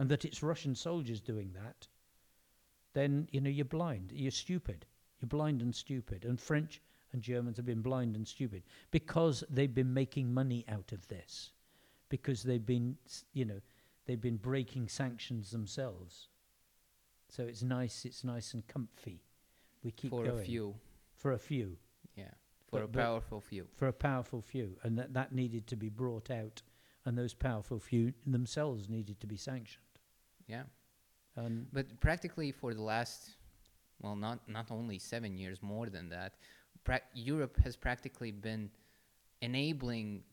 and 0.00 0.08
that 0.08 0.24
it's 0.24 0.42
Russian 0.42 0.74
soldiers 0.74 1.20
doing 1.20 1.52
that, 1.54 1.86
then 2.92 3.28
you 3.30 3.40
know 3.40 3.50
you're 3.50 3.64
blind. 3.64 4.10
You're 4.12 4.32
stupid. 4.32 4.84
You're 5.20 5.28
blind 5.28 5.62
and 5.62 5.72
stupid. 5.72 6.24
And 6.24 6.40
French 6.40 6.82
and 7.12 7.22
Germans 7.22 7.56
have 7.56 7.66
been 7.66 7.82
blind 7.82 8.16
and 8.16 8.26
stupid 8.26 8.64
because 8.90 9.44
they've 9.48 9.72
been 9.72 9.94
making 9.94 10.34
money 10.34 10.64
out 10.68 10.90
of 10.90 11.06
this, 11.06 11.52
because 12.08 12.42
they've 12.42 12.66
been, 12.66 12.96
you 13.32 13.44
know, 13.44 13.60
they've 14.06 14.20
been 14.20 14.38
breaking 14.38 14.88
sanctions 14.88 15.52
themselves. 15.52 16.30
So 17.28 17.44
it's 17.44 17.62
nice. 17.62 18.04
It's 18.04 18.24
nice 18.24 18.54
and 18.54 18.66
comfy. 18.66 19.22
We 19.84 19.92
keep 19.92 20.10
for 20.10 20.24
going 20.24 20.40
a 20.40 20.42
few. 20.42 20.74
For 21.22 21.32
a 21.32 21.38
few, 21.38 21.78
Yeah, 22.16 22.34
for 22.66 22.80
But- 22.80 23.00
a 23.00 23.04
powerful 23.04 23.40
few. 23.40 23.64
for 23.78 23.86
a 23.88 23.92
powerful 23.92 24.42
few, 24.42 24.68
and 24.82 24.98
that 24.98 25.10
that 25.14 25.30
needed 25.32 25.66
to 25.68 25.76
be 25.76 25.88
brought 25.88 26.30
out, 26.30 26.62
and 27.04 27.16
those 27.16 27.32
powerful 27.34 27.78
few 27.78 28.12
themselves 28.26 28.88
needed 28.88 29.20
to 29.20 29.26
be 29.26 29.36
sanctioned. 29.36 29.86
Yeah, 30.46 30.64
And 31.36 31.72
but 31.72 31.86
practically 32.00 32.50
for 32.52 32.74
the 32.74 32.82
last, 32.82 33.36
well, 34.00 34.16
not 34.16 34.48
not 34.48 34.70
only 34.70 34.98
seven 34.98 35.36
years, 35.38 35.62
more 35.62 35.88
than 35.96 36.08
that, 36.10 36.30
prac 36.84 37.02
Europe 37.14 37.56
has 37.64 37.76
practically 37.76 38.32
been 38.32 38.70
enabling 39.40 40.24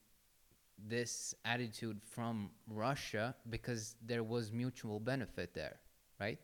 this 0.77 1.35
attitude 1.45 1.99
from 2.03 2.51
Russia 2.67 3.35
because 3.49 3.95
there 4.01 4.23
was 4.23 4.51
mutual 4.51 4.99
benefit 4.99 5.53
there, 5.53 5.79
right? 6.19 6.39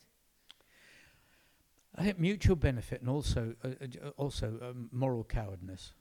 I 1.98 2.04
think 2.04 2.20
mutual 2.20 2.56
benefit 2.56 3.02
and 3.02 3.10
also 3.10 3.54
uh, 3.64 3.68
uh, 3.68 4.08
uh, 4.08 4.10
also 4.18 4.60
um, 4.62 4.90
moral 4.92 5.24
cowardness, 5.24 5.94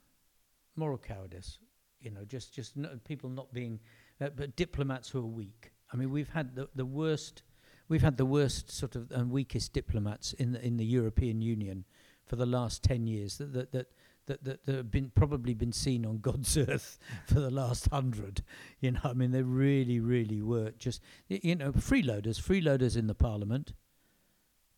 moral 0.75 0.97
cowardice. 0.97 1.59
You 2.01 2.11
know, 2.11 2.25
just 2.25 2.53
just 2.53 2.75
no, 2.75 2.99
people 3.05 3.29
not 3.29 3.53
being, 3.53 3.79
uh, 4.19 4.29
but 4.35 4.55
diplomats 4.55 5.09
who 5.09 5.19
are 5.19 5.27
weak. 5.27 5.71
I 5.93 5.97
mean, 5.97 6.11
we've 6.11 6.29
had 6.29 6.55
the 6.55 6.67
the 6.75 6.85
worst, 6.85 7.43
we've 7.87 8.01
had 8.01 8.17
the 8.17 8.25
worst 8.25 8.71
sort 8.71 8.95
of 8.95 9.09
and 9.11 9.31
weakest 9.31 9.73
diplomats 9.73 10.33
in 10.33 10.51
the 10.51 10.65
in 10.65 10.77
the 10.77 10.85
European 10.85 11.41
Union 11.41 11.85
for 12.25 12.35
the 12.35 12.45
last 12.45 12.83
ten 12.83 13.07
years. 13.07 13.37
That 13.37 13.53
that 13.53 13.71
that. 13.71 13.87
That, 14.27 14.43
that, 14.43 14.65
that 14.65 14.75
have 14.75 14.89
been 14.89 15.11
probably 15.13 15.53
been 15.53 15.71
seen 15.71 16.03
on 16.03 16.17
God's 16.17 16.57
earth 16.67 16.97
for 17.27 17.39
the 17.39 17.51
last 17.51 17.89
hundred, 17.89 18.41
you 18.79 18.89
know. 18.89 19.01
I 19.03 19.13
mean, 19.13 19.29
they 19.29 19.43
really, 19.43 19.99
really 19.99 20.41
were 20.41 20.71
just, 20.79 20.99
you 21.27 21.53
know, 21.53 21.71
freeloaders, 21.71 22.41
freeloaders 22.41 22.97
in 22.97 23.05
the 23.05 23.13
Parliament, 23.13 23.73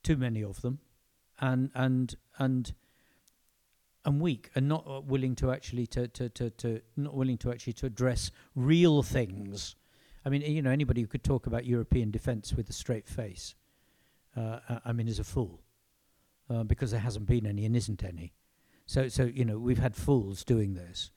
too 0.03 0.17
many 0.17 0.43
of 0.43 0.61
them, 0.61 0.79
and 1.39 1.71
and 1.75 2.15
and 2.37 2.73
and 4.05 4.21
weak 4.21 4.49
and 4.55 4.67
not 4.69 5.05
willing 5.05 5.35
to 5.35 5.51
actually 5.51 5.85
to, 5.87 6.07
to, 6.07 6.29
to, 6.29 6.49
to 6.51 6.81
not 6.95 7.13
willing 7.13 7.37
to 7.37 7.51
actually 7.51 7.73
to 7.73 7.85
address 7.85 8.31
real 8.55 9.03
things. 9.03 9.75
I 10.25 10.29
mean, 10.29 10.41
you 10.41 10.61
know, 10.61 10.71
anybody 10.71 11.01
who 11.01 11.07
could 11.07 11.23
talk 11.23 11.45
about 11.45 11.65
European 11.65 12.09
defence 12.11 12.53
with 12.53 12.69
a 12.69 12.73
straight 12.73 13.07
face, 13.07 13.55
uh, 14.35 14.59
I- 14.69 14.81
I 14.85 14.93
mean, 14.93 15.07
is 15.07 15.19
a 15.19 15.23
fool, 15.25 15.61
uh, 16.49 16.63
because 16.63 16.91
there 16.91 17.01
hasn't 17.01 17.27
been 17.27 17.45
any 17.45 17.65
and 17.65 17.75
isn't 17.75 18.03
any. 18.03 18.33
So, 18.85 19.09
so 19.09 19.25
you 19.25 19.43
know, 19.43 19.59
we've 19.59 19.79
had 19.79 19.95
fools 19.95 20.45
doing 20.45 20.73
this, 20.75 21.11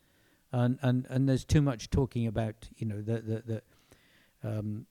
and 0.53 0.79
and 0.83 1.07
and 1.09 1.29
there's 1.29 1.45
too 1.45 1.62
much 1.62 1.91
talking 1.91 2.27
about 2.27 2.68
you 2.77 2.87
know 2.87 3.01
the 3.01 3.21
the, 3.21 3.62
the 4.43 4.59
um, 4.59 4.87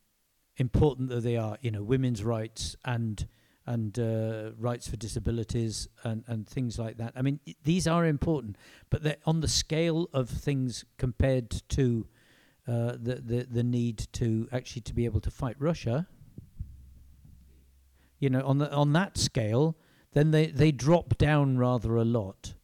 important 0.56 1.10
that 1.10 1.22
they 1.22 1.36
are, 1.36 1.58
you 1.62 1.72
know, 1.72 1.84
women's 1.84 2.24
rights 2.24 2.76
and 2.86 3.28
and 3.70 3.99
uh, 3.99 4.49
rights 4.57 4.88
for 4.89 4.97
disabilities 4.97 5.88
and, 6.03 6.24
and 6.28 6.47
things 6.47 6.80
like 6.80 6.97
that. 6.97 7.13
I 7.15 7.22
mean, 7.22 7.39
i- 7.47 7.55
these 7.63 7.86
are 7.88 8.03
important, 8.05 8.57
but 8.89 9.03
they're 9.03 9.17
on 9.26 9.41
the 9.41 9.47
scale 9.47 10.09
of 10.11 10.28
things 10.28 10.86
compared 10.97 11.49
to 11.70 12.07
uh, 12.67 12.93
the, 13.07 13.15
the 13.30 13.47
the 13.49 13.63
need 13.63 14.07
to 14.13 14.47
actually 14.51 14.82
to 14.82 14.93
be 14.93 15.05
able 15.05 15.20
to 15.22 15.32
fight 15.32 15.55
Russia. 15.59 16.07
You 18.20 18.30
know, 18.30 18.41
on 18.45 18.57
the 18.57 18.72
on 18.74 18.93
that 18.93 19.17
scale, 19.17 19.78
then 20.13 20.32
they, 20.32 20.47
they 20.47 20.72
drop 20.72 21.17
down 21.17 21.57
rather 21.57 21.95
a 21.95 22.03
lot, 22.03 22.55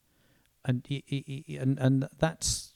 and 0.65 0.85
i- 0.91 1.03
i- 1.11 1.23
i- 1.29 1.53
and 1.61 1.79
and 1.79 2.07
that's 2.19 2.73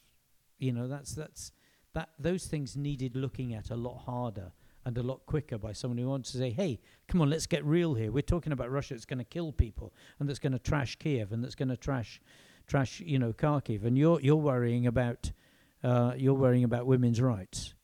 you 0.59 0.71
know 0.71 0.87
that's 0.87 1.13
that's 1.15 1.51
that 1.93 2.09
those 2.19 2.45
things 2.47 2.77
needed 2.77 3.15
looking 3.15 3.53
at 3.53 3.69
a 3.71 3.75
lot 3.75 4.03
harder 4.05 4.51
and 4.89 4.97
a 4.97 5.03
lot 5.03 5.23
quicker 5.27 5.59
by 5.59 5.71
someone 5.71 5.99
who 5.99 6.09
wants 6.09 6.31
to 6.31 6.39
say, 6.39 6.49
hey, 6.49 6.79
come 7.07 7.21
on, 7.21 7.29
let's 7.29 7.45
get 7.45 7.63
real 7.63 7.93
here. 7.93 8.11
We're 8.11 8.23
talking 8.23 8.51
about 8.51 8.71
Russia 8.71 8.95
that's 8.95 9.05
going 9.05 9.19
to 9.19 9.23
kill 9.23 9.51
people 9.51 9.93
and 10.19 10.27
that's 10.27 10.39
going 10.39 10.53
to 10.53 10.59
trash 10.59 10.95
Kiev 10.95 11.31
and 11.31 11.43
that's 11.43 11.53
going 11.53 11.69
to 11.69 11.77
trash, 11.77 12.19
trash, 12.65 12.99
you 12.99 13.19
know, 13.19 13.31
Kharkiv. 13.31 13.85
And 13.85 13.99
you're 13.99 14.19
you're 14.19 14.35
worrying 14.35 14.87
about, 14.87 15.31
uh, 15.83 16.13
you're 16.17 16.33
worrying 16.33 16.63
about 16.63 16.87
women's 16.87 17.21
rights. 17.21 17.75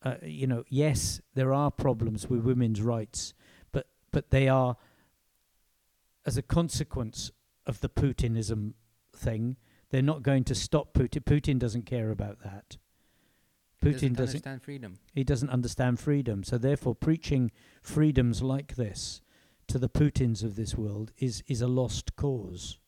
Uh, 0.00 0.14
you 0.22 0.46
know, 0.46 0.62
yes, 0.68 1.20
there 1.34 1.52
are 1.52 1.72
problems 1.72 2.30
with 2.30 2.42
women's 2.42 2.80
rights, 2.80 3.34
but 3.72 3.88
but 4.12 4.30
they 4.30 4.48
are 4.48 4.76
as 6.24 6.36
a 6.36 6.42
consequence 6.42 7.32
of 7.66 7.80
the 7.80 7.88
Putinism 7.88 8.74
thing. 9.12 9.56
They're 9.90 10.02
not 10.02 10.22
going 10.22 10.44
to 10.44 10.54
stop 10.54 10.94
Putin. 10.94 11.24
Putin 11.24 11.58
doesn't 11.58 11.84
care 11.86 12.12
about 12.12 12.44
that. 12.44 12.76
Putin 13.88 14.14
doesn't 14.14 14.14
doesn't 14.14 14.34
understand 14.36 14.62
freedom. 14.62 14.98
he 15.14 15.24
doesn't 15.24 15.50
understand 15.50 16.00
freedom. 16.00 16.44
So 16.44 16.58
therefore, 16.58 16.94
preaching 16.94 17.50
freedoms 17.82 18.42
like 18.42 18.76
this 18.76 19.20
to 19.68 19.78
the 19.78 19.88
Putins 19.88 20.42
of 20.42 20.56
this 20.56 20.74
world 20.74 21.12
is 21.18 21.42
is 21.46 21.60
a 21.60 21.68
lost 21.68 22.16
cause. 22.16 22.78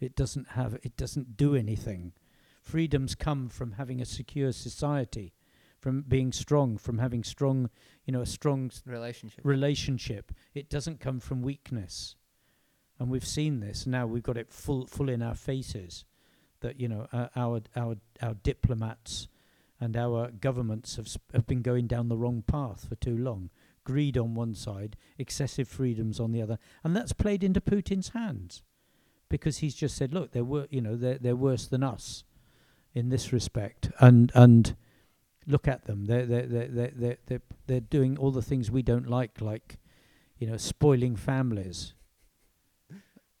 It 0.00 0.16
doesn't 0.16 0.48
have. 0.50 0.74
It 0.82 0.96
doesn't 0.96 1.36
do 1.36 1.54
anything. 1.54 2.12
Freedoms 2.60 3.14
come 3.14 3.48
from 3.48 3.72
having 3.72 4.00
a 4.00 4.04
secure 4.04 4.52
society, 4.52 5.32
from 5.78 6.02
being 6.02 6.32
strong, 6.32 6.78
from 6.78 6.98
having 6.98 7.24
strong, 7.24 7.70
you 8.04 8.12
know, 8.12 8.20
a 8.20 8.26
strong 8.26 8.70
Relationship. 8.84 9.44
relationship. 9.44 10.32
It 10.54 10.68
doesn't 10.70 11.00
come 11.00 11.18
from 11.20 11.42
weakness, 11.42 12.16
and 12.98 13.10
we've 13.10 13.26
seen 13.26 13.60
this. 13.60 13.86
Now 13.86 14.06
we've 14.06 14.22
got 14.22 14.36
it 14.36 14.52
full 14.52 14.86
full 14.86 15.08
in 15.08 15.22
our 15.22 15.34
faces 15.34 16.04
that 16.60 16.80
you 16.80 16.88
know 16.88 17.06
uh, 17.12 17.28
our 17.36 17.60
our 17.76 17.96
our 18.20 18.34
diplomats 18.34 19.28
and 19.82 19.96
our 19.96 20.30
governments 20.30 20.94
have 20.94 21.08
sp- 21.10 21.32
have 21.34 21.46
been 21.46 21.60
going 21.60 21.88
down 21.88 22.08
the 22.08 22.16
wrong 22.16 22.44
path 22.46 22.88
for 22.88 22.94
too 22.94 23.16
long. 23.16 23.50
Greed 23.84 24.16
on 24.16 24.34
one 24.34 24.54
side, 24.54 24.96
excessive 25.18 25.66
freedoms 25.66 26.20
on 26.20 26.30
the 26.30 26.40
other, 26.40 26.58
and 26.84 26.94
that's 26.94 27.12
played 27.12 27.42
into 27.42 27.60
Putin's 27.60 28.10
hands 28.10 28.62
because 29.28 29.58
he's 29.58 29.74
just 29.74 29.96
said, 29.96 30.14
"Look, 30.14 30.30
they're 30.30 30.44
wor- 30.44 30.68
you 30.70 30.80
know 30.80 30.94
they're 30.94 31.18
they're 31.18 31.34
worse 31.34 31.66
than 31.66 31.82
us 31.82 32.22
in 32.94 33.08
this 33.08 33.32
respect," 33.32 33.90
and 33.98 34.30
and 34.36 34.76
look 35.48 35.66
at 35.66 35.86
them. 35.86 36.04
They're 36.04 36.26
they're 36.26 36.46
they're 36.46 36.68
they're 36.68 36.92
they're, 36.94 37.18
they're, 37.26 37.42
they're 37.66 37.80
doing 37.80 38.16
all 38.18 38.30
the 38.30 38.40
things 38.40 38.70
we 38.70 38.82
don't 38.82 39.08
like, 39.08 39.40
like 39.40 39.78
you 40.38 40.46
know, 40.46 40.56
spoiling 40.56 41.16
families. 41.16 41.94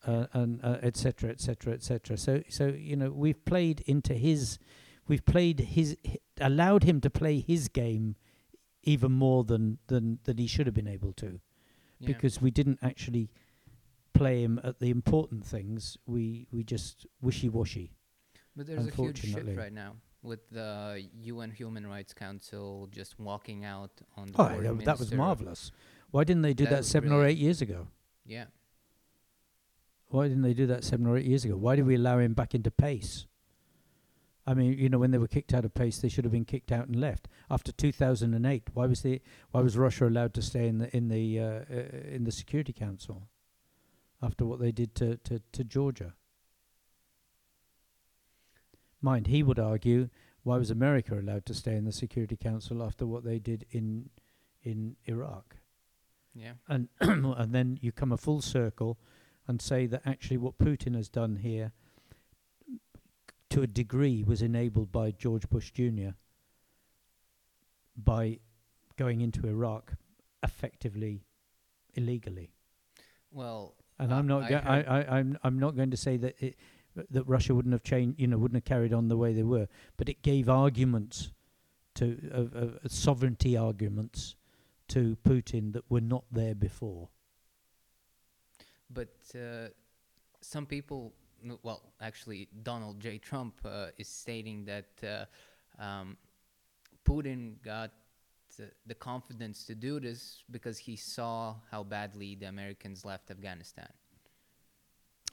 Uh, 0.04 0.26
and 0.32 0.64
etc. 0.64 0.80
et 0.82 0.96
cetera, 0.96 1.30
et 1.30 1.40
cetera, 1.40 1.72
et 1.74 1.82
cetera. 1.84 2.16
So, 2.16 2.42
so 2.48 2.66
you 2.66 2.96
know, 2.96 3.10
we've 3.12 3.44
played 3.44 3.84
into 3.86 4.14
his, 4.14 4.58
we've 5.12 5.26
played 5.26 5.58
his, 5.76 5.88
allowed 6.40 6.82
him 6.84 6.98
to 7.06 7.10
play 7.10 7.40
his 7.40 7.68
game, 7.68 8.16
even 8.82 9.12
more 9.12 9.44
than 9.44 9.64
than 9.88 10.04
than 10.24 10.36
he 10.38 10.46
should 10.46 10.66
have 10.66 10.74
been 10.82 10.92
able 10.98 11.12
to, 11.24 11.28
Yeah. 11.98 12.06
because 12.12 12.34
we 12.40 12.50
didn't 12.50 12.78
actually 12.90 13.26
play 14.14 14.36
him 14.42 14.58
at 14.68 14.78
the 14.82 14.88
important 14.98 15.44
things. 15.54 15.98
We 16.06 16.46
we 16.54 16.64
just 16.64 17.06
wishy 17.20 17.50
washy. 17.58 17.88
But 18.56 18.66
there's 18.66 18.86
a 18.86 18.90
huge 18.90 19.20
shift 19.20 19.56
right 19.64 19.72
now 19.84 19.96
with 20.22 20.42
the 20.50 21.06
UN 21.32 21.50
Human 21.50 21.84
Rights 21.86 22.14
Council 22.14 22.88
just 22.90 23.18
walking 23.18 23.64
out 23.74 23.94
on 24.16 24.26
the 24.28 24.40
Oh, 24.42 24.48
foreign 24.48 24.78
that, 24.88 24.98
was 24.98 25.12
marvelous. 25.12 25.62
Why 26.10 26.24
didn't 26.24 26.42
they 26.42 26.54
do 26.54 26.64
That 26.64 26.70
that, 26.70 26.84
seven 26.84 27.12
or 27.12 27.24
eight 27.26 27.38
years 27.46 27.60
ago? 27.66 27.88
Yeah. 28.24 28.46
Why 30.08 30.28
didn't 30.28 30.42
they 30.48 30.54
do 30.62 30.66
that 30.72 30.84
seven 30.84 31.06
or 31.06 31.16
eight 31.18 31.26
years 31.26 31.44
ago? 31.46 31.56
Why 31.56 31.74
did 31.76 31.86
we 31.86 31.96
allow 31.96 32.18
him 32.18 32.34
back 32.34 32.54
into 32.54 32.70
PACE? 32.70 33.26
I 34.46 34.54
mean, 34.54 34.76
you 34.76 34.88
know, 34.88 34.98
when 34.98 35.12
they 35.12 35.18
were 35.18 35.28
kicked 35.28 35.54
out 35.54 35.64
of 35.64 35.74
PACE, 35.74 35.98
they 35.98 36.08
should 36.08 36.24
have 36.24 36.32
been 36.32 36.44
kicked 36.44 36.72
out 36.72 36.88
and 36.88 36.96
left. 36.96 37.28
After 37.48 37.70
2008, 37.70 38.70
why 38.74 38.86
was 38.86 39.02
the 39.02 39.20
why 39.52 39.60
was 39.60 39.78
Russia 39.78 40.08
allowed 40.08 40.34
to 40.34 40.42
stay 40.42 40.66
in 40.66 40.78
the 40.78 40.94
in 40.96 41.08
the 41.08 41.38
uh, 41.38 41.44
uh, 41.44 42.08
in 42.10 42.24
the 42.24 42.32
Security 42.32 42.72
Council? 42.72 43.28
After 44.20 44.44
what 44.44 44.60
they 44.60 44.70
did 44.70 44.94
to, 44.96 45.16
to, 45.16 45.40
to 45.50 45.64
Georgia. 45.64 46.14
Mind, 49.00 49.26
he 49.26 49.42
would 49.42 49.58
argue, 49.58 50.10
why 50.44 50.58
was 50.58 50.70
America 50.70 51.18
allowed 51.18 51.44
to 51.46 51.54
stay 51.54 51.74
in 51.74 51.84
the 51.84 51.92
Security 51.92 52.36
Council 52.36 52.84
after 52.84 53.04
what 53.04 53.24
they 53.24 53.38
did 53.38 53.66
in 53.70 54.10
in 54.62 54.96
Iraq? 55.06 55.56
Yeah. 56.34 56.52
and 56.68 56.88
and 57.00 57.52
then 57.52 57.78
you 57.80 57.92
come 57.92 58.12
a 58.12 58.16
full 58.16 58.40
circle 58.40 58.98
and 59.46 59.60
say 59.60 59.86
that 59.86 60.02
actually 60.06 60.38
what 60.38 60.58
Putin 60.58 60.94
has 60.94 61.08
done 61.08 61.36
here 61.36 61.72
to 63.52 63.62
a 63.62 63.66
degree 63.66 64.22
was 64.22 64.42
enabled 64.42 64.90
by 64.92 65.10
George 65.10 65.48
Bush 65.48 65.70
Jr. 65.72 66.10
by 67.96 68.38
going 68.96 69.20
into 69.20 69.46
Iraq 69.46 69.94
effectively 70.42 71.24
illegally 71.94 72.50
Well, 73.30 73.74
and 73.98 74.12
Uh, 74.12 74.16
I'm 74.16 74.26
not 74.26 74.42
I 74.44 74.48
go- 74.48 74.56
I, 74.64 74.80
I, 74.80 75.18
I'm. 75.18 75.38
I'm 75.44 75.58
not 75.58 75.76
going 75.76 75.90
to 75.90 75.96
say 75.96 76.16
that 76.18 76.34
it 76.42 76.56
that 77.10 77.24
Russia 77.26 77.54
wouldn't 77.54 77.72
have 77.72 77.82
changed 77.82 78.20
you 78.20 78.26
know 78.26 78.36
wouldn't 78.38 78.56
have 78.56 78.64
carried 78.64 78.92
on 78.92 79.08
the 79.08 79.16
way 79.16 79.32
they 79.32 79.42
were 79.42 79.68
but 79.96 80.08
it 80.08 80.22
gave 80.22 80.48
arguments 80.48 81.30
to 81.94 82.18
of 82.30 82.54
of 82.54 82.78
sovereignty 82.92 83.56
arguments 83.56 84.36
to 84.88 85.16
Putin 85.24 85.72
that 85.72 85.84
were 85.90 86.00
not 86.02 86.24
there 86.30 86.54
before 86.54 87.08
but 88.90 89.14
uh, 89.34 89.68
some 90.42 90.66
people, 90.66 91.14
well, 91.62 91.92
actually, 92.00 92.48
Donald 92.62 93.00
J. 93.00 93.18
Trump 93.18 93.54
uh, 93.64 93.86
is 93.98 94.08
stating 94.08 94.64
that 94.64 94.88
uh, 95.02 95.82
um, 95.82 96.16
Putin 97.04 97.54
got 97.62 97.90
uh, 98.60 98.64
the 98.86 98.94
confidence 98.94 99.64
to 99.64 99.74
do 99.74 100.00
this 100.00 100.42
because 100.50 100.78
he 100.78 100.96
saw 100.96 101.54
how 101.70 101.82
badly 101.82 102.34
the 102.34 102.46
Americans 102.46 103.04
left 103.04 103.30
Afghanistan. 103.30 103.88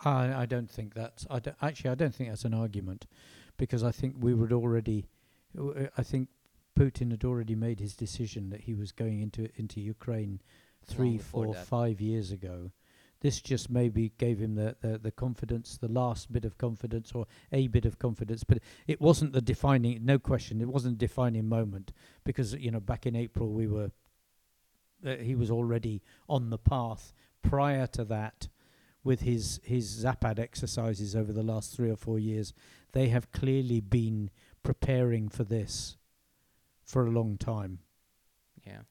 I, 0.03 0.43
I 0.43 0.45
don't 0.45 0.69
think 0.69 0.93
that's. 0.93 1.27
I 1.29 1.39
don't, 1.39 1.57
actually, 1.61 1.89
I 1.89 1.95
don't 1.95 2.15
think 2.15 2.29
that's 2.29 2.45
an 2.45 2.53
argument, 2.53 3.05
because 3.57 3.83
I 3.83 3.91
think 3.91 4.15
we 4.19 4.33
would 4.33 4.53
already. 4.53 5.05
I 5.97 6.03
think 6.03 6.29
Putin 6.77 7.11
had 7.11 7.25
already 7.25 7.55
made 7.55 7.79
his 7.79 7.95
decision 7.95 8.49
that 8.51 8.61
he 8.61 8.73
was 8.73 8.91
going 8.91 9.21
into 9.21 9.49
into 9.57 9.81
Ukraine 9.81 10.41
three, 10.85 11.17
four, 11.17 11.53
that. 11.53 11.65
five 11.65 11.99
years 11.99 12.31
ago. 12.31 12.71
This 13.21 13.41
just 13.41 13.69
maybe 13.69 14.13
gave 14.17 14.39
him 14.39 14.55
the, 14.55 14.75
the, 14.81 14.97
the 14.97 15.11
confidence, 15.11 15.77
the 15.77 15.89
last 15.89 16.31
bit 16.31 16.45
of 16.45 16.57
confidence, 16.57 17.11
or 17.13 17.25
a 17.51 17.67
bit 17.67 17.85
of 17.85 17.99
confidence, 17.99 18.45
but 18.45 18.59
it 18.87 19.01
wasn't 19.01 19.33
the 19.33 19.41
defining. 19.41 20.05
No 20.05 20.17
question, 20.19 20.61
it 20.61 20.69
wasn't 20.69 20.95
a 20.95 20.97
defining 20.97 21.47
moment 21.49 21.91
because 22.23 22.53
you 22.53 22.71
know 22.71 22.79
back 22.79 23.05
in 23.05 23.15
April 23.15 23.49
we 23.49 23.67
were. 23.67 23.91
Uh, 25.05 25.15
he 25.15 25.35
was 25.35 25.49
already 25.49 26.01
on 26.27 26.49
the 26.49 26.57
path. 26.57 27.13
Prior 27.41 27.87
to 27.87 28.03
that, 28.05 28.47
with 29.03 29.21
his 29.21 29.59
his 29.63 30.03
Zapad 30.03 30.39
exercises 30.39 31.15
over 31.15 31.31
the 31.33 31.43
last 31.43 31.75
three 31.75 31.89
or 31.89 31.95
four 31.95 32.19
years, 32.19 32.53
they 32.93 33.09
have 33.09 33.31
clearly 33.31 33.81
been 33.81 34.29
preparing 34.63 35.29
for 35.29 35.43
this 35.43 35.97
for 36.83 37.05
a 37.05 37.11
long 37.11 37.37
time, 37.37 37.79
Yeah. 38.65 38.81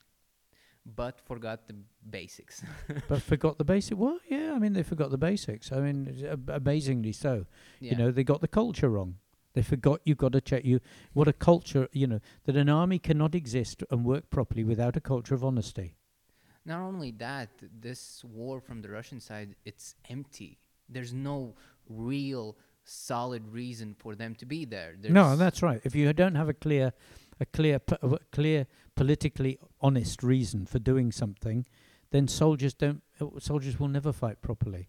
But 0.97 1.21
forgot 1.21 1.67
the 1.67 1.75
basics. 2.09 2.63
but 3.09 3.23
forgot 3.23 3.59
the 3.59 3.65
basic. 3.65 3.99
Well, 3.99 4.19
yeah, 4.29 4.53
I 4.55 4.59
mean 4.59 4.73
they 4.73 4.83
forgot 4.83 5.11
the 5.11 5.19
basics. 5.19 5.71
I 5.73 5.81
mean, 5.81 6.25
ab- 6.31 6.49
uh, 6.49 6.55
amazingly 6.55 7.13
so. 7.13 7.47
yeah. 7.81 7.93
You 7.93 7.97
know, 7.99 8.11
they 8.11 8.25
got 8.25 8.41
the 8.41 8.49
culture 8.49 8.89
wrong. 8.89 9.17
They 9.55 9.63
forgot 9.63 10.01
you've 10.05 10.19
got 10.19 10.33
to 10.33 10.41
check 10.41 10.65
you 10.65 10.81
what 11.13 11.29
a 11.29 11.33
culture. 11.33 11.89
You 11.93 12.07
know 12.07 12.21
that 12.45 12.57
an 12.57 12.69
army 12.69 12.99
cannot 12.99 13.35
exist 13.35 13.83
and 13.91 14.05
work 14.05 14.31
properly 14.31 14.65
without 14.65 14.97
a 14.97 15.01
culture 15.01 15.35
of 15.35 15.45
honesty. 15.45 15.95
Not 16.65 16.81
only 16.81 17.13
that, 17.13 17.49
this 17.81 18.23
war 18.25 18.61
from 18.61 18.83
the 18.83 18.91
Russian 18.91 19.21
side, 19.21 19.55
it's 19.65 19.95
empty. 20.11 20.59
There's 20.89 21.15
no 21.15 21.55
real 21.89 22.57
solid 22.85 23.47
reason 23.49 23.95
for 23.99 24.15
them 24.15 24.35
to 24.37 24.47
be 24.47 24.65
there. 24.65 24.95
There's 25.01 25.13
No, 25.13 25.37
that's 25.37 25.63
right. 25.63 25.81
If 25.85 25.95
you 25.95 26.13
don't 26.13 26.35
have 26.35 26.49
a 26.49 26.55
clear, 26.55 26.93
a 27.41 27.47
clear, 27.47 27.79
po- 27.79 27.99
a 28.03 28.19
clear 28.33 28.67
politically 28.99 29.57
honest 29.81 30.25
reason 30.25 30.67
for 30.67 30.81
doing 30.81 31.13
something, 31.13 31.65
then 32.11 32.27
soldiers 32.27 32.75
don't. 32.75 33.03
Soldiers 33.39 33.79
will 33.79 33.87
never 33.87 34.13
fight 34.13 34.43
properly. 34.43 34.89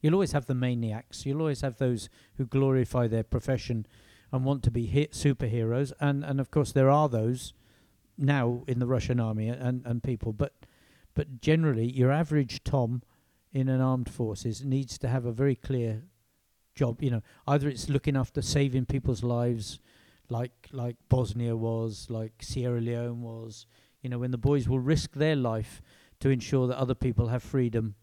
You'll 0.00 0.14
always 0.14 0.32
have 0.32 0.46
the 0.46 0.54
maniacs. 0.54 1.26
You'll 1.26 1.40
always 1.40 1.60
have 1.60 1.76
those 1.76 2.08
who 2.36 2.46
glorify 2.46 3.06
their 3.06 3.22
profession 3.22 3.86
and 4.32 4.46
want 4.46 4.62
to 4.62 4.70
be 4.70 4.86
hit 4.86 5.12
superheroes. 5.12 5.92
And 6.00 6.24
and 6.24 6.40
of 6.40 6.50
course 6.50 6.72
there 6.72 6.88
are 6.88 7.08
those 7.10 7.52
now 8.16 8.64
in 8.66 8.78
the 8.78 8.86
Russian 8.86 9.20
army 9.20 9.48
and 9.48 9.84
and 9.84 10.02
people. 10.02 10.32
But 10.32 10.54
but 11.12 11.42
generally, 11.42 11.90
your 11.92 12.10
average 12.10 12.64
Tom 12.64 13.02
in 13.52 13.68
an 13.68 13.82
armed 13.82 14.08
forces 14.08 14.64
needs 14.64 14.96
to 14.98 15.08
have 15.08 15.26
a 15.26 15.32
very 15.32 15.54
clear 15.54 16.04
job. 16.74 17.02
You 17.02 17.10
know, 17.10 17.22
either 17.46 17.68
it's 17.68 17.90
looking 17.90 18.16
after 18.16 18.40
saving 18.40 18.86
people's 18.86 19.22
lives, 19.22 19.80
like 20.30 20.68
like 20.72 20.96
Bosnia 21.08 21.56
was, 21.56 22.06
like 22.08 22.32
Sierra 22.40 22.80
Leone 22.80 23.22
was. 23.22 23.66
You 24.02 24.08
know, 24.08 24.18
when 24.18 24.30
the 24.30 24.38
boys 24.38 24.66
will 24.66 24.80
risk 24.80 25.12
their 25.12 25.36
life 25.36 25.82
to 26.20 26.30
ensure 26.30 26.66
that 26.66 26.78
other 26.78 26.94
people 26.94 27.28
have 27.28 27.42
freedom 27.42 27.96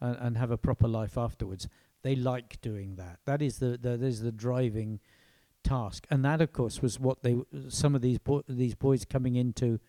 and, 0.00 0.16
and 0.20 0.36
have 0.38 0.50
a 0.50 0.58
proper 0.58 0.88
life 0.88 1.16
afterwards. 1.16 1.68
They 2.02 2.14
like 2.14 2.60
doing 2.60 2.96
that. 2.96 3.20
That 3.24 3.40
is 3.40 3.58
the, 3.58 3.78
the 3.78 3.96
that 3.96 4.02
is 4.02 4.20
the 4.20 4.32
driving 4.32 5.00
task, 5.62 6.06
and 6.10 6.24
that 6.24 6.40
of 6.42 6.52
course 6.52 6.82
was 6.82 7.00
what 7.00 7.22
they 7.22 7.36
some 7.68 7.94
of 7.94 8.02
these 8.02 8.18
bo- 8.18 8.44
these 8.48 8.74
boys 8.74 9.04
coming 9.04 9.36
into 9.36 9.80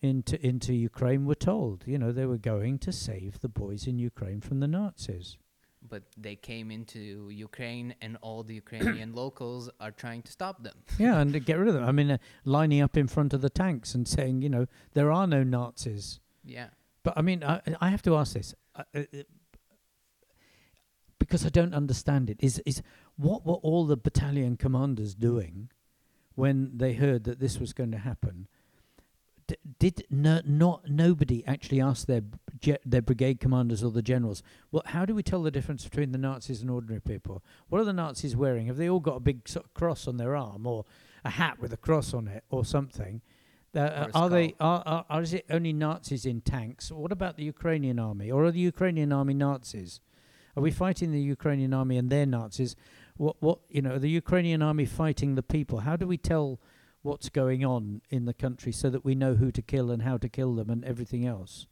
into 0.00 0.44
into 0.44 0.74
Ukraine 0.74 1.24
were 1.24 1.36
told. 1.36 1.84
You 1.86 1.98
know, 1.98 2.12
they 2.12 2.26
were 2.26 2.38
going 2.38 2.78
to 2.80 2.92
save 2.92 3.40
the 3.40 3.48
boys 3.48 3.86
in 3.86 3.98
Ukraine 3.98 4.40
from 4.40 4.60
the 4.60 4.66
Nazis. 4.66 5.38
But 5.88 6.02
they 6.16 6.36
came 6.36 6.70
into 6.70 7.28
Ukraine 7.30 7.94
and 8.00 8.16
all 8.22 8.42
the 8.42 8.54
Ukrainian 8.54 9.14
locals 9.22 9.68
are 9.80 9.90
trying 9.90 10.22
to 10.22 10.32
stop 10.32 10.62
them. 10.62 10.74
yeah, 10.98 11.20
and 11.20 11.32
to 11.32 11.40
get 11.40 11.58
rid 11.58 11.68
of 11.68 11.74
them. 11.74 11.84
I 11.84 11.92
mean, 11.92 12.10
uh, 12.12 12.18
lining 12.44 12.80
up 12.80 12.96
in 12.96 13.08
front 13.08 13.32
of 13.34 13.40
the 13.40 13.50
tanks 13.50 13.94
and 13.94 14.06
saying, 14.06 14.42
you 14.42 14.48
know, 14.48 14.66
there 14.94 15.10
are 15.10 15.26
no 15.26 15.42
Nazis. 15.42 16.20
Yeah. 16.44 16.68
But 17.02 17.14
I 17.16 17.22
mean, 17.22 17.42
I, 17.42 17.60
I 17.80 17.88
have 17.88 18.02
to 18.02 18.16
ask 18.16 18.34
this 18.34 18.54
uh, 18.76 18.84
uh, 18.94 19.02
because 21.18 21.44
I 21.44 21.48
don't 21.48 21.74
understand 21.74 22.30
it. 22.30 22.38
Is 22.40 22.60
is 22.64 22.82
what 23.16 23.44
were 23.44 23.54
all 23.54 23.86
the 23.86 23.96
battalion 23.96 24.56
commanders 24.56 25.14
doing 25.14 25.70
when 26.34 26.72
they 26.76 26.94
heard 26.94 27.24
that 27.24 27.40
this 27.40 27.58
was 27.58 27.72
going 27.72 27.90
to 27.92 27.98
happen? 27.98 28.48
D- 29.46 29.56
did 29.78 30.04
no, 30.10 30.40
not 30.44 30.88
nobody 30.88 31.44
actually 31.46 31.80
ask 31.80 32.06
their 32.06 32.20
b- 32.20 32.38
ge- 32.62 32.78
their 32.86 33.02
brigade 33.02 33.40
commanders 33.40 33.82
or 33.84 33.90
the 33.90 34.02
generals. 34.02 34.42
Well, 34.70 34.82
how 34.86 35.04
do 35.04 35.14
we 35.14 35.22
tell 35.22 35.42
the 35.42 35.50
difference 35.50 35.84
between 35.84 36.12
the 36.12 36.18
Nazis 36.18 36.62
and 36.62 36.70
ordinary 36.70 37.00
people? 37.00 37.42
What 37.68 37.80
are 37.80 37.84
the 37.84 37.92
Nazis 37.92 38.34
wearing? 38.34 38.66
Have 38.68 38.78
they 38.78 38.88
all 38.88 39.00
got 39.00 39.16
a 39.16 39.20
big 39.20 39.48
sort 39.48 39.66
of 39.66 39.74
cross 39.74 40.08
on 40.08 40.16
their 40.16 40.34
arm 40.34 40.66
or 40.66 40.84
a 41.24 41.30
hat 41.30 41.58
with 41.60 41.72
a 41.72 41.76
cross 41.76 42.14
on 42.14 42.28
it 42.28 42.44
or 42.50 42.64
something? 42.64 43.20
Uh, 43.74 44.08
Or 44.14 44.22
are 44.22 44.28
they 44.28 44.54
are, 44.60 44.82
are, 44.84 45.04
are 45.08 45.22
is 45.22 45.32
it 45.32 45.46
only 45.50 45.72
Nazis 45.72 46.26
in 46.26 46.40
tanks? 46.42 46.90
What 46.90 47.12
about 47.12 47.36
the 47.36 47.44
Ukrainian 47.44 47.98
army 47.98 48.30
or 48.30 48.44
are 48.44 48.50
the 48.50 48.60
Ukrainian 48.60 49.12
army 49.12 49.34
Nazis? 49.34 50.00
Are 50.56 50.62
we 50.62 50.70
fighting 50.70 51.10
the 51.12 51.20
Ukrainian 51.20 51.72
army 51.72 51.96
and 51.96 52.10
their 52.10 52.26
Nazis? 52.26 52.76
What 53.16 53.36
what 53.40 53.60
you 53.70 53.80
know, 53.80 53.98
the 53.98 54.10
Ukrainian 54.10 54.62
army 54.62 54.84
fighting 54.84 55.34
the 55.34 55.42
people. 55.42 55.80
How 55.80 55.96
do 55.96 56.06
we 56.06 56.18
tell 56.18 56.60
what's 57.00 57.30
going 57.30 57.64
on 57.64 58.02
in 58.10 58.26
the 58.26 58.34
country 58.34 58.72
so 58.72 58.90
that 58.90 59.04
we 59.04 59.14
know 59.14 59.34
who 59.34 59.50
to 59.50 59.62
kill 59.62 59.90
and 59.90 60.02
how 60.02 60.18
to 60.18 60.28
kill 60.28 60.54
them 60.54 60.68
and 60.68 60.84
everything 60.84 61.26
else? 61.26 61.66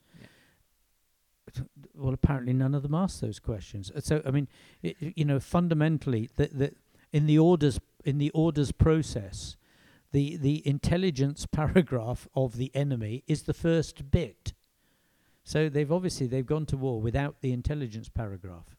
Well, 1.95 2.15
apparently 2.15 2.53
none 2.53 2.75
of 2.75 2.83
them 2.83 2.95
ask 2.95 3.21
those 3.21 3.39
questions. 3.39 3.91
Uh, 3.95 4.01
So 4.01 4.23
I 4.25 4.31
mean, 4.31 4.49
i 4.85 4.95
i- 5.03 5.13
you 5.17 5.25
know, 5.25 5.41
fundamentally, 5.41 6.29
the, 6.37 6.49
the 6.49 6.73
in 7.13 7.27
the 7.27 7.39
orders 7.39 7.81
in 8.05 8.19
the 8.19 8.31
orders 8.31 8.73
process, 8.73 9.57
the 10.13 10.37
the 10.37 10.67
intelligence 10.67 11.47
paragraph 11.53 12.29
of 12.35 12.57
the 12.57 12.71
enemy 12.75 13.23
is 13.27 13.43
the 13.45 13.55
first 13.55 14.11
bit. 14.11 14.55
So 15.45 15.69
they've 15.69 15.91
obviously 15.93 16.27
they've 16.27 16.47
gone 16.47 16.67
to 16.67 16.77
war 16.77 17.01
without 17.01 17.41
the 17.41 17.53
intelligence 17.53 18.09
paragraph. 18.09 18.77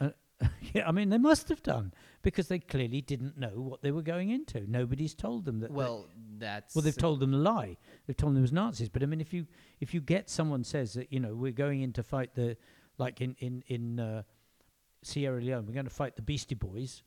Uh, 0.00 0.10
yeah, 0.74 0.88
I 0.88 0.92
mean 0.92 1.08
they 1.10 1.18
must 1.18 1.48
have 1.48 1.62
done 1.62 1.92
because 2.22 2.48
they 2.48 2.58
clearly 2.58 3.00
didn't 3.00 3.38
know 3.38 3.60
what 3.60 3.82
they 3.82 3.90
were 3.90 4.02
going 4.02 4.30
into. 4.30 4.68
Nobody's 4.70 5.14
told 5.14 5.44
them 5.44 5.60
that. 5.60 5.70
Well, 5.70 6.08
that's 6.38 6.74
well, 6.74 6.82
they've 6.82 6.96
told 6.96 7.20
them 7.20 7.34
a 7.34 7.38
lie. 7.38 7.76
They've 8.06 8.16
told 8.16 8.32
them 8.32 8.38
it 8.38 8.42
was 8.42 8.52
Nazis. 8.52 8.88
But 8.88 9.02
I 9.02 9.06
mean, 9.06 9.20
if 9.20 9.32
you 9.32 9.46
if 9.80 9.94
you 9.94 10.00
get 10.00 10.28
someone 10.28 10.64
says 10.64 10.94
that 10.94 11.12
you 11.12 11.20
know 11.20 11.34
we're 11.34 11.52
going 11.52 11.82
in 11.82 11.92
to 11.94 12.02
fight 12.02 12.34
the 12.34 12.56
like 12.98 13.20
in 13.20 13.36
in 13.38 13.62
in 13.68 14.00
uh, 14.00 14.22
Sierra 15.02 15.40
Leone, 15.40 15.66
we're 15.66 15.74
going 15.74 15.84
to 15.84 15.90
fight 15.90 16.16
the 16.16 16.24
West 16.26 16.48
Side 16.48 16.58
Boys. 16.58 17.02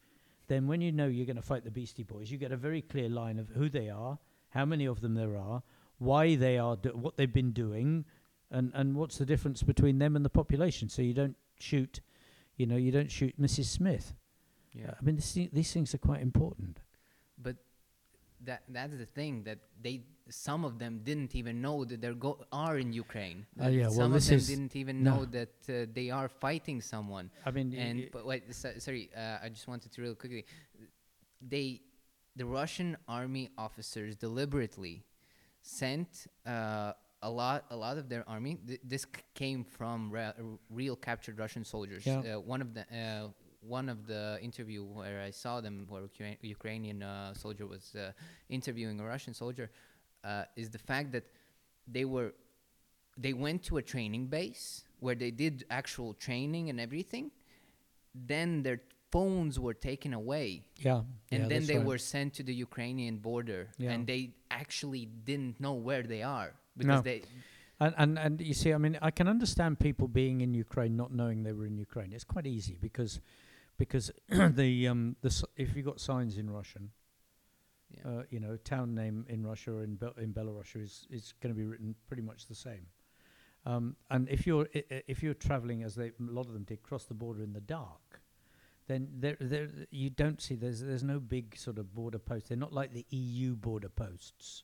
Then 0.48 0.68
when 0.68 0.82
you 0.82 0.92
know 0.92 1.08
you're 1.08 1.26
going 1.26 1.36
to 1.36 1.42
fight 1.42 1.64
the 1.64 1.80
West 1.80 1.98
Side 1.98 2.08
Boys, 2.08 2.32
you 2.32 2.38
get 2.38 2.52
a 2.52 2.58
very 2.58 2.82
clear 2.82 3.10
line 3.10 3.40
of 3.40 3.50
who 3.50 3.70
they 3.70 3.90
are, 3.90 4.18
how 4.50 4.66
many 4.66 4.86
of 4.86 5.02
them 5.02 5.14
there 5.16 5.38
are, 5.38 5.64
why 5.98 6.36
they 6.36 6.58
are, 6.58 6.76
do- 6.76 6.96
what 6.96 7.18
they've 7.18 7.32
been 7.32 7.52
doing, 7.52 8.06
and 8.50 8.72
and 8.74 8.96
what's 8.96 9.18
the 9.18 9.26
difference 9.26 9.62
between 9.64 10.00
them 10.00 10.16
and 10.16 10.24
the 10.24 10.30
population. 10.30 10.90
So 10.90 11.02
you 11.02 11.14
don't 11.14 11.36
shoot, 11.60 12.02
you 12.56 12.66
know, 12.66 12.78
you 12.78 12.92
don't 12.92 13.12
shoot 13.12 13.40
Mrs. 13.40 13.66
Smith. 13.66 14.14
Yeah. 14.74 14.92
I 15.00 15.02
mean, 15.04 15.16
this, 15.16 15.32
thi- 15.34 15.50
these 15.52 15.72
things 15.74 15.94
are 15.94 15.98
quite 16.00 16.22
important. 16.22 16.80
but 17.38 17.56
that 18.44 18.64
that's 18.70 18.98
the 18.98 19.06
thing 19.06 19.44
that 19.44 19.60
they 19.84 20.02
some 20.30 20.66
of 20.66 20.80
them 20.80 21.02
didn't 21.04 21.36
even 21.36 21.62
know 21.62 21.86
that 21.86 22.02
they 22.02 22.12
go 22.14 22.44
are 22.52 22.78
in 22.80 22.92
Ukraine. 22.94 23.46
That 23.56 23.72
yeah, 23.74 23.84
well, 23.84 23.92
some 23.92 24.14
of 24.14 24.14
this 24.14 24.28
them 24.30 24.40
didn't 24.54 24.76
even 24.76 25.04
no. 25.04 25.18
know 25.18 25.26
that 25.26 25.56
uh, 25.70 25.86
they 25.94 26.10
are 26.10 26.28
fighting 26.30 26.82
someone. 26.82 27.30
I 27.46 27.52
mean, 27.52 27.74
And 27.76 28.10
but 28.12 28.26
wait, 28.26 28.44
so, 28.56 28.72
sorry, 28.80 29.10
uh, 29.16 29.38
I 29.46 29.50
just 29.50 29.68
wanted 29.68 29.92
to 29.94 30.02
real 30.02 30.16
quickly. 30.16 30.46
They, 31.42 31.82
the 32.36 32.46
Russian 32.46 32.98
army 33.08 33.50
officers 33.58 34.16
deliberately 34.16 35.04
sent 35.62 36.28
uh, 36.46 36.94
a 37.22 37.30
lot, 37.30 37.66
a 37.70 37.76
lot 37.76 37.98
of 37.98 38.10
their 38.10 38.24
army. 38.28 38.58
Th- 38.68 38.80
this 38.84 39.04
c- 39.04 39.22
came 39.36 39.64
from 39.64 40.12
re- 40.12 40.32
real 40.70 40.96
captured 40.96 41.38
Russian 41.40 41.64
soldiers. 41.66 42.06
Yeah. 42.06 42.20
Uh, 42.36 42.40
one 42.40 42.62
of 42.62 42.74
the. 42.74 42.86
One 43.62 43.90
of 43.90 44.08
the 44.08 44.40
interview 44.42 44.84
where 44.84 45.22
I 45.22 45.30
saw 45.30 45.62
them, 45.62 45.86
where 45.88 46.02
Ukra- 46.02 46.38
Ukrainian 46.42 47.04
uh, 47.04 47.34
soldier 47.34 47.68
was 47.68 47.94
uh, 47.96 48.12
interviewing 48.50 49.00
a 49.00 49.06
Russian 49.06 49.34
soldier, 49.34 49.70
uh, 50.24 50.46
is 50.56 50.70
the 50.70 50.80
fact 50.80 51.12
that 51.12 51.26
they 51.88 52.06
were 52.06 52.34
they 53.18 53.34
went 53.34 53.62
to 53.64 53.78
a 53.78 53.82
training 53.82 54.28
base 54.28 54.84
where 55.00 55.16
they 55.16 55.32
did 55.32 55.66
actual 55.70 56.14
training 56.16 56.70
and 56.70 56.80
everything. 56.80 57.30
Then 58.16 58.64
their 58.64 58.82
phones 59.12 59.60
were 59.60 59.74
taken 59.74 60.14
away, 60.14 60.64
yeah, 60.78 61.02
and 61.32 61.44
yeah, 61.44 61.48
then 61.48 61.66
they 61.66 61.78
right. 61.78 61.86
were 61.86 61.98
sent 61.98 62.34
to 62.36 62.44
the 62.44 62.54
Ukrainian 62.54 63.18
border, 63.18 63.68
Yeah. 63.78 63.92
and 63.92 64.08
they 64.08 64.32
actually 64.50 65.06
didn't 65.06 65.60
know 65.60 65.74
where 65.74 66.04
they 66.04 66.24
are 66.24 66.54
because 66.78 67.00
No. 67.00 67.02
they. 67.02 67.22
And, 67.80 67.94
and 67.98 68.20
and 68.20 68.42
you 68.42 68.54
see, 68.54 68.74
I 68.74 68.78
mean, 68.78 68.98
I 69.02 69.12
can 69.12 69.28
understand 69.28 69.80
people 69.80 70.08
being 70.08 70.42
in 70.42 70.54
Ukraine 70.54 70.96
not 70.96 71.12
knowing 71.14 71.44
they 71.44 71.52
were 71.60 71.66
in 71.66 71.78
Ukraine. 71.78 72.14
It's 72.14 72.24
quite 72.36 72.48
easy 72.48 72.78
because 72.88 73.20
because 73.82 74.12
the 74.30 74.88
um 74.88 75.16
the 75.22 75.30
s- 75.30 75.44
if 75.56 75.76
you 75.76 75.82
got 75.84 76.00
signs 76.00 76.38
in 76.38 76.50
Russian, 76.50 76.92
Yeah. 77.90 78.10
uh, 78.10 78.24
you 78.30 78.40
know, 78.40 78.56
town 78.58 78.94
name 78.96 79.26
in 79.28 79.46
Russia 79.46 79.72
or 79.72 79.84
in 79.84 79.96
Bel- 79.96 80.18
in 80.26 80.34
Belarus 80.34 80.76
is 80.76 81.08
is 81.10 81.34
going 81.42 81.54
to 81.56 81.58
be 81.58 81.66
written 81.66 81.96
pretty 82.08 82.22
much 82.24 82.46
the 82.48 82.56
same. 82.56 82.86
Um, 83.66 83.96
and 84.10 84.30
if 84.30 84.46
you're 84.48 84.68
i- 84.76 84.84
i- 84.96 85.04
if 85.08 85.24
you're 85.24 85.34
traveling 85.50 85.84
as 85.84 85.96
they 85.96 86.08
a 86.08 86.14
lot 86.40 86.46
of 86.48 86.54
them 86.54 86.64
did 86.64 86.82
cross 86.84 87.06
the 87.06 87.14
border 87.24 87.44
in 87.44 87.54
the 87.54 87.62
dark, 87.80 88.22
then 88.88 89.08
there 89.20 89.38
there 89.40 89.68
you 89.90 90.10
don't 90.10 90.42
see 90.42 90.56
there's 90.56 90.80
there's 90.82 91.04
no 91.04 91.20
big 91.20 91.58
sort 91.58 91.78
of 91.80 91.86
border 91.94 92.20
posts. 92.20 92.50
They're 92.50 92.58
not 92.68 92.74
like 92.74 92.92
the 92.94 93.06
EU 93.10 93.56
border 93.56 93.90
posts. 93.90 94.64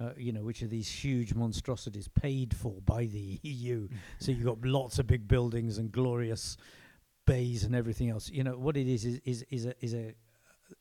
Uh, 0.00 0.12
you 0.16 0.32
know, 0.32 0.42
which 0.42 0.60
are 0.60 0.66
these 0.66 0.90
huge 1.04 1.34
monstrosities 1.34 2.08
paid 2.08 2.52
for 2.62 2.80
by 2.84 3.06
the 3.06 3.38
EU. 3.42 3.88
so 4.18 4.32
you've 4.32 4.44
got 4.52 4.60
lots 4.64 4.98
of 4.98 5.06
big 5.06 5.28
buildings 5.28 5.78
and 5.78 5.92
glorious 5.92 6.56
bays 7.26 7.64
and 7.64 7.74
everything 7.74 8.10
else. 8.10 8.30
You 8.30 8.44
know 8.44 8.56
what 8.56 8.76
it 8.76 8.88
is 8.88 9.04
is 9.04 9.20
is, 9.24 9.44
is 9.50 9.66
a 9.66 9.74
is 9.84 9.94
a 9.94 10.14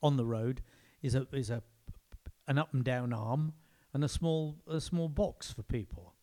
on 0.02 0.18
the 0.18 0.26
road 0.26 0.62
is 1.02 1.16
a 1.16 1.28
is 1.32 1.50
a 1.50 1.62
an 2.48 2.58
up 2.58 2.74
and 2.74 2.84
down 2.84 3.14
arm 3.14 3.54
and 3.94 4.04
a 4.04 4.10
small 4.10 4.58
a 4.68 4.82
small 4.82 5.10
box 5.10 5.52
for 5.52 5.64
people. 5.64 6.14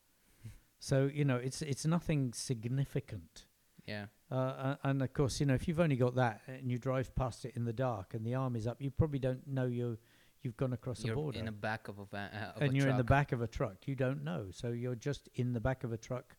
So 0.78 1.10
you 1.12 1.24
know 1.24 1.36
it's 1.36 1.62
it's 1.62 1.86
nothing 1.86 2.32
significant. 2.32 3.46
Yeah. 3.86 4.06
Uh, 4.30 4.76
and 4.84 5.02
of 5.02 5.12
course, 5.12 5.40
you 5.40 5.46
know, 5.46 5.54
if 5.54 5.66
you've 5.66 5.80
only 5.80 5.96
got 5.96 6.14
that 6.14 6.42
and 6.46 6.70
you 6.70 6.78
drive 6.78 7.14
past 7.16 7.44
it 7.44 7.54
in 7.56 7.64
the 7.64 7.72
dark 7.72 8.14
and 8.14 8.24
the 8.24 8.34
arm 8.34 8.54
is 8.54 8.66
up, 8.66 8.80
you 8.80 8.90
probably 8.90 9.18
don't 9.18 9.44
know 9.48 9.66
you 9.66 9.98
you've 10.42 10.56
gone 10.56 10.72
across 10.72 11.04
You're 11.04 11.14
a 11.14 11.16
border 11.16 11.38
in 11.38 11.46
the 11.46 11.52
back 11.52 11.88
of 11.88 11.98
a 11.98 12.04
van, 12.04 12.30
uh, 12.32 12.52
of 12.56 12.62
and 12.62 12.72
a 12.72 12.76
you're 12.76 12.88
in 12.88 12.96
the 12.96 13.04
back 13.04 13.32
of 13.32 13.42
a 13.42 13.46
truck. 13.46 13.86
You 13.86 13.94
don't 13.94 14.22
know, 14.22 14.46
so 14.52 14.68
you're 14.68 14.94
just 14.94 15.28
in 15.34 15.52
the 15.52 15.60
back 15.60 15.84
of 15.84 15.92
a 15.92 15.96
truck 15.96 16.36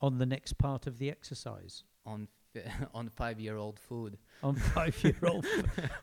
on 0.00 0.18
the 0.18 0.26
next 0.26 0.58
part 0.58 0.86
of 0.86 0.98
the 0.98 1.10
exercise 1.10 1.84
on 2.04 2.28
on 2.94 3.08
five-year-old 3.08 3.78
food. 3.78 4.18
on 4.42 4.54
five-year-old 4.74 5.46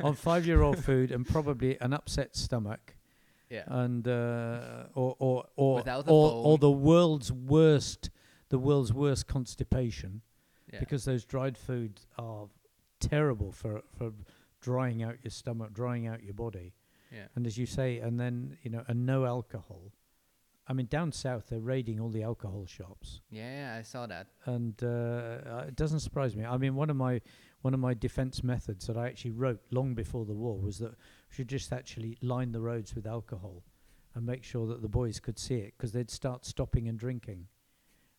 on 0.03 0.13
five-year-old 0.15 0.83
food 0.83 1.11
and 1.11 1.27
probably 1.27 1.79
an 1.81 1.93
upset 1.93 2.35
stomach 2.35 2.95
Yeah. 3.49 3.63
and 3.67 4.07
uh, 4.07 4.83
or 4.93 5.15
or 5.19 5.45
or 5.55 5.83
or, 6.07 6.31
or 6.31 6.57
the 6.57 6.71
world's 6.71 7.31
worst 7.31 8.09
the 8.49 8.57
world's 8.59 8.93
worst 8.93 9.27
constipation 9.27 10.21
yeah. 10.71 10.79
because 10.79 11.03
those 11.05 11.25
dried 11.25 11.57
foods 11.57 12.07
are 12.17 12.47
terrible 12.99 13.51
for 13.51 13.81
for 13.97 14.11
drying 14.61 15.03
out 15.03 15.17
your 15.23 15.31
stomach, 15.31 15.71
drying 15.73 16.07
out 16.07 16.23
your 16.23 16.33
body. 16.33 16.73
yeah. 17.11 17.27
And 17.35 17.45
as 17.45 17.57
you 17.57 17.65
say, 17.65 17.99
and 17.99 18.19
then 18.19 18.57
you 18.63 18.69
know, 18.71 18.83
and 18.87 19.05
no 19.05 19.25
alcohol. 19.25 19.91
I 20.69 20.73
mean, 20.73 20.87
down 20.87 21.11
south 21.13 21.47
they're 21.47 21.59
raiding 21.59 21.99
all 21.99 22.09
the 22.09 22.23
alcohol 22.23 22.65
shops, 22.65 23.21
Yeah, 23.29 23.75
I 23.79 23.83
saw 23.83 24.05
that. 24.07 24.27
and 24.45 24.73
uh, 24.83 24.87
uh, 24.87 25.65
it 25.67 25.75
doesn't 25.75 26.01
surprise 26.01 26.35
me. 26.35 26.43
I 26.45 26.57
mean, 26.57 26.75
one 26.75 26.89
of 26.89 26.95
my 26.97 27.21
one 27.61 27.73
of 27.73 27.79
my 27.79 27.93
defence 27.93 28.43
methods 28.43 28.85
that 28.87 28.97
I 28.97 29.07
actually 29.07 29.31
wrote 29.31 29.61
long 29.71 29.95
before 29.95 30.25
the 30.25 30.33
war 30.35 30.59
was 30.59 30.77
that 30.79 30.91
we 30.91 30.95
should 31.35 31.47
just 31.47 31.71
actually 31.73 32.17
line 32.21 32.51
the 32.51 32.61
roads 32.61 32.93
with 32.95 33.07
alcohol, 33.07 33.63
and 34.13 34.25
make 34.25 34.43
sure 34.43 34.67
that 34.67 34.81
the 34.81 34.87
boys 34.89 35.19
could 35.19 35.39
see 35.39 35.55
it 35.55 35.73
because 35.77 35.91
they'd 35.93 36.11
start 36.11 36.45
stopping 36.45 36.87
and 36.87 36.99
drinking, 36.99 37.47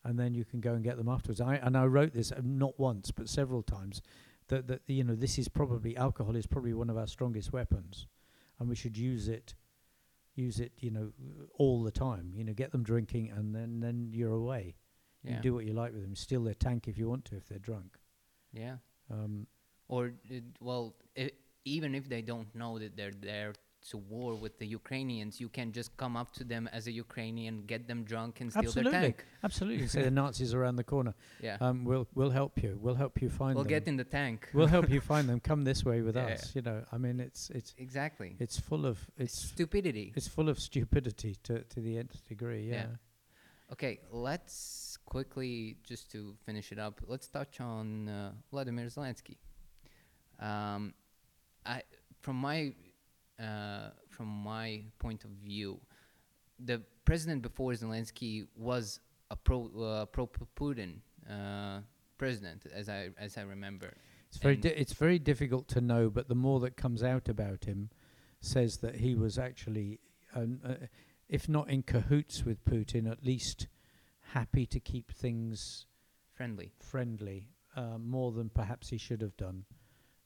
and 0.05 0.19
then 0.19 0.35
you 0.35 0.45
can 0.45 0.61
go 0.61 0.73
and 0.75 0.83
get 0.85 0.97
them 0.97 1.09
afterwards. 1.09 1.41
I 1.41 1.57
and 1.57 1.77
I 1.77 1.85
wrote 1.87 2.12
this 2.15 2.33
uh, 2.33 2.41
not 2.43 2.79
once 2.81 3.11
but 3.11 3.29
several 3.29 3.62
times 3.62 4.01
that 4.49 4.66
that 4.69 4.81
you 4.87 5.05
know 5.05 5.15
this 5.15 5.39
is 5.39 5.49
probably 5.49 5.97
alcohol 5.99 6.35
is 6.35 6.47
probably 6.47 6.73
one 6.75 6.89
of 6.91 6.97
our 6.97 7.07
strongest 7.07 7.53
weapons, 7.53 8.07
and 8.59 8.69
we 8.70 8.75
should 8.75 8.97
use 8.97 9.29
it 9.29 9.55
use 10.39 10.60
it 10.60 10.73
you 10.78 10.90
know 10.90 11.06
all 11.59 11.82
the 11.82 11.90
time 11.90 12.32
you 12.35 12.44
know 12.44 12.52
get 12.52 12.70
them 12.73 12.82
drinking 12.82 13.31
and 13.36 13.55
then 13.55 13.81
then 13.81 14.10
you're 14.12 14.35
away 14.44 14.65
you 15.23 15.28
Yeah. 15.31 15.35
can 15.35 15.43
do 15.43 15.52
what 15.55 15.65
you 15.66 15.73
like 15.73 15.93
with 15.93 16.02
them 16.02 16.15
steal 16.15 16.43
their 16.44 16.55
tank 16.55 16.86
if 16.86 16.97
you 16.98 17.09
want 17.09 17.24
to 17.31 17.36
if 17.36 17.48
they're 17.48 17.59
drunk 17.70 17.98
Yeah. 18.52 18.77
um 19.10 19.47
Or 19.89 20.02
it, 20.36 20.44
well, 20.60 20.94
i 21.16 21.31
even 21.65 21.94
if 22.01 22.09
they 22.09 22.23
don't 22.23 22.55
know 22.55 22.78
that 22.78 22.97
they're 22.97 23.19
there 23.31 23.52
to 23.91 23.97
war 23.97 24.35
with 24.35 24.59
the 24.59 24.67
Ukrainians, 24.67 25.41
you 25.41 25.49
can 25.49 25.73
just 25.73 25.97
come 25.97 26.17
up 26.17 26.33
to 26.33 26.45
them 26.45 26.69
as 26.73 26.87
a 26.89 26.93
Ukrainian, 26.93 27.63
get 27.63 27.87
them 27.87 28.03
drunk, 28.05 28.41
and 28.41 28.51
steal 28.51 28.65
absolutely 28.65 28.93
their 28.93 29.01
tank. 29.03 29.25
absolutely 29.45 29.87
say 29.95 30.03
the 30.03 30.11
nazis 30.11 30.53
are 30.55 30.61
around 30.63 30.77
the 30.77 30.85
corner 30.95 31.15
Yeah. 31.41 31.57
um 31.61 31.85
we'll 31.85 32.07
we'll 32.15 32.31
help 32.41 32.63
you 32.63 32.73
we'll 32.83 32.97
help 33.05 33.15
you 33.23 33.29
find 33.31 33.51
them. 33.53 33.57
we'll 33.57 33.65
them 33.65 33.69
get 33.85 33.89
in 33.89 33.97
the 33.97 34.05
tank. 34.21 34.49
we'll 34.53 34.67
help 34.77 34.91
you 34.91 35.01
find 35.13 35.29
them 35.29 35.39
come 35.41 35.63
this 35.65 35.85
way 35.85 35.99
with 36.03 36.17
Yeah, 36.17 36.27
us 36.35 36.55
you 36.57 36.63
know 36.69 36.79
i 36.95 36.97
mean 37.05 37.17
it's 37.29 37.43
it's 37.59 37.71
exactly. 37.87 38.31
it's 38.45 38.59
full 38.69 38.85
of 38.93 38.97
It's 39.17 39.35
it's 39.35 39.39
stupidity. 39.53 40.07
it's 40.19 40.29
full 40.37 40.49
of 40.53 40.59
stupidity 40.69 41.33
to 41.47 41.55
to 41.73 41.79
the 41.87 41.95
nth 41.99 42.19
degree 42.33 42.65
yeah, 42.73 42.75
Yeah. 42.75 42.87
Okay, 43.75 43.95
let's 44.11 44.97
quickly 45.05 45.77
just 45.91 46.05
to 46.15 46.21
finish 46.47 46.73
it 46.75 46.79
up. 46.87 46.95
Let's 47.13 47.29
touch 47.29 47.55
on 47.61 48.09
uh, 48.09 48.33
Vladimir 48.51 48.87
Zelensky. 48.87 49.37
Um, 50.41 50.95
I, 51.67 51.83
from 52.23 52.37
my, 52.37 52.73
uh, 53.39 53.90
from 54.09 54.28
my 54.28 54.82
point 54.98 55.24
of 55.24 55.31
view, 55.31 55.81
the 56.59 56.82
president 57.05 57.43
before 57.43 57.73
Zelensky 57.73 58.47
was 58.56 59.01
a 59.31 59.36
pro 59.36 59.70
uh, 59.81 60.05
pro 60.06 60.28
Putin 60.56 61.01
uh, 61.31 61.81
president, 62.16 62.66
as 62.74 62.89
I 62.89 63.10
as 63.19 63.36
I 63.36 63.43
remember. 63.43 63.94
It's 64.28 64.39
very 64.39 64.56
di- 64.56 64.69
it's 64.70 64.93
very 64.93 65.19
difficult 65.19 65.69
to 65.69 65.81
know, 65.81 66.10
but 66.10 66.28
the 66.28 66.35
more 66.35 66.60
that 66.60 66.77
comes 66.77 67.02
out 67.02 67.28
about 67.28 67.65
him 67.65 67.90
says 68.40 68.78
that 68.78 68.97
he 68.97 69.15
was 69.15 69.39
actually, 69.39 70.01
um, 70.35 70.60
uh, 70.65 70.74
if 71.28 71.48
not 71.48 71.69
in 71.70 71.82
cahoots 71.82 72.44
with 72.44 72.65
Putin, 72.65 73.10
at 73.10 73.24
least 73.24 73.69
happy 74.32 74.66
to 74.66 74.78
keep 74.81 75.10
things 75.12 75.86
Friendly. 76.35 76.73
friendly 76.78 77.48
uh, 77.74 77.98
more 77.98 78.32
than 78.32 78.48
perhaps 78.51 78.90
he 78.90 78.98
should 78.98 79.20
have 79.23 79.36
done. 79.36 79.65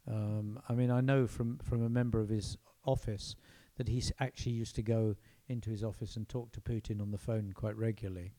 Um, 0.06 0.60
I 0.68 0.72
mean, 0.74 0.90
I 0.90 1.00
know 1.00 1.26
from 1.26 1.58
from 1.58 1.84
a 1.84 1.88
member 1.88 2.20
of 2.20 2.28
his 2.28 2.56
office 2.84 3.34
that 3.76 3.88
he 3.88 4.02
actually 4.20 4.52
used 4.52 4.74
to 4.76 4.82
go 4.82 5.16
into 5.48 5.70
his 5.70 5.82
office 5.82 6.16
and 6.16 6.28
talk 6.28 6.52
to 6.52 6.60
Putin 6.60 7.00
on 7.00 7.10
the 7.10 7.18
phone 7.18 7.52
quite 7.54 7.76
regularly, 7.76 8.34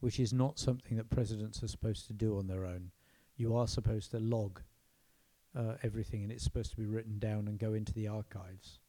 which 0.00 0.18
is 0.18 0.32
not 0.32 0.58
something 0.58 0.96
that 0.96 1.10
presidents 1.10 1.62
are 1.62 1.68
supposed 1.68 2.06
to 2.06 2.12
do 2.12 2.38
on 2.38 2.46
their 2.46 2.64
own. 2.64 2.90
You 3.36 3.54
are 3.56 3.66
supposed 3.66 4.10
to 4.12 4.18
log 4.18 4.60
uh, 5.56 5.74
everything, 5.82 6.22
and 6.22 6.32
it's 6.32 6.44
supposed 6.44 6.70
to 6.70 6.76
be 6.76 6.86
written 6.86 7.18
down 7.18 7.48
and 7.48 7.58
go 7.58 7.74
into 7.74 7.92
the 7.92 8.08
archives. 8.08 8.80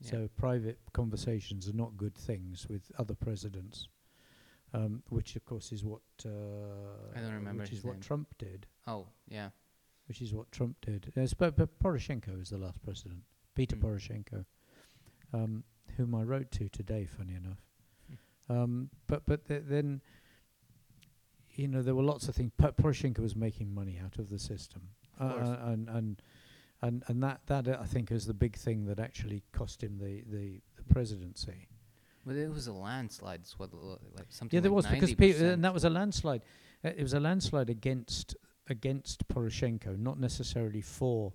Yeah. 0.00 0.10
So 0.10 0.28
private 0.36 0.78
conversations 0.92 1.68
are 1.68 1.74
not 1.74 1.96
good 1.96 2.14
things 2.14 2.66
with 2.68 2.90
other 2.98 3.14
presidents, 3.14 3.88
um, 4.74 5.02
which 5.10 5.36
of 5.36 5.44
course 5.44 5.70
is 5.72 5.84
what 5.84 6.00
uh, 6.24 7.16
I 7.16 7.20
don't 7.20 7.34
remember 7.34 7.62
which 7.62 7.72
is 7.72 7.84
what 7.84 7.94
name. 7.94 8.02
Trump 8.02 8.34
did. 8.38 8.66
Oh 8.86 9.06
yeah. 9.28 9.50
Which 10.08 10.20
is 10.20 10.34
what 10.34 10.50
Trump 10.50 10.76
did. 10.84 11.12
Yes, 11.14 11.32
but, 11.32 11.56
but 11.56 11.78
Poroshenko 11.78 12.36
was 12.36 12.50
the 12.50 12.58
last 12.58 12.82
president, 12.82 13.20
Peter 13.54 13.76
Mm. 13.76 13.82
Poroshenko, 13.82 14.44
um, 15.32 15.64
whom 15.96 16.14
I 16.14 16.22
wrote 16.22 16.50
to 16.52 16.68
today. 16.68 17.04
Funny 17.06 17.34
enough, 17.34 17.62
Hmm. 18.48 18.52
um, 18.52 18.90
but 19.06 19.24
but 19.26 19.46
th- 19.46 19.64
then, 19.66 20.00
you 21.54 21.68
know, 21.68 21.82
there 21.82 21.94
were 21.94 22.02
lots 22.02 22.28
of 22.28 22.34
things. 22.34 22.52
Po- 22.56 22.72
Poroshenko 22.72 23.18
was 23.20 23.36
making 23.36 23.74
money 23.74 23.98
out 24.02 24.18
of 24.18 24.28
the 24.30 24.38
system, 24.38 24.82
Of 25.18 25.30
uh, 25.30 25.34
uh, 25.44 25.70
and 25.72 25.88
and 25.88 26.22
and 26.80 27.04
and 27.08 27.22
that 27.22 27.40
that 27.46 27.68
uh, 27.68 27.78
I 27.80 27.86
think 27.86 28.10
is 28.10 28.26
the 28.26 28.34
big 28.34 28.56
thing 28.56 28.86
that 28.86 28.98
actually 28.98 29.42
cost 29.52 29.82
him 29.82 29.98
the 29.98 30.22
the, 30.22 30.60
the 30.76 30.82
presidency. 30.94 31.68
But 32.24 32.36
it 32.36 32.48
was 32.50 32.68
a 32.68 32.72
landslide. 32.72 33.40
It's 33.40 33.58
what 33.58 33.74
like 33.74 34.26
something. 34.30 34.56
Yeah, 34.56 34.60
there 34.62 34.70
like 34.70 34.76
was 34.76 34.86
because 34.86 35.14
pe- 35.14 35.52
and 35.52 35.64
that 35.64 35.74
was 35.74 35.84
a 35.84 35.90
landslide. 35.90 36.42
Uh, 36.84 36.90
it 36.96 37.02
was 37.02 37.14
a 37.14 37.20
landslide 37.20 37.68
against 37.68 38.36
against 38.68 39.26
Poroshenko, 39.28 39.98
not 39.98 40.18
necessarily 40.20 40.80
for 40.80 41.32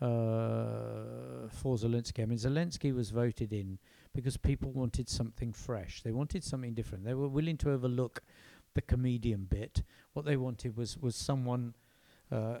uh, 0.00 1.48
for 1.48 1.76
Zelensky. 1.76 2.22
I 2.22 2.26
mean, 2.26 2.38
Zelensky 2.38 2.94
was 2.94 3.10
voted 3.10 3.52
in 3.52 3.78
because 4.14 4.36
people 4.36 4.70
wanted 4.72 5.08
something 5.08 5.52
fresh. 5.52 6.02
They 6.02 6.12
wanted 6.12 6.44
something 6.44 6.74
different. 6.74 7.04
They 7.04 7.14
were 7.14 7.28
willing 7.28 7.56
to 7.58 7.72
overlook 7.72 8.22
the 8.74 8.82
comedian 8.82 9.44
bit. 9.44 9.82
What 10.12 10.24
they 10.24 10.36
wanted 10.36 10.76
was 10.76 10.98
was 10.98 11.16
someone 11.16 11.74
uh, 12.30 12.34
uh, 12.34 12.58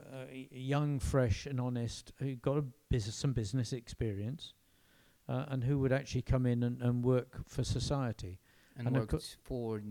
young, 0.50 1.00
fresh, 1.00 1.44
and 1.46 1.60
honest 1.60 2.12
who 2.20 2.36
got 2.36 2.56
a 2.56 2.64
business, 2.88 3.16
some 3.16 3.32
business 3.32 3.72
experience, 3.72 4.54
uh, 5.28 5.46
and 5.48 5.64
who 5.64 5.78
would 5.80 5.92
actually 5.92 6.22
come 6.22 6.46
in 6.46 6.62
and, 6.62 6.80
and 6.80 7.04
work 7.04 7.40
for 7.48 7.64
society. 7.64 8.38
and, 8.78 8.86
and 8.86 8.96
worked 8.96 9.36
for 9.42 9.82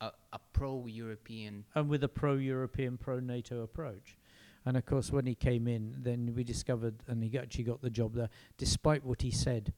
a, 0.00 0.10
a 0.32 0.38
pro-European. 0.52 1.64
and 1.74 1.88
with 1.88 2.02
a 2.02 2.08
pro-European, 2.08 2.98
pro-NATO 2.98 3.62
approach. 3.62 4.17
And 4.68 4.76
of 4.76 4.84
course, 4.84 5.10
when 5.10 5.24
he 5.24 5.34
came 5.34 5.66
in, 5.66 5.94
then 5.96 6.34
we 6.36 6.44
discovered, 6.44 6.96
and 7.06 7.24
he 7.24 7.38
actually 7.38 7.64
got 7.64 7.80
the 7.80 7.88
job 7.88 8.12
there, 8.12 8.28
despite 8.58 9.02
what 9.02 9.22
he 9.22 9.30
said 9.30 9.72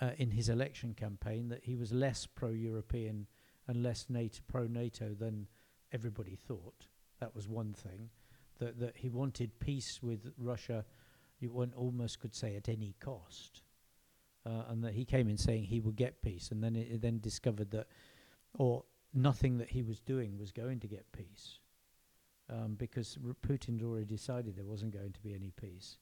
uh, 0.00 0.10
in 0.18 0.32
his 0.32 0.48
election 0.48 0.94
campaign, 0.94 1.48
that 1.50 1.62
he 1.62 1.76
was 1.76 1.92
less 1.92 2.26
pro-European 2.26 3.28
and 3.68 3.82
less 3.84 4.06
NATO, 4.08 4.40
pro-NATO 4.48 5.14
than 5.14 5.46
everybody 5.92 6.34
thought. 6.34 6.88
That 7.20 7.36
was 7.36 7.46
one 7.46 7.72
thing. 7.72 8.10
That 8.58 8.80
that 8.80 8.96
he 8.96 9.10
wanted 9.10 9.60
peace 9.60 10.00
with 10.02 10.32
Russia, 10.36 10.84
you 11.38 11.52
one 11.52 11.72
almost 11.76 12.18
could 12.18 12.34
say 12.34 12.56
at 12.56 12.68
any 12.68 12.96
cost, 12.98 13.62
uh, 14.44 14.64
and 14.70 14.82
that 14.82 14.94
he 14.94 15.04
came 15.04 15.28
in 15.28 15.38
saying 15.38 15.62
he 15.62 15.78
would 15.78 15.94
get 15.94 16.20
peace, 16.20 16.50
and 16.50 16.64
then 16.64 16.74
it, 16.74 16.88
it 16.90 17.00
then 17.00 17.20
discovered 17.20 17.70
that, 17.70 17.86
or 18.58 18.82
nothing 19.14 19.58
that 19.58 19.68
he 19.68 19.84
was 19.84 20.00
doing 20.00 20.36
was 20.36 20.50
going 20.50 20.80
to 20.80 20.88
get 20.88 21.12
peace, 21.12 21.60
um, 22.50 22.74
because 22.74 23.18
R- 23.26 23.34
Putin 23.46 23.78
had 23.78 23.86
already 23.86 24.06
decided 24.06 24.56
there 24.56 24.64
wasn't 24.64 24.92
going 24.92 25.12
to 25.12 25.20
be 25.20 25.34
any 25.34 25.52
peace, 25.60 25.98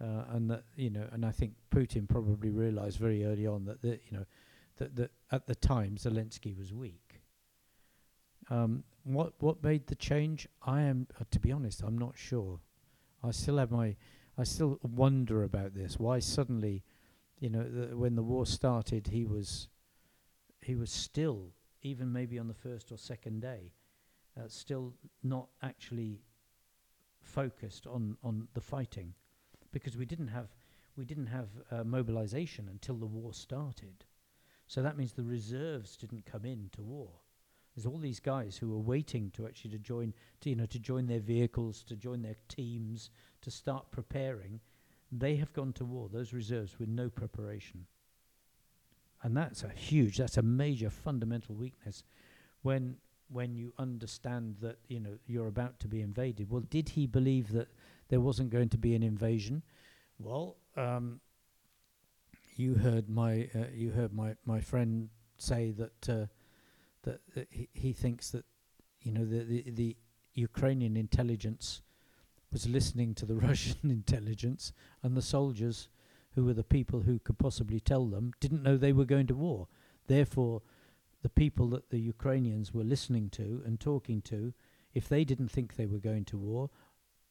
uh, 0.00 0.24
and 0.30 0.50
that 0.50 0.64
you 0.76 0.90
know, 0.90 1.06
and 1.12 1.24
I 1.24 1.30
think 1.30 1.54
Putin 1.70 2.08
probably 2.08 2.50
realised 2.50 2.98
very 2.98 3.24
early 3.24 3.46
on 3.46 3.64
that 3.66 3.82
that 3.82 4.00
you 4.10 4.18
know, 4.18 4.24
that 4.76 4.96
that 4.96 5.10
at 5.30 5.46
the 5.46 5.54
time 5.54 5.96
Zelensky 5.96 6.56
was 6.56 6.72
weak. 6.72 7.20
Um, 8.50 8.84
what 9.04 9.32
what 9.38 9.62
made 9.62 9.86
the 9.86 9.94
change? 9.94 10.48
I 10.62 10.82
am, 10.82 11.06
uh, 11.20 11.24
to 11.30 11.40
be 11.40 11.52
honest, 11.52 11.82
I'm 11.82 11.98
not 11.98 12.16
sure. 12.16 12.60
I 13.22 13.30
still 13.30 13.58
have 13.58 13.70
my, 13.70 13.96
I 14.36 14.44
still 14.44 14.78
wonder 14.82 15.44
about 15.44 15.74
this. 15.74 15.98
Why 15.98 16.18
suddenly, 16.18 16.82
you 17.38 17.50
know, 17.50 17.62
the, 17.62 17.96
when 17.96 18.16
the 18.16 18.22
war 18.22 18.46
started, 18.46 19.08
he 19.08 19.24
was, 19.24 19.68
he 20.60 20.74
was 20.74 20.90
still, 20.90 21.50
even 21.82 22.12
maybe 22.12 22.38
on 22.38 22.48
the 22.48 22.54
first 22.54 22.90
or 22.90 22.98
second 22.98 23.40
day, 23.42 23.72
uh, 24.36 24.48
still 24.48 24.94
not 25.22 25.48
actually 25.62 26.20
focused 27.20 27.86
on 27.86 28.16
on 28.22 28.48
the 28.54 28.60
fighting, 28.60 29.14
because 29.72 29.96
we 29.96 30.06
didn't 30.06 30.28
have 30.28 30.48
we 30.96 31.04
didn't 31.04 31.28
have 31.28 31.48
uh, 31.70 31.84
mobilization 31.84 32.68
until 32.68 32.96
the 32.96 33.06
war 33.06 33.32
started. 33.32 34.04
So 34.66 34.82
that 34.82 34.96
means 34.96 35.12
the 35.12 35.22
reserves 35.22 35.96
didn't 35.96 36.24
come 36.24 36.44
in 36.44 36.70
to 36.72 36.82
war. 36.82 37.10
There's 37.74 37.86
all 37.86 37.98
these 37.98 38.20
guys 38.20 38.56
who 38.56 38.68
were 38.68 38.78
waiting 38.78 39.30
to 39.32 39.46
actually 39.46 39.70
to 39.70 39.78
join, 39.78 40.12
to, 40.40 40.50
you 40.50 40.56
know, 40.56 40.66
to 40.66 40.78
join 40.78 41.06
their 41.06 41.20
vehicles, 41.20 41.82
to 41.84 41.96
join 41.96 42.22
their 42.22 42.36
teams, 42.48 43.10
to 43.40 43.50
start 43.50 43.90
preparing. 43.90 44.60
They 45.10 45.36
have 45.36 45.52
gone 45.52 45.72
to 45.74 45.84
war. 45.84 46.08
Those 46.08 46.32
reserves 46.32 46.78
with 46.78 46.88
no 46.88 47.08
preparation, 47.08 47.86
and 49.22 49.36
that's 49.36 49.62
a 49.62 49.68
huge, 49.68 50.18
that's 50.18 50.36
a 50.36 50.42
major 50.42 50.90
fundamental 50.90 51.54
weakness. 51.54 52.04
When 52.62 52.96
when 53.32 53.54
you 53.54 53.72
understand 53.78 54.56
that 54.60 54.76
you 54.88 55.00
know 55.00 55.18
you're 55.26 55.48
about 55.48 55.80
to 55.80 55.88
be 55.88 56.00
invaded. 56.00 56.50
Well, 56.50 56.64
did 56.68 56.90
he 56.90 57.06
believe 57.06 57.52
that 57.52 57.68
there 58.08 58.20
wasn't 58.20 58.50
going 58.50 58.68
to 58.70 58.78
be 58.78 58.94
an 58.94 59.02
invasion? 59.02 59.62
Well, 60.18 60.56
um, 60.76 61.20
you 62.56 62.74
heard 62.74 63.08
my 63.08 63.48
uh, 63.54 63.70
you 63.72 63.90
heard 63.90 64.12
my 64.12 64.36
my 64.44 64.60
friend 64.60 65.08
say 65.38 65.72
that 65.72 66.08
uh, 66.08 66.26
that, 67.04 67.20
he, 67.50 67.68
he 67.72 67.92
thinks 67.92 68.30
that 68.30 68.44
you 69.00 69.12
know 69.12 69.24
the, 69.24 69.42
the 69.44 69.70
the 69.70 69.96
Ukrainian 70.34 70.96
intelligence 70.96 71.82
was 72.52 72.68
listening 72.68 73.14
to 73.14 73.26
the 73.26 73.34
Russian 73.48 73.90
intelligence, 73.90 74.72
and 75.02 75.16
the 75.16 75.22
soldiers, 75.22 75.88
who 76.34 76.44
were 76.44 76.54
the 76.54 76.64
people 76.64 77.00
who 77.00 77.18
could 77.18 77.38
possibly 77.38 77.80
tell 77.80 78.06
them, 78.06 78.32
didn't 78.40 78.62
know 78.62 78.76
they 78.76 78.92
were 78.92 79.04
going 79.04 79.26
to 79.26 79.34
war. 79.34 79.68
Therefore, 80.06 80.62
the 81.22 81.28
people 81.28 81.68
that 81.68 81.90
the 81.90 82.00
Ukrainians 82.00 82.74
were 82.74 82.84
listening 82.84 83.30
to 83.30 83.62
and 83.64 83.78
talking 83.78 84.20
to, 84.22 84.52
if 84.92 85.08
they 85.08 85.24
didn't 85.24 85.48
think 85.48 85.76
they 85.76 85.86
were 85.86 85.98
going 85.98 86.24
to 86.26 86.38
war, 86.38 86.70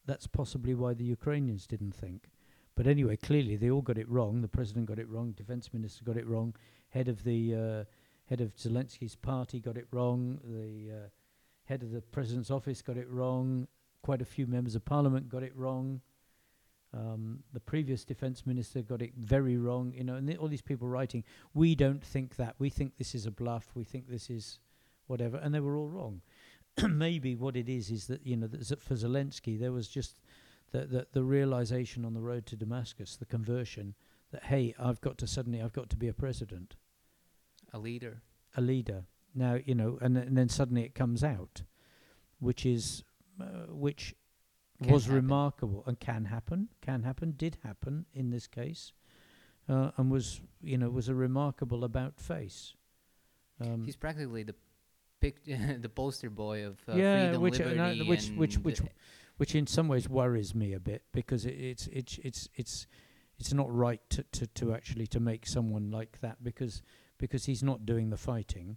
that's 0.06 0.26
possibly 0.26 0.74
why 0.74 0.94
the 0.94 1.04
Ukrainians 1.04 1.66
didn't 1.66 1.94
think. 1.94 2.30
But 2.74 2.86
anyway, 2.86 3.16
clearly 3.16 3.56
they 3.56 3.70
all 3.70 3.82
got 3.82 3.98
it 3.98 4.08
wrong. 4.08 4.40
The 4.40 4.48
president 4.48 4.86
got 4.86 4.98
it 4.98 5.08
wrong. 5.08 5.32
Defense 5.32 5.72
minister 5.72 6.04
got 6.04 6.16
it 6.16 6.26
wrong. 6.26 6.54
Head 6.88 7.08
of 7.08 7.22
the 7.24 7.54
uh, 7.54 7.84
head 8.24 8.40
of 8.40 8.56
Zelensky's 8.56 9.14
party 9.14 9.60
got 9.60 9.76
it 9.76 9.86
wrong. 9.90 10.40
The 10.42 10.90
uh, 10.90 11.08
head 11.64 11.82
of 11.82 11.92
the 11.92 12.00
president's 12.00 12.50
office 12.50 12.80
got 12.80 12.96
it 12.96 13.08
wrong. 13.10 13.68
Quite 14.02 14.22
a 14.22 14.26
few 14.26 14.46
members 14.46 14.74
of 14.74 14.84
parliament 14.84 15.28
got 15.28 15.42
it 15.42 15.54
wrong. 15.54 16.00
Um, 16.94 17.42
the 17.52 17.60
previous 17.60 18.04
defense 18.04 18.46
minister 18.46 18.82
got 18.82 19.00
it 19.00 19.12
very 19.16 19.56
wrong. 19.56 19.92
You 19.96 20.04
know, 20.04 20.16
and 20.16 20.26
th- 20.26 20.38
all 20.38 20.48
these 20.48 20.62
people 20.62 20.88
writing, 20.88 21.24
we 21.54 21.74
don't 21.74 22.04
think 22.04 22.36
that. 22.36 22.54
We 22.58 22.68
think 22.70 22.96
this 22.96 23.14
is 23.14 23.26
a 23.26 23.30
bluff. 23.30 23.70
We 23.74 23.84
think 23.84 24.08
this 24.08 24.28
is 24.28 24.58
whatever, 25.06 25.38
and 25.38 25.54
they 25.54 25.60
were 25.60 25.76
all 25.76 25.88
wrong. 25.88 26.20
Maybe 26.88 27.34
what 27.34 27.56
it 27.56 27.68
is 27.68 27.90
is 27.90 28.06
that 28.06 28.26
you 28.26 28.36
know 28.36 28.46
that 28.46 28.82
for 28.82 28.94
Zelensky 28.94 29.58
there 29.58 29.72
was 29.72 29.88
just 29.88 30.16
the, 30.72 30.86
the 30.86 31.06
the 31.12 31.24
realization 31.24 32.04
on 32.04 32.14
the 32.14 32.20
road 32.20 32.46
to 32.46 32.56
Damascus, 32.56 33.16
the 33.16 33.26
conversion 33.26 33.94
that 34.30 34.44
hey, 34.44 34.74
I've 34.78 35.00
got 35.00 35.18
to 35.18 35.26
suddenly 35.26 35.62
I've 35.62 35.72
got 35.72 35.90
to 35.90 35.96
be 35.96 36.08
a 36.08 36.14
president, 36.14 36.76
a 37.72 37.78
leader. 37.78 38.22
a 38.56 38.60
leader. 38.60 39.04
Now 39.34 39.58
you 39.64 39.74
know, 39.74 39.98
and, 40.00 40.16
and 40.16 40.36
then 40.36 40.48
suddenly 40.48 40.82
it 40.82 40.94
comes 40.94 41.24
out, 41.24 41.62
which 42.38 42.66
is 42.66 43.04
uh, 43.40 43.66
which 43.68 44.14
was 44.90 45.04
happen. 45.04 45.16
remarkable 45.16 45.84
and 45.86 45.98
can 46.00 46.24
happen, 46.26 46.68
can 46.80 47.02
happen, 47.02 47.32
did 47.36 47.58
happen 47.64 48.06
in 48.14 48.30
this 48.30 48.46
case, 48.46 48.92
uh, 49.68 49.90
and 49.96 50.10
was 50.10 50.40
you 50.62 50.78
know 50.78 50.90
was 50.90 51.08
a 51.08 51.14
remarkable 51.14 51.84
about 51.84 52.18
face. 52.20 52.74
Um, 53.60 53.84
He's 53.84 53.96
practically 53.96 54.42
the 54.42 54.54
pic- 55.20 55.44
the 55.82 55.88
poster 55.88 56.30
boy 56.30 56.64
of 56.66 56.78
uh, 56.88 56.94
Yeah, 56.96 57.24
freedom, 57.26 57.42
which, 57.42 57.60
uh, 57.60 57.64
liberty, 57.64 57.98
no, 58.00 58.04
which- 58.06 58.30
which- 58.30 58.58
which 58.58 58.80
which 59.38 59.54
in 59.54 59.66
some 59.66 59.88
ways 59.88 60.08
worries 60.08 60.54
me 60.54 60.72
a 60.74 60.80
bit 60.80 61.02
because 61.12 61.46
it, 61.46 61.54
it's 61.54 61.86
it's 61.88 62.18
it's 62.22 62.48
it's 62.54 62.86
it's 63.38 63.52
not 63.52 63.74
right 63.74 64.00
to, 64.10 64.22
to, 64.24 64.46
to 64.46 64.74
actually 64.74 65.06
to 65.08 65.18
make 65.18 65.46
someone 65.46 65.90
like 65.90 66.20
that 66.20 66.44
because 66.44 66.82
because 67.18 67.46
he's 67.46 67.62
not 67.62 67.84
doing 67.86 68.10
the 68.10 68.16
fighting, 68.16 68.76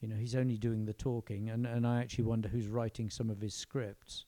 You 0.00 0.08
know, 0.08 0.16
he's 0.16 0.34
only 0.34 0.58
doing 0.58 0.84
the 0.86 0.92
talking, 0.92 1.48
and, 1.50 1.66
and 1.66 1.86
I 1.86 2.00
actually 2.00 2.24
wonder 2.24 2.48
who's 2.48 2.68
writing 2.68 3.08
some 3.10 3.30
of 3.30 3.40
his 3.40 3.54
scripts. 3.54 4.26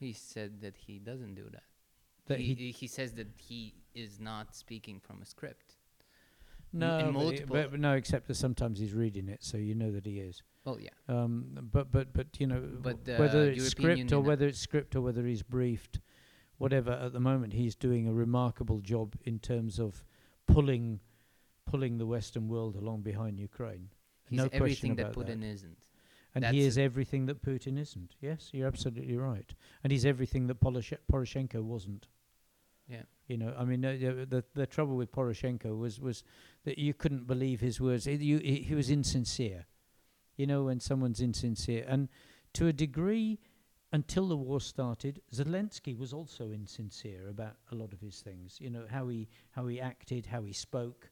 He 0.00 0.12
said 0.14 0.62
that 0.62 0.76
he 0.76 0.98
doesn't 0.98 1.34
do 1.34 1.44
that. 1.52 1.64
That 2.26 2.40
he, 2.40 2.54
he, 2.54 2.70
he 2.70 2.86
says 2.86 3.12
that 3.12 3.28
he 3.36 3.74
is 3.94 4.18
not 4.18 4.56
speaking 4.56 4.98
from 4.98 5.20
a 5.20 5.26
script. 5.26 5.76
no, 6.72 7.12
but, 7.12 7.46
but, 7.46 7.70
but 7.72 7.80
no, 7.80 7.92
except 7.92 8.26
that 8.28 8.36
sometimes 8.36 8.78
he's 8.78 8.94
reading 8.94 9.28
it, 9.28 9.44
so 9.44 9.58
you 9.58 9.74
know 9.74 9.90
that 9.92 10.06
he 10.06 10.18
is. 10.20 10.42
Well, 10.64 10.78
yeah. 10.80 10.90
Um, 11.08 11.68
but 11.72 11.90
but 11.92 12.12
but 12.12 12.28
you 12.38 12.46
know, 12.46 12.60
But 12.60 13.04
w- 13.04 13.20
whether 13.20 13.50
it's 13.50 13.74
European 13.74 14.08
script 14.08 14.12
or 14.12 14.20
whether 14.20 14.46
it's 14.46 14.58
script 14.58 14.96
or 14.96 15.00
whether 15.00 15.26
he's 15.26 15.42
briefed, 15.42 16.00
whatever. 16.58 16.92
At 16.92 17.12
the 17.12 17.20
moment, 17.20 17.52
he's 17.54 17.74
doing 17.74 18.06
a 18.06 18.12
remarkable 18.12 18.80
job 18.80 19.16
in 19.24 19.38
terms 19.38 19.78
of 19.78 20.04
pulling 20.46 21.00
pulling 21.66 21.98
the 21.98 22.06
Western 22.06 22.48
world 22.48 22.76
along 22.76 23.02
behind 23.02 23.38
Ukraine. 23.38 23.88
He's 24.28 24.36
no 24.38 24.48
question 24.48 24.62
everything 24.62 24.94
that 24.96 25.12
Putin 25.12 25.40
that. 25.40 25.46
isn't. 25.46 25.86
And 26.34 26.44
That's 26.44 26.54
he 26.54 26.60
is 26.60 26.78
everything 26.78 27.26
that 27.26 27.42
Putin 27.42 27.78
isn't. 27.78 28.14
Yes, 28.20 28.50
you're 28.52 28.68
absolutely 28.68 29.16
right. 29.16 29.52
And 29.82 29.90
he's 29.90 30.06
everything 30.06 30.46
that 30.46 30.60
Poroshe- 30.60 30.98
Poroshenko 31.12 31.62
wasn't. 31.62 32.06
Yeah. 32.88 33.02
You 33.26 33.36
know, 33.36 33.54
I 33.58 33.64
mean, 33.64 33.84
uh, 33.84 33.92
the, 34.28 34.44
the 34.54 34.66
trouble 34.66 34.96
with 34.96 35.12
Poroshenko 35.12 35.76
was 35.78 36.00
was 36.00 36.24
that 36.64 36.78
you 36.78 36.94
couldn't 36.94 37.26
believe 37.26 37.60
his 37.60 37.80
words. 37.80 38.06
It, 38.06 38.20
you, 38.20 38.38
he, 38.38 38.56
he 38.56 38.74
was 38.74 38.90
insincere. 38.90 39.66
You 40.36 40.46
know, 40.46 40.64
when 40.64 40.80
someone's 40.80 41.20
insincere, 41.20 41.84
and 41.86 42.08
to 42.54 42.66
a 42.68 42.72
degree, 42.72 43.38
until 43.92 44.26
the 44.28 44.36
war 44.36 44.60
started, 44.60 45.20
Zelensky 45.34 45.96
was 45.96 46.12
also 46.12 46.50
insincere 46.50 47.28
about 47.28 47.56
a 47.70 47.74
lot 47.74 47.92
of 47.92 48.00
his 48.00 48.20
things. 48.20 48.56
You 48.60 48.70
know, 48.70 48.84
how 48.90 49.08
he 49.08 49.28
how 49.50 49.66
he 49.66 49.80
acted, 49.80 50.26
how 50.26 50.42
he 50.42 50.52
spoke, 50.52 51.10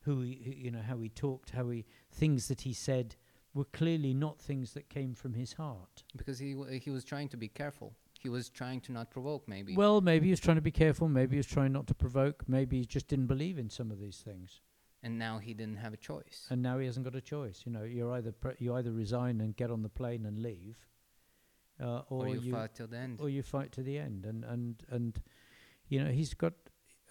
who 0.00 0.20
he, 0.22 0.40
who- 0.44 0.52
you 0.52 0.70
know, 0.70 0.82
how 0.82 0.98
he 0.98 1.08
talked, 1.08 1.50
how 1.50 1.68
he 1.68 1.84
things 2.10 2.48
that 2.48 2.62
he 2.62 2.72
said 2.72 3.14
were 3.54 3.64
clearly 3.66 4.14
not 4.14 4.40
things 4.40 4.72
that 4.74 4.88
came 4.88 5.14
from 5.14 5.34
his 5.34 5.52
heart. 5.54 6.04
Because 6.16 6.38
he 6.38 6.52
w- 6.54 6.80
he 6.80 6.90
was 6.90 7.04
trying 7.04 7.28
to 7.30 7.36
be 7.36 7.48
careful. 7.48 7.94
He 8.20 8.28
was 8.28 8.48
trying 8.48 8.80
to 8.82 8.92
not 8.92 9.10
provoke, 9.10 9.48
maybe. 9.48 9.74
Well, 9.76 10.00
maybe 10.00 10.26
he 10.26 10.30
was 10.30 10.40
trying 10.40 10.56
to 10.56 10.62
be 10.62 10.70
careful. 10.70 11.08
Maybe 11.08 11.32
he 11.32 11.38
was 11.38 11.46
trying 11.46 11.72
not 11.72 11.86
to 11.88 11.94
provoke. 11.94 12.44
Maybe 12.48 12.78
he 12.78 12.84
just 12.86 13.08
didn't 13.08 13.26
believe 13.26 13.58
in 13.58 13.68
some 13.68 13.90
of 13.90 13.98
these 13.98 14.18
things. 14.18 14.60
and 15.02 15.18
now 15.18 15.38
he 15.38 15.52
didn't 15.54 15.78
have 15.78 15.92
a 15.92 15.96
choice. 15.96 16.46
and 16.50 16.62
now 16.62 16.78
he 16.78 16.86
hasn't 16.86 17.04
got 17.04 17.16
a 17.16 17.20
choice. 17.20 17.62
You 17.66 17.72
know, 17.72 17.82
you're 17.82 18.12
either 18.12 18.30
pre- 18.32 18.54
you 18.58 18.74
either 18.74 18.92
resign 18.92 19.40
and 19.40 19.56
get 19.56 19.70
on 19.70 19.82
the 19.82 19.88
plane 19.88 20.24
and 20.26 20.38
leave, 20.40 20.76
uh, 21.80 22.02
or, 22.08 22.26
or 22.26 22.28
you, 22.28 22.40
you 22.40 22.52
fight 22.52 22.74
till 22.74 22.86
the 22.86 22.98
end. 22.98 23.20
or 23.20 23.28
you 23.28 23.42
fight 23.42 23.72
to 23.72 23.82
the 23.82 23.98
end. 23.98 24.24
And 24.26 24.44
and 24.44 24.82
and 24.88 25.20
you 25.88 26.02
know, 26.02 26.10
he's 26.10 26.34
got. 26.34 26.52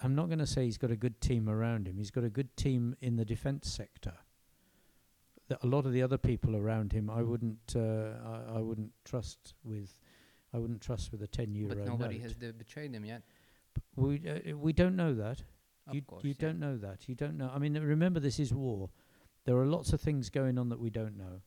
I'm 0.04 0.16
not 0.16 0.28
going 0.28 0.40
to 0.40 0.48
say 0.48 0.64
he's 0.66 0.80
got 0.80 0.90
a 0.90 0.96
good 0.96 1.22
team 1.22 1.48
around 1.48 1.88
him. 1.88 1.98
He's 1.98 2.10
got 2.10 2.24
a 2.24 2.30
good 2.30 2.56
team 2.58 2.96
in 3.02 3.18
the 3.18 3.26
defence 3.26 3.70
sector. 3.70 4.14
That 5.52 5.60
a 5.64 5.68
lot 5.68 5.86
of 5.86 5.92
the 5.92 6.02
other 6.02 6.18
people 6.18 6.56
around 6.56 6.94
him, 6.94 7.10
I 7.10 7.22
wouldn't, 7.22 7.76
uh, 7.76 8.14
I, 8.26 8.58
I 8.58 8.60
wouldn't 8.62 8.92
trust 9.04 9.54
with, 9.66 9.98
I 10.54 10.58
wouldn't 10.58 10.80
trust 10.80 11.12
with 11.12 11.22
a 11.24 11.28
ten 11.28 11.54
euro 11.54 11.76
but 11.76 11.86
nobody 11.86 12.20
note. 12.20 12.24
has 12.24 12.34
betrayed 12.54 12.94
him 12.94 13.04
yet. 13.04 13.22
We 13.98 14.22
uh, 14.26 14.56
we 14.56 14.72
don't 14.72 14.96
know 14.96 15.14
that. 15.14 15.42
Of 15.88 15.96
you 15.96 16.02
course, 16.04 16.24
you 16.24 16.30
yeah. 16.30 16.48
don't 16.48 16.60
know 16.60 16.78
that. 16.78 17.10
You 17.10 17.16
don't 17.16 17.38
know. 17.38 17.52
I 17.54 17.60
mean, 17.60 17.74
remember, 17.74 18.22
this 18.22 18.40
is 18.40 18.54
war. 18.54 18.92
There 19.44 19.58
are 19.58 19.66
lots 19.66 19.92
of 19.92 20.00
things 20.00 20.30
going 20.30 20.58
on 20.58 20.70
that 20.70 20.80
we 20.80 20.90
don't 20.90 21.18
know. 21.18 21.42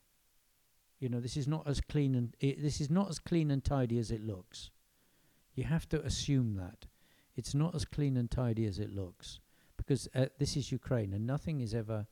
You 1.00 1.08
know, 1.08 1.20
this 1.20 1.38
is 1.38 1.48
not 1.48 1.66
as 1.66 1.80
clean 1.80 2.14
and 2.14 2.36
i 2.42 2.56
this 2.58 2.80
is 2.82 2.90
not 2.90 3.08
as 3.08 3.18
clean 3.18 3.50
and 3.50 3.64
tidy 3.64 3.98
as 3.98 4.10
it 4.10 4.22
looks. 4.22 4.70
You 5.54 5.64
have 5.64 5.88
to 5.88 6.04
assume 6.04 6.56
that 6.56 6.86
it's 7.36 7.54
not 7.54 7.74
as 7.74 7.86
clean 7.86 8.18
and 8.18 8.30
tidy 8.30 8.66
as 8.66 8.78
it 8.78 8.94
looks 8.94 9.40
because 9.76 10.08
uh, 10.14 10.26
this 10.38 10.56
is 10.56 10.72
Ukraine 10.72 11.12
and 11.12 11.26
nothing 11.26 11.60
is 11.60 11.74
ever 11.74 12.06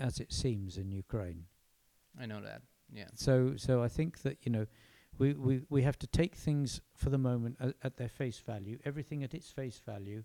as 0.00 0.18
it 0.18 0.32
seems 0.32 0.76
in 0.76 0.90
Ukraine. 0.90 1.44
I 2.20 2.26
know 2.26 2.40
that. 2.40 2.62
Yeah. 2.92 3.08
So, 3.14 3.54
so 3.56 3.82
I 3.82 3.88
think 3.88 4.22
that 4.22 4.38
you 4.44 4.50
know, 4.50 4.66
we 5.18 5.34
we 5.34 5.62
we 5.68 5.82
have 5.82 5.98
to 6.00 6.06
take 6.06 6.34
things 6.34 6.80
for 6.96 7.10
the 7.10 7.18
moment 7.18 7.56
at, 7.60 7.74
at 7.82 7.96
their 7.96 8.08
face 8.08 8.38
value, 8.38 8.78
everything 8.84 9.22
at 9.22 9.34
its 9.34 9.50
face 9.50 9.80
value, 9.84 10.24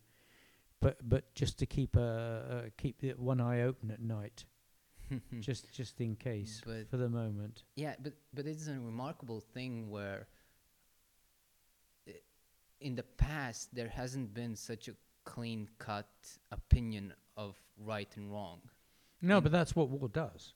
but 0.82 0.98
but 1.08 1.34
just 1.36 1.60
to 1.60 1.66
keep 1.66 1.96
uh, 1.96 2.00
uh 2.00 2.62
keep 2.78 3.00
the 3.02 3.12
one 3.18 3.40
eye 3.42 3.62
open 3.62 3.92
at 3.92 4.02
night, 4.02 4.46
just 5.40 5.72
just 5.72 6.02
in 6.02 6.16
case 6.16 6.62
But- 6.66 6.90
for 6.90 6.98
the 6.98 7.10
moment. 7.10 7.64
Yeah, 7.76 7.96
but 8.02 8.14
but 8.34 8.48
it's 8.48 8.68
a 8.68 8.74
remarkable 8.74 9.42
thing 9.42 9.90
where 9.90 10.28
in 12.82 12.96
the 12.96 13.04
past 13.04 13.74
there 13.74 13.88
hasn't 13.90 14.34
been 14.34 14.56
such 14.56 14.88
a 14.88 14.96
clean 15.24 15.68
cut 15.80 16.10
opinion 16.52 17.14
of 17.36 17.56
right 17.78 18.16
and 18.16 18.32
wrong. 18.32 18.62
No, 19.22 19.42
but 19.42 19.52
that's 19.52 19.76
what 19.76 19.90
war 19.90 20.10
does. 20.10 20.54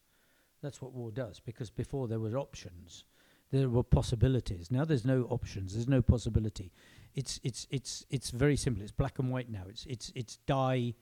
That's 0.62 0.82
what 0.82 0.94
war 0.94 1.12
does 1.12 1.40
because 1.40 1.70
before 1.70 2.08
there 2.08 2.20
were 2.20 2.38
options, 2.38 3.06
there 3.52 3.70
were 3.70 3.84
possibilities. 3.84 4.70
Now 4.70 4.86
there's 4.86 5.06
no 5.06 5.24
options. 5.30 5.74
There's 5.74 5.88
no 5.88 6.02
possibility. 6.02 6.72
It's 7.16 7.40
it's 7.44 7.68
it's 7.72 8.06
it's 8.10 8.30
very 8.30 8.56
simple. 8.56 8.84
It's 8.84 8.92
black 8.92 9.20
and 9.20 9.32
white 9.32 9.50
now. 9.50 9.64
It's 9.68 9.86
it's 9.86 10.12
it's 10.16 10.38
die 10.46 10.94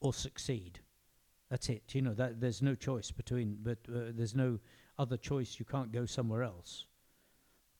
or 0.00 0.14
succeed. 0.14 0.80
That's 1.50 1.68
it. 1.68 1.94
You 1.94 2.02
know 2.02 2.14
that 2.14 2.40
there's 2.40 2.62
no 2.62 2.74
choice 2.74 3.10
between. 3.10 3.58
But 3.62 3.78
uh, 3.88 4.12
there's 4.14 4.34
no 4.34 4.58
other 4.98 5.16
choice. 5.16 5.56
You 5.58 5.66
can't 5.66 5.92
go 5.92 6.06
somewhere 6.06 6.44
else. 6.44 6.86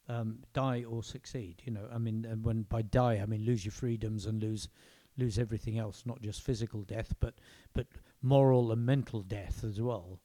Um, 0.08 0.40
die 0.52 0.84
or 0.84 1.02
succeed. 1.02 1.62
You 1.64 1.72
know. 1.72 1.88
I 1.90 1.98
mean, 1.98 2.26
and 2.28 2.44
when 2.44 2.62
by 2.62 2.82
die 2.82 3.20
I 3.22 3.26
mean 3.26 3.46
lose 3.46 3.64
your 3.64 3.72
freedoms 3.72 4.26
and 4.26 4.42
lose 4.42 4.68
lose 5.16 5.38
everything 5.38 5.78
else, 5.78 6.04
not 6.04 6.20
just 6.20 6.42
physical 6.42 6.82
death, 6.82 7.14
but 7.20 7.34
but 7.72 7.86
moral 8.22 8.72
and 8.72 8.86
mental 8.86 9.22
death 9.22 9.64
as 9.64 9.80
well. 9.80 10.20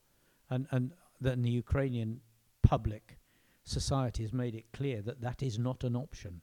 And 0.49 0.67
and 0.71 0.93
then 1.19 1.41
the 1.41 1.49
Ukrainian 1.49 2.21
public 2.61 3.17
society 3.63 4.23
has 4.23 4.33
made 4.33 4.55
it 4.55 4.71
clear 4.71 5.01
that 5.01 5.21
that 5.21 5.43
is 5.43 5.57
not 5.59 5.83
an 5.83 5.95
option. 5.95 6.41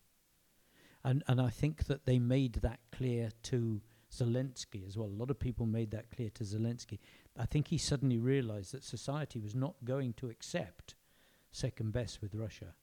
And 1.02 1.22
and 1.26 1.40
I 1.40 1.50
think 1.50 1.84
that 1.84 2.04
they 2.04 2.18
made 2.18 2.54
that 2.54 2.80
clear 2.92 3.30
to 3.44 3.80
Zelensky 4.12 4.86
as 4.86 4.96
well. 4.96 5.08
A 5.08 5.20
lot 5.20 5.30
of 5.30 5.38
people 5.38 5.66
made 5.66 5.90
that 5.90 6.10
clear 6.10 6.30
to 6.30 6.44
Zelensky. 6.44 6.98
I 7.38 7.46
think 7.46 7.68
he 7.68 7.78
suddenly 7.78 8.18
realized 8.18 8.72
that 8.72 8.84
society 8.84 9.40
was 9.40 9.54
not 9.54 9.74
going 9.84 10.12
to 10.14 10.28
accept 10.28 10.94
second 11.50 11.92
best 11.92 12.20
with 12.20 12.34
Russia. 12.34 12.74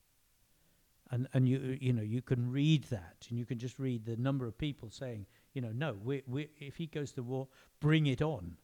And 1.09 1.27
and 1.33 1.47
you 1.47 1.77
you 1.79 1.93
know 1.93 2.01
you 2.01 2.21
can 2.21 2.51
read 2.51 2.85
that 2.85 3.27
and 3.29 3.37
you 3.37 3.45
can 3.45 3.59
just 3.59 3.79
read 3.79 4.05
the 4.05 4.17
number 4.17 4.45
of 4.45 4.57
people 4.57 4.89
saying 4.89 5.25
you 5.53 5.61
know 5.61 5.71
no 5.73 5.97
we 6.03 6.23
we 6.27 6.49
if 6.59 6.75
he 6.75 6.87
goes 6.87 7.11
to 7.13 7.23
war 7.23 7.47
bring 7.79 8.05
it 8.05 8.21
on. 8.21 8.57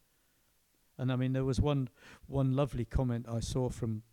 And 0.98 1.12
I 1.12 1.16
mean 1.16 1.34
there 1.34 1.46
was 1.46 1.62
one 1.62 1.90
one 2.28 2.56
lovely 2.56 2.86
comment 2.86 3.26
I 3.30 3.40
saw 3.40 3.70
from 3.70 4.04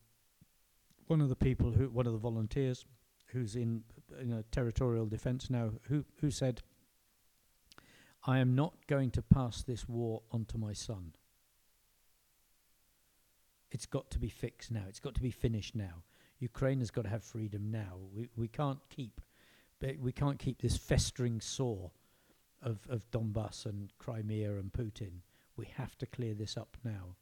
one 1.07 1.21
of 1.21 1.29
the 1.29 1.37
people 1.37 1.73
who 1.73 1.89
one 1.89 2.07
of 2.07 2.13
the 2.13 2.19
volunteers 2.19 2.85
who's 3.27 3.57
in 3.57 3.83
in 4.21 4.33
a 4.33 4.43
territorial 4.45 5.07
defence 5.07 5.51
now 5.51 5.73
who 5.89 6.05
who 6.21 6.31
said 6.31 6.63
I 8.27 8.39
am 8.39 8.55
not 8.55 8.75
going 8.87 9.11
to 9.13 9.23
pass 9.23 9.63
this 9.63 9.87
war 9.87 10.23
on 10.31 10.47
to 10.47 10.57
my 10.57 10.73
son. 10.73 11.13
It's 13.71 13.85
got 13.85 14.11
to 14.13 14.19
be 14.19 14.31
fixed 14.31 14.71
now. 14.71 14.85
It's 14.89 15.01
got 15.01 15.15
to 15.17 15.21
be 15.21 15.31
finished 15.31 15.75
now. 15.75 16.05
Ukraine 16.39 16.79
has 16.79 16.91
got 16.91 17.03
to 17.03 17.11
have 17.11 17.23
freedom 17.23 17.71
now. 17.71 17.99
We 18.15 18.31
we 18.37 18.49
can't 18.49 18.81
keep 18.89 19.21
we 20.01 20.13
can't 20.13 20.39
keep 20.39 20.63
this 20.63 20.77
festering 20.77 21.41
sore 21.41 21.91
of 22.65 22.87
of 22.89 23.09
Donbass 23.11 23.67
and 23.67 23.93
Crimea 23.99 24.57
and 24.59 24.73
Putin. 24.73 25.13
We 25.57 25.67
have 25.77 25.97
to 25.99 26.07
clear 26.07 26.35
this 26.35 26.57
up 26.57 26.77
now. 26.85 27.17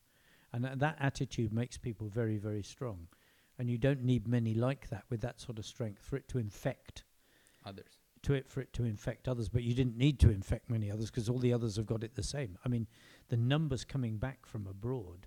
And 0.53 0.65
uh, 0.67 0.75
that 0.77 0.97
attitude 1.01 1.53
makes 1.53 1.77
people 1.79 2.09
very 2.09 2.39
very 2.39 2.63
strong. 2.63 3.09
And 3.59 3.69
you 3.71 3.79
don't 3.79 4.03
need 4.03 4.27
many 4.27 4.55
like 4.55 4.89
that 4.89 5.05
with 5.11 5.21
that 5.21 5.41
sort 5.41 5.59
of 5.59 5.67
strength 5.67 6.03
for 6.03 6.17
it 6.17 6.27
to 6.29 6.39
infect 6.39 7.05
Others. 7.65 7.93
to 8.23 8.33
it 8.35 8.49
for 8.49 8.61
it 8.61 8.73
to 8.73 8.85
infect 8.85 9.29
others, 9.29 9.49
but 9.49 9.63
you 9.63 9.75
didn't 9.75 9.97
need 9.97 10.19
to 10.21 10.31
infect 10.31 10.71
many 10.71 10.91
others 10.91 11.11
because 11.11 11.29
all 11.29 11.39
the 11.39 11.53
others 11.53 11.77
have 11.77 11.87
got 11.87 12.03
it 12.03 12.15
the 12.15 12.23
same. 12.23 12.57
I 12.65 12.69
mean, 12.69 12.87
the 13.29 13.37
numbers 13.37 13.85
coming 13.85 14.17
back 14.17 14.47
from 14.47 14.67
abroad 14.67 15.27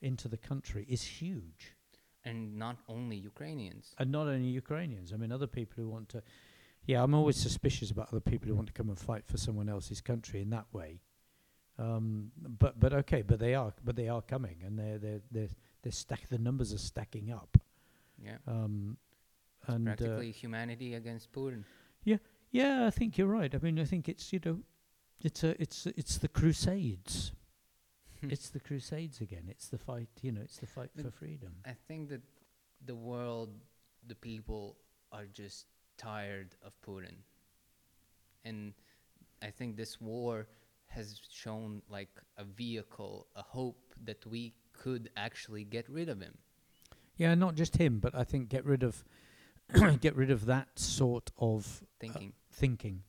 into 0.00 0.26
the 0.28 0.36
country 0.38 0.86
is 0.88 1.02
huge, 1.20 1.74
And 2.24 2.56
not 2.56 2.76
only 2.88 3.16
Ukrainians. 3.16 3.94
and 3.98 4.10
not 4.10 4.26
only 4.26 4.48
Ukrainians. 4.48 5.12
I 5.12 5.16
mean, 5.16 5.32
other 5.32 5.46
people 5.58 5.82
who 5.82 5.90
want 5.90 6.08
to. 6.10 6.22
Yeah, 6.88 7.02
I'm 7.02 7.14
always 7.14 7.36
suspicious 7.36 7.90
about 7.90 8.08
other 8.10 8.20
people 8.20 8.48
who 8.48 8.54
want 8.54 8.68
to 8.68 8.72
come 8.72 8.88
and 8.88 8.98
fight 8.98 9.26
for 9.26 9.36
someone 9.36 9.68
else's 9.68 10.00
country 10.00 10.40
in 10.40 10.48
that 10.50 10.64
way. 10.72 11.02
Um, 11.78 12.32
but 12.58 12.80
but 12.80 12.94
okay, 12.94 13.20
but 13.20 13.38
they 13.38 13.54
are 13.54 13.74
but 13.84 13.94
they 13.94 14.08
are 14.08 14.22
coming, 14.22 14.56
and 14.64 14.78
they're 14.78 14.96
they're 14.96 15.20
they're, 15.30 15.48
they're 15.82 15.92
stack. 15.92 16.28
The 16.30 16.38
numbers 16.38 16.72
are 16.72 16.78
stacking 16.78 17.30
up. 17.30 17.58
Yeah. 18.18 18.38
Um, 18.46 18.96
and 19.66 19.86
uh, 19.86 19.96
Practically 19.96 20.30
humanity 20.30 20.94
against 20.94 21.30
Putin. 21.30 21.64
Yeah, 22.04 22.16
yeah, 22.50 22.86
I 22.86 22.90
think 22.90 23.18
you're 23.18 23.28
right. 23.28 23.54
I 23.54 23.58
mean, 23.58 23.78
I 23.78 23.84
think 23.84 24.08
it's 24.08 24.32
you 24.32 24.40
know, 24.42 24.60
it's 25.20 25.44
a 25.44 25.60
it's 25.60 25.86
it's 25.86 26.16
the 26.16 26.28
Crusades. 26.28 27.32
it's 28.22 28.48
the 28.48 28.60
Crusades 28.60 29.20
again. 29.20 29.44
It's 29.48 29.68
the 29.68 29.78
fight. 29.78 30.08
You 30.22 30.32
know, 30.32 30.40
it's 30.40 30.56
the 30.56 30.66
fight 30.66 30.90
But 30.96 31.04
for 31.04 31.10
freedom. 31.10 31.52
I 31.66 31.74
think 31.86 32.08
that 32.08 32.22
the 32.86 32.96
world, 32.96 33.50
the 34.06 34.14
people 34.14 34.78
are 35.12 35.26
just 35.26 35.66
tired 35.98 36.54
of 36.64 36.72
Putin. 36.86 37.16
And 38.44 38.72
I 39.42 39.50
think 39.50 39.76
this 39.76 40.00
war 40.00 40.46
has 40.86 41.20
shown 41.30 41.82
like 41.90 42.08
a 42.38 42.44
vehicle, 42.44 43.26
a 43.36 43.42
hope 43.42 43.94
that 44.04 44.24
we 44.26 44.54
could 44.72 45.10
actually 45.16 45.64
get 45.64 45.88
rid 45.88 46.08
of 46.08 46.20
him. 46.20 46.38
Yeah, 47.16 47.34
not 47.34 47.56
just 47.56 47.76
him, 47.76 47.98
but 47.98 48.14
I 48.14 48.24
think 48.24 48.48
get 48.48 48.64
rid 48.64 48.82
of 48.82 49.04
get 50.00 50.16
rid 50.16 50.30
of 50.30 50.46
that 50.46 50.78
sort 50.78 51.30
of 51.38 51.82
uh, 51.82 51.86
Thinking, 52.00 52.32
thinking. 52.50 53.02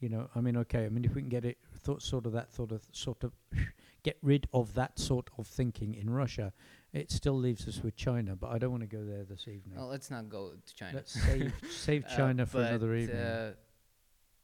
You 0.00 0.08
know, 0.08 0.28
I 0.34 0.40
mean, 0.40 0.56
okay, 0.58 0.84
I 0.84 0.88
mean, 0.88 1.04
if 1.04 1.14
we 1.14 1.22
can 1.22 1.30
get 1.30 1.44
it, 1.44 1.58
thought 1.78 2.02
sort 2.02 2.26
of 2.26 2.32
that 2.32 2.52
sort 2.52 2.72
of 2.72 2.82
sort 2.90 3.22
of 3.22 3.32
get 4.02 4.18
rid 4.20 4.48
of 4.52 4.74
that 4.74 4.98
sort 4.98 5.30
of 5.38 5.46
thinking 5.46 5.94
in 5.94 6.10
Russia, 6.10 6.52
it 6.92 7.10
still 7.10 7.38
leaves 7.38 7.66
us 7.68 7.82
with 7.82 7.96
China. 7.96 8.36
But 8.36 8.50
I 8.50 8.58
don't 8.58 8.70
want 8.70 8.82
to 8.82 8.96
go 8.98 9.04
there 9.04 9.24
this 9.24 9.42
evening. 9.48 9.76
well, 9.76 9.88
let's 9.88 10.10
not 10.10 10.28
go 10.28 10.52
to 10.66 10.74
China. 10.74 10.96
Let's 10.96 11.12
save 11.12 11.52
save 11.70 12.04
Uh, 12.04 12.16
China 12.16 12.46
for 12.46 12.60
another 12.62 12.94
evening. 12.94 13.16
Uh, 13.16 13.52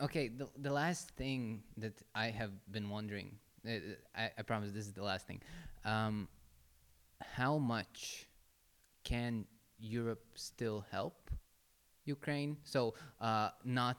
okay, 0.01 0.29
the 0.29 0.49
the 0.57 0.73
last 0.73 1.11
thing 1.16 1.62
that 1.77 2.01
I 2.15 2.27
have 2.31 2.53
been 2.70 2.89
wondering, 2.89 3.37
uh, 3.66 3.70
I, 4.16 4.31
I 4.39 4.43
promise 4.43 4.73
this 4.73 4.87
is 4.87 4.93
the 4.93 5.05
last 5.05 5.27
thing. 5.27 5.41
Um, 5.85 6.29
how 7.20 7.59
much 7.59 8.27
can 9.05 9.45
Europe 9.79 10.25
still 10.35 10.85
help 10.91 11.31
Ukraine? 12.05 12.57
So 12.65 12.95
uh, 13.20 13.51
not 13.65 13.99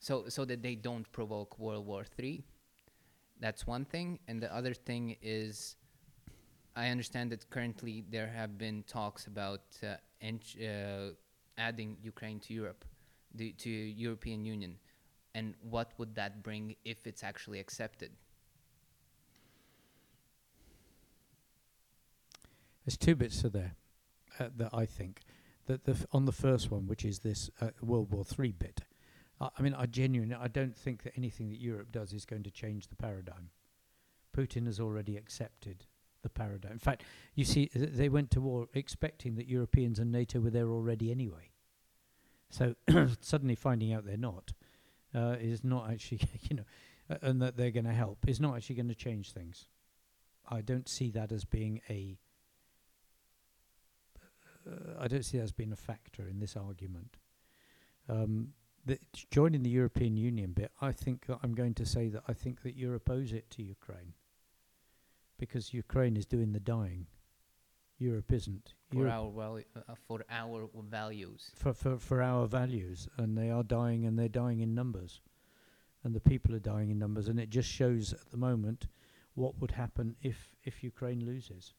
so 0.00 0.28
so 0.28 0.44
that 0.44 0.62
they 0.62 0.74
don't 0.74 1.10
provoke 1.12 1.58
World 1.58 1.86
War 1.86 2.04
Three. 2.04 2.44
That's 3.38 3.66
one 3.66 3.84
thing, 3.84 4.18
and 4.28 4.42
the 4.42 4.50
other 4.54 4.74
thing 4.74 5.16
is. 5.22 5.76
I 6.76 6.88
understand 6.88 7.32
that 7.32 7.48
currently 7.48 8.04
there 8.10 8.26
have 8.28 8.58
been 8.58 8.84
talks 8.86 9.26
about 9.26 9.62
uh, 9.82 9.94
ent- 10.20 10.56
uh, 10.62 11.14
adding 11.56 11.96
Ukraine 12.02 12.38
to 12.40 12.52
Europe 12.52 12.84
the, 13.34 13.52
to 13.52 13.70
European 13.70 14.44
Union, 14.44 14.76
and 15.34 15.54
what 15.62 15.92
would 15.96 16.14
that 16.14 16.42
bring 16.42 16.76
if 16.84 17.06
it's 17.06 17.24
actually 17.24 17.60
accepted? 17.60 18.10
There's 22.84 22.98
two 22.98 23.16
bits 23.16 23.40
to 23.40 23.48
there 23.48 23.74
uh, 24.38 24.50
that 24.56 24.70
I 24.72 24.84
think 24.84 25.22
that 25.66 25.84
the 25.84 25.92
f- 25.92 26.06
on 26.12 26.26
the 26.26 26.32
first 26.32 26.70
one, 26.70 26.86
which 26.86 27.04
is 27.04 27.20
this 27.20 27.50
uh, 27.60 27.70
World 27.80 28.12
War 28.12 28.24
Three 28.24 28.52
bit. 28.52 28.82
I 29.40 29.48
I 29.58 29.62
mean, 29.62 29.74
I 29.74 29.86
genuinely, 29.86 30.36
I 30.38 30.48
don't 30.48 30.76
think 30.76 31.04
that 31.04 31.14
anything 31.16 31.48
that 31.48 31.58
Europe 31.58 31.90
does 31.90 32.12
is 32.12 32.26
going 32.26 32.42
to 32.44 32.50
change 32.50 32.88
the 32.88 32.96
paradigm. 32.96 33.48
Putin 34.36 34.66
has 34.66 34.78
already 34.78 35.16
accepted 35.16 35.86
the 36.26 36.30
paradigm. 36.30 36.72
In 36.72 36.78
fact, 36.78 37.04
you 37.34 37.44
see, 37.44 37.66
th- 37.66 37.90
they 37.92 38.08
went 38.08 38.30
to 38.32 38.40
war 38.40 38.68
expecting 38.74 39.36
that 39.36 39.46
Europeans 39.46 39.98
and 40.00 40.10
NATO 40.10 40.40
were 40.40 40.50
there 40.50 40.70
already 40.70 41.10
anyway. 41.10 41.50
So 42.50 42.74
suddenly 43.20 43.54
finding 43.54 43.92
out 43.92 44.04
they're 44.04 44.16
not 44.16 44.52
uh, 45.14 45.36
is 45.40 45.62
not 45.62 45.90
actually, 45.90 46.20
you 46.42 46.56
know, 46.56 46.64
uh, 47.08 47.16
and 47.22 47.40
that 47.42 47.56
they're 47.56 47.70
going 47.70 47.86
to 47.86 47.92
help 47.92 48.18
is 48.26 48.40
not 48.40 48.56
actually 48.56 48.76
going 48.76 48.88
to 48.88 48.94
change 48.94 49.32
things. 49.32 49.68
I 50.48 50.60
don't 50.60 50.88
see 50.88 51.10
that 51.10 51.32
as 51.32 51.44
being 51.44 51.80
a 51.88 52.18
uh, 54.68 55.00
I 55.00 55.08
don't 55.08 55.24
see 55.24 55.38
that 55.38 55.44
as 55.44 55.52
being 55.52 55.72
a 55.72 55.76
factor 55.76 56.26
in 56.28 56.40
this 56.40 56.56
argument. 56.56 57.16
Um, 58.08 58.48
the, 58.84 58.98
joining 59.32 59.62
the 59.62 59.70
European 59.70 60.16
Union 60.16 60.52
bit, 60.52 60.70
I 60.80 60.92
think 60.92 61.26
that 61.26 61.38
I'm 61.42 61.54
going 61.54 61.74
to 61.74 61.86
say 61.86 62.08
that 62.08 62.22
I 62.28 62.32
think 62.32 62.62
that 62.62 62.76
Europe 62.76 63.10
owes 63.10 63.32
it 63.32 63.50
to 63.50 63.62
Ukraine 63.62 64.14
because 65.38 65.74
Ukraine 65.74 66.16
is 66.16 66.26
doing 66.26 66.52
the 66.52 66.60
dying. 66.60 67.06
Europe 67.98 68.32
isn't. 68.32 68.74
For 68.90 68.96
Europe- 68.98 69.12
our 69.14 69.28
well, 69.28 69.60
uh, 69.74 69.94
for 70.06 70.22
our 70.28 70.68
values. 70.88 71.50
for, 71.54 71.72
for, 71.72 71.98
for 71.98 72.22
our 72.22 72.46
values, 72.46 73.08
and 73.16 73.36
they 73.36 73.50
are 73.50 73.62
dying, 73.62 74.04
and 74.04 74.18
they're 74.18 74.28
dying 74.28 74.60
in 74.60 74.74
numbers, 74.74 75.20
and 76.04 76.14
the 76.14 76.20
people 76.20 76.54
are 76.54 76.58
dying 76.60 76.90
in 76.90 76.98
numbers, 76.98 77.28
and 77.28 77.40
it 77.40 77.48
just 77.50 77.68
shows 77.70 78.12
at 78.12 78.30
the 78.30 78.36
moment 78.36 78.86
what 79.34 79.58
would 79.60 79.70
happen 79.72 80.16
if 80.22 80.54
if 80.64 80.82
Ukraine 80.84 81.24
loses, 81.24 81.74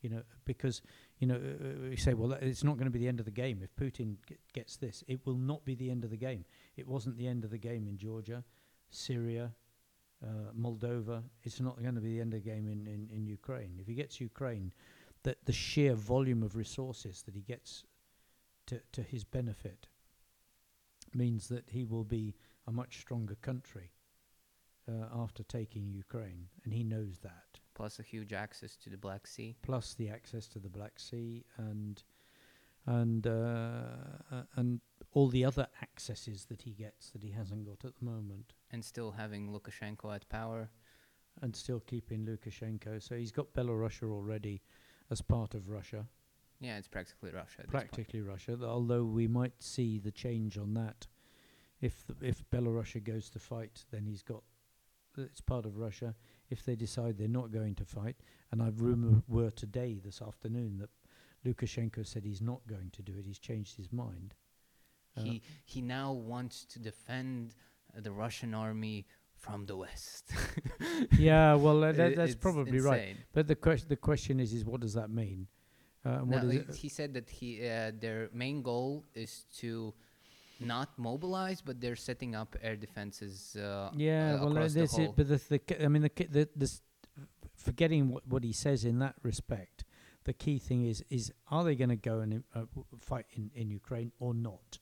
you 0.00 0.08
know, 0.08 0.22
because 0.44 0.80
you 1.18 1.26
know 1.26 1.36
uh, 1.36 1.88
we 1.90 1.96
say, 1.96 2.14
well, 2.14 2.32
it's 2.32 2.64
not 2.64 2.76
going 2.76 2.86
to 2.86 2.90
be 2.90 2.98
the 2.98 3.08
end 3.08 3.20
of 3.20 3.26
the 3.26 3.30
game 3.30 3.62
if 3.62 3.74
Putin 3.76 4.16
g- 4.26 4.36
gets 4.54 4.76
this. 4.76 5.04
It 5.08 5.24
will 5.26 5.36
not 5.36 5.64
be 5.64 5.74
the 5.74 5.90
end 5.90 6.04
of 6.04 6.10
the 6.10 6.16
game. 6.16 6.44
It 6.76 6.86
wasn't 6.88 7.16
the 7.18 7.26
end 7.26 7.44
of 7.44 7.50
the 7.50 7.58
game 7.58 7.86
in 7.86 7.98
Georgia, 7.98 8.44
Syria. 8.88 9.52
Uh, 10.22 10.52
Moldova, 10.58 11.22
it's 11.44 11.60
not 11.60 11.80
going 11.80 11.94
to 11.94 12.00
be 12.00 12.14
the 12.14 12.20
end 12.20 12.34
of 12.34 12.42
the 12.42 12.50
game 12.50 12.68
in, 12.68 12.86
in, 12.86 13.08
in 13.14 13.26
Ukraine. 13.26 13.78
If 13.80 13.86
he 13.86 13.94
gets 13.94 14.20
Ukraine, 14.20 14.72
that 15.22 15.38
the 15.46 15.52
sheer 15.52 15.94
volume 15.94 16.42
of 16.42 16.56
resources 16.56 17.22
that 17.22 17.34
he 17.34 17.40
gets 17.40 17.84
to, 18.66 18.80
to 18.92 19.02
his 19.02 19.24
benefit 19.24 19.86
means 21.14 21.48
that 21.48 21.64
he 21.68 21.84
will 21.84 22.04
be 22.04 22.34
a 22.66 22.72
much 22.72 23.00
stronger 23.00 23.34
country 23.36 23.90
uh, 24.88 25.06
after 25.14 25.42
taking 25.42 25.90
Ukraine, 25.90 26.46
and 26.64 26.72
he 26.72 26.84
knows 26.84 27.18
that. 27.22 27.58
Plus 27.74 27.98
a 27.98 28.02
huge 28.02 28.32
access 28.32 28.76
to 28.76 28.90
the 28.90 28.96
Black 28.96 29.26
Sea. 29.26 29.56
Plus 29.62 29.94
the 29.94 30.10
access 30.10 30.46
to 30.48 30.58
the 30.58 30.68
Black 30.68 30.98
Sea 30.98 31.44
and 31.56 32.02
and 32.86 33.26
uh, 33.26 34.44
and 34.56 34.80
all 35.12 35.28
the 35.28 35.44
other 35.44 35.66
accesses 35.82 36.46
that 36.46 36.62
he 36.62 36.70
gets 36.72 37.10
that 37.10 37.22
he 37.22 37.30
hasn't 37.30 37.64
got 37.66 37.84
at 37.84 37.96
the 37.98 38.04
moment, 38.04 38.52
and 38.70 38.84
still 38.84 39.12
having 39.12 39.50
Lukashenko 39.52 40.14
at 40.14 40.28
power. 40.28 40.70
and 41.42 41.54
still 41.56 41.80
keeping 41.80 42.26
Lukashenko. 42.26 43.00
So 43.02 43.14
he's 43.16 43.32
got 43.32 43.52
Belarus 43.54 44.02
already 44.02 44.62
as 45.10 45.22
part 45.22 45.54
of 45.54 45.68
Russia. 45.70 46.06
Yeah, 46.60 46.76
it's 46.76 46.88
practically 46.88 47.30
Russia. 47.30 47.60
At 47.60 47.66
this 47.66 47.72
point. 47.72 47.90
practically 47.90 48.20
Russia. 48.20 48.56
th- 48.56 48.68
Although 48.68 49.04
we 49.04 49.26
might 49.28 49.54
see 49.62 49.98
the 49.98 50.10
change 50.10 50.58
on 50.58 50.74
that, 50.74 51.06
if 51.80 52.04
the, 52.06 52.14
if 52.20 52.44
Belarus 52.50 53.02
goes 53.02 53.30
to 53.30 53.38
fight, 53.38 53.84
then 53.90 54.04
he's 54.06 54.22
got 54.22 54.42
it's 55.16 55.40
part 55.40 55.64
of 55.66 55.76
Russia. 55.78 56.14
If 56.50 56.64
they 56.64 56.76
decide 56.76 57.16
they're 57.16 57.28
not 57.28 57.50
going 57.52 57.74
to 57.76 57.84
fight, 57.84 58.16
and 58.52 58.62
I've 58.62 58.80
rumor 58.80 59.22
were 59.28 59.50
today 59.50 59.98
this 60.04 60.20
afternoon 60.20 60.78
that 60.78 60.90
Lukashenko 61.44 62.06
said 62.06 62.24
he's 62.24 62.42
not 62.42 62.60
going 62.66 62.90
to 62.92 63.02
do 63.02 63.12
it. 63.18 63.24
He's 63.26 63.38
changed 63.38 63.76
his 63.76 63.92
mind. 63.92 64.34
Uh, 65.16 65.22
He 65.22 65.42
he 65.64 65.80
now 65.80 66.12
wants 66.12 66.64
to 66.66 66.78
defend 66.78 67.54
uh, 67.96 68.00
the 68.00 68.12
Russian 68.12 68.54
army 68.54 69.06
from 69.34 69.66
the 69.66 69.76
west. 69.76 70.32
yeah, 71.18 71.54
well, 71.54 71.82
uh, 71.82 71.92
that, 71.92 72.16
that's 72.16 72.32
it's 72.32 72.40
probably 72.40 72.80
right. 72.80 73.16
But 73.32 73.46
the 73.48 73.56
question 73.56 73.88
the 73.88 73.96
question 73.96 74.38
is 74.40 74.52
is 74.52 74.64
what 74.64 74.80
does 74.80 74.94
that 74.94 75.10
mean? 75.10 75.46
Uh, 76.04 76.22
No, 76.24 76.36
is 76.38 76.76
he- 76.78 76.88
it? 76.88 76.92
said 76.92 77.14
that 77.14 77.28
he 77.30 77.48
uh, 77.66 77.92
their 77.98 78.28
main 78.32 78.62
goal 78.62 79.04
is 79.14 79.44
to 79.60 79.94
not 80.60 80.98
mobilize, 80.98 81.62
but 81.62 81.80
they're 81.80 81.96
setting 81.96 82.34
up 82.34 82.56
air 82.62 82.76
defenses. 82.76 83.56
Uh, 83.56 83.90
Yeah, 83.96 84.34
uh, 84.34 84.44
well, 84.44 84.48
uh, 84.48 84.50
across 84.52 84.72
the 84.74 84.80
this 84.80 84.98
is, 84.98 85.08
but 85.16 85.28
the, 85.28 85.40
the 85.48 85.84
I 85.84 85.88
mean, 85.88 86.02
the, 86.02 86.12
the 86.36 86.48
this 86.54 86.82
forgetting 87.56 88.10
what, 88.10 88.26
what 88.26 88.44
he 88.44 88.52
says 88.52 88.84
in 88.84 88.98
that 88.98 89.14
respect, 89.22 89.84
the 90.30 90.34
key 90.34 90.60
thing 90.60 90.86
is 90.86 91.02
is 91.10 91.32
are 91.50 91.64
they 91.64 91.74
going 91.74 91.88
to 91.90 91.96
go 91.96 92.20
and 92.20 92.44
uh, 92.54 92.62
fight 93.00 93.26
in, 93.32 93.50
in 93.52 93.68
Ukraine 93.68 94.12
or 94.20 94.32
not? 94.32 94.78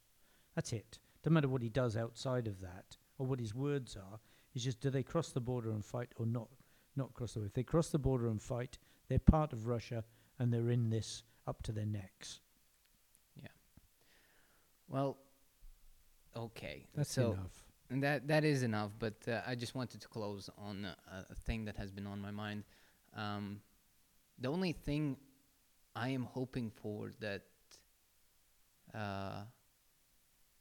That's 0.55 0.75
it. 0.75 0.99
Doesn't 1.23 1.33
matter 1.33 1.49
what 1.49 1.63
he 1.63 1.71
does 1.71 1.97
outside 1.97 2.47
of 2.47 2.61
that 2.61 2.99
or 3.17 3.27
what 3.27 3.41
his 3.41 3.55
words 3.55 3.97
are. 3.97 4.21
It's 4.55 4.63
just 4.63 4.83
do 4.83 4.91
they 4.91 5.03
cross 5.03 5.31
the 5.31 5.41
border 5.41 5.71
and 5.71 5.83
fight 5.83 6.11
or 6.17 6.27
not? 6.27 6.49
Not 6.97 7.15
cross 7.15 7.33
the. 7.33 7.39
border. 7.39 7.47
If 7.47 7.55
they 7.55 7.63
cross 7.63 7.89
the 7.89 7.99
border 7.99 8.27
and 8.27 8.43
fight, 8.43 8.77
they're 9.09 9.19
part 9.19 9.55
of 9.55 9.67
Russia 9.67 10.05
and 10.39 10.53
they're 10.53 10.69
in 10.69 10.91
this 10.91 11.23
up 11.47 11.63
to 11.63 11.73
their 11.73 11.87
necks. 11.87 12.41
Yeah. 13.35 13.49
Well, 14.87 15.17
okay. 16.37 16.85
That's 16.95 17.11
so 17.11 17.33
enough. 17.33 17.65
And 17.89 18.03
that 18.03 18.29
that 18.29 18.45
is 18.45 18.63
enough, 18.63 18.91
but 18.99 19.17
uh, 19.27 19.41
I 19.47 19.55
just 19.55 19.75
wanted 19.75 20.03
to 20.03 20.09
close 20.09 20.51
on 20.59 20.85
a, 20.85 21.25
a 21.31 21.35
thing 21.35 21.65
that 21.65 21.79
has 21.79 21.91
been 21.91 22.07
on 22.07 22.21
my 22.21 22.33
mind. 22.33 22.65
Um, 23.17 23.63
the 24.39 24.49
only 24.49 24.73
thing 24.73 25.17
I 25.99 26.09
am 26.11 26.25
hoping 26.25 26.71
for 26.71 27.11
that 27.21 27.43
uh, 28.95 29.43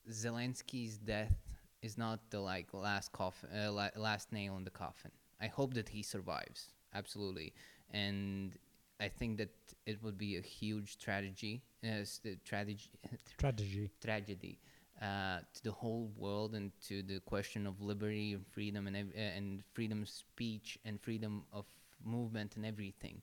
Zelensky's 0.09 0.97
death 0.97 1.35
is 1.81 1.97
not 1.97 2.19
the 2.31 2.39
like 2.39 2.73
last 2.73 3.11
coffin, 3.11 3.49
uh, 3.53 3.71
la- 3.71 3.89
last 3.95 4.31
nail 4.31 4.55
in 4.57 4.63
the 4.63 4.69
coffin. 4.71 5.11
I 5.39 5.47
hope 5.47 5.73
that 5.75 5.89
he 5.89 6.01
survives, 6.01 6.73
absolutely, 6.93 7.53
and 7.91 8.57
I 8.99 9.09
think 9.09 9.37
that 9.37 9.51
it 9.85 10.01
would 10.01 10.17
be 10.17 10.37
a 10.37 10.41
huge 10.41 10.97
tragedy, 10.97 11.61
uh, 11.83 12.03
tragedy, 12.43 12.89
Tragedy. 13.37 13.91
tragedy 14.01 14.59
uh, 15.01 15.39
to 15.53 15.63
the 15.63 15.71
whole 15.71 16.11
world 16.17 16.55
and 16.55 16.71
to 16.87 17.03
the 17.03 17.19
question 17.19 17.67
of 17.67 17.79
liberty 17.81 18.33
and 18.33 18.45
freedom 18.47 18.87
and 18.87 18.97
ev- 18.97 19.13
uh, 19.15 19.19
and 19.37 19.63
freedom 19.73 20.01
of 20.01 20.09
speech 20.09 20.79
and 20.85 20.99
freedom 21.01 21.43
of 21.53 21.65
movement 22.03 22.55
and 22.55 22.65
everything. 22.65 23.21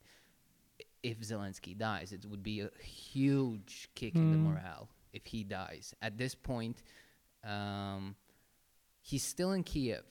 If 1.04 1.20
Zelensky 1.20 1.76
dies, 1.76 2.12
it 2.12 2.24
would 2.24 2.42
be 2.42 2.60
a 2.60 2.70
huge 2.82 3.90
kick 3.94 4.14
in 4.16 4.30
the 4.32 4.38
Mm. 4.38 4.44
morale 4.54 4.88
if 5.12 5.26
he 5.26 5.44
dies. 5.44 5.94
At 6.00 6.16
this 6.16 6.34
point, 6.34 6.82
um, 7.42 8.16
he's 9.02 9.22
still 9.22 9.52
in 9.52 9.62
Kiev. 9.64 10.04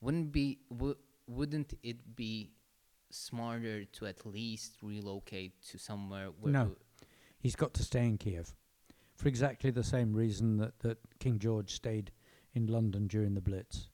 Wouldn't 0.00 0.30
be 0.30 0.60
w- 0.70 0.96
wouldn't 1.26 1.74
it 1.82 2.14
be 2.14 2.52
smarter 3.10 3.84
to 3.96 4.06
at 4.06 4.24
least 4.24 4.70
relocate 4.82 5.60
to 5.70 5.78
somewhere 5.78 6.30
where 6.30 6.52
No. 6.52 6.76
He's 7.38 7.56
got 7.56 7.74
to 7.74 7.82
stay 7.82 8.06
in 8.06 8.16
Kiev 8.18 8.54
for 9.16 9.26
exactly 9.28 9.70
the 9.72 9.82
same 9.84 10.12
reason 10.14 10.58
that, 10.58 10.78
that 10.80 10.98
King 11.18 11.38
George 11.40 11.70
stayed 11.72 12.12
in 12.52 12.66
London 12.68 13.08
during 13.08 13.34
the 13.34 13.40
Blitz 13.40 13.90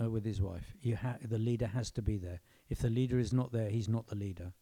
uh, 0.00 0.10
with 0.10 0.24
his 0.24 0.40
wife. 0.42 0.74
You 0.80 0.96
ha- 0.96 1.18
the 1.22 1.38
leader 1.38 1.68
has 1.68 1.90
to 1.92 2.02
be 2.02 2.16
there. 2.18 2.40
If 2.68 2.78
the 2.80 2.90
leader 2.90 3.18
is 3.20 3.32
not 3.32 3.52
there, 3.52 3.70
he's 3.70 3.88
not 3.88 4.08
the 4.08 4.16
leader. 4.16 4.52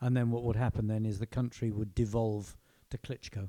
And 0.00 0.16
then 0.16 0.30
what 0.30 0.42
would 0.44 0.56
happen 0.56 0.86
then 0.86 1.04
is 1.06 1.18
the 1.18 1.26
country 1.26 1.70
would 1.70 1.94
devolve 1.94 2.56
to 2.90 2.98
Klitschko, 2.98 3.48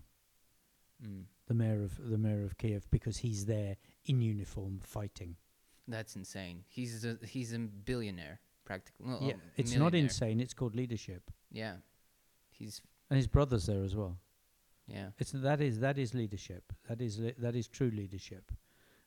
mm. 1.05 1.23
the 1.47 1.53
mayor 1.53 1.83
of 1.83 2.09
the 2.09 2.17
mayor 2.17 2.43
of 2.43 2.57
Kiev, 2.57 2.89
because 2.91 3.17
he's 3.17 3.45
there 3.45 3.77
in 4.05 4.21
uniform 4.21 4.79
fighting. 4.83 5.35
That's 5.87 6.15
insane. 6.15 6.63
He's 6.67 7.03
a 7.03 7.17
he's 7.25 7.53
a 7.53 7.59
billionaire 7.59 8.41
practically. 8.63 9.07
Well, 9.07 9.19
yeah, 9.21 9.33
it's 9.57 9.75
not 9.75 9.95
insane. 9.95 10.39
It's 10.39 10.53
called 10.53 10.75
leadership, 10.75 11.31
Yeah, 11.51 11.75
he's 12.51 12.81
and 13.09 13.17
his 13.17 13.27
brother's 13.27 13.65
there 13.65 13.83
as 13.83 13.95
well. 13.95 14.17
yeah. 14.87 15.09
It's 15.17 15.31
that 15.31 15.61
is 15.61 15.79
that 15.79 15.97
is 15.97 16.13
leadership. 16.13 16.73
That 16.87 17.01
is 17.01 17.17
li- 17.19 17.35
that 17.39 17.55
is 17.55 17.67
true 17.67 17.89
leadership. 17.89 18.51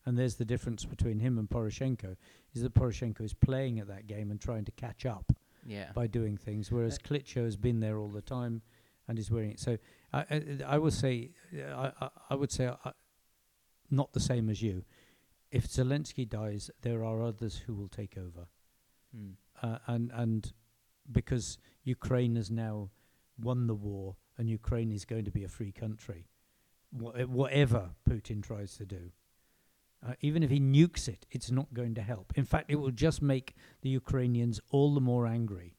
And 0.05 0.19
there's 0.19 0.35
the 0.35 0.45
difference 0.45 0.85
between 0.85 1.21
him 1.21 1.39
and 1.39 1.49
Poroshenko 1.49 2.17
is 2.53 2.63
that 2.63 2.75
Poroshenko 2.75 3.21
is 3.21 3.35
playing 3.35 3.79
at 3.79 3.87
that 3.87 4.09
game 4.09 4.33
and 4.33 4.41
trying 4.41 4.65
to 4.65 4.73
catch 4.73 5.07
up 5.07 5.33
Yeah. 5.65 5.93
by 5.93 6.07
doing 6.09 6.37
things, 6.37 6.71
whereas 6.73 6.99
Uh, 6.99 7.09
Klitschko 7.09 7.45
has 7.45 7.57
been 7.57 7.81
there 7.81 7.99
all 7.99 8.09
the 8.09 8.23
time 8.23 8.63
and 9.07 9.19
is 9.19 9.31
wearing 9.31 9.53
it. 9.53 9.61
So 9.61 9.79
I 10.13 10.21
I, 10.31 10.59
I 10.75 10.79
would 10.79 10.93
say 10.93 11.31
I 11.53 11.93
I, 12.01 12.11
I 12.31 12.35
would 12.35 12.51
say 12.53 12.67
uh, 12.67 12.93
not 13.91 14.13
the 14.13 14.21
same 14.21 14.49
as 14.49 14.61
you. 14.63 14.85
If 15.51 15.69
Zelensky 15.69 16.27
dies, 16.29 16.71
there 16.81 17.05
are 17.05 17.23
others 17.23 17.59
who 17.67 17.75
will 17.75 17.89
take 17.89 18.17
over, 18.17 18.49
Mm. 19.17 19.35
uh, 19.63 19.79
and 19.87 20.11
and 20.13 20.53
because 21.11 21.59
Ukraine 21.85 22.37
has 22.37 22.51
now 22.51 22.91
won 23.39 23.67
the 23.67 23.75
war 23.75 24.17
and 24.39 24.49
Ukraine 24.49 24.91
is 24.93 25.05
going 25.05 25.25
to 25.27 25.31
be 25.31 25.45
a 25.45 25.49
free 25.49 25.73
country, 25.73 26.27
wha- 26.91 27.27
whatever 27.27 27.91
Putin 28.09 28.43
tries 28.43 28.77
to 28.77 28.87
do. 28.87 29.13
Uh, 30.05 30.15
even 30.21 30.43
if 30.43 30.51
he 30.51 30.59
nukes 30.59 31.07
it, 31.09 31.27
it's 31.31 31.51
not 31.51 31.73
going 31.73 31.95
to 31.95 32.03
help. 32.03 32.33
In 32.35 32.45
fact, 32.45 32.71
it 32.71 32.77
will 32.77 32.91
just 32.91 33.23
make 33.23 33.55
the 33.83 33.89
Ukrainians 33.89 34.61
all 34.71 34.95
the 34.95 35.01
more 35.01 35.27
angry. 35.29 35.77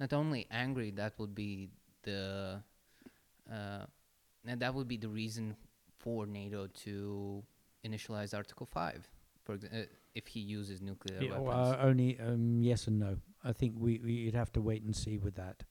Not 0.00 0.12
only 0.14 0.46
angry, 0.50 0.90
that 0.92 1.12
would 1.18 1.34
be 1.34 1.68
the 2.02 2.62
uh, 3.52 3.84
and 4.46 4.60
that 4.60 4.72
would 4.74 4.88
be 4.88 4.96
the 4.96 5.08
reason 5.08 5.54
for 5.98 6.26
NATO 6.26 6.66
to 6.84 7.42
initialize 7.84 8.34
Article 8.34 8.66
Five, 8.66 9.06
for 9.44 9.56
exa- 9.58 9.82
uh, 9.82 9.86
if 10.14 10.26
he 10.26 10.40
uses 10.40 10.80
nuclear 10.80 11.22
Yeah, 11.22 11.38
weapons. 11.38 11.68
uh, 11.76 11.78
only 11.82 12.18
um, 12.20 12.62
yes 12.62 12.86
and 12.86 12.98
no. 12.98 13.18
I 13.44 13.52
think 13.52 13.74
we 13.78 13.98
we'd 13.98 14.34
have 14.34 14.52
to 14.52 14.60
wait 14.60 14.82
and 14.82 14.94
see 14.96 15.18
with 15.18 15.34
that. 15.36 15.62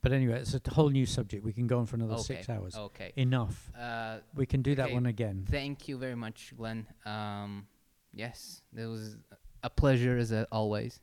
But 0.00 0.12
anyway, 0.12 0.40
it's 0.40 0.54
a 0.54 0.60
whole 0.70 0.90
new 0.90 1.06
subject. 1.06 1.44
We 1.44 1.52
can 1.52 1.66
go 1.66 1.78
on 1.78 1.86
for 1.86 1.96
another 1.96 2.18
six 2.18 2.48
hours. 2.48 2.74
okay. 2.76 3.12
Enough. 3.16 3.70
Uh, 3.78 4.18
We 4.34 4.46
can 4.46 4.62
do 4.62 4.74
that 4.76 4.86
okay, 4.86 4.94
one 4.94 5.06
again. 5.06 5.44
Thank 5.50 5.88
you 5.88 5.98
very 5.98 6.14
much, 6.14 6.54
Glen. 6.56 6.86
Um, 7.04 7.66
yes, 8.12 8.62
it 8.76 8.86
was 8.86 9.16
a 9.62 9.70
pleasure 9.70 10.16
as 10.16 10.32
uh, 10.32 10.46
always, 10.52 11.00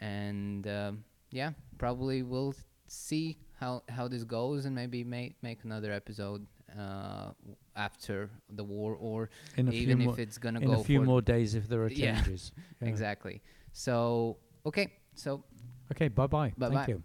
and 0.00 0.66
um, 0.66 1.04
yeah, 1.30 1.52
probably 1.78 2.22
we'll 2.22 2.54
see 2.86 3.38
how 3.60 3.82
how 3.88 4.08
this 4.08 4.24
goes, 4.24 4.64
and 4.64 4.74
maybe 4.74 5.04
make 5.04 5.36
make 5.42 5.64
another 5.64 5.92
episode 5.92 6.46
uh, 6.78 7.32
after 7.74 8.30
the 8.50 8.64
war, 8.64 8.96
or 8.98 9.28
even 9.58 10.00
if 10.00 10.18
it's 10.18 10.38
gonna 10.38 10.60
in 10.60 10.70
go 10.70 10.80
a 10.80 10.84
few 10.84 11.02
more 11.02 11.20
days 11.20 11.54
if 11.54 11.68
there 11.68 11.82
are 11.82 11.90
changes. 11.90 12.52
Yeah. 12.80 12.88
exactly. 12.88 13.42
So 13.72 14.38
okay, 14.64 14.92
so 15.14 15.44
Okay. 15.92 16.08
Bye 16.08 16.26
bye. 16.26 16.52
Thank 16.58 16.88
you. 16.88 17.02